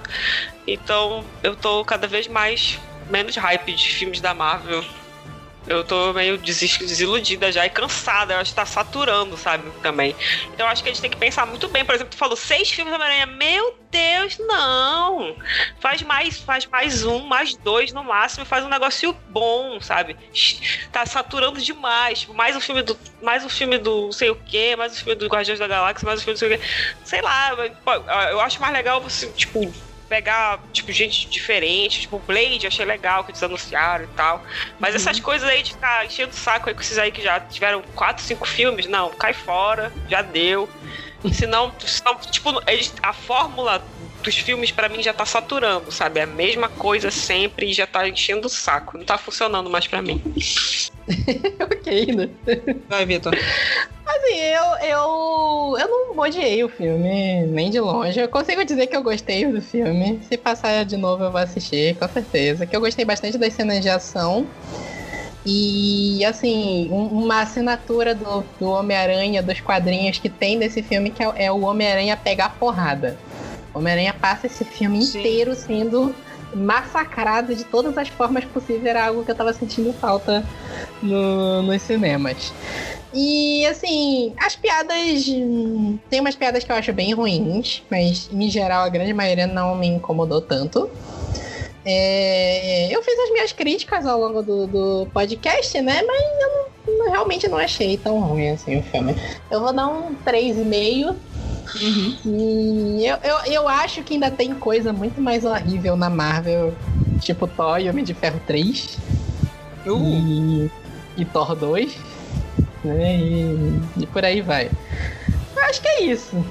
Então 0.64 1.24
eu 1.42 1.56
tô 1.56 1.84
cada 1.84 2.06
vez 2.06 2.28
mais 2.28 2.78
menos 3.10 3.34
hype 3.34 3.72
de 3.72 3.88
filmes 3.90 4.20
da 4.20 4.32
Marvel. 4.32 4.84
Eu 5.68 5.84
tô 5.84 6.12
meio 6.12 6.38
desiludida 6.38 7.52
já 7.52 7.66
e 7.66 7.70
cansada. 7.70 8.34
Eu 8.34 8.38
acho 8.38 8.50
que 8.50 8.56
tá 8.56 8.64
saturando, 8.64 9.36
sabe? 9.36 9.70
Também. 9.82 10.16
Então 10.54 10.66
eu 10.66 10.72
acho 10.72 10.82
que 10.82 10.88
a 10.88 10.92
gente 10.92 11.02
tem 11.02 11.10
que 11.10 11.16
pensar 11.16 11.46
muito 11.46 11.68
bem. 11.68 11.84
Por 11.84 11.94
exemplo, 11.94 12.10
tu 12.10 12.16
falou 12.16 12.36
seis 12.36 12.70
filmes 12.70 12.90
da 12.90 12.96
Homem-Aranha. 12.96 13.26
Meu 13.26 13.76
Deus, 13.90 14.38
não! 14.38 15.36
Faz 15.80 16.02
mais, 16.02 16.38
faz 16.38 16.66
mais 16.66 17.04
um, 17.04 17.20
mais 17.20 17.56
dois 17.56 17.92
no 17.92 18.04
máximo, 18.04 18.44
e 18.44 18.46
faz 18.46 18.64
um 18.64 18.68
negócio 18.68 19.14
bom, 19.28 19.80
sabe? 19.80 20.16
Tá 20.92 21.06
saturando 21.06 21.60
demais. 21.60 22.20
Tipo, 22.20 22.34
mais 22.34 22.56
um 22.56 22.60
filme 22.60 22.82
do. 22.82 22.98
Mais 23.22 23.44
um 23.44 23.48
filme 23.48 23.78
do 23.78 24.12
sei 24.12 24.30
o 24.30 24.36
quê, 24.36 24.76
mais 24.76 24.92
um 24.92 24.96
filme 24.96 25.14
do 25.14 25.26
Guardiões 25.26 25.58
da 25.58 25.66
Galáxia, 25.66 26.06
mais 26.06 26.20
um 26.20 26.24
filme 26.24 26.34
do 26.34 26.38
sei 26.38 26.54
o 26.54 26.58
quê. 26.58 26.64
Sei 27.04 27.20
lá, 27.20 27.50
eu 28.30 28.40
acho 28.40 28.60
mais 28.60 28.72
legal 28.72 29.00
você, 29.00 29.26
tipo, 29.32 29.72
pegar, 30.08 30.60
tipo, 30.72 30.90
gente 30.92 31.28
diferente. 31.28 32.02
Tipo, 32.02 32.18
Blade, 32.18 32.66
achei 32.66 32.84
legal 32.84 33.24
que 33.24 33.30
eles 33.30 33.42
anunciaram 33.42 34.04
e 34.04 34.08
tal. 34.08 34.44
Mas 34.78 34.94
essas 34.94 35.20
coisas 35.20 35.48
aí 35.48 35.62
de 35.62 35.72
ficar 35.72 36.04
enchendo 36.06 36.32
o 36.32 36.36
saco 36.36 36.68
aí 36.68 36.74
com 36.74 36.80
esses 36.80 36.98
aí 36.98 37.12
que 37.12 37.22
já 37.22 37.38
tiveram 37.40 37.82
quatro, 37.94 38.24
cinco 38.24 38.46
filmes, 38.46 38.86
não, 38.86 39.10
cai 39.10 39.32
fora, 39.32 39.92
já 40.08 40.22
deu. 40.22 40.68
Senão, 41.32 41.72
senão 41.80 42.14
tipo, 42.16 42.62
eles, 42.66 42.94
a 43.02 43.12
fórmula 43.12 43.84
dos 44.22 44.36
filmes 44.36 44.70
pra 44.70 44.88
mim 44.88 45.02
já 45.02 45.12
tá 45.12 45.24
saturando, 45.24 45.90
sabe? 45.90 46.20
É 46.20 46.24
a 46.24 46.26
mesma 46.26 46.68
coisa 46.68 47.10
sempre 47.10 47.70
e 47.70 47.72
já 47.72 47.86
tá 47.86 48.08
enchendo 48.08 48.46
o 48.46 48.50
saco. 48.50 48.98
Não 48.98 49.04
tá 49.04 49.18
funcionando 49.18 49.70
mais 49.70 49.86
pra 49.86 50.02
mim. 50.02 50.22
ok, 51.60 52.06
né? 52.06 52.28
Vai, 52.88 53.06
Vitor. 53.06 53.34
Assim, 54.18 54.36
eu, 54.40 54.88
eu, 54.88 55.76
eu 55.78 55.88
não 55.88 56.18
odiei 56.18 56.62
o 56.64 56.68
filme, 56.68 57.46
nem 57.46 57.70
de 57.70 57.78
longe. 57.80 58.18
Eu 58.18 58.28
consigo 58.28 58.64
dizer 58.64 58.86
que 58.86 58.96
eu 58.96 59.02
gostei 59.02 59.46
do 59.46 59.62
filme. 59.62 60.20
Se 60.28 60.36
passar 60.36 60.84
de 60.84 60.96
novo, 60.96 61.24
eu 61.24 61.30
vou 61.30 61.40
assistir, 61.40 61.96
com 61.96 62.08
certeza. 62.08 62.66
Que 62.66 62.74
eu 62.76 62.80
gostei 62.80 63.04
bastante 63.04 63.38
das 63.38 63.52
cenas 63.52 63.80
de 63.80 63.88
ação. 63.88 64.46
E, 65.46 66.22
assim, 66.24 66.88
um- 66.90 67.06
uma 67.24 67.40
assinatura 67.42 68.14
do, 68.14 68.44
do 68.60 68.70
Homem-Aranha, 68.70 69.42
dos 69.42 69.60
quadrinhos 69.60 70.18
que 70.18 70.28
tem 70.28 70.58
desse 70.58 70.82
filme, 70.82 71.10
que 71.10 71.22
é, 71.22 71.32
é 71.46 71.52
o 71.52 71.60
Homem-Aranha 71.62 72.16
pegar 72.16 72.50
porrada. 72.58 73.16
Homem-Aranha 73.72 74.12
passa 74.12 74.46
esse 74.46 74.64
filme 74.64 75.00
Sim. 75.02 75.20
inteiro 75.20 75.54
sendo 75.54 76.14
massacrado 76.54 77.54
de 77.54 77.64
todas 77.64 77.96
as 77.98 78.08
formas 78.08 78.44
possíveis. 78.44 78.84
Era 78.86 79.06
algo 79.06 79.24
que 79.24 79.30
eu 79.30 79.34
tava 79.34 79.52
sentindo 79.52 79.92
falta 79.92 80.44
no- 81.02 81.62
nos 81.62 81.82
cinemas. 81.82 82.52
E 83.14 83.64
assim, 83.66 84.34
as 84.38 84.54
piadas. 84.56 85.24
Tem 86.10 86.20
umas 86.20 86.34
piadas 86.34 86.64
que 86.64 86.70
eu 86.72 86.76
acho 86.76 86.92
bem 86.92 87.12
ruins, 87.14 87.82
mas 87.90 88.28
em 88.32 88.48
geral 88.50 88.84
a 88.84 88.88
grande 88.88 89.12
maioria 89.14 89.46
não 89.46 89.74
me 89.74 89.86
incomodou 89.86 90.40
tanto. 90.40 90.90
É, 91.84 92.88
eu 92.94 93.02
fiz 93.02 93.18
as 93.18 93.30
minhas 93.30 93.52
críticas 93.52 94.04
ao 94.04 94.20
longo 94.20 94.42
do, 94.42 94.66
do 94.66 95.06
podcast, 95.12 95.80
né? 95.80 96.02
Mas 96.06 96.20
eu 96.42 96.48
não- 96.98 97.10
realmente 97.10 97.48
não 97.48 97.56
achei 97.58 97.96
tão 97.96 98.18
ruim 98.20 98.50
assim 98.50 98.78
o 98.78 98.82
filme. 98.82 99.14
Eu 99.50 99.60
vou 99.60 99.72
dar 99.72 99.88
um 99.88 100.14
3,5. 100.16 101.16
E 101.76 103.04
eu, 103.06 103.16
eu, 103.22 103.52
eu 103.52 103.68
acho 103.68 104.02
que 104.02 104.14
ainda 104.14 104.30
tem 104.30 104.54
coisa 104.54 104.92
muito 104.92 105.20
mais 105.20 105.44
horrível 105.44 105.96
na 105.96 106.08
Marvel, 106.10 106.74
tipo 107.20 107.46
Thor 107.46 107.78
e 107.80 107.88
Homem 107.88 108.04
de 108.04 108.14
Ferro 108.14 108.40
3 108.46 108.98
e, 109.86 110.70
e 111.16 111.24
Thor 111.24 111.54
2, 111.54 111.96
né? 112.84 113.16
E, 113.18 113.80
e 113.98 114.06
por 114.06 114.24
aí 114.24 114.40
vai. 114.40 114.70
Eu 115.56 115.62
acho 115.64 115.80
que 115.82 115.88
é 115.88 116.02
isso. 116.02 116.44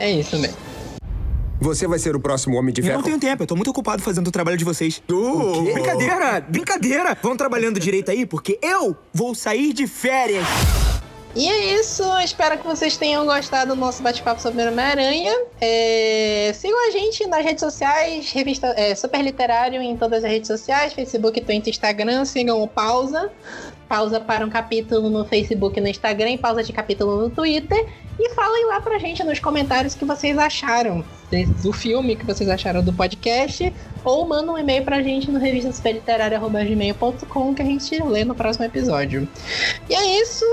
É 0.00 0.10
isso 0.10 0.38
mesmo. 0.38 0.56
Você 1.60 1.86
vai 1.86 1.98
ser 1.98 2.16
o 2.16 2.20
próximo 2.20 2.56
Homem 2.56 2.74
de 2.74 2.80
Eu 2.80 2.86
Ferro? 2.86 2.98
não 2.98 3.04
tenho 3.04 3.20
tempo, 3.20 3.44
eu 3.44 3.46
tô 3.46 3.54
muito 3.54 3.70
ocupado 3.70 4.02
fazendo 4.02 4.26
o 4.26 4.32
trabalho 4.32 4.56
de 4.56 4.64
vocês. 4.64 5.00
O 5.08 5.62
quê? 5.64 5.72
Brincadeira, 5.74 6.40
brincadeira. 6.40 7.16
Vão 7.22 7.36
trabalhando 7.36 7.78
direito 7.78 8.10
aí, 8.10 8.26
porque 8.26 8.58
eu 8.60 8.96
vou 9.14 9.32
sair 9.32 9.72
de 9.72 9.86
férias. 9.86 10.44
E 11.34 11.48
é 11.48 11.80
isso, 11.80 12.04
espero 12.18 12.58
que 12.58 12.66
vocês 12.66 12.96
tenham 12.98 13.24
gostado 13.24 13.74
do 13.74 13.80
nosso 13.80 14.02
bate-papo 14.02 14.40
sobre 14.40 14.62
Homem-Aranha. 14.66 15.32
É, 15.58 16.52
sigam 16.54 16.88
a 16.88 16.90
gente 16.90 17.26
nas 17.26 17.42
redes 17.42 17.60
sociais, 17.60 18.30
revista 18.32 18.66
é, 18.76 18.94
Super 18.94 19.22
Literário 19.22 19.80
em 19.80 19.96
todas 19.96 20.22
as 20.24 20.30
redes 20.30 20.48
sociais, 20.48 20.92
Facebook, 20.92 21.40
Twitter, 21.40 21.70
Instagram. 21.70 22.26
Sigam 22.26 22.62
o 22.62 22.68
Pausa. 22.68 23.30
Pausa 23.88 24.20
para 24.20 24.44
um 24.44 24.50
capítulo 24.50 25.08
no 25.08 25.24
Facebook 25.24 25.78
e 25.78 25.82
no 25.82 25.88
Instagram 25.88 26.36
pausa 26.38 26.62
de 26.62 26.72
capítulo 26.72 27.16
no 27.22 27.30
Twitter. 27.30 27.86
E 28.18 28.30
falem 28.34 28.66
lá 28.66 28.80
pra 28.80 28.98
gente 28.98 29.24
nos 29.24 29.38
comentários 29.38 29.94
o 29.94 29.98
que 29.98 30.04
vocês 30.04 30.36
acharam 30.36 31.02
do 31.62 31.72
filme, 31.72 32.14
que 32.14 32.26
vocês 32.26 32.48
acharam 32.48 32.82
do 32.82 32.92
podcast. 32.92 33.72
Ou 34.04 34.26
manda 34.26 34.52
um 34.52 34.58
e-mail 34.58 34.84
pra 34.84 35.02
gente 35.02 35.30
no 35.30 35.38
revista 35.38 35.72
superliterária.gmail.com 35.72 37.54
que 37.54 37.62
a 37.62 37.64
gente 37.64 38.02
lê 38.02 38.24
no 38.24 38.34
próximo 38.34 38.64
episódio. 38.66 39.26
E 39.88 39.94
é 39.94 40.20
isso. 40.20 40.44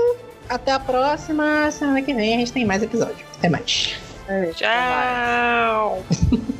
Até 0.50 0.72
a 0.72 0.80
próxima. 0.80 1.70
Semana 1.70 2.02
que 2.02 2.12
vem 2.12 2.34
a 2.34 2.38
gente 2.38 2.52
tem 2.52 2.64
mais 2.64 2.82
episódio. 2.82 3.24
Até 3.38 3.48
mais. 3.48 3.94
Tchau! 4.56 6.04